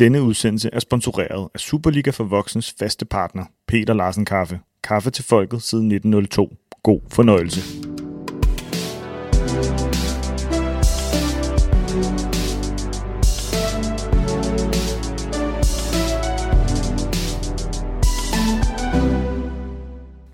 Denne 0.00 0.22
udsendelse 0.22 0.70
er 0.72 0.80
sponsoreret 0.80 1.48
af 1.54 1.60
Superliga 1.60 2.10
for 2.10 2.24
Voksens 2.24 2.74
faste 2.78 3.04
partner, 3.04 3.44
Peter 3.68 3.94
Larsen 3.94 4.24
Kaffe. 4.24 4.60
Kaffe 4.84 5.10
til 5.10 5.24
folket 5.24 5.62
siden 5.62 5.92
1902. 5.92 6.56
God 6.82 7.00
fornøjelse. 7.10 7.60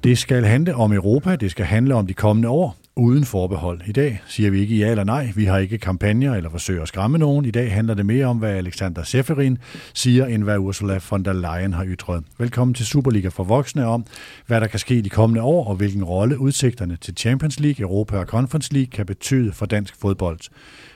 Det 0.04 0.18
skal 0.18 0.44
handle 0.44 0.74
om 0.74 0.92
Europa, 0.92 1.36
det 1.36 1.50
skal 1.50 1.64
handle 1.64 1.94
om 1.94 2.06
de 2.06 2.14
kommende 2.14 2.48
år, 2.48 2.76
uden 2.96 3.24
forbehold. 3.24 3.80
I 3.86 3.92
dag 3.92 4.22
siger 4.26 4.50
vi 4.50 4.60
ikke 4.60 4.76
ja 4.76 4.90
eller 4.90 5.04
nej, 5.04 5.32
vi 5.34 5.44
har 5.44 5.58
ikke 5.58 5.78
kampagner 5.78 6.34
eller 6.34 6.50
forsøger 6.50 6.82
at 6.82 6.88
skræmme 6.88 7.18
nogen. 7.18 7.44
I 7.44 7.50
dag 7.50 7.72
handler 7.72 7.94
det 7.94 8.06
mere 8.06 8.26
om, 8.26 8.38
hvad 8.38 8.50
Alexander 8.50 9.02
Seferin 9.02 9.58
siger, 9.94 10.26
end 10.26 10.42
hvad 10.42 10.58
Ursula 10.58 11.00
von 11.10 11.24
der 11.24 11.32
Leyen 11.32 11.72
har 11.72 11.84
ytret. 11.86 12.24
Velkommen 12.38 12.74
til 12.74 12.86
Superliga 12.86 13.28
for 13.28 13.44
voksne 13.44 13.86
om, 13.86 14.06
hvad 14.46 14.60
der 14.60 14.66
kan 14.66 14.78
ske 14.78 15.02
de 15.02 15.08
kommende 15.08 15.42
år, 15.42 15.68
og 15.68 15.76
hvilken 15.76 16.04
rolle 16.04 16.38
udsigterne 16.38 16.96
til 16.96 17.14
Champions 17.16 17.60
League, 17.60 17.82
Europa 17.82 18.18
og 18.18 18.26
Conference 18.26 18.72
League 18.72 18.90
kan 18.90 19.06
betyde 19.06 19.52
for 19.52 19.66
dansk 19.66 20.00
fodbold. 20.00 20.38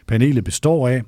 Panelet 0.07 0.45
består 0.45 0.88
af 0.88 1.02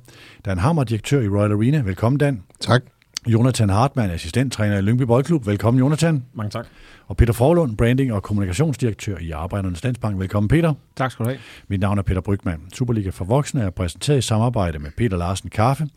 Dan 0.45 0.57
Hammer, 0.57 0.83
direktør 0.83 1.21
i 1.21 1.27
Royal 1.27 1.51
Arena. 1.51 1.81
Velkommen, 1.81 2.19
Dan. 2.19 2.41
Tak. 2.59 2.92
Jonathan 3.27 3.69
Hartmann, 3.69 4.11
assistenttræner 4.11 4.77
i 4.77 4.81
Lyngby 4.81 5.01
Boldklub. 5.01 5.47
Velkommen, 5.47 5.79
Jonathan. 5.79 6.23
Mange 6.33 6.49
tak. 6.49 6.65
Og 7.07 7.17
Peter 7.17 7.33
Forlund, 7.33 7.77
branding- 7.77 8.13
og 8.13 8.23
kommunikationsdirektør 8.23 9.17
i 9.17 9.31
Arbejdernes 9.31 9.83
Landsbank. 9.83 10.19
Velkommen, 10.19 10.47
Peter. 10.47 10.73
Tak 10.95 11.11
skal 11.11 11.25
du 11.25 11.29
have. 11.29 11.39
Mit 11.67 11.79
navn 11.79 11.97
er 11.97 12.01
Peter 12.01 12.21
Brygman. 12.21 12.59
Superliga 12.73 13.09
for 13.09 13.25
Voksne 13.25 13.61
er 13.61 13.69
præsenteret 13.69 14.17
i 14.17 14.21
samarbejde 14.21 14.79
med 14.79 14.89
Peter 14.97 15.17
Larsen 15.17 15.49
Kaffe. 15.49 15.87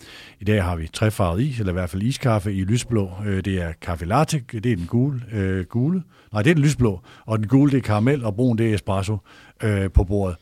I 0.41 0.45
dag 0.45 0.65
har 0.65 0.77
vi 0.77 0.89
trefarvet 0.93 1.43
is, 1.43 1.59
eller 1.59 1.73
i 1.73 1.75
hvert 1.75 1.91
fald 1.91 2.03
iskaffe 2.03 2.55
i 2.55 2.65
lysblå. 2.65 3.11
Øh, 3.27 3.45
Det 3.45 3.63
er 3.63 3.73
kaffe 3.83 4.05
latte, 4.05 4.43
det 4.53 4.67
er 4.67 4.77
den 4.77 4.87
gule. 4.87 5.21
Øh, 5.33 5.65
gule. 5.65 6.03
Nej, 6.33 6.43
det 6.43 6.51
er 6.51 6.55
den 6.55 6.63
lysblå. 6.65 7.01
Og 7.27 7.39
den 7.39 7.47
gule, 7.49 7.71
det 7.71 7.77
er 7.79 7.83
karamel, 7.83 8.25
og 8.25 8.35
brun, 8.37 8.59
det 8.59 8.71
er 8.71 8.75
espresso 8.75 9.19
øh, 9.63 9.91
på 9.91 10.05
bordet. 10.05 10.37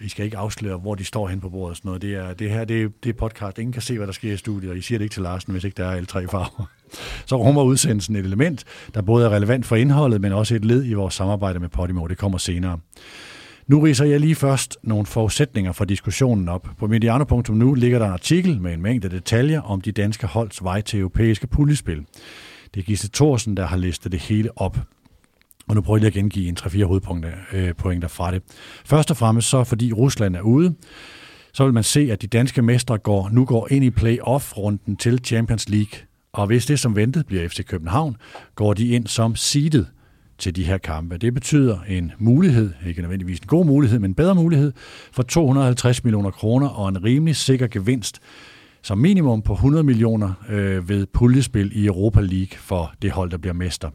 I 0.00 0.08
skal 0.08 0.24
ikke 0.24 0.36
afsløre, 0.36 0.76
hvor 0.76 0.94
de 0.94 1.04
står 1.04 1.28
hen 1.28 1.40
på 1.40 1.48
bordet 1.48 1.70
og 1.70 1.76
sådan 1.76 1.88
noget. 1.88 2.02
Det, 2.02 2.14
er, 2.14 2.34
det 2.34 2.50
her 2.50 2.64
det 2.64 2.82
er, 2.82 2.88
det 3.04 3.08
er 3.08 3.12
podcast. 3.12 3.58
Ingen 3.58 3.72
kan 3.72 3.82
se, 3.82 3.96
hvad 3.96 4.06
der 4.06 4.12
sker 4.12 4.32
i 4.32 4.36
studiet, 4.36 4.70
og 4.70 4.78
I 4.78 4.80
siger 4.80 4.98
det 4.98 5.04
ikke 5.04 5.14
til 5.14 5.22
Larsen, 5.22 5.52
hvis 5.52 5.64
ikke 5.64 5.76
der 5.76 5.84
er 5.84 5.90
alle 5.90 6.06
tre 6.06 6.28
farver. 6.28 6.70
Så 7.26 7.36
rummer 7.36 7.62
udsendelsen 7.62 8.16
et 8.16 8.24
element, 8.24 8.64
der 8.94 9.02
både 9.02 9.26
er 9.26 9.30
relevant 9.30 9.66
for 9.66 9.76
indholdet, 9.76 10.20
men 10.20 10.32
også 10.32 10.54
et 10.54 10.64
led 10.64 10.84
i 10.84 10.92
vores 10.92 11.14
samarbejde 11.14 11.58
med 11.58 11.68
Podimo. 11.68 12.06
Det 12.06 12.18
kommer 12.18 12.38
senere. 12.38 12.78
Nu 13.66 13.80
riser 13.80 14.04
jeg 14.04 14.20
lige 14.20 14.34
først 14.34 14.78
nogle 14.82 15.06
forudsætninger 15.06 15.72
for 15.72 15.84
diskussionen 15.84 16.48
op. 16.48 16.68
På 16.78 16.86
mediano.nu 16.86 17.74
ligger 17.74 17.98
der 17.98 18.06
en 18.06 18.12
artikel 18.12 18.60
med 18.60 18.74
en 18.74 18.82
mængde 18.82 19.08
detaljer 19.08 19.60
om 19.60 19.80
de 19.80 19.92
danske 19.92 20.26
holds 20.26 20.64
vej 20.64 20.80
til 20.80 21.00
europæiske 21.00 21.46
puljespil. 21.46 22.04
Det 22.74 22.80
er 22.80 22.84
Gisle 22.84 23.10
Thorsen, 23.12 23.56
der 23.56 23.66
har 23.66 23.76
listet 23.76 24.12
det 24.12 24.20
hele 24.20 24.58
op. 24.58 24.78
Og 25.70 25.76
nu 25.76 25.82
prøver 25.82 25.96
jeg 25.96 26.00
lige 26.00 26.08
at 26.08 26.14
gengive 26.14 26.48
en 26.48 26.56
3-4 26.60 26.84
hovedpunkter 26.84 27.30
øh, 27.52 27.74
pointer 27.74 28.08
fra 28.08 28.30
det. 28.30 28.42
Først 28.84 29.10
og 29.10 29.16
fremmest 29.16 29.48
så, 29.48 29.64
fordi 29.64 29.92
Rusland 29.92 30.36
er 30.36 30.40
ude, 30.40 30.74
så 31.52 31.64
vil 31.64 31.74
man 31.74 31.82
se, 31.82 32.08
at 32.12 32.22
de 32.22 32.26
danske 32.26 32.62
mestre 32.62 32.98
går, 32.98 33.28
nu 33.32 33.44
går 33.44 33.68
ind 33.70 33.84
i 33.84 33.90
play-off-runden 33.90 34.96
til 34.96 35.20
Champions 35.24 35.68
League. 35.68 36.00
Og 36.32 36.46
hvis 36.46 36.66
det 36.66 36.78
som 36.78 36.96
ventet 36.96 37.26
bliver 37.26 37.48
FC 37.48 37.64
København, 37.64 38.16
går 38.54 38.74
de 38.74 38.88
ind 38.88 39.06
som 39.06 39.36
seedet 39.36 39.86
til 40.38 40.56
de 40.56 40.64
her 40.64 40.78
kampe. 40.78 41.16
Det 41.16 41.34
betyder 41.34 41.78
en 41.88 42.12
mulighed, 42.18 42.70
ikke 42.86 43.00
nødvendigvis 43.02 43.38
en 43.38 43.46
god 43.46 43.66
mulighed, 43.66 43.98
men 43.98 44.10
en 44.10 44.14
bedre 44.14 44.34
mulighed, 44.34 44.72
for 45.12 45.22
250 45.22 46.04
millioner 46.04 46.30
kroner 46.30 46.68
og 46.68 46.88
en 46.88 47.04
rimelig 47.04 47.36
sikker 47.36 47.66
gevinst, 47.66 48.20
som 48.82 48.98
minimum 48.98 49.42
på 49.42 49.52
100 49.52 49.84
millioner 49.84 50.32
øh, 50.48 50.88
ved 50.88 51.06
puljespil 51.06 51.72
i 51.74 51.86
Europa 51.86 52.20
League 52.20 52.58
for 52.58 52.92
det 53.02 53.10
hold, 53.10 53.30
der 53.30 53.38
bliver 53.38 53.54
mester 53.54 53.90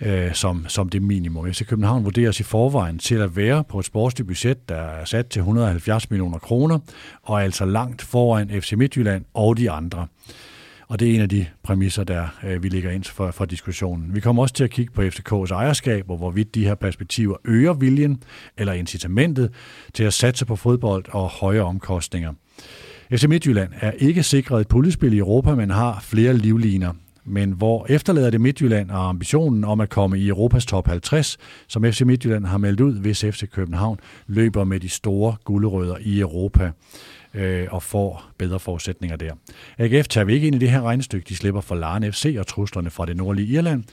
øh, 0.00 0.34
som, 0.34 0.64
som 0.68 0.88
det 0.88 1.02
minimum. 1.02 1.52
FC 1.52 1.66
København 1.66 2.04
vurderes 2.04 2.40
i 2.40 2.42
forvejen 2.42 2.98
til 2.98 3.14
at 3.14 3.36
være 3.36 3.64
på 3.64 3.78
et 3.78 3.84
sportsligt 3.84 4.26
budget, 4.26 4.68
der 4.68 4.74
er 4.74 5.04
sat 5.04 5.26
til 5.26 5.40
170 5.40 6.10
millioner 6.10 6.38
kroner, 6.38 6.78
og 7.22 7.40
er 7.40 7.44
altså 7.44 7.64
langt 7.64 8.02
foran 8.02 8.48
FC 8.48 8.72
Midtjylland 8.72 9.24
og 9.34 9.56
de 9.56 9.70
andre. 9.70 10.06
Og 10.88 11.00
det 11.00 11.10
er 11.10 11.14
en 11.14 11.20
af 11.20 11.28
de 11.28 11.46
præmisser, 11.62 12.04
der 12.04 12.26
øh, 12.44 12.62
vi 12.62 12.68
ligger 12.68 12.90
ind 12.90 13.04
for, 13.04 13.30
for 13.30 13.44
diskussionen. 13.44 14.14
Vi 14.14 14.20
kommer 14.20 14.42
også 14.42 14.54
til 14.54 14.64
at 14.64 14.70
kigge 14.70 14.92
på 14.92 15.02
FCK's 15.02 15.52
ejerskab, 15.52 16.10
og 16.10 16.16
hvorvidt 16.16 16.54
de 16.54 16.64
her 16.64 16.74
perspektiver 16.74 17.36
øger 17.44 17.72
viljen 17.72 18.22
eller 18.58 18.72
incitamentet 18.72 19.52
til 19.94 20.04
at 20.04 20.12
satse 20.12 20.46
på 20.46 20.56
fodbold 20.56 21.04
og 21.10 21.28
højere 21.28 21.64
omkostninger. 21.64 22.32
FC 23.12 23.24
Midtjylland 23.24 23.72
er 23.80 23.90
ikke 23.90 24.22
sikret 24.22 24.60
et 24.60 24.68
puljespil 24.68 25.12
i 25.12 25.18
Europa, 25.18 25.54
men 25.54 25.70
har 25.70 26.00
flere 26.02 26.34
livliner. 26.36 26.92
Men 27.24 27.52
hvor 27.52 27.86
efterlader 27.88 28.30
det 28.30 28.40
Midtjylland 28.40 28.90
og 28.90 29.08
ambitionen 29.08 29.64
om 29.64 29.80
at 29.80 29.90
komme 29.90 30.18
i 30.18 30.28
Europas 30.28 30.66
top 30.66 30.86
50, 30.86 31.38
som 31.68 31.84
FC 31.84 32.00
Midtjylland 32.00 32.46
har 32.46 32.58
meldt 32.58 32.80
ud, 32.80 33.00
hvis 33.00 33.20
FC 33.20 33.50
København 33.50 33.98
løber 34.26 34.64
med 34.64 34.80
de 34.80 34.88
store 34.88 35.36
gulderødder 35.44 35.96
i 36.00 36.20
Europa 36.20 36.70
øh, 37.34 37.66
og 37.70 37.82
får 37.82 38.30
bedre 38.38 38.58
forudsætninger 38.60 39.16
der. 39.16 39.32
AGF 39.78 40.08
tager 40.08 40.24
vi 40.24 40.34
ikke 40.34 40.46
ind 40.46 40.56
i 40.56 40.58
det 40.58 40.70
her 40.70 40.82
regnestykke. 40.82 41.28
De 41.28 41.36
slipper 41.36 41.60
for 41.60 41.74
Laren 41.74 42.12
FC 42.12 42.36
og 42.38 42.46
truslerne 42.46 42.90
fra 42.90 43.06
det 43.06 43.16
nordlige 43.16 43.48
Irland. 43.48 43.84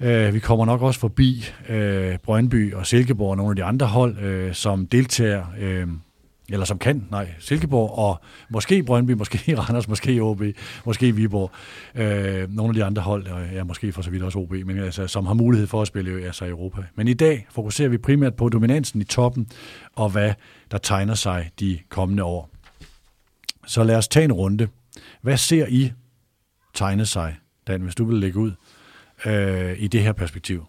Øh, 0.00 0.34
vi 0.34 0.38
kommer 0.38 0.64
nok 0.64 0.82
også 0.82 1.00
forbi 1.00 1.44
øh, 1.68 2.18
Brøndby 2.18 2.74
og 2.74 2.86
Silkeborg 2.86 3.30
og 3.30 3.36
nogle 3.36 3.50
af 3.50 3.56
de 3.56 3.64
andre 3.64 3.86
hold, 3.86 4.18
øh, 4.18 4.54
som 4.54 4.86
deltager, 4.86 5.44
øh, 5.60 5.86
eller 6.48 6.66
som 6.66 6.78
kan, 6.78 7.06
nej, 7.10 7.34
Silkeborg 7.38 7.98
og 7.98 8.20
måske 8.50 8.82
Brøndby, 8.82 9.10
måske 9.10 9.38
Randers, 9.58 9.88
måske 9.88 10.20
OB, 10.20 10.42
måske 10.84 11.14
Viborg. 11.14 11.50
Øh, 11.94 12.54
nogle 12.54 12.70
af 12.70 12.74
de 12.74 12.84
andre 12.84 13.02
hold, 13.02 13.26
og 13.26 13.46
ja, 13.52 13.64
måske 13.64 13.92
for 13.92 14.02
så 14.02 14.10
vidt 14.10 14.22
også 14.22 14.38
OB, 14.38 14.50
men 14.50 14.78
altså, 14.78 15.06
som 15.06 15.26
har 15.26 15.34
mulighed 15.34 15.66
for 15.66 15.82
at 15.82 15.88
spille 15.88 16.10
øh, 16.10 16.26
altså, 16.26 16.44
i 16.44 16.48
Europa. 16.48 16.82
Men 16.94 17.08
i 17.08 17.14
dag 17.14 17.46
fokuserer 17.50 17.88
vi 17.88 17.98
primært 17.98 18.34
på 18.34 18.48
dominansen 18.48 19.00
i 19.00 19.04
toppen, 19.04 19.48
og 19.92 20.10
hvad 20.10 20.32
der 20.70 20.78
tegner 20.78 21.14
sig 21.14 21.50
de 21.60 21.78
kommende 21.88 22.24
år. 22.24 22.50
Så 23.66 23.84
lad 23.84 23.96
os 23.96 24.08
tage 24.08 24.24
en 24.24 24.32
runde. 24.32 24.68
Hvad 25.22 25.36
ser 25.36 25.66
I 25.68 25.92
tegne 26.74 27.06
sig, 27.06 27.36
Dan, 27.66 27.80
hvis 27.80 27.94
du 27.94 28.04
vil 28.04 28.18
lægge 28.18 28.38
ud 28.38 28.52
øh, 29.26 29.82
i 29.82 29.88
det 29.88 30.02
her 30.02 30.12
perspektiv? 30.12 30.66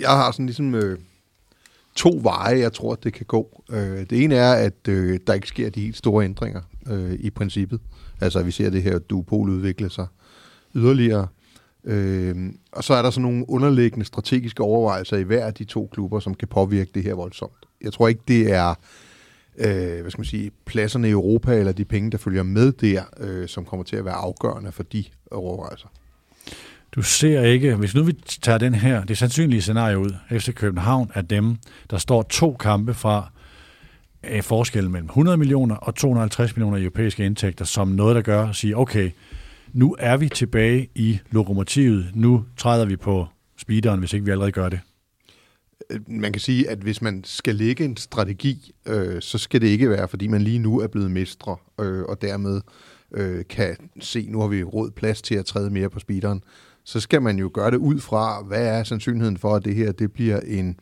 Jeg 0.00 0.10
har 0.10 0.30
sådan 0.30 0.46
ligesom 0.46 0.74
øh, 0.74 0.98
to 1.96 2.18
veje, 2.22 2.58
jeg 2.58 2.72
tror, 2.72 2.92
at 2.92 3.04
det 3.04 3.12
kan 3.12 3.26
gå. 3.26 3.62
Øh, 3.70 4.06
det 4.10 4.24
ene 4.24 4.34
er, 4.34 4.52
at 4.52 4.88
øh, 4.88 5.20
der 5.26 5.34
ikke 5.34 5.48
sker 5.48 5.70
de 5.70 5.80
helt 5.80 5.96
store 5.96 6.24
ændringer 6.24 6.60
øh, 6.86 7.12
i 7.12 7.30
princippet. 7.30 7.80
Altså, 8.20 8.42
vi 8.42 8.50
ser 8.50 8.70
det 8.70 8.82
her 8.82 8.98
duopol 8.98 9.48
udvikle 9.48 9.90
sig 9.90 10.06
yderligere. 10.74 11.26
Øh, 11.84 12.52
og 12.72 12.84
så 12.84 12.94
er 12.94 13.02
der 13.02 13.10
sådan 13.10 13.22
nogle 13.22 13.50
underliggende 13.50 14.04
strategiske 14.04 14.62
overvejelser 14.62 15.16
i 15.16 15.22
hver 15.22 15.46
af 15.46 15.54
de 15.54 15.64
to 15.64 15.88
klubber, 15.92 16.20
som 16.20 16.34
kan 16.34 16.48
påvirke 16.48 16.90
det 16.94 17.02
her 17.02 17.14
voldsomt. 17.14 17.66
Jeg 17.82 17.92
tror 17.92 18.08
ikke, 18.08 18.22
det 18.28 18.52
er 18.52 18.74
øh, 19.58 20.00
hvad 20.00 20.10
skal 20.10 20.20
man 20.20 20.26
sige, 20.26 20.50
pladserne 20.64 21.08
i 21.08 21.10
Europa 21.10 21.58
eller 21.58 21.72
de 21.72 21.84
penge, 21.84 22.10
der 22.10 22.18
følger 22.18 22.42
med 22.42 22.72
der, 22.72 23.02
øh, 23.20 23.48
som 23.48 23.64
kommer 23.64 23.84
til 23.84 23.96
at 23.96 24.04
være 24.04 24.14
afgørende 24.14 24.72
for 24.72 24.82
de 24.82 25.04
overvejelser. 25.30 25.88
Du 26.96 27.02
ser 27.02 27.42
ikke, 27.42 27.74
hvis 27.74 27.94
nu 27.94 28.02
vi 28.02 28.12
tager 28.42 28.58
den 28.58 28.74
her, 28.74 29.04
det 29.04 29.18
sandsynlige 29.18 29.62
scenarie 29.62 29.98
ud, 29.98 30.10
FC 30.30 30.54
København 30.54 31.10
er 31.14 31.22
dem, 31.22 31.56
der 31.90 31.98
står 31.98 32.22
to 32.22 32.56
kampe 32.60 32.94
fra 32.94 33.30
øh, 34.30 34.42
forskellen 34.42 34.92
mellem 34.92 35.06
100 35.06 35.36
millioner 35.36 35.74
og 35.74 35.94
250 35.94 36.56
millioner 36.56 36.78
europæiske 36.78 37.26
indtægter, 37.26 37.64
som 37.64 37.88
noget, 37.88 38.16
der 38.16 38.22
gør 38.22 38.48
at 38.48 38.56
sige, 38.56 38.76
okay, 38.76 39.10
nu 39.72 39.96
er 39.98 40.16
vi 40.16 40.28
tilbage 40.28 40.88
i 40.94 41.18
lokomotivet, 41.30 42.10
nu 42.14 42.44
træder 42.56 42.84
vi 42.84 42.96
på 42.96 43.26
speederen, 43.58 43.98
hvis 43.98 44.12
ikke 44.12 44.24
vi 44.24 44.30
allerede 44.30 44.52
gør 44.52 44.68
det. 44.68 44.80
Øh, 45.90 46.00
man 46.06 46.32
kan 46.32 46.40
sige, 46.40 46.70
at 46.70 46.78
hvis 46.78 47.02
man 47.02 47.24
skal 47.24 47.54
lægge 47.54 47.84
en 47.84 47.96
strategi, 47.96 48.72
øh, 48.86 49.22
så 49.22 49.38
skal 49.38 49.60
det 49.60 49.66
ikke 49.66 49.90
være, 49.90 50.08
fordi 50.08 50.26
man 50.26 50.42
lige 50.42 50.58
nu 50.58 50.80
er 50.80 50.86
blevet 50.86 51.10
mestre, 51.10 51.56
øh, 51.80 52.02
og 52.02 52.22
dermed 52.22 52.60
øh, 53.12 53.44
kan 53.48 53.76
se, 54.00 54.26
nu 54.30 54.40
har 54.40 54.48
vi 54.48 54.62
råd 54.62 54.90
plads 54.90 55.22
til 55.22 55.34
at 55.34 55.46
træde 55.46 55.70
mere 55.70 55.90
på 55.90 55.98
speederen. 55.98 56.42
Så 56.86 57.00
skal 57.00 57.22
man 57.22 57.38
jo 57.38 57.50
gøre 57.54 57.70
det 57.70 57.76
ud 57.76 58.00
fra, 58.00 58.42
hvad 58.42 58.66
er 58.66 58.84
sandsynligheden 58.84 59.36
for, 59.36 59.54
at 59.54 59.64
det 59.64 59.74
her 59.74 59.92
det 59.92 60.12
bliver 60.12 60.40
en, 60.40 60.80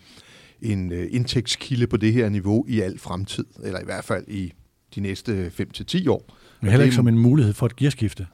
en 0.63 0.93
øh, 0.93 1.07
indtægtskilde 1.11 1.87
på 1.87 1.97
det 1.97 2.13
her 2.13 2.29
niveau 2.29 2.65
i 2.69 2.81
al 2.81 2.99
fremtid, 2.99 3.45
eller 3.63 3.81
i 3.81 3.85
hvert 3.85 4.05
fald 4.05 4.25
i 4.29 4.53
de 4.95 5.01
næste 5.01 5.53
5-10 5.61 6.09
år. 6.11 6.25
Men 6.61 6.71
heller 6.71 6.79
det- 6.79 6.85
ikke 6.85 6.95
som 6.97 7.09
en 7.09 7.19
mulighed 7.19 7.55
for 7.55 7.67
et 7.67 7.77
gearskifte. 7.77 8.27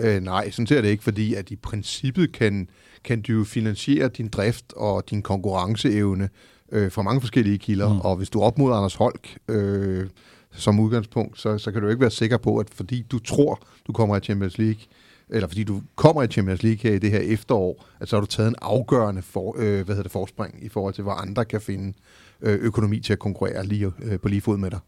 Øh, 0.00 0.20
nej, 0.22 0.50
sådan 0.50 0.66
ser 0.66 0.80
det 0.82 0.88
ikke, 0.88 1.04
fordi 1.04 1.34
at 1.34 1.50
i 1.50 1.56
princippet 1.56 2.32
kan, 2.32 2.68
kan 3.04 3.22
du 3.22 3.32
jo 3.32 3.44
finansiere 3.44 4.08
din 4.08 4.28
drift 4.28 4.72
og 4.76 5.04
din 5.10 5.22
konkurrenceevne 5.22 6.28
øh, 6.72 6.92
fra 6.92 7.02
mange 7.02 7.20
forskellige 7.20 7.58
kilder, 7.58 7.88
Mm. 7.88 7.94
mm. 7.94 8.00
og 8.00 8.16
hvis 8.16 8.30
du 8.30 8.40
er 8.40 8.44
op 8.44 8.58
mod 8.58 8.72
Anders 8.74 8.94
Holk 8.94 9.36
øh, 9.48 10.06
som 10.52 10.80
udgangspunkt, 10.80 11.40
så, 11.40 11.58
så 11.58 11.72
kan 11.72 11.82
du 11.82 11.88
ikke 11.88 12.00
være 12.00 12.10
sikker 12.10 12.36
på, 12.36 12.58
at 12.58 12.70
fordi 12.70 13.02
du 13.02 13.18
tror, 13.18 13.60
du 13.86 13.92
kommer 13.92 14.16
i 14.16 14.20
Champions 14.20 14.58
League, 14.58 14.80
eller 15.30 15.48
fordi 15.48 15.64
du 15.64 15.82
kommer 15.96 16.22
i 16.22 16.26
Champions 16.26 16.62
League 16.62 16.90
her 16.90 16.96
i 16.96 16.98
det 16.98 17.10
her 17.10 17.18
efterår, 17.18 17.86
at 18.00 18.08
så 18.08 18.16
har 18.16 18.20
du 18.20 18.26
taget 18.26 18.48
en 18.48 18.54
afgørende 18.62 19.22
for, 19.22 19.54
øh, 19.58 19.74
hvad 19.74 19.84
hedder 19.86 20.02
det, 20.02 20.12
forspring 20.12 20.64
i 20.64 20.68
forhold 20.68 20.94
til, 20.94 21.02
hvor 21.02 21.12
andre 21.12 21.44
kan 21.44 21.60
finde 21.60 21.92
øh, 22.40 22.58
økonomi 22.58 23.00
til 23.00 23.12
at 23.12 23.18
konkurrere 23.18 23.66
lige, 23.66 23.92
øh, 24.02 24.20
på 24.20 24.28
lige 24.28 24.40
fod 24.40 24.56
med 24.56 24.70
dig. 24.70 24.78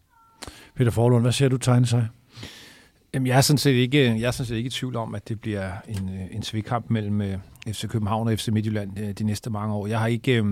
Peter 0.77 0.91
Forlund, 0.91 1.25
hvad 1.25 1.33
ser 1.33 1.49
du 1.49 1.57
tegne 1.57 1.87
sig? 1.87 2.09
Jamen, 3.15 3.27
jeg 3.27 3.37
er 3.37 3.41
sådan 3.41 3.59
set 3.59 3.71
ikke, 3.73 3.99
jeg 3.99 4.23
er 4.23 4.31
sådan 4.31 4.47
set 4.47 4.57
ikke 4.57 4.67
i 4.67 4.71
tvivl 4.71 4.97
om, 4.97 5.15
at 5.15 5.29
det 5.29 5.41
bliver 5.41 5.73
en, 5.89 6.09
øh, 6.09 6.27
en 6.31 6.43
svigkamp 6.43 6.91
mellem 6.91 7.21
øh, 7.21 7.39
FC 7.69 7.89
København 7.89 8.29
og 8.29 8.39
FC 8.39 8.49
Midtjylland 8.49 8.99
øh, 8.99 9.13
de 9.13 9.25
næste 9.25 9.51
mange 9.51 9.75
år. 9.75 9.87
Jeg 9.87 9.99
har 9.99 10.07
ikke, 10.07 10.45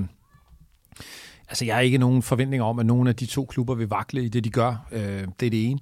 altså 1.48 1.64
jeg 1.64 1.74
har 1.74 1.80
ikke 1.80 1.98
nogen 1.98 2.22
forventninger 2.22 2.64
om, 2.64 2.78
at 2.78 2.86
nogen 2.86 3.08
af 3.08 3.16
de 3.16 3.26
to 3.26 3.44
klubber 3.44 3.74
vil 3.74 3.88
vakle 3.88 4.24
i 4.24 4.28
det, 4.28 4.44
de 4.44 4.50
gør. 4.50 4.86
det 5.40 5.46
er 5.46 5.50
det 5.50 5.66
ene. 5.70 5.78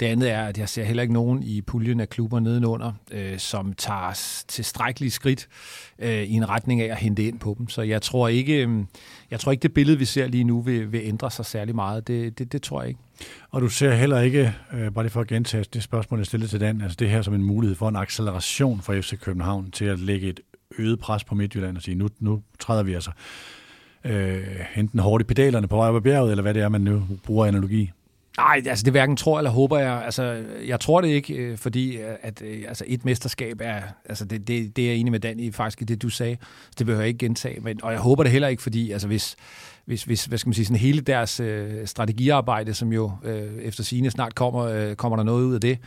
Det 0.00 0.06
andet 0.06 0.30
er, 0.30 0.42
at 0.44 0.58
jeg 0.58 0.68
ser 0.68 0.84
heller 0.84 1.02
ikke 1.02 1.14
nogen 1.14 1.42
i 1.42 1.60
puljen 1.60 2.00
af 2.00 2.08
klubber 2.08 2.40
nedenunder, 2.40 2.92
øh, 3.10 3.38
som 3.38 3.72
tager 3.72 4.42
tilstrækkelige 4.48 5.10
skridt 5.10 5.48
øh, 5.98 6.22
i 6.22 6.32
en 6.32 6.48
retning 6.48 6.80
af 6.80 6.90
at 6.90 6.96
hente 6.96 7.24
ind 7.24 7.38
på 7.38 7.54
dem. 7.58 7.68
Så 7.68 7.82
jeg 7.82 8.02
tror 8.02 8.28
ikke, 8.28 8.66
øh, 8.66 8.84
jeg 9.30 9.40
tror 9.40 9.52
ikke 9.52 9.62
det 9.62 9.74
billede, 9.74 9.98
vi 9.98 10.04
ser 10.04 10.26
lige 10.26 10.44
nu, 10.44 10.60
vil, 10.60 10.92
vil 10.92 11.00
ændre 11.04 11.30
sig 11.30 11.46
særlig 11.46 11.74
meget. 11.74 12.08
Det, 12.08 12.38
det, 12.38 12.52
det 12.52 12.62
tror 12.62 12.82
jeg 12.82 12.88
ikke. 12.88 13.00
Og 13.50 13.60
du 13.60 13.68
ser 13.68 13.94
heller 13.94 14.20
ikke, 14.20 14.54
øh, 14.72 14.92
bare 14.92 15.04
lige 15.04 15.12
for 15.12 15.20
at 15.20 15.26
gentage 15.26 15.64
det 15.72 15.82
spørgsmål, 15.82 16.20
jeg 16.20 16.26
stillede 16.26 16.50
til 16.50 16.60
Dan, 16.60 16.80
altså 16.80 16.96
det 16.98 17.10
her 17.10 17.22
som 17.22 17.34
en 17.34 17.42
mulighed 17.42 17.76
for 17.76 17.88
en 17.88 17.96
acceleration 17.96 18.80
for 18.80 19.00
FC 19.00 19.18
København 19.18 19.70
til 19.70 19.84
at 19.84 19.98
lægge 19.98 20.28
et 20.28 20.40
øget 20.78 20.98
pres 20.98 21.24
på 21.24 21.34
Midtjylland 21.34 21.76
og 21.76 21.82
sige, 21.82 21.94
nu, 21.94 22.08
nu 22.20 22.42
træder 22.58 22.82
vi 22.82 22.94
altså 22.94 23.10
øh, 24.04 24.42
enten 24.76 24.98
hårdt 24.98 25.22
i 25.22 25.24
pedalerne 25.24 25.68
på 25.68 25.76
vej 25.76 25.88
op 25.88 25.96
ad 25.96 26.00
bjerget, 26.00 26.30
eller 26.30 26.42
hvad 26.42 26.54
det 26.54 26.62
er, 26.62 26.68
man 26.68 26.80
nu 26.80 27.02
bruger 27.24 27.46
analogi. 27.46 27.90
Nej, 28.36 28.62
altså 28.66 28.84
det 28.84 28.92
hverken 28.92 29.16
tror 29.16 29.38
eller 29.38 29.50
håber 29.50 29.78
jeg. 29.78 30.04
Altså, 30.04 30.44
jeg 30.66 30.80
tror 30.80 31.00
det 31.00 31.08
ikke, 31.08 31.34
øh, 31.34 31.58
fordi 31.58 31.96
øh, 31.96 32.14
at, 32.22 32.42
øh, 32.42 32.64
altså, 32.68 32.84
et 32.86 33.04
mesterskab 33.04 33.60
er, 33.60 33.80
altså 34.04 34.24
det, 34.24 34.48
det, 34.48 34.76
det 34.76 34.84
er 34.84 34.88
jeg 34.88 34.96
enig 34.96 35.10
med 35.10 35.20
Dan 35.20 35.40
i 35.40 35.50
faktisk 35.50 35.82
i 35.82 35.84
det, 35.84 36.02
du 36.02 36.08
sagde. 36.08 36.36
Det 36.78 36.86
behøver 36.86 37.02
jeg 37.02 37.08
ikke 37.08 37.18
gentage, 37.18 37.60
men, 37.60 37.80
og 37.82 37.92
jeg 37.92 38.00
håber 38.00 38.22
det 38.22 38.32
heller 38.32 38.48
ikke, 38.48 38.62
fordi 38.62 38.92
altså, 38.92 39.06
hvis, 39.06 39.36
hvis, 39.84 40.04
hvis 40.04 40.24
hvad 40.24 40.38
skal 40.38 40.48
man 40.48 40.54
sige, 40.54 40.64
sådan 40.64 40.76
hele 40.76 41.00
deres 41.00 41.40
øh, 41.40 41.86
strategiarbejde, 41.86 42.74
som 42.74 42.92
jo 42.92 43.12
øh, 43.24 43.62
efter 43.62 43.84
sine 43.84 44.10
snart 44.10 44.34
kommer, 44.34 44.62
øh, 44.62 44.96
kommer 44.96 45.16
der 45.16 45.22
noget 45.24 45.44
ud 45.44 45.54
af 45.54 45.60
det, 45.60 45.78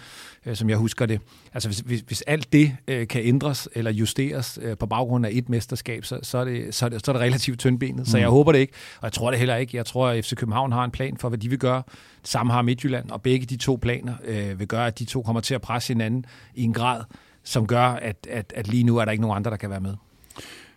øh, 0.45 0.56
som 0.56 0.69
jeg 0.69 0.77
husker 0.77 1.06
det. 1.06 1.21
Altså 1.53 1.69
hvis, 1.69 1.80
hvis, 1.80 2.03
hvis 2.07 2.21
alt 2.21 2.53
det 2.53 2.77
øh, 2.88 3.07
kan 3.07 3.21
ændres 3.24 3.69
eller 3.75 3.92
justeres 3.92 4.59
øh, 4.62 4.77
på 4.77 4.86
baggrund 4.86 5.25
af 5.25 5.30
et 5.33 5.50
mesterskab, 5.50 6.06
så, 6.06 6.19
så, 6.24 6.38
er, 6.38 6.45
det, 6.45 6.75
så, 6.75 6.86
er, 6.86 6.89
det, 6.89 7.06
så 7.06 7.12
er 7.12 7.13
det 7.13 7.21
relativt 7.21 7.59
tyndbenet. 7.59 8.00
Mm. 8.00 8.06
Så 8.06 8.18
jeg 8.18 8.27
håber 8.27 8.51
det 8.51 8.59
ikke, 8.59 8.74
og 8.97 9.03
jeg 9.03 9.13
tror 9.13 9.31
det 9.31 9.39
heller 9.39 9.56
ikke. 9.56 9.77
Jeg 9.77 9.86
tror, 9.86 10.07
at 10.07 10.25
FC 10.25 10.36
København 10.36 10.71
har 10.71 10.83
en 10.83 10.91
plan 10.91 11.18
for, 11.18 11.30
hvad 11.30 11.39
de 11.39 11.50
vil 11.50 11.59
gøre. 11.59 11.83
Det 12.21 12.30
samme 12.30 12.53
har 12.53 12.62
Midtjylland, 12.62 13.12
og 13.12 13.21
begge 13.21 13.45
de 13.45 13.57
to 13.57 13.80
planer 13.81 14.13
øh, 14.25 14.59
vil 14.59 14.68
gøre, 14.68 14.88
at 14.88 15.00
de 15.00 15.06
to 15.06 15.21
kommer 15.21 15.41
til 15.41 15.56
at 15.56 15.62
presse 15.62 15.94
hinanden 15.94 16.25
i 16.56 16.63
en 16.63 16.74
grad, 16.74 17.03
som 17.44 17.68
gør, 17.68 17.86
at, 17.88 18.27
at, 18.30 18.53
at 18.56 18.68
lige 18.68 18.83
nu 18.83 18.98
er 18.98 19.06
der 19.06 19.12
ikke 19.12 19.21
nogen 19.21 19.36
andre, 19.36 19.51
der 19.51 19.57
kan 19.57 19.69
være 19.69 19.80
med. 19.80 19.95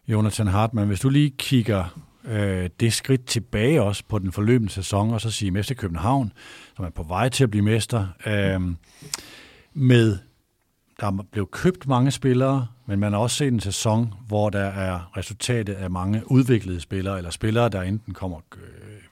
Jonathan 0.08 0.46
Hartmann, 0.46 0.88
hvis 0.88 1.00
du 1.00 1.08
lige 1.08 1.30
kigger 1.38 2.00
øh, 2.28 2.70
det 2.80 2.92
skridt 2.92 3.26
tilbage 3.26 3.82
også 3.82 4.02
på 4.08 4.18
den 4.18 4.32
forløbende 4.32 4.72
sæson, 4.72 5.10
og 5.10 5.20
så 5.20 5.30
sige 5.30 5.50
Mester 5.50 5.74
København, 5.74 6.32
som 6.76 6.84
er 6.84 6.90
på 6.90 7.02
vej 7.02 7.28
til 7.28 7.44
at 7.44 7.50
blive 7.50 7.64
mester, 7.64 8.06
øh, 8.26 8.60
med 9.74 10.18
der 11.00 11.24
blev 11.32 11.48
købt 11.50 11.86
mange 11.86 12.10
spillere, 12.10 12.66
men 12.86 13.00
man 13.00 13.12
har 13.12 13.20
også 13.20 13.36
set 13.36 13.52
en 13.52 13.60
sæson, 13.60 14.14
hvor 14.26 14.50
der 14.50 14.64
er 14.64 15.16
resultatet 15.16 15.74
af 15.74 15.90
mange 15.90 16.22
udviklede 16.30 16.80
spillere, 16.80 17.16
eller 17.16 17.30
spillere, 17.30 17.68
der 17.68 17.82
enten 17.82 18.14
kommer 18.14 18.38
øh, 18.56 18.62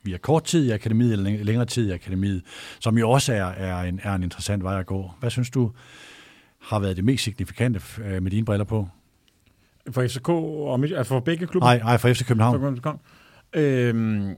via 0.03 0.19
kort 0.19 0.45
tid 0.45 0.67
i 0.67 0.71
akademiet, 0.71 1.13
eller 1.13 1.45
længere 1.45 1.67
tid 1.67 1.89
i 1.89 1.93
akademiet, 1.93 2.43
som 2.81 2.99
jo 2.99 3.11
også 3.11 3.33
er, 3.33 3.45
er, 3.45 3.83
en, 3.83 4.01
er 4.03 4.15
en 4.15 4.23
interessant 4.23 4.65
vej 4.65 4.81
at 4.81 4.87
gå. 4.87 5.11
Hvad 5.21 5.31
synes 5.31 5.51
du 5.51 5.73
har 6.61 6.79
været 6.79 6.97
det 6.97 7.05
mest 7.05 7.25
signifikante 7.25 7.81
øh, 8.05 8.23
med 8.23 8.31
dine 8.31 8.45
briller 8.45 8.65
på? 8.65 8.89
For 9.91 10.07
FCK 10.07 10.29
og 10.29 10.83
altså 10.83 11.05
for 11.05 11.21
begge 11.21 11.47
klubber? 11.47 11.67
Nej, 11.67 11.79
nej 11.79 11.99
for 11.99 12.13
FC 12.13 12.27
København. 12.27 12.81
For. 12.83 13.01
Øhm, 13.53 14.31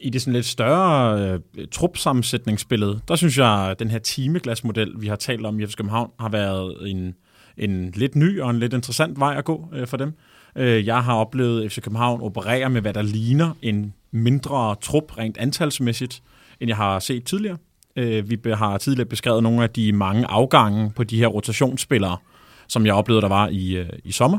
I 0.00 0.10
det 0.10 0.22
sådan 0.22 0.32
lidt 0.32 0.46
større 0.46 1.20
øh, 1.20 1.40
trupsammensætningsbillede, 1.72 3.00
der 3.08 3.16
synes 3.16 3.38
jeg, 3.38 3.70
at 3.70 3.78
den 3.78 3.90
her 3.90 3.98
timeglasmodel, 3.98 4.92
vi 4.98 5.06
har 5.06 5.16
talt 5.16 5.46
om 5.46 5.60
i 5.60 5.66
FC 5.66 5.76
København, 5.76 6.10
har 6.20 6.28
været 6.28 6.90
en, 6.90 7.14
en 7.56 7.90
lidt 7.90 8.16
ny 8.16 8.40
og 8.40 8.50
en 8.50 8.58
lidt 8.58 8.72
interessant 8.72 9.20
vej 9.20 9.34
at 9.38 9.44
gå 9.44 9.68
øh, 9.72 9.86
for 9.86 9.96
dem. 9.96 10.12
Øh, 10.56 10.86
jeg 10.86 11.04
har 11.04 11.14
oplevet 11.14 11.72
FC 11.72 11.82
København 11.82 12.20
operere 12.20 12.70
med, 12.70 12.80
hvad 12.80 12.94
der 12.94 13.02
ligner 13.02 13.50
en 13.62 13.94
mindre 14.10 14.76
trup 14.80 15.18
rent 15.18 15.36
antalsmæssigt, 15.38 16.22
end 16.60 16.68
jeg 16.68 16.76
har 16.76 16.98
set 16.98 17.24
tidligere. 17.24 17.56
Øh, 17.96 18.30
vi 18.30 18.38
har 18.54 18.78
tidligere 18.78 19.08
beskrevet 19.08 19.42
nogle 19.42 19.62
af 19.62 19.70
de 19.70 19.92
mange 19.92 20.26
afgange 20.26 20.92
på 20.96 21.04
de 21.04 21.18
her 21.18 21.26
rotationsspillere, 21.26 22.16
som 22.68 22.86
jeg 22.86 22.94
oplevede, 22.94 23.22
der 23.22 23.28
var 23.28 23.48
i, 23.48 23.76
øh, 23.76 23.88
i 24.04 24.12
sommer. 24.12 24.38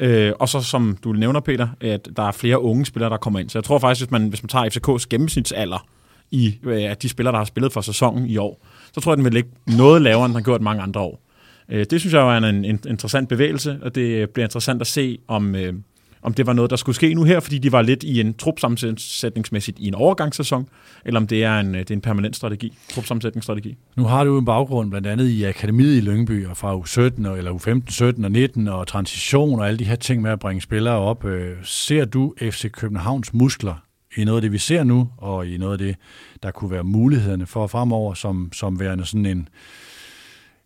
Øh, 0.00 0.32
og 0.38 0.48
så 0.48 0.60
som 0.60 0.96
du 1.04 1.12
nævner, 1.12 1.40
Peter, 1.40 1.68
at 1.80 2.08
der 2.16 2.22
er 2.22 2.32
flere 2.32 2.62
unge 2.62 2.86
spillere, 2.86 3.10
der 3.10 3.16
kommer 3.16 3.40
ind. 3.40 3.50
Så 3.50 3.58
jeg 3.58 3.64
tror 3.64 3.78
faktisk, 3.78 4.06
hvis 4.06 4.10
man, 4.10 4.28
hvis 4.28 4.42
man 4.42 4.48
tager 4.48 4.64
FCK's 4.64 5.06
gennemsnitsalder 5.10 5.86
i 6.30 6.58
øh, 6.62 6.94
de 7.02 7.08
spillere, 7.08 7.32
der 7.32 7.38
har 7.38 7.44
spillet 7.44 7.72
for 7.72 7.80
sæsonen 7.80 8.26
i 8.26 8.36
år, 8.36 8.66
så 8.92 9.00
tror 9.00 9.12
jeg, 9.12 9.16
den 9.16 9.24
vil 9.24 9.32
ligge 9.32 9.50
noget 9.66 10.02
lavere, 10.02 10.24
end 10.24 10.30
den 10.30 10.42
har 10.42 10.44
gjort 10.44 10.60
mange 10.60 10.82
andre 10.82 11.00
år. 11.00 11.22
Øh, 11.68 11.86
det 11.90 12.00
synes 12.00 12.14
jeg 12.14 12.36
er 12.36 12.38
en, 12.38 12.64
en, 12.64 12.80
interessant 12.88 13.28
bevægelse, 13.28 13.78
og 13.82 13.94
det 13.94 14.30
bliver 14.30 14.46
interessant 14.46 14.80
at 14.80 14.86
se, 14.86 15.18
om, 15.28 15.54
øh, 15.54 15.74
om 16.22 16.34
det 16.34 16.46
var 16.46 16.52
noget, 16.52 16.70
der 16.70 16.76
skulle 16.76 16.96
ske 16.96 17.14
nu 17.14 17.24
her, 17.24 17.40
fordi 17.40 17.58
de 17.58 17.72
var 17.72 17.82
lidt 17.82 18.02
i 18.02 18.20
en 18.20 18.34
trupsammensætningsmæssigt 18.34 19.78
i 19.78 19.88
en 19.88 19.94
overgangssæson, 19.94 20.68
eller 21.04 21.20
om 21.20 21.26
det 21.26 21.44
er 21.44 21.60
en, 21.60 21.74
det 21.74 21.90
er 21.90 21.94
en 21.94 22.00
permanent 22.00 22.36
strategi, 22.36 22.78
trupsammensætningsstrategi. 22.90 23.76
Nu 23.96 24.04
har 24.04 24.24
du 24.24 24.38
en 24.38 24.44
baggrund 24.44 24.90
blandt 24.90 25.06
andet 25.06 25.28
i 25.28 25.44
Akademiet 25.44 25.96
i 25.96 26.00
Lyngby, 26.00 26.46
og 26.46 26.56
fra 26.56 26.76
U17, 26.76 27.36
eller 27.36 27.52
U15, 27.52 27.90
17 27.90 28.24
og 28.24 28.30
19, 28.30 28.68
og 28.68 28.86
transition 28.86 29.60
og 29.60 29.66
alle 29.68 29.78
de 29.78 29.84
her 29.84 29.96
ting 29.96 30.22
med 30.22 30.30
at 30.30 30.38
bringe 30.38 30.60
spillere 30.60 30.94
op. 30.94 31.24
Øh, 31.24 31.56
ser 31.62 32.04
du 32.04 32.34
FC 32.40 32.70
Københavns 32.70 33.34
muskler 33.34 33.74
i 34.16 34.24
noget 34.24 34.38
af 34.38 34.42
det, 34.42 34.52
vi 34.52 34.58
ser 34.58 34.84
nu, 34.84 35.08
og 35.16 35.46
i 35.46 35.56
noget 35.56 35.72
af 35.72 35.78
det, 35.78 35.96
der 36.42 36.50
kunne 36.50 36.70
være 36.70 36.84
mulighederne 36.84 37.46
for 37.46 37.66
fremover, 37.66 38.14
som, 38.14 38.50
som 38.52 38.80
værende 38.80 39.04
sådan 39.04 39.26
en, 39.26 39.48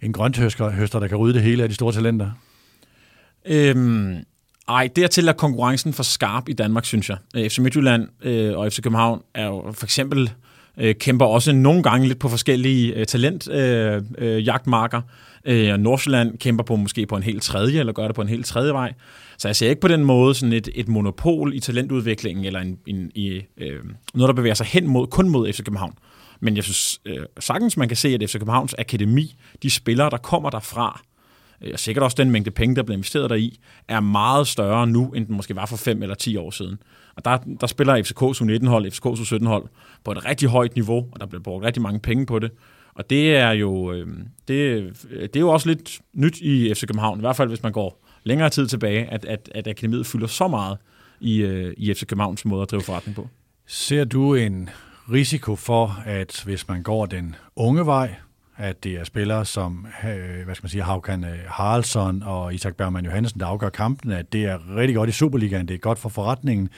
en 0.03 0.13
grønthøster, 0.13 0.99
der 1.01 1.09
kan 1.09 1.17
rydde 1.17 1.35
det 1.35 1.43
hele 1.43 1.63
af 1.63 1.69
de 1.69 1.75
store 1.75 1.93
talenter? 1.93 2.31
Øhm, 3.47 4.17
ej, 4.69 4.89
dertil 4.97 5.29
er 5.29 5.33
konkurrencen 5.33 5.93
for 5.93 6.03
skarp 6.03 6.49
i 6.49 6.53
Danmark, 6.53 6.85
synes 6.85 7.09
jeg. 7.09 7.17
Øh, 7.37 7.51
FC 7.51 7.59
Midtjylland 7.59 8.09
øh, 8.23 8.59
og 8.59 8.73
FC 8.73 8.83
København 8.83 9.23
er 9.35 9.47
jo 9.47 9.73
for 9.73 9.87
eksempel 9.87 10.31
øh, 10.79 10.95
kæmper 10.95 11.27
også 11.27 11.53
nogle 11.53 11.83
gange 11.83 12.09
lidt 12.09 12.19
på 12.19 12.29
forskellige 12.29 12.95
øh, 12.95 13.07
talentjagtmarker. 13.07 14.99
Øh, 15.45 15.65
øh, 15.67 15.73
øh 15.73 15.79
Nordsjælland 15.79 16.39
kæmper 16.39 16.65
på 16.65 16.77
måske 16.77 17.07
på 17.07 17.17
en 17.17 17.23
helt 17.23 17.43
tredje, 17.43 17.81
eller 17.81 17.93
gør 17.93 18.07
det 18.07 18.15
på 18.15 18.23
en 18.23 18.29
helt 18.29 18.47
tredje 18.47 18.73
vej. 18.73 18.93
Så 19.39 19.49
jeg 19.49 19.57
ser 19.57 19.69
ikke 19.69 19.81
på 19.81 19.89
den 19.89 20.05
måde 20.05 20.35
sådan 20.35 20.53
et, 20.53 20.69
et 20.75 20.89
monopol 20.89 21.55
i 21.55 21.61
talentudviklingen, 21.61 22.45
eller 22.45 22.61
en, 22.61 22.79
en, 22.87 23.11
i, 23.15 23.43
øh, 23.59 23.81
noget, 24.15 24.29
der 24.29 24.35
bevæger 24.35 24.55
sig 24.55 24.67
hen 24.67 24.87
mod, 24.87 25.07
kun 25.07 25.29
mod 25.29 25.53
FC 25.53 25.65
København. 25.65 25.95
Men 26.41 26.57
jeg 26.57 26.65
synes 26.65 27.01
øh, 27.05 27.17
sagtens, 27.41 27.77
man 27.77 27.89
kan 27.89 27.97
se, 27.97 28.09
at 28.09 28.31
FC 28.31 28.33
Københavns 28.33 28.75
Akademi, 28.79 29.37
de 29.63 29.71
spillere, 29.71 30.11
der 30.11 30.17
kommer 30.17 30.51
derfra, 30.51 31.03
og 31.73 31.79
sikkert 31.79 32.03
også 32.03 32.15
den 32.15 32.31
mængde 32.31 32.51
penge, 32.51 32.77
der 32.77 32.83
bliver 32.83 32.97
investeret 32.97 33.31
der 33.31 33.37
i, 33.37 33.59
er 33.89 34.01
meget 34.01 34.47
større 34.47 34.87
nu, 34.87 35.11
end 35.13 35.27
den 35.27 35.37
måske 35.37 35.57
var 35.57 35.67
for 35.67 35.77
5 35.77 36.03
eller 36.03 36.15
10 36.15 36.37
år 36.37 36.51
siden. 36.51 36.79
Og 37.17 37.25
der, 37.25 37.39
der 37.61 37.67
spiller 37.67 37.95
FCK's 37.95 38.43
U19-hold, 38.43 38.87
FCK's 38.87 39.21
U17-hold 39.21 39.69
på 40.05 40.13
et 40.13 40.25
rigtig 40.25 40.49
højt 40.49 40.75
niveau, 40.75 41.09
og 41.13 41.21
der 41.21 41.27
bliver 41.27 41.43
brugt 41.43 41.65
rigtig 41.65 41.83
mange 41.83 42.01
penge 42.01 42.27
på 42.27 42.39
det. 42.39 42.51
Og 42.95 43.11
det 43.11 43.37
er 43.37 43.51
jo, 43.51 43.93
øh, 43.93 44.07
det, 44.49 44.55
øh, 45.11 45.23
det 45.23 45.37
er 45.37 45.41
jo 45.41 45.49
også 45.49 45.69
lidt 45.69 46.01
nyt 46.15 46.41
i 46.41 46.75
FC 46.75 46.87
København, 46.87 47.19
i 47.19 47.21
hvert 47.21 47.37
fald 47.37 47.49
hvis 47.49 47.63
man 47.63 47.73
går 47.73 48.05
længere 48.25 48.51
tid 48.51 48.67
tilbage, 48.67 49.07
at, 49.07 49.25
at, 49.25 49.51
at 49.55 49.69
akademiet 49.69 50.07
fylder 50.07 50.27
så 50.27 50.49
meget 50.49 50.79
i, 51.21 51.37
øh, 51.43 51.75
i 51.77 51.95
FC 51.95 52.07
Københavns 52.07 52.45
måde 52.45 52.63
at 52.63 52.71
drive 52.71 52.83
forretning 52.83 53.17
på. 53.17 53.29
Ser 53.67 54.05
du 54.05 54.35
en 54.35 54.71
risiko 55.13 55.57
for, 55.57 56.03
at 56.07 56.43
hvis 56.45 56.69
man 56.69 56.83
går 56.83 57.07
den 57.07 57.35
unge 57.57 57.87
vej, 57.87 58.15
at 58.57 58.85
det 58.85 58.93
er 58.93 59.05
spillere 59.05 59.45
som 59.45 59.87
øh, 60.05 60.45
hvad 60.45 60.55
skal 60.55 60.65
man 60.65 60.71
sige, 60.71 60.83
Haukan 60.83 61.25
øh, 61.25 61.39
Haraldsson 61.47 62.23
og 62.23 62.55
Isak 62.55 62.77
Bergman 62.77 63.05
Johansen, 63.05 63.41
der 63.41 63.47
afgør 63.47 63.69
kampen, 63.69 64.13
at 64.13 64.33
det 64.33 64.45
er 64.45 64.77
rigtig 64.77 64.97
godt 64.97 65.09
i 65.09 65.13
Superligaen, 65.13 65.69
det 65.69 65.75
er 65.75 65.79
godt 65.79 65.99
for 65.99 66.09
forretningen, 66.09 66.69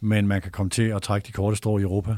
men 0.00 0.26
man 0.26 0.42
kan 0.42 0.50
komme 0.50 0.70
til 0.70 0.82
at 0.82 1.02
trække 1.02 1.26
de 1.26 1.32
korte 1.32 1.56
strå 1.56 1.78
i 1.78 1.82
Europa. 1.82 2.16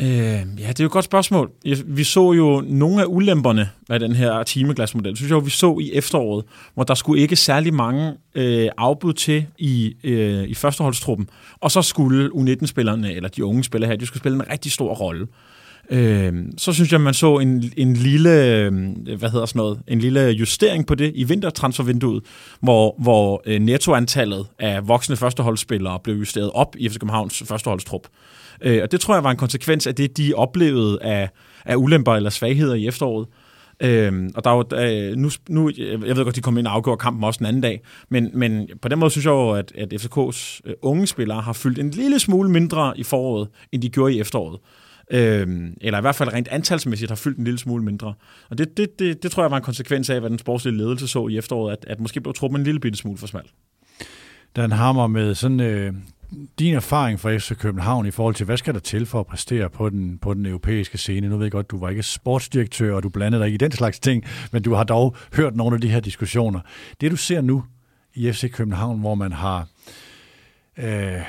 Øh, 0.00 0.08
ja, 0.08 0.68
det 0.68 0.80
er 0.80 0.84
jo 0.84 0.86
et 0.86 0.92
godt 0.92 1.04
spørgsmål. 1.04 1.50
Vi 1.86 2.04
så 2.04 2.32
jo 2.32 2.62
nogle 2.66 3.02
af 3.02 3.06
ulemperne 3.08 3.70
af 3.90 4.00
den 4.00 4.12
her 4.12 4.42
timeglasmodel, 4.42 5.16
synes 5.16 5.30
jeg 5.30 5.44
vi 5.44 5.50
så 5.50 5.78
i 5.78 5.92
efteråret, 5.92 6.44
hvor 6.74 6.84
der 6.84 6.94
skulle 6.94 7.22
ikke 7.22 7.36
særlig 7.36 7.74
mange 7.74 8.12
øh, 8.34 8.68
afbud 8.76 9.12
til 9.12 9.46
i, 9.58 9.94
øh, 10.04 10.44
i 10.44 10.54
førsteholdstruppen, 10.54 11.28
og 11.60 11.70
så 11.70 11.82
skulle 11.82 12.30
U19-spillerne, 12.34 13.12
eller 13.12 13.28
de 13.28 13.44
unge 13.44 13.64
spillere 13.64 13.90
her, 13.90 13.96
de 13.96 14.06
skulle 14.06 14.20
spille 14.20 14.36
en 14.36 14.50
rigtig 14.50 14.72
stor 14.72 14.94
rolle. 14.94 15.26
Øh, 15.90 16.32
så 16.58 16.72
synes 16.72 16.92
jeg, 16.92 17.00
man 17.00 17.14
så 17.14 17.38
en, 17.38 17.72
en 17.76 17.94
lille, 17.94 18.56
øhm, 18.56 18.84
hvad 19.18 19.30
hedder 19.30 19.46
sådan 19.46 19.58
noget, 19.58 19.80
en 19.88 19.98
lille 19.98 20.20
justering 20.20 20.86
på 20.86 20.94
det 20.94 21.12
i 21.14 21.24
vintertransfervinduet, 21.24 22.22
hvor, 22.60 22.94
hvor 22.98 23.42
øh, 23.46 23.60
nettoantallet 23.60 24.46
af 24.58 24.88
voksne 24.88 25.16
førsteholdsspillere 25.16 25.98
blev 26.04 26.16
justeret 26.16 26.50
op 26.54 26.76
i 26.78 26.88
FC 26.88 26.98
Københavns 26.98 27.42
førsteholdstrup. 27.46 28.08
Øh, 28.62 28.82
og 28.82 28.92
det 28.92 29.00
tror 29.00 29.14
jeg 29.14 29.24
var 29.24 29.30
en 29.30 29.36
konsekvens 29.36 29.86
af 29.86 29.94
det, 29.94 30.16
de 30.16 30.32
oplevede 30.34 31.02
af, 31.02 31.28
af 31.64 31.76
ulemper 31.76 32.14
eller 32.14 32.30
svagheder 32.30 32.74
i 32.74 32.86
efteråret. 32.86 33.26
Øhm, 33.80 34.30
og 34.34 34.44
der 34.44 34.50
var, 34.50 34.66
jo, 34.72 34.76
øh, 34.78 35.16
nu, 35.16 35.30
nu, 35.48 35.70
jeg 35.78 36.16
ved 36.16 36.24
godt, 36.24 36.36
de 36.36 36.40
kom 36.40 36.58
ind 36.58 36.66
og 36.66 36.74
afgjorde 36.74 36.98
kampen 36.98 37.24
også 37.24 37.38
den 37.38 37.46
anden 37.46 37.62
dag, 37.62 37.80
men, 38.08 38.30
men 38.34 38.68
på 38.82 38.88
den 38.88 38.98
måde 38.98 39.10
synes 39.10 39.24
jeg 39.24 39.30
jo, 39.30 39.50
at, 39.50 39.72
at 39.78 39.92
FCK's 39.92 40.60
øh, 40.64 40.74
unge 40.82 41.06
spillere 41.06 41.40
har 41.40 41.52
fyldt 41.52 41.78
en 41.78 41.90
lille 41.90 42.18
smule 42.18 42.50
mindre 42.50 42.92
i 42.96 43.02
foråret, 43.02 43.48
end 43.72 43.82
de 43.82 43.88
gjorde 43.88 44.14
i 44.14 44.20
efteråret. 44.20 44.58
Øh, 45.12 45.72
eller 45.80 45.98
i 45.98 46.00
hvert 46.00 46.14
fald 46.14 46.32
rent 46.32 46.48
antalsmæssigt 46.48 47.10
har 47.10 47.16
fyldt 47.16 47.38
en 47.38 47.44
lille 47.44 47.58
smule 47.58 47.84
mindre. 47.84 48.14
Og 48.50 48.58
det, 48.58 48.76
det, 48.76 48.98
det, 48.98 49.22
det 49.22 49.30
tror 49.30 49.42
jeg 49.42 49.50
var 49.50 49.56
en 49.56 49.62
konsekvens 49.62 50.10
af, 50.10 50.20
hvad 50.20 50.30
den 50.30 50.38
sportslige 50.38 50.76
ledelse 50.76 51.08
så 51.08 51.28
i 51.28 51.38
efteråret, 51.38 51.72
at, 51.72 51.84
at 51.88 52.00
måske 52.00 52.20
blev 52.20 52.34
truppen 52.34 52.60
en 52.60 52.64
lille 52.64 52.80
bitte 52.80 52.98
smule 52.98 53.18
for 53.18 53.26
smal. 53.26 53.44
Dan 54.56 54.72
Hammer 54.72 55.06
med 55.06 55.34
sådan 55.34 55.60
øh, 55.60 55.92
din 56.58 56.74
erfaring 56.74 57.20
fra 57.20 57.36
FC 57.36 57.56
København 57.56 58.06
i 58.06 58.10
forhold 58.10 58.34
til, 58.34 58.46
hvad 58.46 58.56
skal 58.56 58.74
der 58.74 58.80
til 58.80 59.06
for 59.06 59.20
at 59.20 59.26
præstere 59.26 59.70
på 59.70 59.88
den, 59.88 60.18
på 60.18 60.34
den 60.34 60.46
europæiske 60.46 60.98
scene? 60.98 61.28
Nu 61.28 61.36
ved 61.36 61.44
jeg 61.44 61.52
godt, 61.52 61.70
du 61.70 61.78
var 61.78 61.88
ikke 61.88 62.02
sportsdirektør, 62.02 62.94
og 62.94 63.02
du 63.02 63.08
blandede 63.08 63.40
dig 63.40 63.46
ikke 63.46 63.54
i 63.54 63.58
den 63.58 63.72
slags 63.72 64.00
ting, 64.00 64.24
men 64.52 64.62
du 64.62 64.74
har 64.74 64.84
dog 64.84 65.16
hørt 65.36 65.56
nogle 65.56 65.74
af 65.74 65.80
de 65.80 65.88
her 65.88 66.00
diskussioner. 66.00 66.60
Det 67.00 67.10
du 67.10 67.16
ser 67.16 67.40
nu 67.40 67.64
i 68.14 68.32
FC 68.32 68.52
København, 68.52 69.00
hvor 69.00 69.14
man 69.14 69.32
har... 69.32 69.66
Øh, 70.78 71.20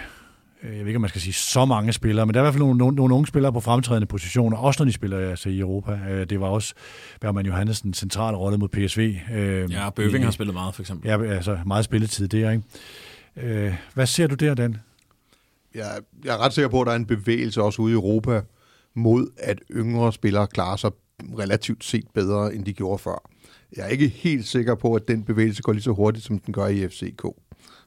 jeg 0.64 0.72
ved 0.72 0.88
ikke, 0.88 0.96
om 0.96 1.02
man 1.02 1.10
skal 1.10 1.22
sige 1.22 1.34
så 1.34 1.66
mange 1.66 1.94
spillere, 1.94 2.26
men 2.26 2.34
der 2.34 2.40
er 2.40 2.44
i 2.44 2.46
hvert 2.46 2.54
fald 2.54 2.64
nogle, 2.64 2.78
nogle, 2.78 2.96
nogle 2.96 3.16
unge 3.16 3.28
spillere 3.28 3.54
på 3.54 3.60
fremtrædende 3.60 4.08
positioner, 4.08 4.58
også 4.58 4.84
når 4.84 4.86
de 4.86 4.94
spiller 4.94 5.30
altså, 5.30 5.50
i 5.50 5.60
Europa. 5.60 6.00
Øh, 6.10 6.30
det 6.30 6.40
var 6.40 6.48
også 6.48 6.74
Bergman 7.22 7.46
Johansen 7.46 7.94
central 7.94 8.36
rolle 8.36 8.58
mod 8.58 8.70
PSV. 8.70 9.18
Øh, 9.34 9.72
ja, 9.72 9.90
Bøving 9.90 10.24
har 10.24 10.32
spillet 10.32 10.54
meget, 10.54 10.76
for 10.76 10.82
eksempel. 10.82 11.10
Ja, 11.10 11.24
altså 11.24 11.60
meget 11.66 11.86
spilletid 11.86 12.28
der, 12.28 12.52
ikke? 12.52 12.64
Øh, 13.38 13.74
hvad 13.94 14.08
ser 14.08 14.28
du 14.28 14.36
der, 14.36 14.54
Dan? 14.54 14.78
Jeg, 15.76 16.00
jeg 16.26 16.34
er 16.34 16.38
ret 16.38 16.54
sikker 16.54 16.70
på, 16.70 16.82
at 16.82 16.86
der 16.86 16.92
er 16.92 16.98
en 16.98 17.06
bevægelse 17.06 17.62
også 17.62 17.82
ude 17.82 17.92
i 17.92 17.96
Europa 17.96 18.42
mod, 18.94 19.28
at 19.38 19.60
yngre 19.72 20.14
spillere 20.14 20.48
klarer 20.48 20.76
sig 20.76 20.92
relativt 21.40 21.84
set 21.84 22.06
bedre, 22.14 22.56
end 22.56 22.66
de 22.66 22.74
gjorde 22.74 22.98
før. 22.98 23.30
Jeg 23.78 23.86
er 23.86 23.90
ikke 23.90 24.08
helt 24.08 24.48
sikker 24.48 24.76
på, 24.76 24.94
at 24.94 25.08
den 25.08 25.24
bevægelse 25.24 25.62
går 25.62 25.74
lige 25.74 25.84
så 25.84 25.92
hurtigt, 25.92 26.26
som 26.26 26.40
den 26.40 26.54
gør 26.54 26.68
i 26.68 26.88
FCK. 26.88 27.26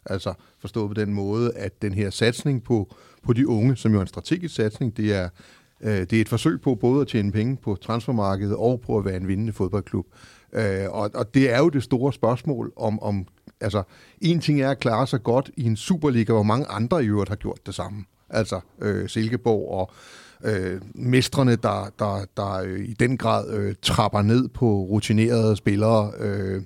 Altså 0.06 0.34
forstået 0.58 0.88
på 0.88 0.94
den 0.94 1.12
måde, 1.12 1.52
at 1.54 1.82
den 1.82 1.94
her 1.94 2.10
satsning 2.10 2.64
på, 2.64 2.94
på 3.22 3.32
de 3.32 3.48
unge, 3.48 3.76
som 3.76 3.92
jo 3.92 3.98
er 3.98 4.02
en 4.02 4.06
strategisk 4.06 4.54
satsning, 4.54 4.96
det 4.96 5.14
er, 5.14 5.28
øh, 5.80 6.00
det 6.00 6.12
er 6.12 6.20
et 6.20 6.28
forsøg 6.28 6.60
på 6.60 6.74
både 6.74 7.00
at 7.00 7.08
tjene 7.08 7.32
penge 7.32 7.56
på 7.56 7.76
transfermarkedet 7.76 8.56
og 8.56 8.80
på 8.80 8.98
at 8.98 9.04
være 9.04 9.16
en 9.16 9.28
vindende 9.28 9.52
fodboldklub. 9.52 10.06
Øh, 10.52 10.90
og, 10.90 11.10
og 11.14 11.34
det 11.34 11.50
er 11.50 11.58
jo 11.58 11.68
det 11.68 11.82
store 11.82 12.12
spørgsmål 12.12 12.72
om, 12.76 13.02
om 13.02 13.26
altså, 13.60 13.82
en 14.20 14.40
ting 14.40 14.60
er 14.60 14.70
at 14.70 14.78
klare 14.78 15.06
sig 15.06 15.22
godt 15.22 15.50
i 15.56 15.64
en 15.64 15.76
Superliga, 15.76 16.32
hvor 16.32 16.42
mange 16.42 16.66
andre 16.66 17.04
i 17.04 17.06
øvrigt 17.06 17.28
har 17.28 17.36
gjort 17.36 17.66
det 17.66 17.74
samme. 17.74 18.04
Altså 18.30 18.60
øh, 18.82 19.08
Silkeborg 19.08 19.70
og 19.70 19.90
øh, 20.44 20.80
mestrene, 20.94 21.56
der, 21.56 21.92
der, 21.98 22.24
der 22.36 22.52
øh, 22.52 22.80
i 22.80 22.92
den 22.92 23.16
grad 23.16 23.50
øh, 23.50 23.74
trapper 23.82 24.22
ned 24.22 24.48
på 24.48 24.66
rutinerede 24.66 25.56
spillere. 25.56 26.12
Øh, 26.18 26.62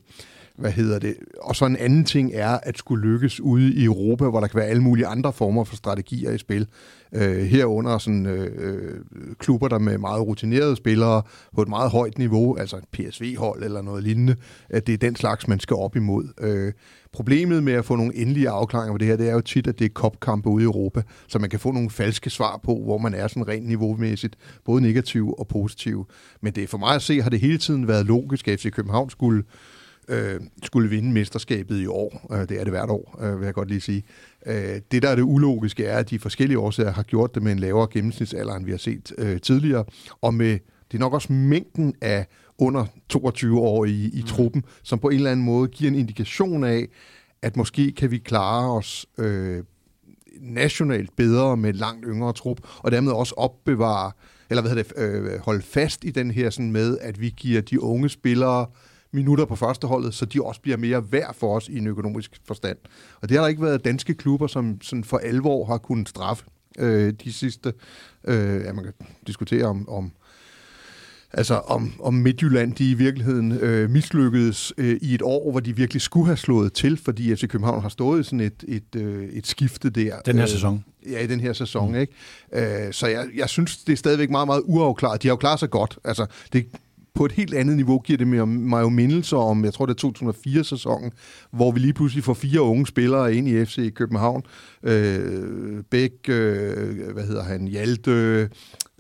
hvad 0.61 0.71
hedder 0.71 0.99
det? 0.99 1.15
Og 1.41 1.57
så 1.57 1.67
en 1.67 1.77
anden 1.77 2.05
ting 2.05 2.31
er 2.35 2.59
at 2.63 2.79
skulle 2.79 3.09
lykkes 3.09 3.41
ude 3.41 3.75
i 3.75 3.85
Europa, 3.85 4.25
hvor 4.25 4.41
der 4.41 4.47
kan 4.47 4.59
være 4.59 4.69
alle 4.69 4.83
mulige 4.83 5.07
andre 5.07 5.33
former 5.33 5.65
for 5.65 5.77
strategier 5.77 6.31
i 6.31 6.39
spil. 6.39 6.67
Øh, 7.15 7.39
herunder 7.39 7.99
sådan, 7.99 8.27
øh, 8.27 8.51
øh 8.59 9.01
klubber, 9.39 9.69
der 9.69 9.79
med 9.79 9.99
meget 9.99 10.27
rutinerede 10.27 10.77
spillere 10.77 11.23
på 11.55 11.63
et 11.63 11.69
meget 11.69 11.91
højt 11.91 12.19
niveau, 12.19 12.57
altså 12.57 12.77
et 12.77 12.85
PSV-hold 12.93 13.63
eller 13.63 13.83
noget 13.83 14.05
lignende, 14.05 14.37
at 14.69 14.87
det 14.87 14.93
er 14.93 14.99
den 14.99 15.17
slags, 15.17 15.49
man 15.49 15.61
skal 15.61 15.77
op 15.77 15.97
imod. 15.97 16.29
Øh, 16.41 16.73
problemet 17.13 17.63
med 17.63 17.73
at 17.73 17.85
få 17.85 17.97
nogle 17.97 18.17
endelige 18.17 18.49
afklaringer 18.49 18.95
på 18.95 18.99
det 18.99 19.07
her, 19.07 19.17
det 19.17 19.29
er 19.29 19.33
jo 19.33 19.41
tit, 19.41 19.67
at 19.67 19.79
det 19.79 19.85
er 19.85 19.89
kopkampe 19.89 20.49
ude 20.49 20.63
i 20.63 20.65
Europa, 20.65 21.03
så 21.29 21.39
man 21.39 21.51
kan 21.51 21.61
få 21.61 21.73
nogle 21.73 21.91
falske 21.91 22.31
svar 22.31 22.61
på, 22.65 22.81
hvor 22.85 22.99
man 22.99 23.15
er 23.15 23.29
sådan 23.29 23.49
rent 23.49 23.69
niveaumæssigt, 23.69 24.37
både 24.65 24.83
negativ 24.83 25.35
og 25.39 25.49
positiv. 25.49 26.07
Men 26.41 26.55
det 26.55 26.63
er 26.63 26.69
for 26.69 26.79
mig 26.79 26.95
at 26.95 27.03
se, 27.03 27.23
har 27.23 27.31
det 27.31 27.41
hele 27.41 27.59
tiden 27.59 27.89
været 27.89 28.07
logisk, 28.07 28.49
at 28.49 28.61
FC 28.61 28.71
København 28.73 29.11
skulle 29.11 29.43
øh, 30.11 30.41
skulle 30.63 30.91
vinde 30.91 31.13
mesterskabet 31.13 31.81
i 31.81 31.87
år. 31.87 32.29
Øh, 32.33 32.49
det 32.49 32.61
er 32.61 32.65
det 32.65 32.73
hvert 32.73 32.91
år, 32.91 33.19
øh, 33.23 33.41
vil 33.41 33.45
jeg 33.45 33.55
godt 33.55 33.69
lige 33.69 33.81
sige. 33.81 34.03
Øh, 34.47 34.81
det, 34.93 35.03
der 35.03 35.09
er 35.09 35.15
det 35.15 35.23
ulogiske, 35.23 35.85
er, 35.85 35.99
at 35.99 36.11
de 36.11 36.19
forskellige 36.19 36.59
årsager 36.59 36.93
har 36.93 37.03
gjort 37.03 37.35
det 37.35 37.43
med 37.43 37.53
en 37.53 37.59
lavere 37.59 37.89
gennemsnitsalder, 37.91 38.55
end 38.55 38.65
vi 38.65 38.71
har 38.71 38.79
set 38.79 39.13
øh, 39.19 39.41
tidligere, 39.41 39.85
og 40.21 40.35
med 40.35 40.59
det 40.91 40.97
er 40.97 41.01
nok 41.01 41.13
også 41.13 41.33
mængden 41.33 41.95
af 42.01 42.27
under 42.59 42.87
22 43.09 43.61
år 43.61 43.85
i, 43.85 44.11
i 44.13 44.21
mm. 44.21 44.27
truppen, 44.27 44.65
som 44.83 44.99
på 44.99 45.09
en 45.09 45.17
eller 45.17 45.31
anden 45.31 45.47
måde 45.47 45.69
giver 45.69 45.91
en 45.91 45.99
indikation 45.99 46.65
af, 46.65 46.89
at 47.43 47.57
måske 47.57 47.93
kan 47.93 48.11
vi 48.11 48.19
klare 48.19 48.73
os 48.73 49.07
øh, 49.19 49.65
nationalt 50.41 51.17
bedre 51.17 51.57
med 51.57 51.73
langt 51.73 52.05
yngre 52.09 52.33
trup, 52.33 52.59
og 52.79 52.93
dermed 52.93 53.13
også 53.13 53.35
opbevare, 53.37 54.13
eller 54.51 54.63
hvad 54.63 54.71
hedder 54.71 54.83
det, 54.83 55.03
øh, 55.03 55.41
holde 55.41 55.63
fast 55.63 56.05
i 56.05 56.11
den 56.11 56.31
her 56.31 56.51
sådan 56.51 56.73
med, 56.73 56.99
at 56.99 57.21
vi 57.21 57.35
giver 57.37 57.61
de 57.61 57.83
unge 57.83 58.09
spillere 58.09 58.67
minutter 59.13 59.45
på 59.45 59.57
førsteholdet, 59.57 60.15
så 60.15 60.27
de 60.27 60.43
også 60.43 60.61
bliver 60.61 60.77
mere 60.77 61.13
værd 61.13 61.35
for 61.35 61.57
os 61.57 61.69
i 61.69 61.79
en 61.79 61.87
økonomisk 61.87 62.41
forstand. 62.47 62.77
Og 63.21 63.29
det 63.29 63.37
har 63.37 63.45
der 63.45 63.49
ikke 63.49 63.63
været 63.63 63.85
danske 63.85 64.15
klubber, 64.15 64.47
som 64.47 64.81
sådan 64.81 65.05
for 65.05 65.19
alvor 65.19 65.65
har 65.65 65.79
kunnet 65.79 66.09
straffe 66.09 66.45
øh, 66.79 67.13
de 67.25 67.33
sidste. 67.33 67.73
Øh, 68.25 68.61
ja, 68.65 68.73
man 68.73 68.85
kan 68.85 68.93
diskutere 69.27 69.65
om, 69.65 69.89
om 69.89 70.13
Altså 71.33 71.55
om, 71.55 71.93
om 72.01 72.15
Midtjylland 72.15 72.75
de 72.75 72.91
i 72.91 72.95
virkeligheden 72.95 73.53
øh, 73.53 73.91
mislykkedes 73.91 74.73
øh, 74.79 74.99
i 75.03 75.15
et 75.15 75.23
år, 75.23 75.51
hvor 75.51 75.61
de 75.61 75.77
virkelig 75.77 76.03
skulle 76.03 76.27
have 76.27 76.37
slået 76.37 76.73
til, 76.73 76.97
fordi 76.97 77.37
FC 77.37 77.49
København 77.49 77.83
har 77.83 77.89
stået 77.89 78.21
i 78.21 78.23
sådan 78.23 78.41
et, 78.41 78.65
et, 78.69 78.97
øh, 78.97 79.29
et 79.29 79.47
skifte 79.47 79.91
der. 79.91 80.21
Den 80.21 80.37
her 80.37 80.43
øh, 80.43 80.49
sæson. 80.49 80.85
Ja, 81.11 81.21
i 81.21 81.27
den 81.27 81.41
her 81.41 81.53
sæson. 81.53 81.89
Mm. 81.89 81.99
Ikke? 81.99 82.13
Øh, 82.87 82.93
så 82.93 83.07
jeg, 83.07 83.27
jeg 83.37 83.49
synes, 83.49 83.77
det 83.77 83.93
er 83.93 83.97
stadigvæk 83.97 84.31
meget, 84.31 84.47
meget 84.47 84.63
uafklaret. 84.65 85.23
De 85.23 85.29
har 85.29 85.33
jo 85.33 85.37
klaret 85.37 85.61
sig 85.61 85.71
godt. 85.71 85.99
Altså, 86.05 86.27
det, 86.53 86.67
på 87.21 87.25
et 87.25 87.33
helt 87.33 87.55
andet 87.55 87.77
niveau 87.77 87.99
giver 87.99 88.17
det 88.17 88.49
mig 88.49 88.83
jo 88.83 88.89
mindelser 88.89 89.37
om, 89.37 89.65
jeg 89.65 89.75
tror 89.75 89.87
det 89.87 90.05
er 90.05 90.09
2004-sæsonen, 90.09 91.13
hvor 91.51 91.71
vi 91.73 91.79
lige 91.81 91.93
pludselig 91.93 92.25
får 92.25 92.35
fire 92.35 92.61
unge 92.61 92.87
spillere 92.87 93.35
ind 93.35 93.49
i 93.49 93.65
FC 93.65 93.95
København. 93.95 94.43
Øh, 94.83 95.83
Bæk, 95.91 96.13
øh, 96.29 97.13
hvad 97.13 97.25
hedder 97.25 97.43
han, 97.43 97.67
Hjalte, 97.67 98.11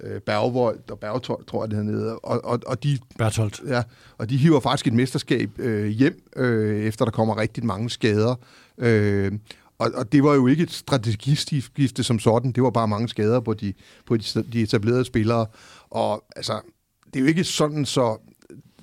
øh, 0.02 0.20
Bergvold 0.20 0.90
og 0.90 0.98
Bergtold, 0.98 1.44
tror 1.46 1.64
jeg 1.64 1.70
det 1.70 1.84
hedder. 1.84 2.12
Og, 2.12 2.44
og, 2.44 2.60
og 2.66 2.82
de, 2.82 2.98
Bertolt. 3.18 3.60
Ja, 3.66 3.82
og 4.18 4.30
de 4.30 4.36
hiver 4.36 4.60
faktisk 4.60 4.86
et 4.86 4.92
mesterskab 4.92 5.50
øh, 5.58 5.86
hjem, 5.86 6.22
øh, 6.36 6.84
efter 6.84 7.04
der 7.04 7.12
kommer 7.12 7.38
rigtig 7.38 7.66
mange 7.66 7.90
skader. 7.90 8.34
Øh, 8.78 9.32
og, 9.78 9.90
og 9.94 10.12
det 10.12 10.24
var 10.24 10.34
jo 10.34 10.46
ikke 10.46 10.62
et 10.62 10.72
strategiskifte 10.72 12.04
som 12.04 12.18
sådan, 12.18 12.52
det 12.52 12.62
var 12.62 12.70
bare 12.70 12.88
mange 12.88 13.08
skader 13.08 13.40
på 13.40 13.54
de, 13.54 13.72
på 14.06 14.16
de, 14.16 14.42
de 14.52 14.62
etablerede 14.62 15.04
spillere. 15.04 15.46
Og 15.90 16.24
altså, 16.36 16.60
det 17.12 17.16
er 17.16 17.20
jo 17.20 17.26
ikke 17.26 17.44
sådan, 17.44 17.84
så 17.84 18.18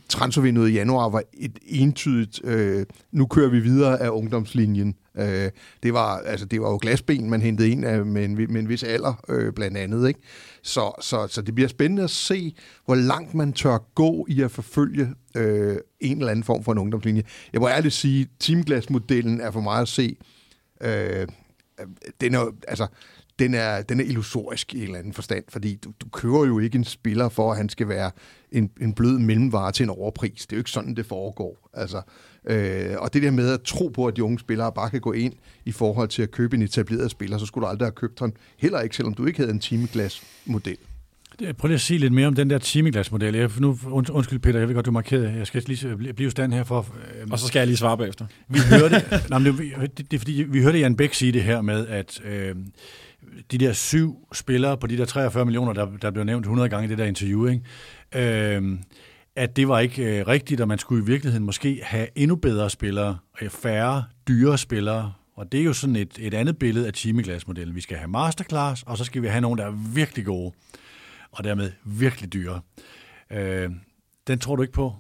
transfervinduet 0.10 0.70
i 0.70 0.74
januar 0.74 1.10
var 1.10 1.24
et 1.34 1.60
entydigt, 1.66 2.42
øh, 2.44 2.86
nu 3.12 3.26
kører 3.26 3.50
vi 3.50 3.60
videre 3.60 4.02
af 4.02 4.10
ungdomslinjen. 4.10 4.96
Øh, 5.18 5.50
det, 5.84 5.94
var, 5.94 6.18
altså, 6.18 6.46
det 6.46 6.62
var 6.62 6.70
jo 6.70 6.78
glasben, 6.82 7.30
man 7.30 7.42
hentede 7.42 7.70
ind 7.70 7.86
af, 7.86 8.06
med, 8.06 8.26
en, 8.26 8.36
med 8.36 8.62
en 8.62 8.70
vis 8.70 8.84
alder, 8.84 9.24
øh, 9.30 9.54
blandt 9.54 9.78
andet. 9.78 10.08
Ikke? 10.08 10.20
Så, 10.64 10.92
så, 11.02 11.28
så 11.28 11.42
det 11.42 11.56
bliver 11.56 11.68
spændende 11.68 12.04
at 12.04 12.10
se, 12.10 12.56
hvor 12.86 12.96
langt 12.96 13.34
man 13.34 13.54
tør 13.54 13.78
gå 13.96 14.26
i 14.30 14.42
at 14.42 14.52
forfølge 14.52 15.10
øh, 15.36 15.78
en 16.00 16.18
eller 16.18 16.32
anden 16.32 16.44
form 16.44 16.64
for 16.64 16.72
en 16.72 16.78
ungdomslinje. 16.78 17.24
Jeg 17.54 17.62
må 17.62 17.68
ærligt 17.68 17.94
sige, 17.94 18.28
teamglasmodellen 18.40 19.42
er 19.42 19.52
for 19.52 19.62
mig 19.62 19.82
at 19.82 19.88
se, 19.88 20.18
øh, 20.82 21.28
den 22.22 22.34
er, 22.34 22.56
altså, 22.68 22.88
den 23.40 23.54
er, 23.54 23.82
den 23.82 24.00
er 24.00 24.04
illusorisk 24.04 24.74
i 24.74 24.78
en 24.78 24.84
eller 24.84 25.00
anden 25.00 25.14
forstand, 25.14 25.44
fordi 25.50 25.76
du, 25.76 25.94
du 26.02 26.10
kører 26.10 26.46
jo 26.46 26.60
ikke 26.60 26.78
en 26.78 26.84
spiller 26.84 27.30
for, 27.30 27.52
at 27.52 27.58
han 27.58 27.70
skal 27.70 27.88
være 27.88 28.12
en, 28.52 28.70
en 28.82 28.94
blød 28.94 29.20
mellemvare 29.20 29.72
til 29.72 29.84
en 29.84 29.90
overpris. 29.90 30.46
Det 30.46 30.52
er 30.52 30.58
jo 30.58 30.60
ikke 30.60 30.72
sådan, 30.72 30.96
det 30.96 31.06
foregår. 31.06 31.70
Altså, 31.74 32.02
øh, 32.46 32.96
og 32.98 33.14
det 33.14 33.24
der 33.24 33.32
med 33.32 33.52
at 33.54 33.62
tro 33.62 33.88
på, 33.88 34.06
at 34.06 34.16
de 34.16 34.24
unge 34.24 34.40
spillere 34.40 34.72
bare 34.72 34.90
kan 34.90 35.02
gå 35.02 35.12
ind 35.12 35.34
i 35.66 35.72
forhold 35.72 36.10
til 36.10 36.22
at 36.22 36.32
købe 36.32 36.56
en 36.56 36.62
etableret 36.62 37.12
spiller, 37.12 37.38
så 37.38 37.46
skulle 37.46 37.66
du 37.66 37.70
aldrig 37.70 37.86
have 37.86 37.92
købt 37.96 38.20
ham. 38.20 38.34
Heller 38.58 38.82
ikke, 38.82 38.96
selvom 38.96 39.14
du 39.14 39.26
ikke 39.26 39.40
havde 39.40 39.52
en 39.52 39.60
timeglas-model. 39.60 40.78
Prøv 41.58 41.68
lige 41.68 41.76
at 41.76 41.82
sige 41.82 41.98
lidt 41.98 42.14
mere 42.14 42.28
om 42.28 42.36
den 42.36 42.50
der 42.50 42.58
timeglasmodel. 42.58 43.36
Jeg, 43.36 43.50
nu, 43.60 43.78
und, 43.86 44.10
undskyld 44.10 44.40
Peter, 44.40 44.60
jeg 44.60 44.68
ved 44.68 44.76
godt, 44.76 44.86
du 44.86 44.92
markerede. 44.92 45.34
Jeg 45.38 45.48
skal 45.48 45.64
lige 45.68 46.14
blive 46.14 46.32
stand 46.32 46.54
her 46.54 46.64
for... 46.64 46.80
Øh, 47.22 47.28
og 47.32 47.40
så 47.40 47.48
skal 47.48 47.60
jeg 47.60 47.68
lige 47.68 47.78
svare 47.78 47.98
bagefter. 47.98 48.26
Vi 48.48 48.60
hørte, 48.70 49.04
nej, 49.30 49.40
det, 49.40 49.98
det, 49.98 50.12
det, 50.12 50.14
er 50.14 50.20
fordi, 50.20 50.46
vi 50.48 50.62
hørte 50.62 50.80
Jan 50.80 50.96
Bæk 50.96 51.14
sige 51.14 51.32
det 51.32 51.44
her 51.44 51.62
med, 51.62 51.88
at 51.88 52.22
øh, 52.26 52.56
de 53.52 53.58
der 53.58 53.74
syv 53.74 54.28
spillere 54.34 54.78
på 54.78 54.88
de 54.88 54.98
der 54.98 55.06
43 55.06 55.46
millioner, 55.46 55.74
der, 55.74 55.98
der 56.02 56.12
blev 56.12 56.24
nævnt 56.24 56.46
100 56.46 56.70
gange 56.70 56.86
i 56.86 56.90
det 56.90 56.98
der 56.98 57.06
interview, 57.06 57.46
ikke? 57.46 58.56
Øh, 58.56 58.80
at 59.36 59.56
det 59.56 59.68
var 59.68 59.80
ikke 59.80 60.20
øh, 60.20 60.28
rigtigt, 60.28 60.62
og 60.62 60.68
man 60.68 60.80
skulle 60.80 61.04
i 61.04 61.06
virkeligheden 61.06 61.46
måske 61.46 61.80
have 61.84 62.08
endnu 62.16 62.36
bedre 62.36 62.70
spillere, 62.70 63.18
og 63.42 63.52
færre 63.52 64.04
dyre 64.28 64.58
spillere, 64.58 65.14
og 65.36 65.52
det 65.52 65.60
er 65.60 65.64
jo 65.64 65.74
sådan 65.74 65.96
et, 65.96 66.18
et 66.20 66.34
andet 66.34 66.58
billede 66.58 66.88
af 66.88 66.94
timeglasmodellen. 66.94 67.76
Vi 67.76 67.82
skal 67.82 67.98
have 67.98 68.08
masterclass, 68.08 68.84
og 68.84 68.98
så 68.98 69.04
skal 69.04 69.22
vi 69.22 69.28
have 69.28 69.42
nogen, 69.42 69.60
der 69.60 69.66
er 69.66 69.72
virkelig 69.94 70.26
gode, 70.26 70.52
og 71.32 71.44
dermed 71.44 71.72
virkelig 71.86 72.34
dyre. 72.34 72.62
Øh, 73.32 73.70
den 74.28 74.40
tror 74.40 74.56
du 74.56 74.62
ikke 74.62 74.74
på? 74.74 74.96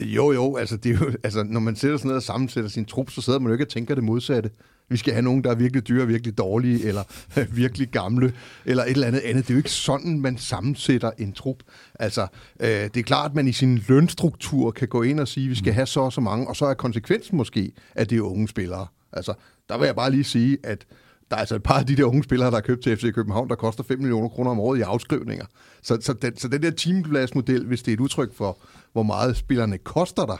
Jo, 0.00 0.32
jo, 0.32 0.56
altså, 0.56 0.76
det 0.76 0.94
er 0.94 0.98
jo, 0.98 1.12
altså 1.24 1.42
når 1.42 1.60
man 1.60 1.76
sætter 1.76 1.96
sådan 1.96 2.08
noget 2.08 2.16
og 2.16 2.22
sammensætter 2.22 2.70
sin 2.70 2.84
trup, 2.84 3.10
så 3.10 3.22
sidder 3.22 3.38
man 3.38 3.48
jo 3.48 3.52
ikke 3.52 3.64
og 3.64 3.68
tænker 3.68 3.94
det 3.94 4.04
modsatte. 4.04 4.50
Vi 4.88 4.96
skal 4.96 5.12
have 5.12 5.22
nogen, 5.22 5.44
der 5.44 5.50
er 5.50 5.54
virkelig 5.54 5.88
dyre, 5.88 6.06
virkelig 6.06 6.38
dårlige, 6.38 6.84
eller 6.84 7.02
virkelig 7.62 7.88
gamle, 7.88 8.32
eller 8.64 8.84
et 8.84 8.90
eller 8.90 9.06
andet 9.06 9.20
andet. 9.20 9.44
Det 9.44 9.50
er 9.50 9.54
jo 9.54 9.58
ikke 9.58 9.70
sådan, 9.70 10.20
man 10.20 10.38
sammensætter 10.38 11.10
en 11.18 11.32
trup. 11.32 11.62
Altså, 11.94 12.26
øh, 12.60 12.68
det 12.68 12.96
er 12.96 13.02
klart, 13.02 13.30
at 13.30 13.34
man 13.34 13.48
i 13.48 13.52
sin 13.52 13.82
lønstruktur 13.88 14.70
kan 14.70 14.88
gå 14.88 15.02
ind 15.02 15.20
og 15.20 15.28
sige, 15.28 15.44
at 15.44 15.50
vi 15.50 15.54
skal 15.54 15.70
mm. 15.70 15.74
have 15.74 15.86
så 15.86 16.00
og 16.00 16.12
så 16.12 16.20
mange, 16.20 16.48
og 16.48 16.56
så 16.56 16.66
er 16.66 16.74
konsekvensen 16.74 17.36
måske, 17.36 17.72
at 17.94 18.10
det 18.10 18.18
er 18.18 18.22
unge 18.22 18.48
spillere. 18.48 18.86
Altså, 19.12 19.34
der 19.68 19.78
vil 19.78 19.86
jeg 19.86 19.96
bare 19.96 20.10
lige 20.10 20.24
sige, 20.24 20.58
at 20.64 20.86
der 21.30 21.36
er 21.36 21.40
altså 21.40 21.54
et 21.54 21.62
par 21.62 21.78
af 21.78 21.86
de 21.86 21.96
der 21.96 22.04
unge 22.04 22.24
spillere, 22.24 22.50
der 22.50 22.56
er 22.56 22.60
købt 22.60 22.82
til 22.82 22.96
FC 22.96 23.12
København, 23.14 23.48
der 23.48 23.54
koster 23.54 23.84
5 23.84 23.98
millioner 23.98 24.28
kroner 24.28 24.50
om 24.50 24.60
året 24.60 24.78
i 24.78 24.82
afskrivninger. 24.82 25.46
Så, 25.82 25.98
så, 26.00 26.12
den, 26.12 26.36
så 26.36 26.48
den 26.48 26.62
der 26.62 26.70
teampladsmodel, 26.70 27.66
hvis 27.66 27.82
det 27.82 27.92
er 27.92 27.96
et 27.96 28.00
udtryk 28.00 28.34
for, 28.34 28.58
hvor 28.92 29.02
meget 29.02 29.36
spillerne 29.36 29.78
koster 29.78 30.26
dig, 30.26 30.38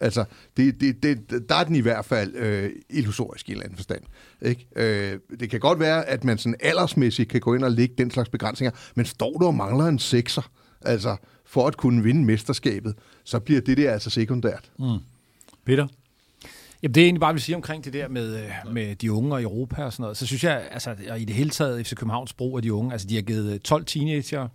altså, 0.00 0.24
det, 0.56 0.80
det, 0.80 1.02
det, 1.02 1.48
der 1.48 1.54
er 1.54 1.64
den 1.64 1.76
i 1.76 1.80
hvert 1.80 2.04
fald 2.04 2.34
øh, 2.34 2.70
illusorisk 2.90 3.48
i 3.48 3.52
en 3.52 3.54
eller 3.54 3.64
anden 3.64 3.76
forstand. 3.76 4.02
Ikke? 4.42 4.66
Øh, 4.76 5.18
det 5.40 5.50
kan 5.50 5.60
godt 5.60 5.80
være, 5.80 6.04
at 6.04 6.24
man 6.24 6.38
sådan 6.38 6.56
aldersmæssigt 6.60 7.28
kan 7.28 7.40
gå 7.40 7.54
ind 7.54 7.64
og 7.64 7.70
lægge 7.70 7.94
den 7.98 8.10
slags 8.10 8.28
begrænsninger, 8.28 8.72
men 8.94 9.06
står 9.06 9.38
du 9.38 9.46
og 9.46 9.54
mangler 9.54 9.84
en 9.84 9.98
sekser, 9.98 10.50
altså 10.84 11.16
for 11.46 11.66
at 11.66 11.76
kunne 11.76 12.02
vinde 12.02 12.24
mesterskabet, 12.24 12.94
så 13.24 13.40
bliver 13.40 13.60
det 13.60 13.76
der 13.76 13.92
altså 13.92 14.10
sekundært. 14.10 14.70
Mm. 14.78 14.98
Peter? 15.64 15.86
Jamen, 16.82 16.94
det 16.94 17.00
er 17.00 17.04
egentlig 17.04 17.20
bare, 17.20 17.32
vil 17.34 17.42
sige 17.42 17.56
omkring 17.56 17.84
det 17.84 17.92
der 17.92 18.08
med, 18.08 18.44
øh, 18.44 18.72
med 18.72 18.96
de 18.96 19.12
unge 19.12 19.34
og 19.34 19.42
Europa 19.42 19.84
og 19.84 19.92
sådan 19.92 20.02
noget. 20.02 20.16
Så 20.16 20.26
synes 20.26 20.44
jeg, 20.44 20.68
altså, 20.70 20.96
i 21.18 21.24
det 21.24 21.34
hele 21.34 21.50
taget, 21.50 21.86
FC 21.86 21.94
Københavns 21.94 22.32
brug 22.32 22.56
af 22.56 22.62
de 22.62 22.72
unge, 22.72 22.92
altså 22.92 23.06
de 23.06 23.14
har 23.14 23.22
givet 23.22 23.62
12 23.62 23.84
teenager 23.84 24.48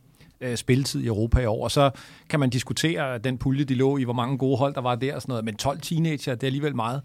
øh, 0.44 0.58
spilletid 0.58 1.02
i 1.02 1.08
Europa 1.08 1.40
i 1.40 1.46
år, 1.46 1.64
og 1.64 1.72
så 1.72 1.92
kan 2.30 2.40
man 2.40 2.50
diskutere 2.50 3.18
den 3.18 3.38
pulje, 3.38 3.64
de 3.64 3.76
lå 3.76 3.98
i, 3.98 4.04
hvor 4.04 4.14
mange 4.14 4.38
gode 4.38 4.58
hold 4.58 4.74
der 4.74 4.82
var 4.82 4.96
der 4.96 5.16
og 5.16 5.22
sådan 5.22 5.32
noget, 5.32 5.46
men 5.46 5.56
12 5.56 5.82
teenager, 5.82 6.36
det 6.36 6.44
er 6.44 6.48
alligevel 6.48 6.76
meget. 6.76 7.02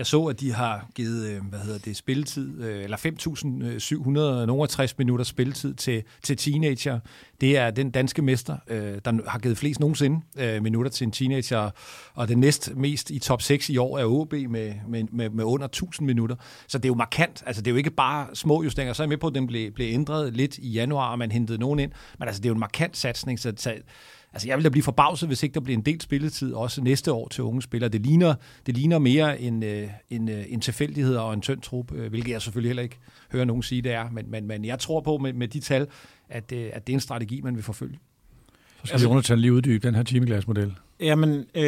Jeg 0.00 0.06
så, 0.06 0.24
at 0.24 0.40
de 0.40 0.52
har 0.52 0.86
givet, 0.94 1.28
øh, 1.28 1.44
hvad 1.44 1.58
hedder 1.58 1.78
det, 1.78 1.96
spilletid, 1.96 2.62
øh, 2.62 2.84
eller 2.84 2.96
5.760 2.96 4.94
minutter 4.98 5.24
spilletid 5.24 5.74
til, 5.74 6.02
til 6.22 6.36
teenager. 6.36 7.00
Det 7.40 7.56
er 7.56 7.70
den 7.70 7.90
danske 7.90 8.22
mester, 8.22 8.56
øh, 8.68 8.98
der 9.04 9.28
har 9.30 9.38
givet 9.38 9.58
flest 9.58 9.80
nogensinde 9.80 10.20
minutter 10.60 10.90
til 10.90 11.04
en 11.04 11.10
teenager, 11.10 11.70
og 12.14 12.28
den 12.28 12.38
næst 12.38 12.76
mest 12.76 13.10
i 13.10 13.18
top 13.18 13.42
6 13.42 13.68
i 13.68 13.76
år 13.76 13.98
er 13.98 14.04
OB 14.04 14.32
med, 14.32 14.74
med, 14.88 15.04
med, 15.12 15.30
med 15.30 15.44
under 15.44 15.66
1000 15.66 16.06
minutter. 16.06 16.36
Så 16.68 16.78
det 16.78 16.84
er 16.84 16.88
jo 16.88 16.94
markant. 16.94 17.42
Altså, 17.46 17.62
det 17.62 17.70
er 17.70 17.72
jo 17.72 17.78
ikke 17.78 17.90
bare 17.90 18.26
små 18.34 18.62
justeringer. 18.62 18.92
Så 18.92 19.02
er 19.02 19.04
jeg 19.04 19.08
med 19.08 19.18
på, 19.18 19.26
at 19.26 19.34
den 19.34 19.46
blev, 19.46 19.72
blev 19.72 19.94
ændret 19.94 20.32
lidt 20.36 20.58
i 20.58 20.70
januar, 20.70 21.10
og 21.10 21.18
man 21.18 21.32
hentede 21.32 21.58
nogen 21.58 21.78
ind. 21.78 21.92
Men 22.18 22.28
altså, 22.28 22.40
det 22.42 22.46
er 22.46 22.50
jo 22.50 22.54
en 22.54 22.60
markant 22.60 22.96
satsning, 22.96 23.40
så 23.40 23.52
Altså, 24.32 24.48
jeg 24.48 24.56
vil 24.56 24.64
da 24.64 24.68
blive 24.68 24.82
forbavset, 24.82 25.28
hvis 25.28 25.42
ikke 25.42 25.54
der 25.54 25.60
bliver 25.60 25.78
en 25.78 25.84
del 25.84 26.00
spilletid 26.00 26.52
også 26.52 26.82
næste 26.82 27.12
år 27.12 27.28
til 27.28 27.44
unge 27.44 27.62
spillere. 27.62 27.90
Det 27.90 28.00
ligner, 28.00 28.34
det 28.66 28.76
ligner 28.76 28.98
mere 28.98 29.40
en, 29.40 29.62
øh, 29.62 29.88
en, 30.10 30.28
øh, 30.28 30.44
en 30.48 30.60
tilfældighed 30.60 31.16
og 31.16 31.34
en 31.34 31.40
tynd 31.40 31.60
trup, 31.60 31.92
øh, 31.92 32.10
hvilket 32.10 32.32
jeg 32.32 32.42
selvfølgelig 32.42 32.68
heller 32.68 32.82
ikke 32.82 32.98
hører 33.32 33.44
nogen 33.44 33.62
sige, 33.62 33.82
det 33.82 33.92
er. 33.92 34.10
Men, 34.10 34.30
men, 34.30 34.46
men 34.46 34.64
jeg 34.64 34.78
tror 34.78 35.00
på 35.00 35.18
med, 35.18 35.32
med 35.32 35.48
de 35.48 35.60
tal, 35.60 35.86
at, 36.28 36.52
at 36.52 36.86
det 36.86 36.92
er 36.92 36.96
en 36.96 37.00
strategi, 37.00 37.40
man 37.40 37.54
vil 37.54 37.62
forfølge. 37.62 37.98
Så 38.80 38.86
skal 38.86 38.94
altså, 38.94 39.08
Jonathan 39.08 39.38
lige 39.38 39.52
uddybe 39.52 39.86
den 39.86 39.94
her 39.94 40.02
timeglasmodel. 40.02 40.74
Jamen, 41.00 41.44
øh, 41.54 41.64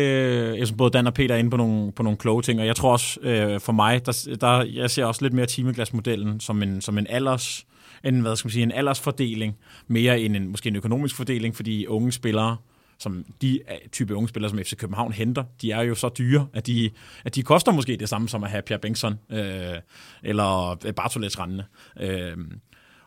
jeg 0.59 0.67
synes 0.67 0.73
både 0.73 0.91
Dan 0.91 1.07
og 1.07 1.15
Peter 1.15 1.35
er 1.35 1.39
inde 1.39 1.51
på 1.51 1.57
nogle, 1.57 1.93
på 1.93 2.03
nogle 2.03 2.17
kloge 2.19 2.43
ting, 2.43 2.61
og 2.61 2.67
jeg 2.67 2.77
tror 2.77 2.93
også, 2.93 3.21
øh, 3.21 3.61
for 3.61 3.73
mig, 3.73 4.07
der, 4.07 4.37
der, 4.41 4.65
jeg 4.65 4.91
ser 4.91 5.05
også 5.05 5.23
lidt 5.23 5.33
mere 5.33 5.47
timeglasmodellen 5.47 6.41
som 6.41 6.63
en, 6.63 6.81
som 6.81 6.99
en 6.99 7.07
alders 7.11 7.67
en, 8.05 8.21
hvad 8.21 8.37
skal 8.37 8.47
man 8.47 8.53
sige, 8.53 8.63
en 8.63 8.73
aldersfordeling, 8.73 9.57
mere 9.87 10.21
end 10.21 10.37
en, 10.37 10.49
måske 10.49 10.69
en 10.69 10.77
økonomisk 10.77 11.17
fordeling, 11.17 11.57
fordi 11.57 11.87
unge 11.87 12.13
spillere, 12.13 12.57
som 12.99 13.25
de 13.43 13.61
øh, 13.71 13.89
type 13.93 14.15
unge 14.15 14.29
spillere, 14.29 14.51
som 14.51 14.59
FC 14.59 14.77
København 14.77 15.13
henter, 15.13 15.45
de 15.63 15.73
er 15.73 15.83
jo 15.83 15.95
så 15.95 16.09
dyre, 16.09 16.47
at 16.53 16.67
de, 16.67 16.91
at 17.25 17.35
de 17.35 17.43
koster 17.43 17.73
måske 17.73 17.97
det 17.97 18.09
samme 18.09 18.29
som 18.29 18.45
at 18.45 18.51
have 18.51 18.63
Pierre 18.63 18.81
Bengtsson 18.81 19.19
øh, 19.31 19.75
eller 20.23 20.79
øh, 20.87 20.95
Bartolets 20.95 21.39
Rande. 21.39 21.65
Øh, 22.01 22.37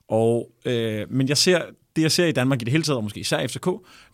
og, 0.10 0.52
øh, 0.66 1.12
men 1.12 1.30
jeg 1.30 1.38
ser, 1.38 1.62
det 1.96 2.02
jeg 2.02 2.12
ser 2.12 2.26
i 2.26 2.32
Danmark 2.32 2.62
i 2.62 2.66
det 2.66 2.72
hele 2.72 2.84
taget, 2.84 2.98
og 2.98 3.04
måske 3.04 3.20
især 3.20 3.48
FCK, 3.48 3.68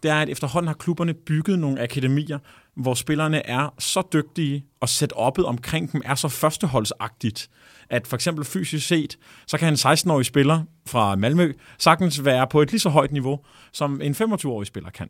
det 0.04 0.12
er, 0.12 0.16
at 0.16 0.30
efterhånden 0.30 0.68
har 0.68 0.76
klubberne 0.76 1.14
bygget 1.14 1.60
nogle 1.60 1.82
akademier, 1.82 2.40
hvor 2.76 2.94
spillerne 2.94 3.46
er 3.46 3.74
så 3.80 4.04
dygtige, 4.14 4.66
og 4.80 4.88
setup'et 4.90 5.44
omkring 5.44 5.92
dem 5.92 6.02
er 6.06 6.16
så 6.16 6.28
førsteholdsagtigt, 6.28 7.50
at 7.92 8.08
for 8.08 8.16
eksempel 8.16 8.46
fysisk 8.46 8.88
set, 8.88 9.18
så 9.48 9.58
kan 9.58 9.68
en 9.68 9.74
16-årig 9.74 10.26
spiller 10.26 10.64
fra 10.88 11.16
Malmø 11.16 11.54
sagtens 11.78 12.26
være 12.26 12.48
på 12.48 12.62
et 12.62 12.72
lige 12.72 12.80
så 12.80 12.90
højt 12.90 13.12
niveau, 13.12 13.40
som 13.74 14.02
en 14.02 14.14
25-årig 14.14 14.68
spiller 14.68 14.90
kan. 14.90 15.10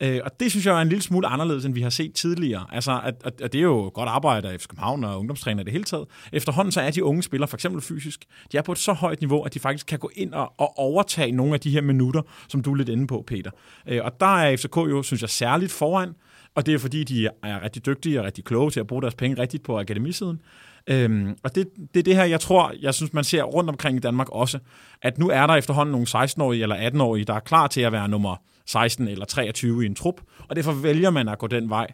Øh, 0.00 0.20
og 0.24 0.40
det 0.40 0.50
synes 0.50 0.66
jeg 0.66 0.78
er 0.78 0.82
en 0.82 0.88
lille 0.88 1.02
smule 1.02 1.26
anderledes, 1.26 1.64
end 1.64 1.74
vi 1.74 1.82
har 1.82 1.90
set 1.90 2.14
tidligere. 2.14 2.66
Altså, 2.72 3.00
at, 3.04 3.14
at, 3.24 3.40
at 3.40 3.52
det 3.52 3.58
er 3.58 3.62
jo 3.62 3.90
godt 3.94 4.08
arbejde 4.08 4.48
af 4.48 4.60
FC 4.60 4.66
København 4.66 5.04
og 5.04 5.18
ungdomstræner 5.18 5.60
i 5.60 5.64
det 5.64 5.72
hele 5.72 5.84
taget. 5.84 6.06
Efterhånden 6.32 6.72
så 6.72 6.80
er 6.80 6.90
de 6.90 7.04
unge 7.04 7.22
spillere, 7.22 7.48
for 7.48 7.56
eksempel 7.56 7.82
fysisk, 7.82 8.24
de 8.52 8.56
er 8.56 8.62
på 8.62 8.72
et 8.72 8.78
så 8.78 8.92
højt 8.92 9.20
niveau, 9.20 9.42
at 9.42 9.54
de 9.54 9.60
faktisk 9.60 9.86
kan 9.86 9.98
gå 9.98 10.10
ind 10.14 10.32
og, 10.32 10.52
og 10.58 10.78
overtage 10.78 11.32
nogle 11.32 11.54
af 11.54 11.60
de 11.60 11.70
her 11.70 11.80
minutter, 11.80 12.22
som 12.48 12.62
du 12.62 12.72
er 12.72 12.76
lidt 12.76 12.88
inde 12.88 13.06
på, 13.06 13.24
Peter. 13.26 13.50
Øh, 13.88 14.00
og 14.04 14.20
der 14.20 14.36
er 14.36 14.56
FCK 14.56 14.76
jo, 14.76 15.02
synes 15.02 15.22
jeg, 15.22 15.30
særligt 15.30 15.72
foran, 15.72 16.14
og 16.54 16.66
det 16.66 16.74
er 16.74 16.78
fordi, 16.78 17.04
de 17.04 17.26
er 17.26 17.62
rigtig 17.62 17.86
dygtige 17.86 18.20
og 18.20 18.26
rigtig 18.26 18.44
kloge 18.44 18.70
til 18.70 18.80
at 18.80 18.86
bruge 18.86 19.02
deres 19.02 19.14
penge 19.14 19.42
rigtigt 19.42 19.62
på 19.62 19.78
akademisiden. 19.78 20.40
Øhm, 20.86 21.36
og 21.42 21.54
det, 21.54 21.68
det 21.94 22.00
er 22.00 22.04
det 22.04 22.16
her, 22.16 22.24
jeg 22.24 22.40
tror, 22.40 22.72
jeg 22.80 22.94
synes, 22.94 23.12
man 23.12 23.24
ser 23.24 23.42
rundt 23.42 23.70
omkring 23.70 23.96
i 23.96 24.00
Danmark 24.00 24.28
også, 24.28 24.58
at 25.02 25.18
nu 25.18 25.28
er 25.28 25.46
der 25.46 25.54
efterhånden 25.54 25.92
nogle 25.92 26.06
16-årige 26.08 26.62
eller 26.62 26.90
18-årige, 26.90 27.24
der 27.24 27.34
er 27.34 27.40
klar 27.40 27.66
til 27.66 27.80
at 27.80 27.92
være 27.92 28.08
nummer 28.08 28.36
16 28.66 29.08
eller 29.08 29.24
23 29.24 29.82
i 29.82 29.86
en 29.86 29.94
trup, 29.94 30.20
og 30.48 30.56
derfor 30.56 30.72
vælger 30.72 31.10
man 31.10 31.28
at 31.28 31.38
gå 31.38 31.46
den 31.46 31.70
vej, 31.70 31.86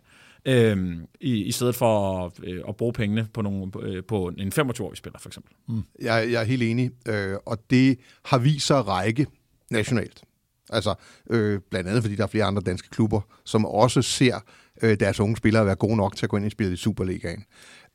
øhm, 0.44 1.06
i, 1.20 1.42
i 1.42 1.52
stedet 1.52 1.74
for 1.74 2.24
at, 2.24 2.32
øh, 2.44 2.62
at 2.68 2.76
bruge 2.76 2.92
pengene 2.92 3.28
på, 3.34 3.42
nogle, 3.42 3.72
øh, 3.82 4.04
på 4.08 4.28
en 4.38 4.52
25-årig 4.58 4.96
spiller, 4.96 5.18
for 5.18 5.28
eksempel. 5.28 5.52
Mm. 5.68 5.82
Jeg, 6.00 6.28
jeg 6.30 6.40
er 6.40 6.44
helt 6.44 6.62
enig, 6.62 6.90
øh, 7.08 7.36
og 7.46 7.58
det 7.70 7.98
har 8.24 8.38
vist 8.38 8.66
sig 8.66 8.88
række 8.88 9.26
nationalt. 9.70 10.22
Altså, 10.70 10.94
øh, 11.30 11.60
blandt 11.70 11.88
andet 11.88 12.02
fordi 12.02 12.16
der 12.16 12.22
er 12.22 12.26
flere 12.26 12.44
andre 12.44 12.62
danske 12.66 12.88
klubber, 12.90 13.20
som 13.44 13.66
også 13.66 14.02
ser 14.02 14.44
øh, 14.82 14.96
deres 15.00 15.20
unge 15.20 15.36
spillere 15.36 15.66
være 15.66 15.74
gode 15.74 15.96
nok 15.96 16.16
til 16.16 16.26
at 16.26 16.30
gå 16.30 16.36
ind 16.36 16.46
i 16.46 16.50
spillet 16.50 16.72
i 16.72 16.76
Superligaen. 16.76 17.44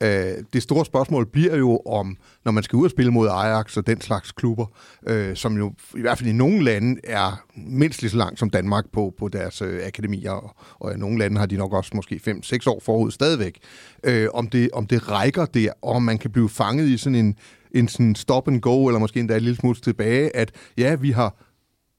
Øh, 0.04 0.44
det 0.54 0.64
store 0.64 0.86
spørgsmål 0.86 1.26
bliver 1.32 1.56
jo 1.56 1.78
om, 1.86 2.18
når 2.46 2.52
man 2.52 2.64
skal 2.64 2.78
ud 2.78 2.84
og 2.84 2.92
spille 2.92 3.12
mod 3.12 3.28
Ajax 3.28 3.78
og 3.78 3.88
den 3.88 4.02
slags 4.02 4.32
klubber, 4.32 4.66
øh, 5.08 5.36
som 5.36 5.58
jo 5.58 5.74
i 5.96 6.02
hvert 6.02 6.18
fald 6.18 6.30
i 6.30 6.34
nogle 6.34 6.64
lande 6.64 7.02
er 7.04 7.46
mindst 7.56 8.02
lige 8.02 8.12
så 8.12 8.18
langt 8.18 8.40
som 8.40 8.50
Danmark 8.50 8.86
på, 8.94 9.14
på 9.20 9.28
deres 9.28 9.62
øh, 9.62 9.86
akademier, 9.86 10.32
og, 10.32 10.56
og 10.80 10.94
i 10.94 10.98
nogle 10.98 11.20
lande 11.20 11.38
har 11.38 11.46
de 11.46 11.58
nok 11.58 11.74
også 11.74 11.92
måske 11.96 12.22
5-6 12.28 12.70
år 12.70 12.82
forud 12.86 13.12
stadigvæk, 13.12 13.60
øh, 14.04 14.28
om, 14.34 14.48
det, 14.48 14.70
om 14.74 14.88
det 14.88 15.12
rækker 15.12 15.46
der, 15.46 15.72
og 15.82 15.92
om 15.94 16.04
man 16.04 16.18
kan 16.18 16.32
blive 16.32 16.50
fanget 16.50 16.88
i 16.88 16.98
sådan 16.98 17.16
en, 17.16 17.36
en 17.72 17.88
sådan 17.88 18.16
stop 18.16 18.48
and 18.48 18.62
go, 18.62 18.88
eller 18.88 19.00
måske 19.00 19.20
endda 19.20 19.36
et 19.36 19.42
lille 19.42 19.58
smule 19.58 19.76
tilbage, 19.76 20.36
at 20.36 20.52
ja, 20.78 20.96
vi 20.96 21.12
har 21.12 21.44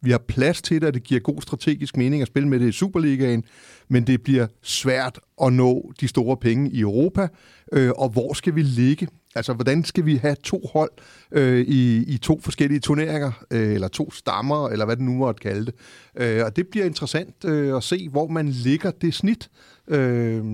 vi 0.03 0.11
har 0.11 0.19
plads 0.19 0.63
til 0.63 0.81
det, 0.81 0.87
og 0.87 0.95
det 0.95 1.03
giver 1.03 1.21
god 1.21 1.43
strategisk 1.43 1.97
mening 1.97 2.23
at 2.23 2.29
spille 2.29 2.49
med 2.49 2.61
det 2.61 2.69
i 2.69 2.73
Superligaen, 2.73 3.45
men 3.89 4.07
det 4.07 4.23
bliver 4.23 4.47
svært 4.63 5.21
at 5.43 5.53
nå 5.53 5.93
de 6.01 6.09
store 6.09 6.37
penge 6.37 6.71
i 6.71 6.81
Europa, 6.81 7.29
øh, 7.73 7.91
og 7.97 8.09
hvor 8.09 8.33
skal 8.33 8.55
vi 8.55 8.63
ligge? 8.63 9.09
Altså, 9.35 9.53
hvordan 9.53 9.85
skal 9.85 10.07
vi 10.07 10.17
have 10.17 10.37
to 10.43 10.61
hold 10.73 10.91
øh, 11.33 11.61
i, 11.61 12.05
i 12.15 12.19
to 12.19 12.41
forskellige 12.41 12.81
turneringer, 12.81 13.33
øh, 13.51 13.73
eller 13.75 13.89
to 13.89 14.11
stammer, 14.11 14.69
eller 14.69 14.85
hvad 14.85 14.97
det 14.97 15.05
nu 15.05 15.13
måtte 15.13 15.41
kalde 15.41 15.67
det. 15.67 15.75
Øh, 16.17 16.45
og 16.45 16.57
det 16.57 16.69
bliver 16.69 16.87
interessant 16.87 17.45
øh, 17.45 17.77
at 17.77 17.83
se, 17.83 18.09
hvor 18.09 18.29
man 18.29 18.49
ligger 18.49 18.91
det 18.91 19.15
snit. 19.15 19.51
Øh, 19.89 20.45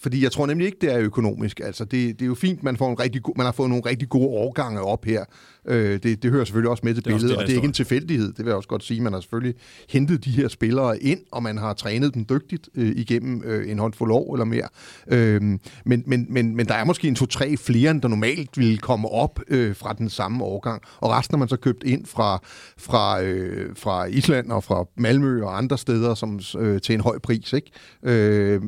fordi 0.00 0.22
jeg 0.22 0.32
tror 0.32 0.46
nemlig 0.46 0.66
ikke, 0.66 0.78
det 0.80 0.92
er 0.92 0.98
økonomisk. 0.98 1.60
Altså, 1.60 1.84
det, 1.84 2.18
det 2.18 2.22
er 2.22 2.26
jo 2.26 2.34
fint, 2.34 2.62
man, 2.62 2.76
får 2.76 2.90
en 2.90 3.00
rigtig 3.00 3.22
go- 3.22 3.32
man 3.36 3.44
har 3.44 3.52
fået 3.52 3.68
nogle 3.68 3.86
rigtig 3.86 4.08
gode 4.08 4.26
årgange 4.26 4.80
op 4.80 5.04
her. 5.04 5.24
Øh, 5.68 6.02
det, 6.02 6.22
det 6.22 6.30
hører 6.30 6.44
selvfølgelig 6.44 6.70
også 6.70 6.80
med 6.86 6.94
til 6.94 7.04
det 7.04 7.12
billedet, 7.12 7.30
det, 7.30 7.38
og 7.38 7.46
det 7.46 7.52
er 7.52 7.56
ikke 7.56 7.66
en 7.66 7.72
tilfældighed. 7.72 8.28
Det 8.28 8.38
vil 8.38 8.46
jeg 8.46 8.56
også 8.56 8.68
godt 8.68 8.84
sige. 8.84 9.00
Man 9.00 9.12
har 9.12 9.20
selvfølgelig 9.20 9.54
hentet 9.88 10.24
de 10.24 10.30
her 10.30 10.48
spillere 10.48 11.02
ind, 11.02 11.20
og 11.32 11.42
man 11.42 11.58
har 11.58 11.72
trænet 11.72 12.14
dem 12.14 12.24
dygtigt 12.24 12.68
øh, 12.74 12.92
igennem 12.96 13.42
øh, 13.44 13.70
en 13.70 13.78
håndfuld 13.78 14.12
år 14.12 14.34
eller 14.34 14.44
mere. 14.44 14.68
Øh, 15.08 15.42
men, 15.84 16.02
men, 16.06 16.26
men, 16.28 16.56
men 16.56 16.66
der 16.66 16.74
er 16.74 16.84
måske 16.84 17.08
en 17.08 17.14
to-tre 17.14 17.56
flere, 17.56 17.90
end 17.90 18.02
der 18.02 18.08
normalt 18.08 18.58
ville 18.58 18.78
komme 18.78 19.08
op 19.08 19.40
øh, 19.48 19.76
fra 19.76 19.92
den 19.92 20.10
samme 20.10 20.44
årgang. 20.44 20.82
Og 21.00 21.10
resten 21.10 21.34
har 21.34 21.38
man 21.38 21.48
så 21.48 21.56
købt 21.56 21.84
ind 21.84 22.06
fra, 22.06 22.40
fra, 22.78 23.22
øh, 23.22 23.76
fra 23.76 24.04
Island 24.04 24.52
og 24.52 24.64
fra 24.64 24.84
Malmø 24.96 25.42
og 25.42 25.58
andre 25.58 25.78
steder 25.78 26.14
som, 26.14 26.40
øh, 26.58 26.80
til 26.80 26.94
en 26.94 27.00
høj 27.00 27.18
pris. 27.18 27.52
Ikke? 27.52 27.70
Øh, 28.02 28.62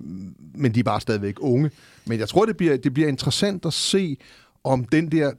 men 0.55 0.75
de 0.75 0.81
er 0.81 0.85
bare 0.85 1.01
stadigvæk 1.01 1.35
unge. 1.41 1.71
Men 2.07 2.19
jeg 2.19 2.29
tror, 2.29 2.45
det 2.45 2.57
bliver, 2.57 2.77
det 2.77 2.95
bliver 2.95 3.09
interessant 3.09 3.67
at 3.67 3.73
se, 3.73 4.17
om 4.65 4.85
den 4.85 5.13
der 5.13 5.33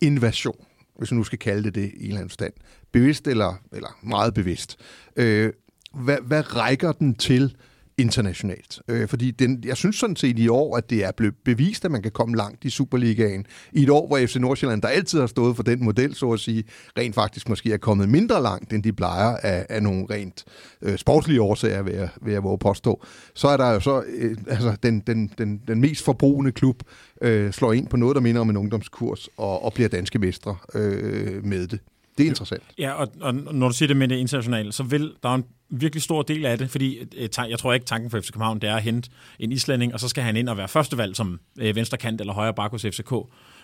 invasion, 0.00 0.66
hvis 0.98 1.10
man 1.10 1.18
nu 1.18 1.24
skal 1.24 1.38
kalde 1.38 1.64
det 1.64 1.74
det 1.74 1.92
i 1.94 1.96
en 1.96 2.02
eller 2.02 2.16
anden 2.16 2.30
stand, 2.30 2.52
bevidst 2.92 3.26
eller, 3.28 3.54
eller 3.72 3.98
meget 4.02 4.34
bevidst, 4.34 4.78
øh, 5.16 5.52
hvad, 5.94 6.18
hvad 6.22 6.56
rækker 6.56 6.92
den 6.92 7.14
til 7.14 7.56
internationalt. 7.98 8.80
Øh, 8.88 9.08
fordi 9.08 9.30
den, 9.30 9.64
jeg 9.66 9.76
synes 9.76 9.96
sådan 9.96 10.16
set 10.16 10.38
i 10.38 10.48
år, 10.48 10.76
at 10.76 10.90
det 10.90 11.04
er 11.04 11.12
blevet 11.16 11.34
bevist, 11.44 11.84
at 11.84 11.90
man 11.90 12.02
kan 12.02 12.10
komme 12.10 12.36
langt 12.36 12.64
i 12.64 12.70
Superligaen. 12.70 13.46
I 13.72 13.82
et 13.82 13.90
år, 13.90 14.06
hvor 14.06 14.18
FC 14.26 14.36
Nordsjælland, 14.36 14.82
der 14.82 14.88
altid 14.88 15.20
har 15.20 15.26
stået 15.26 15.56
for 15.56 15.62
den 15.62 15.84
model, 15.84 16.14
så 16.14 16.30
at 16.30 16.40
sige, 16.40 16.64
rent 16.98 17.14
faktisk 17.14 17.48
måske 17.48 17.72
er 17.72 17.76
kommet 17.76 18.08
mindre 18.08 18.42
langt, 18.42 18.72
end 18.72 18.82
de 18.82 18.92
plejer 18.92 19.36
af, 19.36 19.66
af 19.68 19.82
nogle 19.82 20.06
rent 20.10 20.44
øh, 20.82 20.98
sportslige 20.98 21.42
årsager, 21.42 21.82
vil 21.82 21.94
jeg, 21.94 22.08
vil 22.22 22.32
jeg 22.32 22.42
våge 22.42 22.58
påstå. 22.58 23.04
Så 23.34 23.48
er 23.48 23.56
der 23.56 23.70
jo 23.70 23.80
så 23.80 24.02
øh, 24.16 24.36
altså, 24.48 24.76
den, 24.82 25.00
den, 25.00 25.30
den, 25.38 25.62
den 25.68 25.80
mest 25.80 26.04
forbrugende 26.04 26.52
klub, 26.52 26.82
øh, 27.22 27.52
slår 27.52 27.72
ind 27.72 27.86
på 27.86 27.96
noget, 27.96 28.14
der 28.14 28.20
minder 28.20 28.40
om 28.40 28.50
en 28.50 28.56
ungdomskurs, 28.56 29.28
og, 29.36 29.64
og 29.64 29.72
bliver 29.72 29.88
danske 29.88 30.18
mestre 30.18 30.56
øh, 30.74 31.44
med 31.44 31.66
det. 31.66 31.80
Det 32.18 32.24
er 32.24 32.28
interessant. 32.28 32.62
Ja, 32.78 32.92
og, 32.92 33.08
og 33.20 33.34
når 33.34 33.68
du 33.68 33.74
siger 33.74 33.86
det 33.86 33.96
med 33.96 34.08
det 34.08 34.16
internationale, 34.16 34.72
så 34.72 34.82
vil 34.82 35.12
der 35.22 35.28
er 35.28 35.34
en 35.34 35.44
virkelig 35.70 36.02
stor 36.02 36.22
del 36.22 36.46
af 36.46 36.58
det, 36.58 36.70
fordi 36.70 36.98
øh, 37.16 37.28
jeg 37.50 37.58
tror 37.58 37.72
ikke, 37.72 37.86
tanken 37.86 38.10
for 38.10 38.20
FC 38.20 38.32
København 38.32 38.58
det 38.58 38.68
er 38.68 38.76
at 38.76 38.82
hente 38.82 39.10
en 39.40 39.52
islænding, 39.52 39.94
og 39.94 40.00
så 40.00 40.08
skal 40.08 40.22
han 40.22 40.36
ind 40.36 40.48
og 40.48 40.56
være 40.56 40.68
førstevalg 40.68 41.16
som 41.16 41.40
øh, 41.60 41.76
venstrekant 41.76 42.20
eller 42.20 42.32
højre 42.32 42.54
bak 42.54 42.70
hos 42.70 42.82
FCK. 42.82 43.12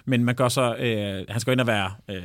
Men 0.04 0.24
man 0.24 0.34
gør 0.34 0.48
så, 0.48 0.74
øh, 0.74 1.24
han 1.28 1.40
skal 1.40 1.52
ind 1.52 1.60
og 1.60 1.66
være 1.66 1.90
øh, 2.08 2.22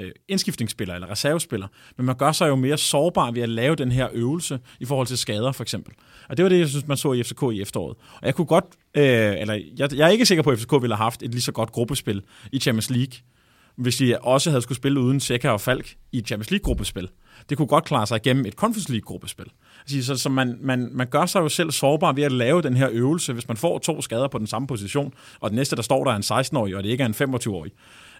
øh, 0.00 0.10
indskiftningsspiller 0.28 0.94
eller 0.94 1.10
reservespiller, 1.10 1.68
men 1.96 2.06
man 2.06 2.16
gør 2.16 2.32
sig 2.32 2.48
jo 2.48 2.56
mere 2.56 2.78
sårbar 2.78 3.30
ved 3.30 3.42
at 3.42 3.48
lave 3.48 3.76
den 3.76 3.92
her 3.92 4.08
øvelse 4.12 4.58
i 4.80 4.84
forhold 4.84 5.06
til 5.06 5.18
skader 5.18 5.52
for 5.52 5.62
eksempel. 5.62 5.94
Og 6.28 6.36
det 6.36 6.42
var 6.42 6.48
det, 6.48 6.58
jeg 6.58 6.68
synes, 6.68 6.86
man 6.86 6.96
så 6.96 7.12
i 7.12 7.22
FCK 7.22 7.42
i 7.52 7.62
efteråret. 7.62 7.96
Og 8.14 8.26
jeg 8.26 8.34
kunne 8.34 8.46
godt, 8.46 8.64
øh, 8.96 9.04
eller 9.40 9.54
jeg, 9.76 9.94
jeg 9.94 10.06
er 10.06 10.12
ikke 10.12 10.26
sikker 10.26 10.42
på, 10.42 10.50
at 10.50 10.58
FCK 10.58 10.72
ville 10.72 10.96
have 10.96 11.04
haft 11.04 11.22
et 11.22 11.30
lige 11.30 11.42
så 11.42 11.52
godt 11.52 11.72
gruppespil 11.72 12.22
i 12.52 12.58
Champions 12.58 12.90
League, 12.90 13.12
hvis 13.76 13.96
de 13.96 14.18
også 14.18 14.50
havde 14.50 14.62
skulle 14.62 14.76
spille 14.76 15.00
uden 15.00 15.20
Seca 15.20 15.50
og 15.50 15.60
Falk 15.60 15.94
i 16.12 16.18
et 16.18 16.26
Champions 16.26 16.50
League-gruppespil. 16.50 17.08
Det 17.48 17.56
kunne 17.56 17.68
godt 17.68 17.84
klare 17.84 18.06
sig 18.06 18.16
igennem 18.16 18.46
et 18.46 18.54
Conference 18.54 18.90
League-gruppespil. 18.90 19.46
Altså, 19.80 20.06
så, 20.06 20.22
så 20.22 20.28
man, 20.28 20.58
man, 20.60 20.88
man 20.92 21.06
gør 21.06 21.26
sig 21.26 21.40
jo 21.40 21.48
selv 21.48 21.70
sårbar 21.70 22.12
ved 22.12 22.22
at 22.22 22.32
lave 22.32 22.62
den 22.62 22.76
her 22.76 22.88
øvelse, 22.92 23.32
hvis 23.32 23.48
man 23.48 23.56
får 23.56 23.78
to 23.78 24.02
skader 24.02 24.28
på 24.28 24.38
den 24.38 24.46
samme 24.46 24.68
position, 24.68 25.14
og 25.40 25.50
den 25.50 25.56
næste, 25.56 25.76
der 25.76 25.82
står 25.82 26.04
der, 26.04 26.12
er 26.12 26.16
en 26.16 26.22
16-årig, 26.22 26.76
og 26.76 26.82
det 26.82 26.88
ikke 26.88 27.02
er 27.02 27.06
en 27.06 27.34
25-årig. 27.34 27.72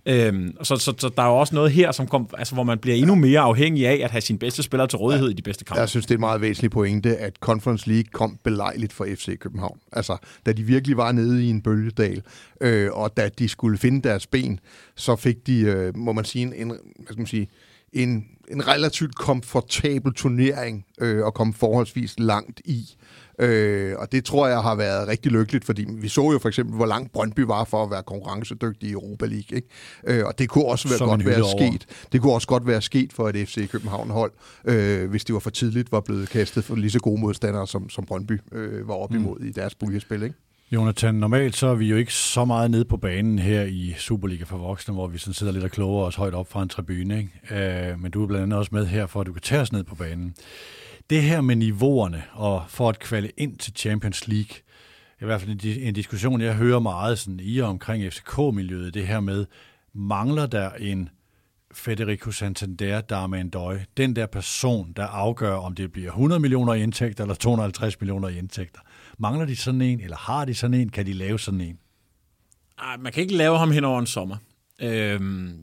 Øhm, 0.07 0.57
så, 0.63 0.77
så, 0.77 0.95
så 0.99 1.09
der 1.17 1.23
er 1.23 1.27
jo 1.27 1.37
også 1.37 1.55
noget 1.55 1.73
her, 1.73 1.93
som 1.93 2.07
kom, 2.07 2.29
altså, 2.39 2.55
hvor 2.55 2.63
man 2.63 2.79
bliver 2.79 2.97
endnu 2.97 3.15
mere 3.15 3.41
afhængig 3.41 3.87
af 3.87 4.01
at 4.05 4.11
have 4.11 4.21
sine 4.21 4.39
bedste 4.39 4.63
spillere 4.63 4.89
til 4.89 4.97
rådighed 4.97 5.29
ja, 5.29 5.33
i 5.33 5.35
de 5.35 5.43
bedste 5.43 5.65
kampe. 5.65 5.81
Jeg 5.81 5.89
synes, 5.89 6.07
det 6.07 6.11
er 6.11 6.17
et 6.17 6.21
meget 6.21 6.41
væsentligt 6.41 6.73
pointe, 6.73 7.17
at 7.17 7.37
Conference 7.41 7.89
League 7.89 8.11
kom 8.13 8.39
belejligt 8.45 8.93
for 8.93 9.07
FC 9.15 9.39
København. 9.39 9.79
Altså, 9.93 10.17
da 10.47 10.53
de 10.53 10.63
virkelig 10.63 10.97
var 10.97 11.13
nede 11.13 11.45
i 11.45 11.51
en 11.51 11.63
bølgedal, 11.63 12.23
øh, 12.61 12.93
og 12.93 13.17
da 13.17 13.29
de 13.39 13.49
skulle 13.49 13.79
finde 13.79 14.09
deres 14.09 14.27
ben, 14.27 14.61
så 14.97 15.17
fik 15.17 15.47
de, 15.47 15.61
øh, 15.61 15.97
må 15.97 16.13
man 16.13 16.25
sige, 16.25 16.43
en, 16.43 16.53
en, 16.55 16.69
hvad 16.69 17.07
skal 17.07 17.19
man 17.19 17.27
sige, 17.27 17.49
en, 17.93 18.27
en 18.51 18.69
relativt 18.69 19.15
komfortabel 19.15 20.15
turnering 20.15 20.85
øh, 21.01 21.25
og 21.25 21.35
kom 21.35 21.55
forholdsvis 21.55 22.15
langt 22.19 22.61
i. 22.65 22.97
Øh, 23.39 23.95
og 23.99 24.13
det 24.13 24.25
tror 24.25 24.47
jeg 24.47 24.63
har 24.63 24.75
været 24.75 25.09
rigtig 25.09 25.33
lykkeligt, 25.33 25.65
fordi 25.65 25.87
vi 25.89 26.09
så 26.09 26.33
jo 26.33 26.39
for 26.39 26.49
eksempel, 26.49 26.77
hvor 26.77 26.87
langt 26.87 27.13
Brøndby 27.13 27.41
var 27.41 27.65
for 27.65 27.85
at 27.85 27.91
være 27.91 28.03
konkurrencedygtig 28.03 28.89
i 28.89 28.93
Europa 28.93 29.27
League. 29.27 29.57
Ikke? 29.57 29.69
Øh, 30.07 30.27
og 30.27 30.39
det 30.39 30.49
kunne 30.49 30.65
også 30.65 30.89
være 30.89 31.09
godt 31.09 31.27
være 31.27 31.43
over. 31.43 31.71
sket. 31.71 31.87
Det 32.13 32.21
kunne 32.21 32.33
også 32.33 32.49
godt 32.49 32.67
være 32.67 32.83
sket 32.83 33.13
for 33.13 33.29
et 33.29 33.49
FC 33.49 33.71
København-hold, 33.71 34.33
øh, 34.65 35.11
hvis 35.11 35.25
det 35.25 35.33
var 35.33 35.41
for 35.41 35.51
tidligt, 35.51 35.93
var 35.93 36.01
blevet 36.01 36.29
kastet 36.29 36.65
for 36.65 36.77
lige 36.77 36.91
så 36.91 37.01
gode 37.01 37.21
modstandere, 37.21 37.67
som, 37.67 37.91
som 37.91 38.05
Brøndby 38.05 38.41
øh, 38.53 38.89
var 38.89 38.95
op 38.95 39.11
mm. 39.11 39.17
imod 39.17 39.39
mm. 39.39 39.47
i 39.47 39.51
deres 39.51 39.75
puljespil. 39.75 40.23
Ikke? 40.23 40.37
Jonathan, 40.73 41.15
normalt 41.15 41.57
så 41.57 41.67
er 41.67 41.75
vi 41.75 41.87
jo 41.87 41.97
ikke 41.97 42.15
så 42.15 42.45
meget 42.45 42.71
nede 42.71 42.85
på 42.85 42.97
banen 42.97 43.39
her 43.39 43.63
i 43.63 43.95
Superliga 43.99 44.45
for 44.45 44.57
voksne, 44.57 44.95
hvor 44.95 45.07
vi 45.07 45.19
sådan 45.19 45.35
sidder 45.35 45.53
lidt 45.53 45.65
og 45.65 45.71
kloger 45.71 46.05
os 46.05 46.15
højt 46.15 46.35
op 46.35 46.49
fra 46.49 46.63
en 46.63 46.69
tribune. 46.69 47.19
Ikke? 47.19 47.91
Øh, 47.91 48.01
men 48.01 48.11
du 48.11 48.23
er 48.23 48.27
blandt 48.27 48.43
andet 48.43 48.59
også 48.59 48.71
med 48.73 48.87
her, 48.87 49.07
for 49.07 49.21
at 49.21 49.27
du 49.27 49.33
kan 49.33 49.43
tage 49.43 49.61
os 49.61 49.73
ned 49.73 49.85
på 49.85 49.95
banen. 49.95 50.35
Det 51.11 51.23
her 51.23 51.41
med 51.41 51.57
niveauerne, 51.57 52.23
og 52.33 52.65
for 52.69 52.89
at 52.89 52.99
kvalde 52.99 53.31
ind 53.37 53.59
til 53.59 53.73
Champions 53.77 54.29
League, 54.29 54.57
i 55.21 55.25
hvert 55.25 55.41
fald 55.41 55.65
en 55.65 55.83
en 55.83 55.95
diskussion, 55.95 56.41
jeg 56.41 56.55
hører 56.55 56.79
meget 56.79 57.19
sådan 57.19 57.41
i 57.43 57.59
og 57.59 57.69
omkring 57.69 58.13
FCK-miljøet, 58.13 58.95
det 58.95 59.07
her 59.07 59.21
med, 59.21 59.47
mangler 59.95 60.47
der 60.47 60.71
en 60.71 61.09
Federico 61.75 62.31
Santander, 62.31 63.01
der 63.01 63.17
er 63.17 63.27
med 63.27 63.41
en 63.41 63.49
døj, 63.49 63.79
den 63.97 64.17
der 64.17 64.27
person, 64.27 64.93
der 64.97 65.07
afgør, 65.07 65.55
om 65.55 65.75
det 65.75 65.93
bliver 65.93 66.09
100 66.09 66.41
millioner 66.41 66.75
i 66.75 66.83
indtægter 66.83 67.25
eller 67.25 67.35
250 67.35 68.01
millioner 68.01 68.29
i 68.29 68.39
indtægter. 68.39 68.81
Mangler 69.23 69.45
de 69.45 69.57
sådan 69.57 69.83
en, 69.83 70.01
eller 70.01 70.17
har 70.17 70.45
de 70.45 70.55
sådan 70.55 70.75
en? 70.75 70.89
Kan 70.89 71.07
de 71.07 71.13
lave 71.13 71.39
sådan 71.39 71.61
en? 71.61 71.79
Ej, 72.79 72.97
man 72.97 73.13
kan 73.13 73.23
ikke 73.23 73.37
lave 73.37 73.59
ham 73.59 73.71
hen 73.71 73.85
over 73.85 74.01
en 74.01 74.07
sommer. 74.07 74.37
Øhm, 74.81 75.59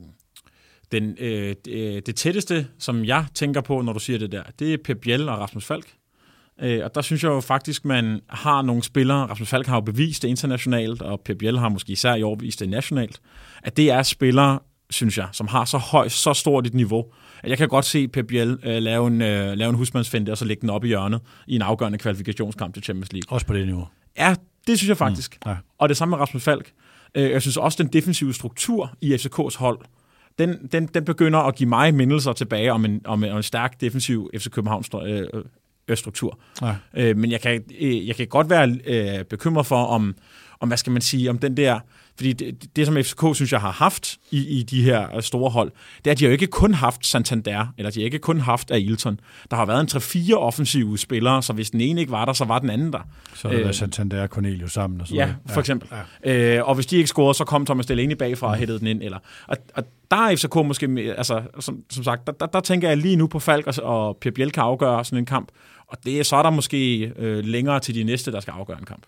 den, 0.92 1.16
øh, 1.18 1.54
det, 1.64 1.96
øh, 1.96 2.02
det 2.06 2.16
tætteste, 2.16 2.66
som 2.78 3.04
jeg 3.04 3.26
tænker 3.34 3.60
på, 3.60 3.82
når 3.82 3.92
du 3.92 3.98
siger 3.98 4.18
det 4.18 4.32
der, 4.32 4.42
det 4.58 4.74
er 4.74 4.78
Pep 4.84 5.00
Biel 5.00 5.28
og 5.28 5.38
Rasmus 5.38 5.64
Falk. 5.64 5.94
Øh, 6.60 6.84
og 6.84 6.94
der 6.94 7.00
synes 7.00 7.22
jeg 7.22 7.28
jo 7.28 7.40
faktisk, 7.40 7.84
man 7.84 8.20
har 8.28 8.62
nogle 8.62 8.82
spillere, 8.82 9.26
Rasmus 9.26 9.48
Falk 9.48 9.66
har 9.66 9.76
jo 9.76 9.80
bevist 9.80 10.22
det 10.22 10.28
internationalt, 10.28 11.02
og 11.02 11.20
Pep 11.20 11.38
Biel 11.38 11.58
har 11.58 11.68
måske 11.68 11.92
især 11.92 12.14
i 12.14 12.22
år 12.22 12.34
vist 12.34 12.60
det 12.60 12.68
nationalt, 12.68 13.20
at 13.62 13.76
det 13.76 13.90
er 13.90 14.02
spillere, 14.02 14.58
synes 14.90 15.18
jeg, 15.18 15.28
som 15.32 15.46
har 15.46 15.64
så 15.64 15.78
højt, 15.78 16.12
så 16.12 16.34
stort 16.34 16.66
et 16.66 16.74
niveau, 16.74 17.12
jeg 17.46 17.58
kan 17.58 17.68
godt 17.68 17.84
se 17.84 18.08
Pep 18.08 18.26
Biel 18.26 18.58
øh, 18.64 18.82
lave, 18.82 19.06
en, 19.06 19.22
øh, 19.22 19.52
lave 19.52 19.70
en 19.70 19.74
husmandsfinde, 19.74 20.32
og 20.32 20.38
så 20.38 20.44
lægge 20.44 20.60
den 20.60 20.70
op 20.70 20.84
i 20.84 20.88
hjørnet 20.88 21.20
i 21.46 21.54
en 21.54 21.62
afgørende 21.62 21.98
kvalifikationskamp 21.98 22.74
til 22.74 22.82
Champions 22.82 23.12
League. 23.12 23.34
Også 23.34 23.46
på 23.46 23.54
det 23.54 23.66
niveau? 23.66 23.88
Ja, 24.18 24.34
det 24.66 24.78
synes 24.78 24.88
jeg 24.88 24.96
faktisk. 24.96 25.38
Mm, 25.46 25.50
ja. 25.50 25.56
Og 25.78 25.88
det 25.88 25.96
samme 25.96 26.10
med 26.10 26.18
Rasmus 26.18 26.42
Falk. 26.42 26.72
Øh, 27.14 27.30
jeg 27.30 27.42
synes 27.42 27.56
også, 27.56 27.82
den 27.82 27.92
defensive 27.92 28.34
struktur 28.34 28.96
i 29.00 29.14
FCK's 29.14 29.58
hold, 29.58 29.78
den, 30.38 30.68
den, 30.72 30.86
den 30.86 31.04
begynder 31.04 31.38
at 31.38 31.54
give 31.54 31.68
mig 31.68 31.94
mindelser 31.94 32.32
tilbage 32.32 32.72
om 32.72 32.84
en, 32.84 33.00
om 33.04 33.24
en, 33.24 33.30
om 33.30 33.36
en 33.36 33.42
stærk 33.42 33.80
defensiv 33.80 34.30
FC 34.38 34.50
Københavns 34.50 34.90
øh, 35.06 35.26
øh, 35.88 35.96
struktur. 35.96 36.38
Ja. 36.62 36.74
Øh, 36.94 37.16
men 37.16 37.30
jeg 37.30 37.40
kan, 37.40 37.62
øh, 37.80 38.08
jeg 38.08 38.16
kan 38.16 38.26
godt 38.26 38.50
være 38.50 38.78
øh, 38.86 39.24
bekymret 39.24 39.66
for, 39.66 39.84
om, 39.84 40.14
om, 40.60 40.68
hvad 40.68 40.78
skal 40.78 40.92
man 40.92 41.02
sige, 41.02 41.30
om 41.30 41.38
den 41.38 41.56
der 41.56 41.80
fordi 42.20 42.32
det, 42.32 42.76
det, 42.76 42.86
som 42.86 42.96
FCK 42.96 43.24
synes 43.34 43.52
jeg 43.52 43.60
har 43.60 43.70
haft 43.70 44.18
i, 44.30 44.58
i 44.58 44.62
de 44.62 44.82
her 44.82 45.16
øh, 45.16 45.22
store 45.22 45.50
hold, 45.50 45.72
det 45.98 46.06
er, 46.06 46.10
at 46.10 46.18
de 46.18 46.24
har 46.24 46.28
jo 46.28 46.32
ikke 46.32 46.46
kun 46.46 46.74
haft 46.74 47.06
Santander, 47.06 47.66
eller 47.78 47.90
de 47.90 48.00
har 48.00 48.04
ikke 48.04 48.18
kun 48.18 48.40
haft 48.40 48.70
Ailton. 48.70 49.20
Der 49.50 49.56
har 49.56 49.66
været 49.66 49.94
en 49.94 50.00
3-4 50.00 50.34
offensive 50.34 50.98
spillere, 50.98 51.42
så 51.42 51.52
hvis 51.52 51.70
den 51.70 51.80
ene 51.80 52.00
ikke 52.00 52.12
var 52.12 52.24
der, 52.24 52.32
så 52.32 52.44
var 52.44 52.58
den 52.58 52.70
anden 52.70 52.92
der. 52.92 53.08
Så 53.34 53.48
er 53.48 53.52
det 53.52 53.66
øh, 53.66 53.74
Santander 53.74 54.22
og 54.22 54.28
Cornelius 54.28 54.72
sammen. 54.72 55.00
Og 55.00 55.08
så 55.08 55.14
ja, 55.14 55.34
for 55.48 55.60
eksempel. 55.60 55.88
Ja. 56.24 56.56
Øh, 56.58 56.68
og 56.68 56.74
hvis 56.74 56.86
de 56.86 56.96
ikke 56.96 57.08
scorede, 57.08 57.34
så 57.34 57.44
kom 57.44 57.66
Thomas 57.66 57.86
Delaney 57.86 58.16
bagfra 58.16 58.46
og 58.46 58.56
hættede 58.56 58.78
den 58.78 58.86
ind. 58.86 59.02
Eller, 59.02 59.18
og, 59.46 59.56
og 59.74 59.84
der 60.10 60.16
er 60.16 60.36
FCK 60.36 60.54
måske, 60.54 61.14
altså, 61.16 61.42
som, 61.60 61.78
som 61.90 62.04
sagt, 62.04 62.26
der, 62.26 62.32
der, 62.32 62.46
der 62.46 62.60
tænker 62.60 62.88
jeg 62.88 62.96
lige 62.96 63.16
nu 63.16 63.26
på 63.26 63.38
Falk 63.38 63.66
og, 63.66 63.74
og 63.82 64.16
Per 64.20 64.30
Biel 64.30 64.50
kan 64.50 64.62
afgøre 64.62 65.04
sådan 65.04 65.18
en 65.18 65.26
kamp. 65.26 65.48
Og 65.86 65.98
det, 66.04 66.26
så 66.26 66.36
er 66.36 66.42
der 66.42 66.50
måske 66.50 67.12
øh, 67.16 67.44
længere 67.44 67.80
til 67.80 67.94
de 67.94 68.04
næste, 68.04 68.32
der 68.32 68.40
skal 68.40 68.52
afgøre 68.52 68.78
en 68.78 68.84
kamp. 68.84 69.02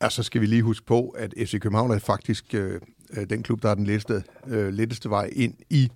Og 0.00 0.12
så 0.12 0.22
skal 0.22 0.40
vi 0.40 0.46
lige 0.46 0.62
huske 0.62 0.86
på, 0.86 1.08
at 1.08 1.34
FC 1.36 1.60
København 1.60 1.90
er 1.90 1.98
faktisk 1.98 2.54
øh, 2.54 2.80
øh, 3.16 3.30
den 3.30 3.42
klub, 3.42 3.62
der 3.62 3.68
er 3.68 3.74
den 3.74 3.86
letteste, 3.86 4.22
øh, 4.46 4.72
letteste 4.72 5.10
vej 5.10 5.30
ind 5.32 5.54
i 5.70 5.90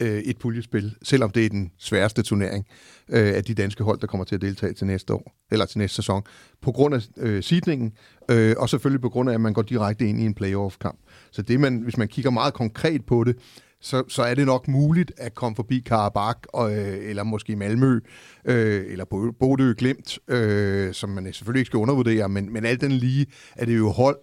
øh, 0.00 0.18
et 0.18 0.38
puljespil, 0.38 0.94
selvom 1.02 1.30
det 1.30 1.44
er 1.44 1.48
den 1.48 1.70
sværeste 1.78 2.22
turnering 2.22 2.66
øh, 3.08 3.34
af 3.34 3.44
de 3.44 3.54
danske 3.54 3.84
hold, 3.84 4.00
der 4.00 4.06
kommer 4.06 4.24
til 4.24 4.34
at 4.34 4.40
deltage 4.40 4.72
til 4.72 4.86
næste 4.86 5.14
år, 5.14 5.36
eller 5.50 5.66
til 5.66 5.78
næste 5.78 5.96
sæson, 5.96 6.22
på 6.62 6.72
grund 6.72 6.94
af 6.94 7.00
øh, 7.16 7.42
sidningen, 7.42 7.92
øh, 8.30 8.54
og 8.58 8.68
selvfølgelig 8.68 9.00
på 9.00 9.08
grund 9.08 9.30
af, 9.30 9.34
at 9.34 9.40
man 9.40 9.52
går 9.52 9.62
direkte 9.62 10.08
ind 10.08 10.20
i 10.20 10.24
en 10.24 10.34
playoff-kamp. 10.34 10.98
Så 11.30 11.42
det 11.42 11.60
man, 11.60 11.78
hvis 11.78 11.96
man 11.96 12.08
kigger 12.08 12.30
meget 12.30 12.54
konkret 12.54 13.06
på 13.06 13.24
det, 13.24 13.36
så, 13.80 14.04
så 14.08 14.22
er 14.22 14.34
det 14.34 14.46
nok 14.46 14.68
muligt 14.68 15.12
at 15.16 15.34
komme 15.34 15.56
forbi 15.56 15.80
Karabak, 15.86 16.38
og, 16.48 16.76
øh, 16.76 17.10
eller 17.10 17.22
måske 17.22 17.56
Malmø, 17.56 18.00
øh, 18.44 18.84
eller 18.88 19.04
Bodø 19.40 19.72
Glemt, 19.78 20.18
øh, 20.28 20.94
som 20.94 21.10
man 21.10 21.32
selvfølgelig 21.32 21.60
ikke 21.60 21.68
skal 21.68 21.78
undervurdere, 21.78 22.28
men, 22.28 22.52
men 22.52 22.64
alt 22.64 22.80
den 22.80 22.92
lige 22.92 23.26
er 23.56 23.64
det 23.64 23.76
jo 23.76 23.90
hold, 23.90 24.18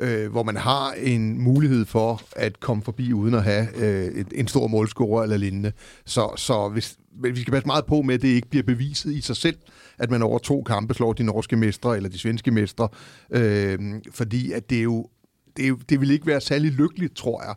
øh, 0.00 0.30
hvor 0.30 0.42
man 0.42 0.56
har 0.56 0.92
en 0.92 1.42
mulighed 1.42 1.84
for 1.84 2.22
at 2.36 2.60
komme 2.60 2.82
forbi 2.82 3.12
uden 3.12 3.34
at 3.34 3.44
have 3.44 3.66
øh, 3.76 4.04
et, 4.04 4.26
en 4.34 4.48
stor 4.48 4.66
målscorer 4.66 5.22
eller 5.22 5.36
lignende. 5.36 5.72
Så, 6.04 6.32
så 6.36 6.68
hvis, 6.68 6.96
vi 7.22 7.40
skal 7.40 7.52
passe 7.52 7.66
meget 7.66 7.86
på 7.86 8.02
med, 8.02 8.14
at 8.14 8.22
det 8.22 8.28
ikke 8.28 8.48
bliver 8.48 8.62
beviset 8.62 9.12
i 9.12 9.20
sig 9.20 9.36
selv, 9.36 9.56
at 9.98 10.10
man 10.10 10.22
over 10.22 10.38
to 10.38 10.62
kampe 10.62 10.94
slår 10.94 11.12
de 11.12 11.22
norske 11.22 11.56
mestre 11.56 11.96
eller 11.96 12.08
de 12.08 12.18
svenske 12.18 12.50
mestre, 12.50 12.88
øh, 13.30 13.78
fordi 14.10 14.52
at 14.52 14.70
det 14.70 14.78
er 14.78 14.82
jo 14.82 15.08
det, 15.56 15.90
det 15.90 16.00
vil 16.00 16.10
ikke 16.10 16.26
være 16.26 16.40
særlig 16.40 16.72
lykkeligt, 16.72 17.16
tror 17.16 17.42
jeg, 17.42 17.54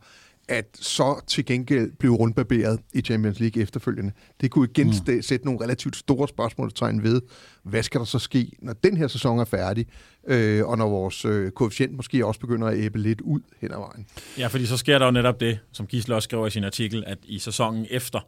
at 0.50 0.66
så 0.74 1.22
til 1.28 1.46
gengæld 1.46 1.92
blive 2.00 2.16
rundbarberet 2.16 2.80
i 2.94 3.02
Champions 3.02 3.40
League 3.40 3.62
efterfølgende. 3.62 4.12
Det 4.42 4.52
kunne 4.52 4.68
igen 4.70 4.88
mm. 4.88 5.22
sætte 5.22 5.46
nogle 5.46 5.64
relativt 5.64 5.96
store 5.96 6.28
spørgsmålstegn 6.28 7.04
ved, 7.04 7.22
hvad 7.64 7.84
skal 7.84 8.00
der 8.00 8.06
så 8.06 8.20
ske, 8.20 8.52
når 8.62 8.74
den 8.74 8.98
her 8.98 9.08
sæson 9.08 9.40
er 9.40 9.46
færdig, 9.46 9.86
øh, 10.28 10.66
og 10.66 10.78
når 10.78 10.90
vores 10.90 11.26
øh, 11.26 11.52
koefficient 11.52 11.96
måske 11.96 12.26
også 12.26 12.40
begynder 12.40 12.68
at 12.68 12.78
æbe 12.78 13.00
lidt 13.00 13.22
ud 13.22 13.40
hen 13.62 13.72
ad 13.72 13.78
vejen. 13.78 14.06
Ja, 14.38 14.48
fordi 14.48 14.66
så 14.66 14.78
sker 14.78 15.00
der 15.00 15.06
jo 15.06 15.12
netop 15.12 15.40
det, 15.40 15.60
som 15.72 15.88
Gisle 15.88 16.16
også 16.16 16.28
skriver 16.28 16.48
i 16.48 16.50
sin 16.50 16.64
artikel, 16.64 17.04
at 17.08 17.18
i 17.24 17.40
sæsonen 17.40 17.86
efter, 17.90 18.20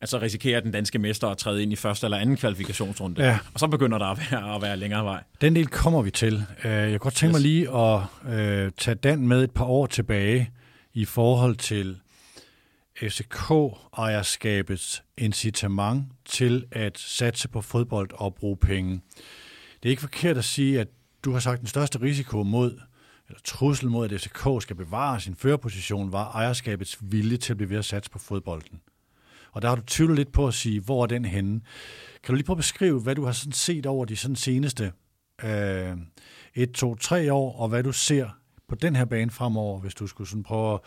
at 0.00 0.08
så 0.08 0.18
risikerer 0.18 0.60
den 0.60 0.72
danske 0.72 0.98
mester 0.98 1.28
at 1.28 1.38
træde 1.38 1.62
ind 1.62 1.72
i 1.72 1.76
første 1.76 2.06
eller 2.06 2.18
anden 2.18 2.36
kvalifikationsrunde. 2.36 3.24
Ja. 3.24 3.38
Og 3.54 3.60
så 3.60 3.66
begynder 3.66 3.98
der 3.98 4.06
at 4.06 4.18
være, 4.30 4.54
at 4.54 4.62
være 4.62 4.76
længere 4.76 5.04
vej. 5.04 5.22
Den 5.40 5.56
del 5.56 5.66
kommer 5.66 6.02
vi 6.02 6.10
til. 6.10 6.44
Øh, 6.64 6.70
jeg 6.70 6.90
kan 6.90 6.98
godt 6.98 7.14
tænke 7.14 7.36
yes. 7.36 7.42
mig 7.42 7.42
lige 7.42 7.76
at 7.76 8.00
uh, 8.24 8.72
tage 8.78 8.94
Dan 8.94 9.28
med 9.28 9.44
et 9.44 9.50
par 9.50 9.64
år 9.64 9.86
tilbage 9.86 10.50
i 10.94 11.04
forhold 11.04 11.56
til 11.56 12.00
FCK-ejerskabets 13.02 15.02
incitament 15.18 16.04
til 16.24 16.66
at 16.70 16.98
satse 16.98 17.48
på 17.48 17.60
fodbold 17.60 18.10
og 18.14 18.34
bruge 18.34 18.56
penge. 18.56 19.00
Det 19.82 19.88
er 19.88 19.90
ikke 19.90 20.00
forkert 20.00 20.38
at 20.38 20.44
sige, 20.44 20.80
at 20.80 20.88
du 21.24 21.32
har 21.32 21.40
sagt, 21.40 21.54
at 21.54 21.60
den 21.60 21.68
største 21.68 22.00
risiko 22.00 22.42
mod, 22.42 22.80
eller 23.28 23.40
trussel 23.44 23.88
mod, 23.88 24.12
at 24.12 24.20
FCK 24.20 24.62
skal 24.62 24.76
bevare 24.76 25.20
sin 25.20 25.36
førerposition, 25.36 26.12
var 26.12 26.30
ejerskabets 26.30 26.98
vilje 27.00 27.36
til 27.36 27.52
at 27.52 27.56
blive 27.56 27.70
ved 27.70 27.78
at 27.78 27.84
satse 27.84 28.10
på 28.10 28.18
fodbolden. 28.18 28.80
Og 29.52 29.62
der 29.62 29.68
har 29.68 29.76
du 29.76 29.82
tvivlet 29.86 30.16
lidt 30.16 30.32
på 30.32 30.46
at 30.46 30.54
sige, 30.54 30.80
hvor 30.80 31.02
er 31.02 31.06
den 31.06 31.24
henne. 31.24 31.60
Kan 32.22 32.32
du 32.32 32.34
lige 32.34 32.46
prøve 32.46 32.54
at 32.54 32.58
beskrive, 32.58 33.00
hvad 33.00 33.14
du 33.14 33.24
har 33.24 33.32
sådan 33.32 33.52
set 33.52 33.86
over 33.86 34.04
de 34.04 34.16
sådan 34.16 34.36
seneste 34.36 34.92
øh, 35.44 35.96
1, 36.54 36.72
2, 36.72 36.94
3 36.94 37.32
år, 37.32 37.60
og 37.60 37.68
hvad 37.68 37.82
du 37.82 37.92
ser 37.92 38.39
på 38.70 38.76
den 38.76 38.96
her 38.96 39.04
bane 39.04 39.30
fremover, 39.30 39.80
hvis 39.80 39.94
du 39.94 40.06
skulle 40.06 40.30
sådan 40.30 40.42
prøve 40.42 40.74
at, 40.74 40.80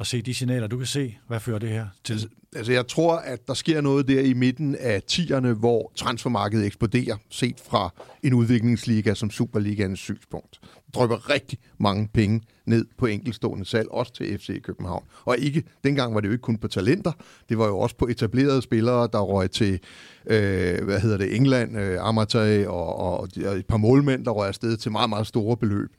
at 0.00 0.06
se 0.06 0.22
de 0.22 0.34
signaler, 0.34 0.66
du 0.66 0.76
kan 0.76 0.86
se? 0.86 1.18
Hvad 1.28 1.40
fører 1.40 1.58
det 1.58 1.68
her 1.68 1.86
til? 2.04 2.12
Altså, 2.12 2.28
altså, 2.54 2.72
jeg 2.72 2.86
tror, 2.86 3.16
at 3.16 3.48
der 3.48 3.54
sker 3.54 3.80
noget 3.80 4.08
der 4.08 4.20
i 4.20 4.32
midten 4.32 4.76
af 4.76 5.02
tierne, 5.02 5.52
hvor 5.52 5.92
transfermarkedet 5.94 6.66
eksploderer, 6.66 7.16
set 7.30 7.60
fra 7.68 7.90
en 8.22 8.34
udviklingsliga 8.34 9.14
som 9.14 9.30
Superligaens 9.30 10.00
synspunkt. 10.00 10.60
Der 10.62 11.00
drypper 11.00 11.30
rigtig 11.30 11.58
mange 11.78 12.08
penge 12.08 12.40
ned 12.66 12.86
på 12.98 13.06
enkeltstående 13.06 13.64
salg, 13.64 13.88
også 13.90 14.12
til 14.12 14.38
FC 14.38 14.62
København. 14.62 15.04
Og 15.24 15.38
ikke, 15.38 15.62
dengang 15.84 16.14
var 16.14 16.20
det 16.20 16.28
jo 16.28 16.32
ikke 16.32 16.42
kun 16.42 16.58
på 16.58 16.68
talenter, 16.68 17.12
det 17.48 17.58
var 17.58 17.66
jo 17.66 17.78
også 17.78 17.96
på 17.96 18.06
etablerede 18.06 18.62
spillere, 18.62 19.08
der 19.12 19.20
røg 19.20 19.50
til, 19.50 19.80
øh, 20.26 20.84
hvad 20.84 21.00
hedder 21.00 21.16
det, 21.16 21.36
England, 21.36 21.78
øh, 21.78 22.08
Amatøj 22.08 22.66
og, 22.66 22.96
og, 22.96 23.28
og 23.46 23.56
et 23.56 23.66
par 23.66 23.76
målmænd, 23.76 24.24
der 24.24 24.30
røg 24.30 24.48
afsted 24.48 24.76
til 24.76 24.92
meget, 24.92 25.08
meget 25.08 25.26
store 25.26 25.56
beløb. 25.56 25.90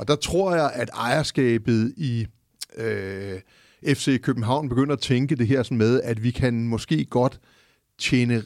Og 0.00 0.08
der 0.08 0.16
tror 0.16 0.54
jeg, 0.54 0.72
at 0.74 0.90
ejerskabet 0.94 1.94
i 1.96 2.26
øh, 2.76 3.40
FC 3.86 4.20
København 4.20 4.68
begynder 4.68 4.92
at 4.92 5.00
tænke 5.00 5.36
det 5.36 5.46
her 5.46 5.62
sådan 5.62 5.78
med, 5.78 6.02
at 6.02 6.22
vi 6.22 6.30
kan 6.30 6.64
måske 6.64 7.04
godt 7.04 7.40
tjene 7.98 8.42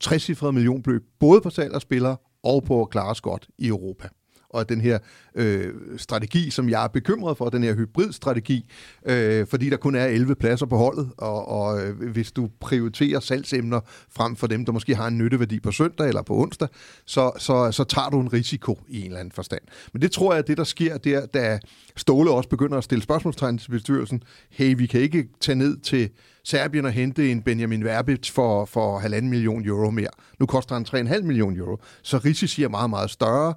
60 0.00 0.42
millionbeløb, 0.42 1.02
både 1.20 1.40
på 1.40 1.50
salg 1.50 1.74
af 1.74 1.80
spillere 1.80 2.16
og 2.42 2.64
på 2.64 2.82
at 2.82 2.90
klare 2.90 3.10
os 3.10 3.20
godt 3.20 3.48
i 3.58 3.66
Europa 3.66 4.08
og 4.52 4.68
den 4.68 4.80
her 4.80 4.98
øh, 5.34 5.72
strategi, 5.96 6.50
som 6.50 6.68
jeg 6.68 6.84
er 6.84 6.88
bekymret 6.88 7.36
for, 7.36 7.48
den 7.48 7.62
her 7.62 7.74
hybridstrategi, 7.74 8.70
øh, 9.06 9.46
fordi 9.46 9.70
der 9.70 9.76
kun 9.76 9.94
er 9.94 10.04
11 10.04 10.34
pladser 10.34 10.66
på 10.66 10.76
holdet, 10.76 11.10
og, 11.18 11.48
og 11.48 11.82
øh, 11.82 12.10
hvis 12.12 12.32
du 12.32 12.50
prioriterer 12.60 13.20
salgsemner 13.20 13.80
frem 14.10 14.36
for 14.36 14.46
dem, 14.46 14.64
der 14.64 14.72
måske 14.72 14.94
har 14.94 15.06
en 15.06 15.18
nytteværdi 15.18 15.60
på 15.60 15.72
søndag 15.72 16.08
eller 16.08 16.22
på 16.22 16.36
onsdag, 16.36 16.68
så, 17.06 17.32
så, 17.38 17.72
så 17.72 17.84
tager 17.84 18.10
du 18.10 18.20
en 18.20 18.32
risiko 18.32 18.78
i 18.88 19.00
en 19.00 19.06
eller 19.06 19.20
anden 19.20 19.32
forstand. 19.32 19.62
Men 19.92 20.02
det 20.02 20.12
tror 20.12 20.32
jeg, 20.32 20.38
at 20.38 20.46
det 20.46 20.56
der 20.56 20.64
sker 20.64 20.96
der, 20.96 21.26
da 21.26 21.58
Ståle 21.96 22.30
også 22.30 22.48
begynder 22.48 22.78
at 22.78 22.84
stille 22.84 23.02
spørgsmålstegn 23.02 23.58
til 23.58 23.70
bestyrelsen, 23.70 24.22
hey, 24.50 24.74
vi 24.78 24.86
kan 24.86 25.00
ikke 25.00 25.28
tage 25.40 25.56
ned 25.56 25.76
til 25.76 26.10
Serbien 26.44 26.84
og 26.84 26.92
hente 26.92 27.30
en 27.30 27.42
Benjamin 27.42 27.84
Verbic 27.84 28.30
for, 28.30 28.64
for 28.64 28.98
halvanden 28.98 29.30
million 29.30 29.66
euro 29.66 29.90
mere. 29.90 30.08
Nu 30.40 30.46
koster 30.46 30.74
han 30.74 31.08
3,5 31.08 31.22
million 31.22 31.56
euro. 31.56 31.78
Så 32.02 32.18
risici 32.18 32.62
er 32.62 32.68
meget, 32.68 32.90
meget 32.90 33.10
større, 33.10 33.54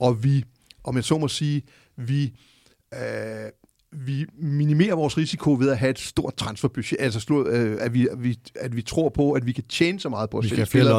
og 0.00 0.24
vi, 0.24 0.44
om 0.84 0.96
jeg 0.96 1.04
så 1.04 1.18
må 1.18 1.28
sige, 1.28 1.62
vi, 1.96 2.32
øh, 2.94 3.50
vi 3.92 4.26
minimerer 4.38 4.94
vores 4.94 5.18
risiko 5.18 5.56
ved 5.58 5.70
at 5.70 5.78
have 5.78 5.90
et 5.90 5.98
stort 5.98 6.36
transferbudget, 6.36 6.96
altså 7.00 7.20
slå, 7.20 7.46
øh, 7.46 7.78
at, 7.80 7.94
vi, 7.94 8.08
at, 8.08 8.22
vi, 8.22 8.38
at 8.54 8.76
vi 8.76 8.82
tror 8.82 9.08
på, 9.08 9.32
at 9.32 9.46
vi 9.46 9.52
kan 9.52 9.64
tjene 9.68 10.00
så 10.00 10.08
meget 10.08 10.30
på 10.30 10.38
at 10.38 10.44
vi 10.44 10.48
sælge 10.48 10.66
spillere. 10.66 10.96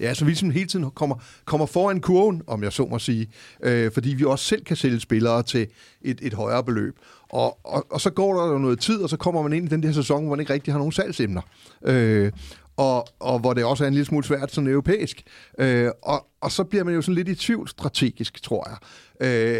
Ja, 0.00 0.14
så 0.14 0.24
vi 0.24 0.30
ligesom 0.30 0.50
hele 0.50 0.66
tiden 0.66 0.90
kommer, 0.90 1.16
kommer 1.44 1.66
foran 1.66 2.00
kurven, 2.00 2.42
om 2.46 2.62
jeg 2.62 2.72
så 2.72 2.86
må 2.86 2.98
sige, 2.98 3.26
øh, 3.62 3.92
fordi 3.92 4.14
vi 4.14 4.24
også 4.24 4.44
selv 4.44 4.64
kan 4.64 4.76
sælge 4.76 5.00
spillere 5.00 5.42
til 5.42 5.66
et, 6.02 6.18
et 6.22 6.34
højere 6.34 6.64
beløb. 6.64 6.96
Og, 7.28 7.58
og, 7.64 7.86
og 7.90 8.00
så 8.00 8.10
går 8.10 8.40
der 8.40 8.52
jo 8.52 8.58
noget 8.58 8.80
tid, 8.80 9.02
og 9.02 9.10
så 9.10 9.16
kommer 9.16 9.42
man 9.42 9.52
ind 9.52 9.66
i 9.66 9.68
den 9.68 9.82
der 9.82 9.92
sæson, 9.92 10.22
hvor 10.22 10.30
man 10.30 10.40
ikke 10.40 10.52
rigtig 10.52 10.74
har 10.74 10.78
nogen 10.78 10.92
salgsemner. 10.92 11.42
Øh, 11.84 12.32
og, 12.76 13.06
og 13.20 13.38
hvor 13.38 13.54
det 13.54 13.64
også 13.64 13.84
er 13.84 13.88
en 13.88 13.94
lille 13.94 14.06
smule 14.06 14.24
svært 14.24 14.52
sådan 14.52 14.70
europæisk. 14.70 15.22
Øh, 15.58 15.90
og, 16.02 16.26
og 16.40 16.52
så 16.52 16.64
bliver 16.64 16.84
man 16.84 16.94
jo 16.94 17.02
sådan 17.02 17.14
lidt 17.14 17.28
i 17.28 17.34
tvivl 17.34 17.68
strategisk, 17.68 18.42
tror 18.42 18.68
jeg. 18.70 18.78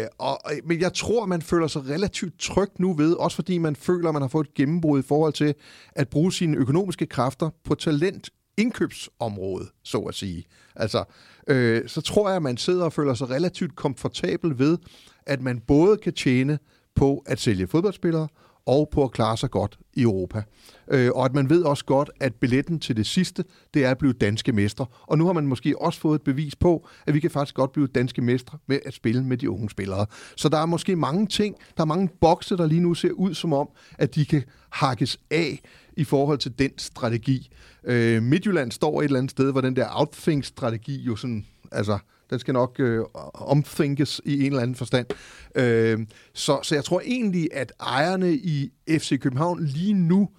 Øh, 0.01 0.07
og, 0.17 0.39
men 0.63 0.81
jeg 0.81 0.93
tror, 0.93 1.25
man 1.25 1.41
føler 1.41 1.67
sig 1.67 1.89
relativt 1.89 2.39
tryg 2.39 2.69
nu 2.79 2.93
ved, 2.93 3.13
også 3.13 3.35
fordi 3.35 3.57
man 3.57 3.75
føler, 3.75 4.09
at 4.09 4.13
man 4.15 4.21
har 4.21 4.29
fået 4.29 4.47
et 4.47 4.53
gennembrud 4.53 4.99
i 4.99 5.07
forhold 5.07 5.33
til 5.33 5.53
at 5.95 6.09
bruge 6.09 6.33
sine 6.33 6.57
økonomiske 6.57 7.05
kræfter 7.05 7.49
på 7.63 7.75
talent 7.75 8.29
indkøbsområde, 8.57 9.65
så 9.83 9.97
at 9.97 10.15
sige. 10.15 10.43
Altså, 10.75 11.03
øh, 11.47 11.87
så 11.87 12.01
tror 12.01 12.29
jeg, 12.29 12.35
at 12.35 12.41
man 12.41 12.57
sidder 12.57 12.85
og 12.85 12.93
føler 12.93 13.13
sig 13.13 13.29
relativt 13.29 13.75
komfortabel 13.75 14.59
ved, 14.59 14.77
at 15.25 15.41
man 15.41 15.59
både 15.59 15.97
kan 15.97 16.13
tjene 16.13 16.59
på 16.95 17.23
at 17.25 17.39
sælge 17.39 17.67
fodboldspillere, 17.67 18.27
og 18.65 18.89
på 18.91 19.03
at 19.03 19.11
klare 19.11 19.37
sig 19.37 19.51
godt 19.51 19.79
i 19.93 20.01
Europa. 20.01 20.43
Øh, 20.91 21.11
og 21.15 21.25
at 21.25 21.33
man 21.33 21.49
ved 21.49 21.63
også 21.63 21.85
godt, 21.85 22.09
at 22.19 22.35
billetten 22.35 22.79
til 22.79 22.97
det 22.97 23.05
sidste, 23.05 23.43
det 23.73 23.85
er 23.85 23.91
at 23.91 23.97
blive 23.97 24.13
danske 24.13 24.51
mestre. 24.51 24.85
Og 25.01 25.17
nu 25.17 25.25
har 25.25 25.33
man 25.33 25.47
måske 25.47 25.81
også 25.81 25.99
fået 25.99 26.15
et 26.15 26.21
bevis 26.21 26.55
på, 26.55 26.87
at 27.07 27.13
vi 27.13 27.19
kan 27.19 27.31
faktisk 27.31 27.55
godt 27.55 27.71
blive 27.71 27.87
danske 27.87 28.21
mestre 28.21 28.57
med 28.67 28.79
at 28.85 28.93
spille 28.93 29.23
med 29.23 29.37
de 29.37 29.49
unge 29.49 29.69
spillere. 29.69 30.05
Så 30.35 30.49
der 30.49 30.57
er 30.57 30.65
måske 30.65 30.95
mange 30.95 31.27
ting, 31.27 31.55
der 31.77 31.83
er 31.83 31.87
mange 31.87 32.09
bokse, 32.21 32.57
der 32.57 32.65
lige 32.65 32.81
nu 32.81 32.93
ser 32.93 33.11
ud 33.11 33.33
som 33.33 33.53
om, 33.53 33.69
at 33.97 34.15
de 34.15 34.25
kan 34.25 34.43
hakkes 34.69 35.19
af 35.31 35.61
i 35.97 36.03
forhold 36.03 36.37
til 36.37 36.59
den 36.59 36.71
strategi. 36.77 37.49
Øh, 37.83 38.23
Midtjylland 38.23 38.71
står 38.71 39.01
et 39.01 39.05
eller 39.05 39.17
andet 39.17 39.31
sted, 39.31 39.51
hvor 39.51 39.61
den 39.61 39.75
der 39.75 39.87
outthink-strategi 39.91 41.01
jo 41.01 41.15
sådan, 41.15 41.45
altså 41.71 41.97
den 42.33 42.39
skal 42.39 42.53
nok 42.53 42.75
øh, 42.79 43.03
omthinkes 43.33 44.21
i 44.25 44.39
en 44.39 44.45
eller 44.45 44.61
anden 44.61 44.75
forstand. 44.75 45.07
Øh, 45.55 45.99
så, 46.33 46.59
så 46.63 46.75
jeg 46.75 46.83
tror 46.83 47.01
egentlig, 47.05 47.49
at 47.53 47.73
ejerne 47.79 48.33
i 48.33 48.71
FC 48.89 49.19
København 49.19 49.63
lige 49.63 49.93
nu, 49.93 50.29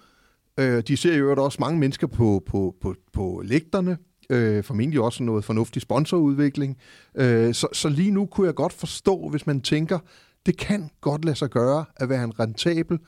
øh, 0.61 0.83
de 0.88 0.96
ser 0.96 1.16
jo 1.16 1.44
også 1.44 1.59
mange 1.61 1.78
mennesker 1.78 2.07
på, 2.07 2.42
på, 2.46 2.74
på, 2.80 2.94
på 3.12 3.42
lægterne, 3.44 3.98
øh, 4.30 4.64
formentlig 4.64 5.00
også 5.00 5.22
noget 5.22 5.44
fornuftig 5.44 5.83
sponsorudvikling. 5.83 6.76
Øh, 7.14 7.54
så, 7.54 7.66
så 7.72 7.88
lige 7.88 8.11
nu 8.11 8.26
kunne 8.26 8.46
jeg 8.46 8.54
godt 8.54 8.72
forstå, 8.72 9.28
hvis 9.28 9.46
man 9.46 9.61
tænker, 9.61 9.98
det 10.46 10.57
kan 10.57 10.90
godt 11.00 11.24
lade 11.24 11.37
sig 11.37 11.50
gøre 11.50 11.85
at 11.96 12.09
være 12.09 12.24
en 12.24 12.40
rentabel, 12.40 12.98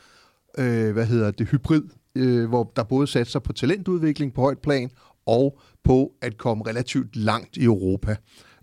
øh, 0.59 0.93
hvad 0.93 1.07
hedder 1.07 1.31
det, 1.31 1.49
hybrid, 1.49 1.83
øh, 2.15 2.49
hvor 2.49 2.73
der 2.77 2.83
både 2.83 3.07
satser 3.07 3.39
på 3.39 3.53
talentudvikling 3.53 4.35
på 4.35 4.41
højt 4.41 4.59
plan, 4.59 4.91
og 5.27 5.59
på 5.85 6.13
at 6.23 6.39
komme 6.39 6.65
relativt 6.67 7.17
langt 7.17 7.57
i 7.57 7.65
Europa. 7.65 8.17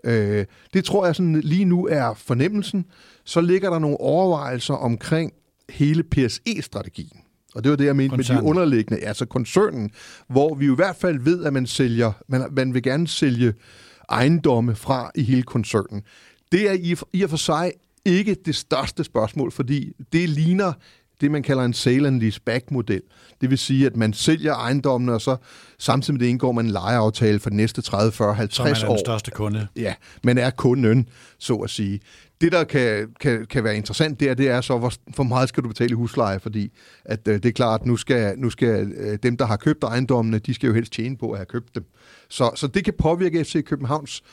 Øh, 0.04 0.46
det 0.74 0.86
tror 0.86 1.06
jeg 1.06 1.16
sådan 1.16 1.42
lige 1.42 1.66
nu 1.66 1.88
er 1.88 2.14
fornemmelsen. 2.14 2.86
Så 3.24 3.42
ligger 3.42 3.70
der 3.70 3.80
nogle 3.80 4.00
overvejelser 4.00 4.74
omkring 4.74 5.34
hele 5.70 6.04
PSE-strategien. 6.04 7.20
Og 7.56 7.64
det 7.64 7.70
var 7.70 7.76
det, 7.76 7.86
jeg 7.86 7.96
mente 7.96 8.16
Koncernen. 8.16 8.44
med 8.44 8.44
de 8.44 8.50
underliggende, 8.50 9.04
altså 9.04 9.26
koncernen, 9.26 9.92
hvor 10.28 10.56
vi 10.56 10.66
i 10.66 10.76
hvert 10.76 10.96
fald 10.96 11.20
ved, 11.20 11.44
at 11.44 11.54
man 11.54 11.66
sælger, 11.68 12.12
man, 12.28 12.48
man 12.52 12.74
vil 12.74 12.84
gerne 12.84 13.08
sælge 13.08 13.54
ejendomme 14.10 14.76
fra 14.76 15.12
i 15.16 15.24
hele 15.24 15.44
koncernen. 15.44 16.04
Det 16.52 16.70
er 16.70 16.74
i, 16.74 16.96
i 17.14 17.24
og 17.24 17.30
for 17.30 17.38
sig 17.38 17.72
ikke 18.06 18.36
det 18.46 18.56
største 18.56 19.04
spørgsmål, 19.04 19.52
fordi 19.52 19.94
det 20.14 20.30
ligner 20.30 20.74
det, 21.24 21.32
man 21.32 21.44
kalder 21.44 21.64
en 21.64 21.74
sale 21.74 22.08
and 22.08 22.22
lease 22.22 22.42
back 22.42 22.72
model. 22.72 23.02
Det 23.42 23.50
vil 23.50 23.58
sige, 23.58 23.86
at 23.86 23.96
man 23.96 24.14
sælger 24.14 24.54
ejendommene, 24.54 25.14
og 25.14 25.22
så 25.22 25.36
samtidig 25.80 26.14
med 26.14 26.20
det 26.20 26.28
indgår 26.28 26.52
man 26.52 26.66
en 26.66 26.72
lejeaftale 26.72 27.40
for 27.40 27.50
de 27.50 27.56
næste 27.56 27.82
30, 27.82 28.12
40, 28.12 28.34
50 28.34 28.56
så 28.56 28.64
man 28.64 28.72
er 28.72 28.96
den 28.96 29.06
største 29.06 29.32
kunde. 29.32 29.68
Ja, 29.76 29.94
man 30.24 30.38
er 30.38 30.50
kunden, 30.50 31.10
så 31.40 31.56
at 31.56 31.70
sige. 31.70 32.00
Det, 32.42 32.52
der 32.52 32.64
kan, 32.64 33.08
kan, 33.20 33.46
kan 33.46 33.64
være 33.64 33.76
interessant 33.76 34.20
der, 34.20 34.34
det 34.34 34.50
er 34.50 34.62
så, 34.62 34.78
hvor, 34.78 34.94
hvor 35.16 35.24
meget 35.24 35.50
skal 35.50 35.64
du 35.64 35.68
betale 35.68 35.90
i 35.90 35.94
husleje, 35.94 36.40
fordi 36.40 36.72
at, 37.06 37.28
øh, 37.28 37.34
det 37.34 37.46
er 37.46 37.52
klart, 37.52 37.82
at 37.82 37.88
nu 37.88 37.98
skal, 37.98 38.40
nu 38.40 38.50
skal 38.50 38.92
øh, 38.98 39.18
dem, 39.24 39.38
der 39.38 39.46
har 39.46 39.58
købt 39.58 39.84
ejendommene, 39.84 40.40
de 40.40 40.54
skal 40.54 40.68
jo 40.68 40.74
helst 40.74 40.94
tjene 40.94 41.18
på 41.18 41.32
at 41.32 41.38
have 41.38 41.46
købt 41.46 41.76
dem. 41.76 41.84
Så, 42.30 42.52
så 42.56 42.68
det 42.68 42.86
kan 42.86 42.94
påvirke 43.00 43.44
FC 43.44 43.64
Københavns 43.66 44.24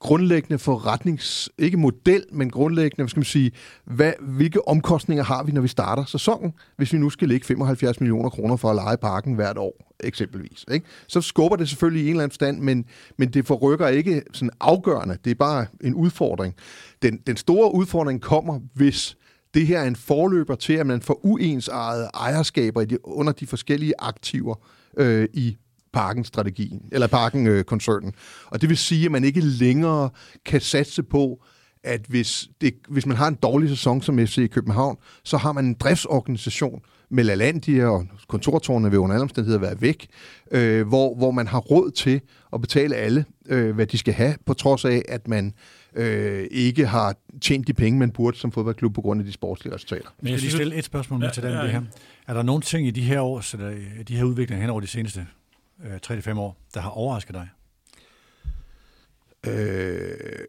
grundlæggende 0.00 0.58
forretnings, 0.58 1.50
ikke 1.58 1.76
model, 1.76 2.24
men 2.32 2.50
grundlæggende, 2.50 3.02
hvad 3.02 3.08
skal 3.08 3.18
man 3.18 3.24
sige, 3.24 3.52
hvad, 3.84 4.12
hvilke 4.20 4.68
omkostninger 4.68 5.24
har 5.24 5.42
vi, 5.42 5.52
når 5.52 5.60
vi 5.60 5.68
starter 5.68 6.04
sæsonen, 6.04 6.52
hvis 6.76 6.92
vi 6.92 6.98
nu 6.98 7.10
skal 7.10 7.28
lægge 7.28 7.46
75 7.46 8.00
millioner 8.00 8.30
kroner 8.30 8.56
for 8.56 8.70
at 8.70 8.76
lege 8.76 8.96
parken 8.96 9.34
hvert 9.34 9.58
år, 9.58 9.94
eksempelvis. 10.00 10.64
Ikke? 10.72 10.86
Så 11.06 11.20
skubber 11.20 11.56
det 11.56 11.68
selvfølgelig 11.68 12.02
i 12.02 12.06
en 12.06 12.10
eller 12.10 12.22
anden 12.22 12.34
stand, 12.34 12.60
men, 12.60 12.84
men 13.16 13.28
det 13.28 13.46
forrykker 13.46 13.88
ikke 13.88 14.22
sådan 14.32 14.50
afgørende. 14.60 15.18
Det 15.24 15.30
er 15.30 15.34
bare 15.34 15.66
en 15.80 15.94
udfordring. 15.94 16.54
Den, 17.02 17.16
den 17.26 17.36
store 17.36 17.74
udfordring 17.74 18.20
kommer, 18.20 18.60
hvis 18.74 19.16
det 19.54 19.66
her 19.66 19.80
er 19.80 19.86
en 19.86 19.96
forløber 19.96 20.54
til, 20.54 20.72
at 20.72 20.86
man 20.86 21.02
får 21.02 21.20
uensarede 21.26 22.10
ejerskaber 22.14 22.80
i 22.80 22.84
de, 22.84 23.06
under 23.06 23.32
de 23.32 23.46
forskellige 23.46 23.92
aktiver 23.98 24.54
øh, 24.98 25.28
i 25.34 25.56
Parken-strategien, 25.92 26.88
eller 26.92 27.06
Parken-koncernen. 27.06 28.12
Og 28.46 28.60
det 28.60 28.68
vil 28.68 28.76
sige, 28.76 29.04
at 29.04 29.12
man 29.12 29.24
ikke 29.24 29.40
længere 29.40 30.10
kan 30.44 30.60
satse 30.60 31.02
på, 31.02 31.44
at 31.84 32.00
hvis, 32.08 32.48
det, 32.60 32.74
hvis 32.88 33.06
man 33.06 33.16
har 33.16 33.28
en 33.28 33.34
dårlig 33.34 33.68
sæson 33.68 34.02
som 34.02 34.18
FC 34.18 34.50
København, 34.50 34.96
så 35.24 35.36
har 35.36 35.52
man 35.52 35.64
en 35.64 35.74
driftsorganisation 35.74 36.80
med 37.10 37.24
LaLandia 37.24 37.86
og 37.86 38.06
kontortårne 38.28 38.90
vil 38.90 38.98
under 38.98 39.14
alle 39.14 39.22
omstændigheder 39.22 39.60
være 39.60 39.80
væk, 39.80 40.06
øh, 40.50 40.88
hvor, 40.88 41.14
hvor 41.14 41.30
man 41.30 41.46
har 41.46 41.58
råd 41.58 41.90
til 41.90 42.20
at 42.52 42.60
betale 42.60 42.96
alle, 42.96 43.24
øh, 43.46 43.74
hvad 43.74 43.86
de 43.86 43.98
skal 43.98 44.14
have, 44.14 44.34
på 44.46 44.54
trods 44.54 44.84
af, 44.84 45.02
at 45.08 45.28
man 45.28 45.54
øh, 45.94 46.46
ikke 46.50 46.86
har 46.86 47.16
tjent 47.40 47.66
de 47.66 47.74
penge, 47.74 47.98
man 47.98 48.10
burde 48.10 48.38
som 48.38 48.52
fodboldklub 48.52 48.94
på 48.94 49.00
grund 49.00 49.20
af 49.20 49.26
de 49.26 49.32
sportslige 49.32 49.74
resultater. 49.74 50.08
Men 50.20 50.30
jeg 50.30 50.38
skal 50.38 50.48
lige 50.48 50.56
stille 50.56 50.76
et 50.76 50.84
spørgsmål 50.84 51.22
ja, 51.22 51.30
til 51.30 51.42
den 51.42 51.52
ja, 51.52 51.58
ja. 51.58 51.62
Det 51.62 51.72
her. 51.72 51.82
Er 52.26 52.34
der 52.34 52.42
nogle 52.42 52.62
ting 52.62 52.86
i 52.86 52.90
de 52.90 53.02
her 53.02 53.20
år, 53.20 53.40
så 53.40 53.56
der, 53.56 53.74
de 54.08 54.16
her 54.16 54.24
udviklinger 54.24 54.60
hen 54.60 54.70
over 54.70 54.80
de 54.80 54.86
seneste 54.86 55.26
øh, 55.84 56.00
3-5 56.06 56.38
år, 56.38 56.56
der 56.74 56.80
har 56.80 56.90
overrasket 56.90 57.34
dig? 57.34 57.48
Øh, 59.46 60.44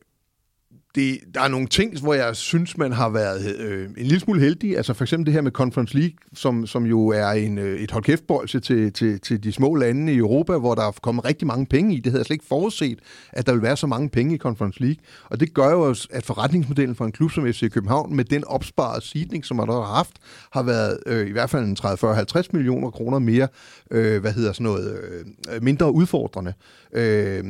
det 0.95 1.19
der 1.33 1.41
er 1.41 1.47
nogle 1.47 1.67
ting, 1.67 1.99
hvor 1.99 2.13
jeg 2.13 2.35
synes, 2.35 2.77
man 2.77 2.91
har 2.91 3.09
været 3.09 3.55
øh, 3.55 3.89
en 3.97 4.05
lille 4.05 4.19
smule 4.19 4.39
heldig. 4.41 4.77
Altså 4.77 4.93
for 4.93 5.03
eksempel 5.03 5.25
det 5.25 5.33
her 5.33 5.41
med 5.41 5.51
Conference 5.51 5.97
League, 5.97 6.15
som, 6.33 6.67
som 6.67 6.85
jo 6.85 7.07
er 7.07 7.29
en, 7.29 7.57
øh, 7.57 7.79
et 7.79 7.91
hold 7.91 8.47
til, 8.61 8.93
til, 8.93 9.21
til 9.21 9.43
de 9.43 9.51
små 9.51 9.75
lande 9.75 10.13
i 10.13 10.17
Europa, 10.17 10.57
hvor 10.57 10.75
der 10.75 10.87
er 10.87 10.91
kommet 10.91 11.25
rigtig 11.25 11.47
mange 11.47 11.65
penge 11.65 11.95
i. 11.95 11.97
Det 11.97 12.05
havde 12.05 12.19
jeg 12.19 12.25
slet 12.25 12.35
ikke 12.35 12.45
forudset, 12.45 12.99
at 13.33 13.45
der 13.45 13.53
vil 13.53 13.61
være 13.61 13.77
så 13.77 13.87
mange 13.87 14.09
penge 14.09 14.35
i 14.35 14.37
Conference 14.37 14.81
League. 14.81 15.03
Og 15.29 15.39
det 15.39 15.53
gør 15.53 15.71
jo, 15.71 15.95
at 16.11 16.25
forretningsmodellen 16.25 16.95
for 16.95 17.05
en 17.05 17.11
klub 17.11 17.31
som 17.31 17.53
FC 17.53 17.71
København, 17.71 18.15
med 18.15 18.25
den 18.25 18.43
opsparede 18.43 19.05
sidning, 19.05 19.45
som 19.45 19.57
man 19.57 19.69
har 19.69 19.81
haft, 19.81 20.17
har 20.51 20.63
været 20.63 20.99
øh, 21.05 21.27
i 21.27 21.31
hvert 21.31 21.49
fald 21.49 21.65
en 21.65 21.77
30-40-50 21.79 22.49
millioner 22.53 22.89
kroner 22.89 23.19
mere, 23.19 23.47
øh, 23.91 24.21
hvad 24.21 24.33
hedder 24.33 24.53
sådan 24.53 24.63
noget, 24.63 24.99
øh, 25.51 25.63
mindre 25.63 25.91
udfordrende. 25.91 26.53
Øh, 26.93 27.43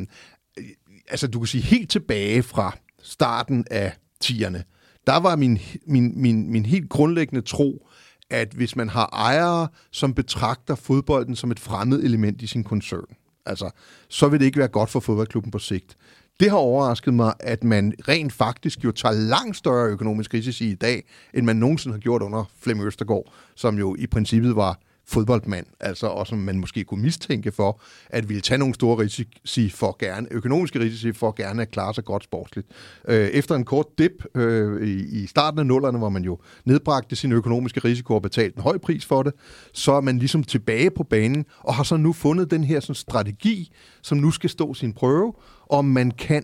altså 1.10 1.28
du 1.28 1.40
kan 1.40 1.48
sige 1.48 1.64
helt 1.64 1.90
tilbage 1.90 2.44
fra 2.44 2.78
starten 3.10 3.66
af 3.72 3.94
10'erne, 4.24 4.62
der 5.08 5.20
var 5.20 5.36
min, 5.36 5.60
min, 5.88 6.22
min, 6.22 6.52
min 6.52 6.66
helt 6.66 6.90
grundlæggende 6.90 7.42
tro, 7.42 7.88
at 8.30 8.54
hvis 8.54 8.76
man 8.76 8.90
har 8.90 9.10
ejere, 9.14 9.68
som 9.92 10.14
betragter 10.14 10.76
fodbolden 10.76 11.36
som 11.36 11.52
et 11.52 11.60
fremmed 11.60 12.04
element 12.04 12.42
i 12.42 12.48
sin 12.48 12.64
koncern, 12.64 13.16
altså, 13.46 13.70
så 14.10 14.28
vil 14.28 14.40
det 14.40 14.46
ikke 14.46 14.60
være 14.60 14.68
godt 14.68 14.90
for 14.90 15.00
fodboldklubben 15.00 15.52
på 15.52 15.60
sigt. 15.60 15.98
Det 16.40 16.50
har 16.50 16.58
overrasket 16.58 17.14
mig, 17.14 17.34
at 17.40 17.64
man 17.64 17.94
rent 18.08 18.34
faktisk 18.34 18.84
jo 18.84 18.92
tager 18.92 19.16
langt 19.16 19.58
større 19.58 19.90
økonomisk 19.90 20.34
risici 20.34 20.72
i 20.72 20.76
dag, 20.76 21.04
end 21.34 21.46
man 21.46 21.56
nogensinde 21.56 21.94
har 21.94 22.00
gjort 22.00 22.22
under 22.22 22.52
Flemming 22.60 22.88
Østergaard, 22.88 23.34
som 23.56 23.78
jo 23.78 23.96
i 24.00 24.08
princippet 24.08 24.56
var 24.56 24.80
fodboldmand, 25.10 25.66
altså, 25.80 26.08
og 26.08 26.28
som 26.28 26.38
man 26.38 26.60
måske 26.60 26.84
kunne 26.84 27.02
mistænke 27.02 27.52
for, 27.52 27.82
at 28.10 28.30
ville 28.30 28.42
tage 28.42 28.58
nogle 28.58 28.74
store 28.74 28.98
risici 28.98 29.70
for 29.70 29.96
gerne, 30.00 30.28
økonomiske 30.32 30.80
risici 30.80 31.14
for 31.14 31.32
gerne 31.32 31.62
at 31.62 31.72
klare 31.72 31.94
sig 31.94 32.04
godt 32.06 32.24
sportsligt. 32.24 32.68
Øh, 33.08 33.28
efter 33.28 33.56
en 33.56 33.66
kort 33.66 33.86
dip 33.98 34.12
øh, 34.36 34.88
i, 34.88 35.22
i 35.24 35.28
starten 35.28 35.60
af 35.60 35.66
nullerne, 35.66 35.98
hvor 35.98 36.10
man 36.10 36.24
jo 36.24 36.40
nedbragte 36.66 37.16
sin 37.16 37.32
økonomiske 37.32 37.80
risiko 37.80 38.16
og 38.16 38.22
betalte 38.22 38.58
en 38.58 38.64
høj 38.64 38.78
pris 38.78 39.06
for 39.06 39.24
det, 39.24 39.34
så 39.74 39.92
er 39.92 40.02
man 40.02 40.20
ligesom 40.20 40.44
tilbage 40.44 40.92
på 40.92 41.04
banen, 41.04 41.46
og 41.60 41.76
har 41.76 41.84
så 41.84 41.98
nu 41.98 42.14
fundet 42.14 42.52
den 42.52 42.64
her 42.64 42.80
sådan, 42.80 42.96
strategi, 42.96 43.72
som 44.02 44.18
nu 44.18 44.32
skal 44.32 44.50
stå 44.50 44.74
sin 44.74 44.94
prøve, 44.94 45.34
om 45.70 45.86
man 45.86 46.12
kan... 46.12 46.44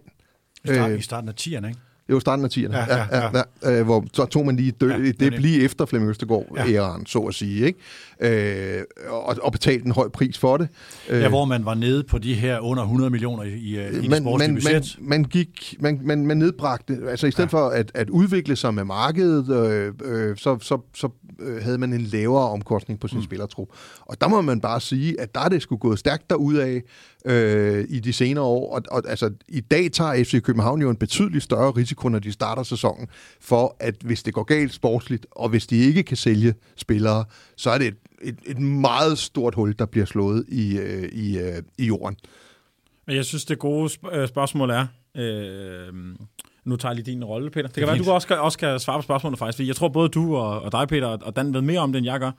I, 0.63 0.67
start, 0.67 0.91
øh, 0.91 0.99
I 0.99 1.01
starten 1.01 1.29
af 1.29 1.33
10'erne, 1.41 1.67
ikke? 1.67 1.79
Det 2.07 2.13
var 2.13 2.19
starten 2.19 2.45
af 2.45 2.49
10'erne, 2.49 2.77
ja, 2.77 2.95
ja, 2.95 3.05
ja, 3.11 3.23
ja. 3.23 3.43
Ja, 3.63 3.79
øh, 3.79 3.85
hvor 3.85 4.05
så 4.13 4.25
tog 4.25 4.45
man 4.45 4.55
lige 4.55 4.71
dø, 4.71 4.89
ja, 4.89 5.11
det 5.19 5.41
lige 5.41 5.61
efter 5.61 5.85
Flemming 5.85 6.09
Østergaard 6.09 6.45
ja. 6.55 6.73
æren, 6.73 7.05
så 7.05 7.19
at 7.19 7.33
sige, 7.33 7.65
ikke? 7.65 8.77
Øh, 8.77 8.83
og, 9.09 9.35
og 9.41 9.51
betalte 9.51 9.85
en 9.85 9.91
høj 9.91 10.09
pris 10.09 10.37
for 10.37 10.57
det. 10.57 10.67
Øh, 11.09 11.21
ja, 11.21 11.29
hvor 11.29 11.45
man 11.45 11.65
var 11.65 11.73
nede 11.73 12.03
på 12.03 12.17
de 12.17 12.33
her 12.33 12.59
under 12.59 12.83
100 12.83 13.09
millioner 13.09 13.43
i, 13.43 13.49
i, 13.49 14.05
i 14.05 14.07
man, 14.07 14.23
man, 14.23 14.53
budget. 14.55 14.95
Man, 14.99 15.09
man, 15.09 15.23
gik, 15.23 15.75
man, 15.79 15.99
man, 16.03 16.25
man 16.25 16.37
nedbragte, 16.37 16.97
altså 17.09 17.27
i 17.27 17.31
stedet 17.31 17.53
ja. 17.53 17.57
for 17.57 17.69
at, 17.69 17.91
at 17.93 18.09
udvikle 18.09 18.55
sig 18.55 18.73
med 18.73 18.83
markedet, 18.83 19.49
øh, 19.49 19.93
øh, 20.05 20.37
så, 20.37 20.57
så, 20.61 20.77
så 20.95 21.09
øh, 21.39 21.63
havde 21.63 21.77
man 21.77 21.93
en 21.93 22.01
lavere 22.01 22.49
omkostning 22.49 22.99
på 22.99 23.07
sin 23.07 23.17
mm. 23.17 23.23
spillertrup. 23.23 23.67
Og 23.99 24.21
der 24.21 24.27
må 24.27 24.41
man 24.41 24.61
bare 24.61 24.81
sige, 24.81 25.21
at 25.21 25.35
der 25.35 25.41
er 25.41 25.49
det 25.49 25.61
skulle 25.61 25.79
gået 25.79 25.99
stærkt 25.99 26.29
derudad 26.29 26.81
øh, 27.25 27.85
i 27.89 27.99
de 27.99 28.13
senere 28.13 28.43
år. 28.43 28.75
Og, 28.75 28.81
og 28.91 29.03
altså, 29.09 29.31
i 29.47 29.59
dag 29.59 29.91
tager 29.91 30.23
FC 30.23 30.41
København 30.41 30.81
jo 30.81 30.89
en 30.89 30.95
betydelig 30.95 31.41
større 31.41 31.71
risiko, 31.71 32.09
når 32.09 32.19
de 32.19 32.31
starter 32.31 32.63
sæsonen, 32.63 33.07
for 33.39 33.75
at 33.79 33.95
hvis 34.03 34.23
det 34.23 34.33
går 34.33 34.43
galt 34.43 34.73
sportsligt, 34.73 35.25
og 35.31 35.49
hvis 35.49 35.67
de 35.67 35.75
ikke 35.75 36.03
kan 36.03 36.17
sælge 36.17 36.53
spillere, 36.75 37.25
så 37.55 37.69
er 37.69 37.77
det 37.77 37.87
et, 37.87 37.97
et, 38.21 38.37
et 38.45 38.59
meget 38.59 39.17
stort 39.17 39.55
hul, 39.55 39.75
der 39.79 39.85
bliver 39.85 40.05
slået 40.05 40.45
i, 40.47 40.77
øh, 40.77 41.09
i, 41.11 41.37
øh, 41.37 41.61
i 41.77 41.85
jorden. 41.85 42.17
Men 43.07 43.15
jeg 43.15 43.25
synes, 43.25 43.45
det 43.45 43.59
gode 43.59 43.89
øh, 44.11 44.27
spørgsmål 44.27 44.69
er... 44.69 44.87
Øh, 45.17 45.93
nu 46.65 46.75
tager 46.75 46.91
jeg 46.91 46.95
lige 46.95 47.11
din 47.11 47.23
rolle, 47.23 47.49
Peter. 47.49 47.67
Det 47.67 47.75
kan 47.75 47.87
være, 47.87 47.97
du 47.97 48.11
også 48.11 48.35
også 48.35 48.57
kan 48.57 48.79
svare 48.79 48.97
på 48.97 49.03
spørgsmålet 49.03 49.39
faktisk, 49.39 49.57
fordi 49.57 49.67
jeg 49.67 49.75
tror 49.75 49.87
både 49.87 50.09
du 50.09 50.35
og, 50.35 50.61
og 50.61 50.71
dig, 50.71 50.87
Peter, 50.87 51.07
og 51.07 51.35
Dan 51.35 51.53
ved 51.53 51.61
mere 51.61 51.79
om 51.79 51.91
det, 51.91 51.97
end 51.97 52.05
jeg 52.05 52.19
gør. 52.19 52.31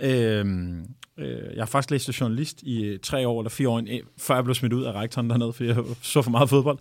Øhm, 0.00 0.84
øh, 1.18 1.54
jeg 1.54 1.60
har 1.60 1.66
faktisk 1.66 1.90
læst 1.90 2.20
journalist 2.20 2.62
i 2.62 2.84
øh, 2.84 2.98
tre 2.98 3.28
år 3.28 3.40
eller 3.40 3.50
fire 3.50 3.68
år, 3.68 3.82
før 4.18 4.34
jeg 4.34 4.44
blev 4.44 4.54
smidt 4.54 4.72
ud 4.72 4.84
af 4.84 4.92
rektoren 4.92 5.30
dernede, 5.30 5.52
fordi 5.52 5.68
jeg 5.68 5.76
så 6.02 6.22
for 6.22 6.30
meget 6.30 6.48
fodbold. 6.48 6.78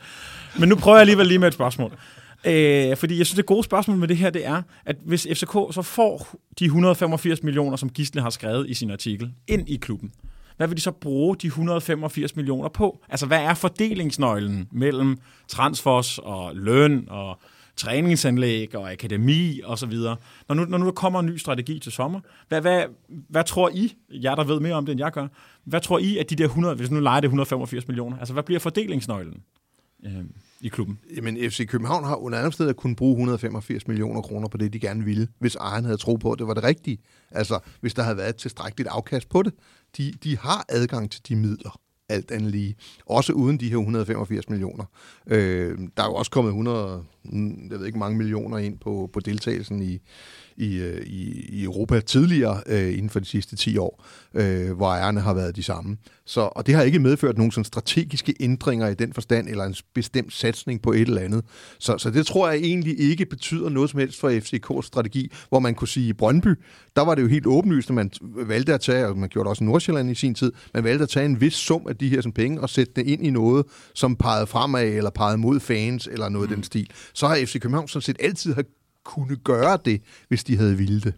Men 0.60 0.70
nu 0.70 0.76
prøver 0.76 0.98
jeg 0.98 1.02
alligevel 1.02 1.28
lige 1.28 1.40
med 1.40 1.48
et 1.48 1.54
spørgsmål. 1.54 1.92
Øh, 2.46 2.98
fordi 2.98 3.18
jeg 3.18 3.26
synes, 3.26 3.36
det 3.36 3.46
gode 3.46 3.64
spørgsmål 3.64 3.98
med 3.98 4.08
det 4.08 4.18
her, 4.18 4.30
det 4.30 4.46
er, 4.46 4.62
at 4.86 4.96
hvis 5.06 5.28
FCK 5.34 5.52
så 5.52 5.82
får 5.82 6.36
de 6.60 6.66
185 6.66 7.44
millioner, 7.44 7.78
som 7.78 7.90
Gisle 7.90 8.22
har 8.22 8.30
skrevet 8.30 8.70
i 8.70 8.74
sin 8.74 8.92
artikel, 8.92 9.32
ind 9.48 9.70
i 9.70 9.76
klubben, 9.76 10.12
hvad 10.58 10.68
vil 10.68 10.78
de 10.78 10.82
så 10.82 10.92
bruge 10.92 11.36
de 11.36 11.48
185 11.48 12.36
millioner 12.36 12.70
på? 12.70 13.04
Altså, 13.10 13.26
hvad 13.26 13.42
er 13.42 13.54
fordelingsnøglen 13.54 14.68
mellem 14.72 15.18
transfers 15.48 16.18
og 16.18 16.56
løn 16.56 17.08
og 17.10 17.40
træningsanlæg 17.78 18.76
og 18.76 18.92
akademi 18.92 19.62
og 19.64 19.78
så 19.78 19.86
videre. 19.86 20.16
Når 20.48 20.56
nu, 20.56 20.66
når 20.66 20.78
nu 20.78 20.86
der 20.86 20.92
kommer 20.92 21.20
en 21.20 21.26
ny 21.26 21.38
strategi 21.38 21.80
til 21.80 21.92
sommer, 21.92 22.20
hvad, 22.48 22.62
hvad, 22.62 22.84
hvad 23.08 23.44
tror 23.44 23.70
I, 23.70 23.94
jer 24.10 24.36
der 24.36 24.44
ved 24.44 24.60
mere 24.60 24.74
om 24.74 24.86
det, 24.86 24.92
end 24.92 25.00
jeg 25.00 25.12
gør, 25.12 25.28
hvad 25.64 25.82
tror 25.82 26.00
I, 26.00 26.18
at 26.18 26.30
de 26.30 26.36
der 26.36 26.46
100, 26.46 26.76
hvis 26.76 26.92
nu 26.92 27.00
leger 27.00 27.20
det 27.20 27.28
185 27.28 27.88
millioner, 27.88 28.18
altså 28.18 28.34
hvad 28.34 28.44
bliver 28.44 28.60
fordelingsnøglen? 28.60 29.44
Øh, 30.06 30.24
i 30.62 30.68
klubben. 30.68 31.00
Jamen, 31.16 31.52
FC 31.52 31.68
København 31.68 32.04
har 32.04 32.16
under 32.16 32.38
andre 32.38 32.52
steder 32.52 32.74
kun 32.74 32.96
bruge 32.96 33.12
185 33.12 33.88
millioner 33.88 34.22
kroner 34.22 34.48
på 34.48 34.58
det, 34.58 34.74
de 34.74 34.80
gerne 34.80 35.04
ville, 35.04 35.28
hvis 35.40 35.56
ejeren 35.56 35.86
havde 35.86 35.98
tro 35.98 36.16
på, 36.16 36.32
at 36.32 36.40
det 36.40 36.48
var 36.48 36.54
det 36.54 36.64
rigtige. 36.64 36.98
Altså, 37.32 37.60
hvis 37.82 37.94
der 37.94 38.04
havde 38.04 38.18
været 38.18 38.30
et 38.30 38.36
tilstrækkeligt 38.36 38.90
afkast 38.90 39.30
på 39.30 39.44
det. 39.44 39.54
De, 39.98 40.14
de 40.24 40.38
har 40.38 40.66
adgang 40.70 41.12
til 41.12 41.22
de 41.28 41.36
midler 41.36 41.80
alt 42.10 42.32
andet 42.32 42.52
lige. 42.52 42.76
Også 43.06 43.34
uden 43.34 43.60
de 43.60 43.70
her 43.70 43.78
185 43.78 44.50
millioner. 44.50 44.86
Øh, 45.28 45.78
der 45.98 46.04
er 46.04 46.08
jo 46.08 46.14
også 46.14 46.32
kommet 46.32 46.50
100, 46.50 47.04
jeg 47.70 47.80
ved 47.80 47.86
ikke 47.86 48.00
mange 48.00 48.18
millioner 48.18 48.58
ind 48.58 48.80
på, 48.80 49.10
på 49.14 49.20
deltagelsen 49.20 49.82
i, 49.82 50.00
i, 50.58 50.78
øh, 50.78 51.06
i, 51.06 51.50
i 51.50 51.64
Europa 51.64 52.00
tidligere 52.00 52.62
øh, 52.66 52.94
inden 52.94 53.10
for 53.10 53.20
de 53.20 53.26
sidste 53.26 53.56
10 53.56 53.78
år, 53.78 54.04
øh, 54.34 54.72
hvor 54.72 54.88
ejerne 54.88 55.22
har 55.22 55.34
været 55.34 55.56
de 55.56 55.64
samme. 55.64 55.98
Så, 56.26 56.42
og 56.42 56.68
det 56.68 56.76
har 56.76 56.84
ikke 56.84 57.00
medført 57.00 57.38
nogen 57.38 57.52
sådan 57.52 57.66
strategiske 57.66 58.34
ændringer 58.40 58.88
i 58.88 58.94
den 58.94 59.14
forstand, 59.14 59.50
eller 59.50 59.64
en 59.64 59.76
bestemt 59.94 60.34
satsning 60.34 60.82
på 60.82 60.92
et 60.92 61.02
eller 61.02 61.22
andet. 61.22 61.46
Så, 61.80 61.98
så 61.98 62.10
det 62.10 62.26
tror 62.26 62.50
jeg 62.50 62.60
egentlig 62.60 63.00
ikke 63.00 63.26
betyder 63.26 63.70
noget 63.70 63.90
som 63.90 64.00
helst 64.00 64.20
for 64.20 64.30
FCK's 64.30 64.88
strategi, 64.88 65.32
hvor 65.50 65.60
man 65.60 65.76
kunne 65.76 65.88
sige 65.88 66.10
i 66.10 66.14
Brøndby, 66.14 66.56
der 66.96 67.02
var 67.02 67.16
det 67.16 67.22
jo 67.22 67.28
helt 67.28 67.48
åbenlyst, 67.48 67.90
at 67.90 67.96
man 67.96 68.12
valgte 68.22 68.74
at 68.74 68.82
tage, 68.82 69.08
og 69.08 69.18
man 69.18 69.30
gjorde 69.30 69.46
det 69.46 69.50
også 69.50 69.64
i 69.64 69.68
Nordsjælland 69.68 70.12
i 70.12 70.16
sin 70.16 70.36
tid, 70.36 70.52
man 70.74 70.84
valgte 70.84 71.04
at 71.04 71.10
tage 71.10 71.26
en 71.26 71.42
vis 71.42 71.54
sum 71.54 71.88
af 71.90 71.96
de 71.96 72.10
her 72.10 72.22
som 72.22 72.32
penge 72.32 72.62
og 72.62 72.70
sætte 72.70 72.94
det 72.96 73.08
ind 73.08 73.26
i 73.26 73.30
noget, 73.30 73.66
som 73.94 74.16
pegede 74.16 74.48
fremad, 74.48 74.88
eller 74.88 75.10
pegede 75.10 75.38
mod 75.38 75.60
fans, 75.60 76.08
eller 76.12 76.30
noget 76.30 76.50
mm. 76.50 76.56
den 76.56 76.64
stil. 76.64 76.90
Så 77.14 77.28
har 77.28 77.36
FC 77.36 77.60
København 77.60 77.88
sådan 77.88 78.02
set 78.02 78.18
altid 78.20 78.54
har 78.54 78.64
kunne 79.08 79.36
gøre 79.36 79.80
det, 79.86 80.02
hvis 80.28 80.44
de 80.44 80.58
havde 80.58 80.78
ville 80.78 81.02
det. 81.02 81.14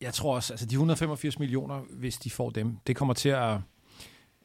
Jeg 0.00 0.14
tror 0.14 0.34
også, 0.34 0.52
altså 0.52 0.66
de 0.66 0.74
185 0.74 1.38
millioner, 1.38 1.80
hvis 1.90 2.16
de 2.16 2.30
får 2.30 2.50
dem, 2.50 2.76
det 2.86 2.96
kommer 2.96 3.14
til 3.14 3.28
at 3.28 3.58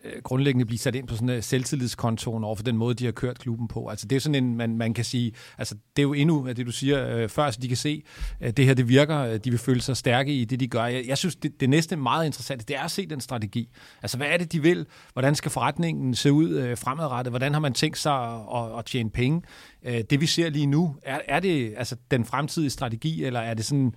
Øh, 0.08 0.22
grundlæggende 0.24 0.65
blive 0.65 0.80
sat 0.80 0.96
ind 0.96 1.08
på 1.08 1.15
sådan 1.15 1.30
en 1.30 1.41
selvtillidskontoen 1.41 2.43
over 2.43 2.56
for 2.56 2.63
den 2.63 2.78
måde, 2.78 2.93
de 2.93 3.06
har 3.06 3.12
kørt 3.12 3.39
klubben 3.39 3.67
på. 3.67 3.88
Altså 3.88 4.08
det 4.08 4.15
er 4.15 4.20
sådan 4.20 4.43
en, 4.43 4.56
man, 4.56 4.78
man 4.78 4.93
kan 4.93 5.06
sige, 5.06 5.32
altså 5.58 5.76
det 5.96 6.02
er 6.02 6.04
jo 6.04 6.13
endnu 6.13 6.48
af 6.48 6.56
det, 6.56 6.65
du 6.65 6.72
siger 6.72 7.17
øh, 7.17 7.30
før, 7.30 7.52
så 7.52 7.60
de 7.62 7.67
kan 7.67 7.78
se, 7.78 8.04
at 8.39 8.58
det 8.58 8.65
her 8.65 8.74
det 8.74 8.89
virker, 8.89 9.38
de 9.38 9.50
vil 9.50 9.60
føle 9.60 9.82
sig 9.82 9.98
stærke 9.98 10.34
i 10.34 10.46
det, 10.46 10.60
de 10.60 10.67
gør. 10.67 10.86
Jeg, 10.86 11.04
jeg 11.08 11.17
synes, 11.17 11.36
det, 11.36 11.60
det 11.60 11.70
næste 11.70 11.96
meget 11.96 12.26
interessant, 12.26 12.67
det 12.67 12.76
er 12.76 12.84
at 12.84 12.91
se 12.91 13.06
den 13.06 13.22
strategi. 13.22 13.70
Altså 14.02 14.17
hvad 14.17 14.28
er 14.28 14.38
det, 14.38 14.52
de 14.52 14.62
vil? 14.62 14.86
Hvordan 15.13 15.36
skal 15.36 15.52
forretningen 15.52 16.15
se 16.15 16.32
ud 16.32 16.50
øh, 16.50 16.78
fremadrettet? 16.78 17.32
Hvordan 17.32 17.54
har 17.54 17.60
man 17.60 17.74
tænkt 17.74 17.98
sig 17.98 18.13
at, 18.56 18.78
at, 18.78 18.86
tjene 18.86 19.10
penge? 19.10 19.41
Øh, 19.86 20.02
det 20.10 20.22
vi 20.22 20.26
ser 20.26 20.50
lige 20.50 20.65
nu, 20.65 20.96
er, 21.04 21.20
er 21.28 21.39
det 21.39 21.74
altså 21.78 21.96
den 22.12 22.26
fremtidige 22.26 22.70
strategi, 22.70 23.24
eller 23.24 23.39
er 23.39 23.54
det 23.54 23.65
sådan 23.65 23.93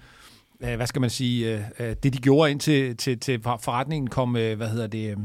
øh, 0.60 0.76
hvad 0.76 0.86
skal 0.86 1.00
man 1.00 1.10
sige, 1.10 1.66
det 1.78 2.04
de 2.04 2.18
gjorde 2.18 2.50
ind 2.50 2.60
til, 2.60 2.96
til, 2.96 3.20
til 3.20 3.42
forretningen 3.42 4.10
kom, 4.10 4.30
hvad 4.30 4.68
hedder 4.68 4.86
det, 4.86 5.16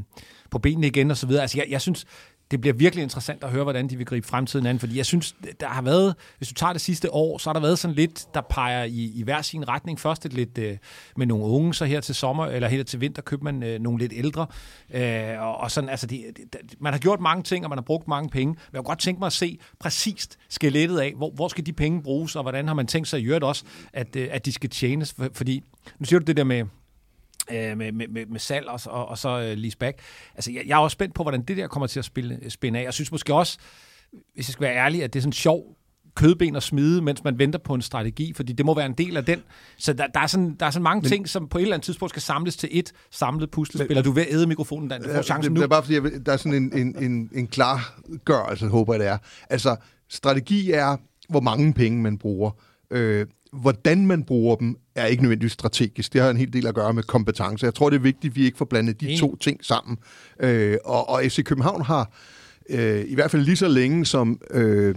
på 0.56 0.60
benene 0.60 0.88
igen 0.88 1.12
og 1.12 1.18
så 1.18 1.28
videre. 1.28 1.41
Altså 1.41 1.58
jeg, 1.58 1.65
jeg 1.70 1.82
synes, 1.82 2.06
det 2.52 2.62
bliver 2.62 2.74
virkelig 2.74 3.04
interessant 3.04 3.44
at 3.44 3.50
høre, 3.50 3.63
hvordan 3.63 3.89
de 3.89 3.98
vil 3.98 4.06
gribe 4.06 4.28
fremtiden 4.28 4.65
an, 4.65 4.80
fordi 4.80 4.98
jeg 4.98 5.06
synes, 5.06 5.36
der 5.60 5.68
har 5.68 5.82
været, 5.82 6.15
hvis 6.38 6.48
du 6.50 6.54
tager 6.54 6.74
det 6.74 6.82
sidste 6.82 7.13
år, 7.13 7.38
så 7.38 7.50
har 7.50 7.54
der 7.54 7.60
været 7.60 7.80
sådan 7.80 7.96
lidt, 7.96 8.26
der 8.34 8.41
peger 8.41 8.84
i, 8.84 9.12
i 9.15 9.24
hver 9.24 9.41
sin 9.41 9.68
retning. 9.68 10.00
Først 10.00 10.26
et 10.26 10.34
lidt 10.34 10.58
øh, 10.58 10.78
med 11.18 11.26
nogle 11.26 11.46
unge, 11.46 11.74
så 11.74 11.86
her 11.86 12.02
til 12.02 12.15
sommer, 12.15 12.46
eller 12.46 12.68
her 12.68 12.84
til 12.84 13.02
vinter, 13.02 13.22
købte 13.22 13.44
man 13.44 13.63
øh, 13.63 13.80
nogle 13.80 14.00
lidt 14.00 14.13
ældre. 14.15 14.48
Øh, 14.94 15.41
og, 15.41 15.58
og 15.58 15.72
sådan, 15.72 15.89
altså, 15.89 16.08
de, 16.08 16.24
de, 16.38 16.60
man 16.80 16.94
har 16.94 17.00
gjort 17.00 17.20
mange 17.20 17.44
ting, 17.44 17.65
og 17.65 17.70
man 17.70 17.78
har 17.78 17.84
brugt 17.84 18.08
mange 18.08 18.30
penge. 18.30 18.54
Men 18.54 18.60
jeg 18.74 18.78
kunne 18.78 18.84
godt 18.84 19.00
tænke 19.00 19.20
mig 19.20 19.28
at 19.28 19.34
se 19.34 19.60
præcist 19.80 20.38
skelettet 20.50 21.00
af, 21.00 21.13
hvor, 21.18 21.32
hvor 21.32 21.48
skal 21.48 21.65
de 21.65 21.74
penge 21.74 22.04
bruges, 22.04 22.36
og 22.36 22.41
hvordan 22.41 22.68
har 22.68 22.76
man 22.76 22.88
tænkt 22.88 23.08
sig 23.08 23.20
i 23.20 23.24
øvrigt 23.24 23.44
også, 23.44 23.63
at, 23.94 24.15
øh, 24.15 24.28
at 24.32 24.46
de 24.46 24.52
skal 24.52 24.70
tjenes. 24.70 25.13
For, 25.13 25.30
Fordi, 25.34 25.63
nu 26.00 26.06
siger 26.06 26.20
du 26.20 26.26
det 26.26 26.38
der 26.38 26.44
med, 26.44 26.65
øh, 27.52 27.78
med, 27.78 27.92
med, 27.92 28.26
med 28.26 28.40
salg 28.40 28.68
og, 28.68 28.80
og, 28.86 29.10
og 29.10 29.18
så 29.18 29.38
uh, 29.38 29.58
lease 29.58 29.78
back. 29.78 30.00
Altså, 30.36 30.52
jeg, 30.52 30.64
jeg 30.66 30.76
er 30.76 30.80
også 30.80 30.96
spændt 30.96 31.16
på, 31.16 31.24
hvordan 31.24 31.42
det 31.42 31.58
der 31.58 31.68
kommer 31.68 31.88
til 31.88 32.00
at 32.00 32.06
spille, 32.06 32.40
spænde 32.50 32.80
af. 32.80 32.84
Jeg 32.84 32.94
synes 32.94 33.12
måske 33.12 33.34
også, 33.34 33.58
hvis 34.34 34.48
jeg 34.50 34.54
skal 34.54 34.64
være 34.64 34.76
ærlig, 34.76 35.04
at 35.04 35.14
det 35.14 35.20
er 35.20 35.22
sådan 35.22 35.34
sjov 35.34 35.76
kødben 36.16 36.56
at 36.56 36.64
smide, 36.64 37.02
mens 37.02 37.24
man 37.24 37.40
venter 37.40 37.60
på 37.60 37.74
en 37.74 37.82
strategi, 37.82 38.34
fordi 38.34 38.54
det 38.54 38.66
må 38.66 38.76
være 38.76 38.86
en 38.86 38.94
del 38.94 39.18
af 39.18 39.26
den. 39.26 39.44
Så 39.78 39.94
der, 39.94 40.08
der, 40.08 40.20
er, 40.20 40.28
sådan, 40.28 40.56
der 40.60 40.66
er 40.66 40.70
sådan 40.70 40.84
mange 40.84 41.02
men, 41.02 41.10
ting, 41.10 41.30
som 41.30 41.48
på 41.48 41.58
et 41.58 41.62
eller 41.62 41.76
andet 41.76 41.86
tidspunkt 41.86 42.10
skal 42.10 42.22
samles 42.22 42.58
til 42.58 42.70
et 42.72 42.91
samlet 43.12 43.52
puslespil. 43.52 44.06
Du 44.06 44.12
vil 44.12 44.26
æde 44.30 44.48
mikrofonen, 44.48 44.89
Dan. 44.89 45.04
Du 45.04 45.10
får 45.14 45.22
chancen 45.22 45.43
det, 45.43 45.52
nu. 45.52 45.60
Det 45.60 45.64
er 45.64 45.70
bare 45.70 45.84
fordi, 45.84 45.96
jeg, 45.96 46.26
der 46.26 46.34
er 46.34 46.38
sådan 46.38 46.54
en, 46.54 46.78
en, 46.78 47.04
en, 47.04 47.30
en 47.34 47.48
klar 47.48 48.00
gørelse, 48.26 48.68
håber 48.68 48.93
jeg 48.93 49.00
det 49.00 49.08
er. 49.08 49.18
Altså, 49.50 49.76
strategi 50.10 50.72
er, 50.72 50.98
hvor 51.30 51.39
mange 51.39 51.74
penge 51.74 52.02
man 52.02 52.18
bruger. 52.18 52.52
Øh, 52.91 53.26
hvordan 53.62 54.08
man 54.08 54.24
bruger 54.24 54.56
dem, 54.56 54.78
er 54.95 55.06
ikke 55.06 55.24
nødvendigvis 55.24 55.51
strategisk. 55.51 56.14
Det 56.14 56.22
har 56.22 56.30
en 56.30 56.38
hel 56.38 56.53
del 56.53 56.68
at 56.68 56.76
gøre 56.76 56.93
med 56.93 57.03
kompetence. 57.03 57.66
Jeg 57.66 57.74
tror, 57.74 57.89
det 57.89 57.97
er 57.97 58.01
vigtigt, 58.01 58.32
at 58.32 58.36
vi 58.36 58.45
ikke 58.45 58.58
får 58.58 58.66
blandet 58.66 59.01
de 59.01 59.18
to 59.18 59.36
ting 59.36 59.66
sammen. 59.66 59.97
Øh, 60.39 60.78
og, 60.86 61.10
og 61.10 61.22
FC 61.24 61.43
København 61.43 61.82
har 61.82 62.12
øh, 62.70 63.06
i 63.08 63.16
hvert 63.16 63.32
fald 63.32 63.41
lige 63.41 63.58
så 63.58 63.68
længe 63.68 64.06
som 64.06 64.41
øh, 64.51 64.95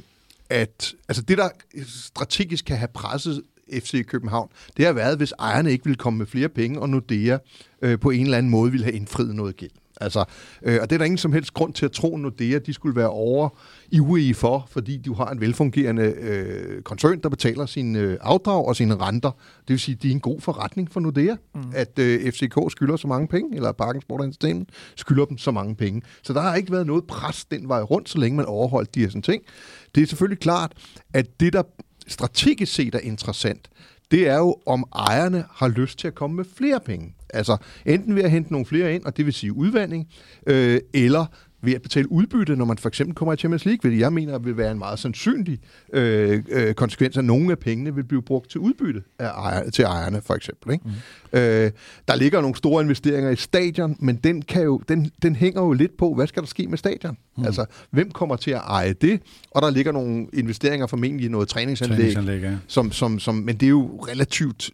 at 0.50 0.94
altså 1.08 1.22
det 1.22 1.38
der 1.38 1.48
strategisk 1.86 2.64
kan 2.64 2.76
have 2.76 2.88
presset 2.94 3.42
FC 3.72 4.06
København, 4.06 4.48
det 4.76 4.86
har 4.86 4.92
været, 4.92 5.16
hvis 5.16 5.32
ejerne 5.38 5.72
ikke 5.72 5.84
ville 5.84 5.96
komme 5.96 6.18
med 6.18 6.26
flere 6.26 6.48
penge, 6.48 6.80
og 6.80 6.88
Nordea 6.88 7.38
øh, 7.82 8.00
på 8.00 8.10
en 8.10 8.24
eller 8.24 8.38
anden 8.38 8.50
måde 8.50 8.70
ville 8.70 8.84
have 8.84 8.94
indfriet 8.94 9.34
noget 9.34 9.56
gæld. 9.56 9.70
Altså, 10.00 10.24
øh, 10.62 10.78
og 10.82 10.90
det 10.90 10.96
er 10.96 10.98
der 10.98 11.04
ingen 11.04 11.18
som 11.18 11.32
helst 11.32 11.54
grund 11.54 11.72
til 11.72 11.84
at 11.84 11.92
tro, 11.92 12.16
Nordea 12.16 12.58
de 12.58 12.72
skulle 12.72 12.96
være 12.96 13.10
over 13.10 13.48
ivrige 13.90 14.34
for, 14.34 14.66
fordi 14.70 15.02
du 15.02 15.14
har 15.14 15.30
en 15.30 15.40
velfungerende 15.40 16.02
øh, 16.02 16.82
koncern, 16.82 17.20
der 17.20 17.28
betaler 17.28 17.66
sine 17.66 17.98
øh, 17.98 18.16
afdrag 18.20 18.66
og 18.66 18.76
sine 18.76 18.96
renter. 18.96 19.30
Det 19.30 19.68
vil 19.68 19.80
sige, 19.80 19.94
at 19.94 20.02
det 20.02 20.08
er 20.08 20.12
en 20.12 20.20
god 20.20 20.40
forretning 20.40 20.92
for 20.92 21.00
Nordea, 21.00 21.34
mm. 21.54 21.62
at 21.74 21.98
øh, 21.98 22.32
FCK 22.32 22.58
skylder 22.70 22.96
så 22.96 23.08
mange 23.08 23.28
penge, 23.28 23.56
eller 23.56 23.72
Parken 23.72 24.02
Sport 24.02 24.24
Entertainment 24.24 24.70
skylder 24.96 25.24
dem 25.24 25.38
så 25.38 25.50
mange 25.50 25.74
penge. 25.74 26.02
Så 26.22 26.32
der 26.32 26.40
har 26.40 26.54
ikke 26.54 26.72
været 26.72 26.86
noget 26.86 27.04
pres 27.04 27.44
den 27.44 27.68
vej 27.68 27.82
rundt, 27.82 28.08
så 28.08 28.18
længe 28.18 28.36
man 28.36 28.46
overholdt 28.46 28.94
de 28.94 29.00
her 29.00 29.08
sådan 29.08 29.22
ting. 29.22 29.42
Det 29.94 30.02
er 30.02 30.06
selvfølgelig 30.06 30.40
klart, 30.40 30.72
at 31.14 31.40
det, 31.40 31.52
der 31.52 31.62
strategisk 32.06 32.74
set 32.74 32.94
er 32.94 32.98
interessant, 32.98 33.68
det 34.10 34.28
er 34.28 34.38
jo, 34.38 34.56
om 34.66 34.84
ejerne 34.94 35.44
har 35.50 35.68
lyst 35.68 35.98
til 35.98 36.08
at 36.08 36.14
komme 36.14 36.36
med 36.36 36.44
flere 36.56 36.80
penge. 36.80 37.14
Altså 37.34 37.56
enten 37.86 38.14
ved 38.14 38.22
at 38.22 38.30
hente 38.30 38.52
nogle 38.52 38.66
flere 38.66 38.94
ind, 38.94 39.04
og 39.04 39.16
det 39.16 39.26
vil 39.26 39.34
sige 39.34 39.52
udvandring, 39.52 40.08
øh, 40.46 40.80
eller 40.94 41.26
ved 41.62 41.74
at 41.74 41.82
betale 41.82 42.12
udbytte, 42.12 42.56
når 42.56 42.64
man 42.64 42.78
for 42.78 42.88
eksempel 42.88 43.14
kommer 43.14 43.32
i 43.32 43.36
Champions 43.36 43.64
League, 43.64 43.80
hvilket 43.80 44.00
jeg 44.00 44.12
mener 44.12 44.38
vil 44.38 44.56
være 44.56 44.72
en 44.72 44.78
meget 44.78 44.98
sandsynlig 44.98 45.58
øh, 45.92 46.42
øh, 46.48 46.74
konsekvens, 46.74 47.16
at 47.16 47.24
nogle 47.24 47.50
af 47.50 47.58
pengene 47.58 47.94
vil 47.94 48.04
blive 48.04 48.22
brugt 48.22 48.50
til 48.50 48.60
udbytte 48.60 49.02
af 49.18 49.28
ejer, 49.28 49.70
til 49.70 49.84
ejerne, 49.84 50.20
for 50.22 50.34
eksempel. 50.34 50.72
Ikke? 50.72 50.84
Mm. 51.32 51.38
Øh, 51.38 51.70
der 52.08 52.16
ligger 52.16 52.40
nogle 52.40 52.56
store 52.56 52.82
investeringer 52.82 53.30
i 53.30 53.36
stadion, 53.36 53.96
men 53.98 54.16
den, 54.16 54.42
kan 54.42 54.62
jo, 54.62 54.80
den, 54.88 55.10
den 55.22 55.36
hænger 55.36 55.62
jo 55.62 55.72
lidt 55.72 55.96
på, 55.96 56.14
hvad 56.14 56.26
skal 56.26 56.42
der 56.42 56.48
ske 56.48 56.66
med 56.66 56.78
stadion? 56.78 57.16
Mm. 57.36 57.44
Altså, 57.44 57.64
hvem 57.90 58.10
kommer 58.10 58.36
til 58.36 58.50
at 58.50 58.60
eje 58.66 58.92
det? 58.92 59.20
Og 59.50 59.62
der 59.62 59.70
ligger 59.70 59.92
nogle 59.92 60.26
investeringer 60.32 60.86
formentlig 60.86 61.26
i 61.26 61.28
noget 61.28 61.48
træningsanlæg, 61.48 61.98
Træningsanlæg, 61.98 62.42
ja. 62.42 62.56
som, 62.66 62.92
som, 62.92 63.18
som, 63.18 63.34
men 63.34 63.56
det 63.56 63.66
er 63.66 63.70
jo 63.70 64.06
relativt 64.08 64.70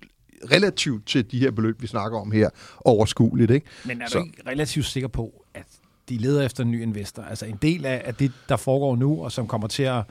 relativt 0.52 1.06
til 1.06 1.30
de 1.30 1.38
her 1.38 1.50
beløb, 1.50 1.82
vi 1.82 1.86
snakker 1.86 2.18
om 2.18 2.32
her, 2.32 2.48
overskueligt. 2.80 3.50
Ikke? 3.50 3.66
Men 3.84 4.00
er 4.02 4.06
du 4.06 4.10
Så- 4.10 4.18
ikke 4.18 4.42
relativt 4.46 4.86
sikker 4.86 5.08
på, 5.08 5.44
at 5.54 5.64
de 6.08 6.16
leder 6.16 6.42
efter 6.42 6.62
en 6.64 6.70
ny 6.70 6.82
investor? 6.82 7.22
Altså 7.22 7.46
en 7.46 7.58
del 7.62 7.86
af, 7.86 8.02
af 8.04 8.14
det, 8.14 8.32
der 8.48 8.56
foregår 8.56 8.96
nu, 8.96 9.24
og 9.24 9.32
som 9.32 9.46
kommer 9.46 9.68
til 9.68 9.82
at, 9.82 10.02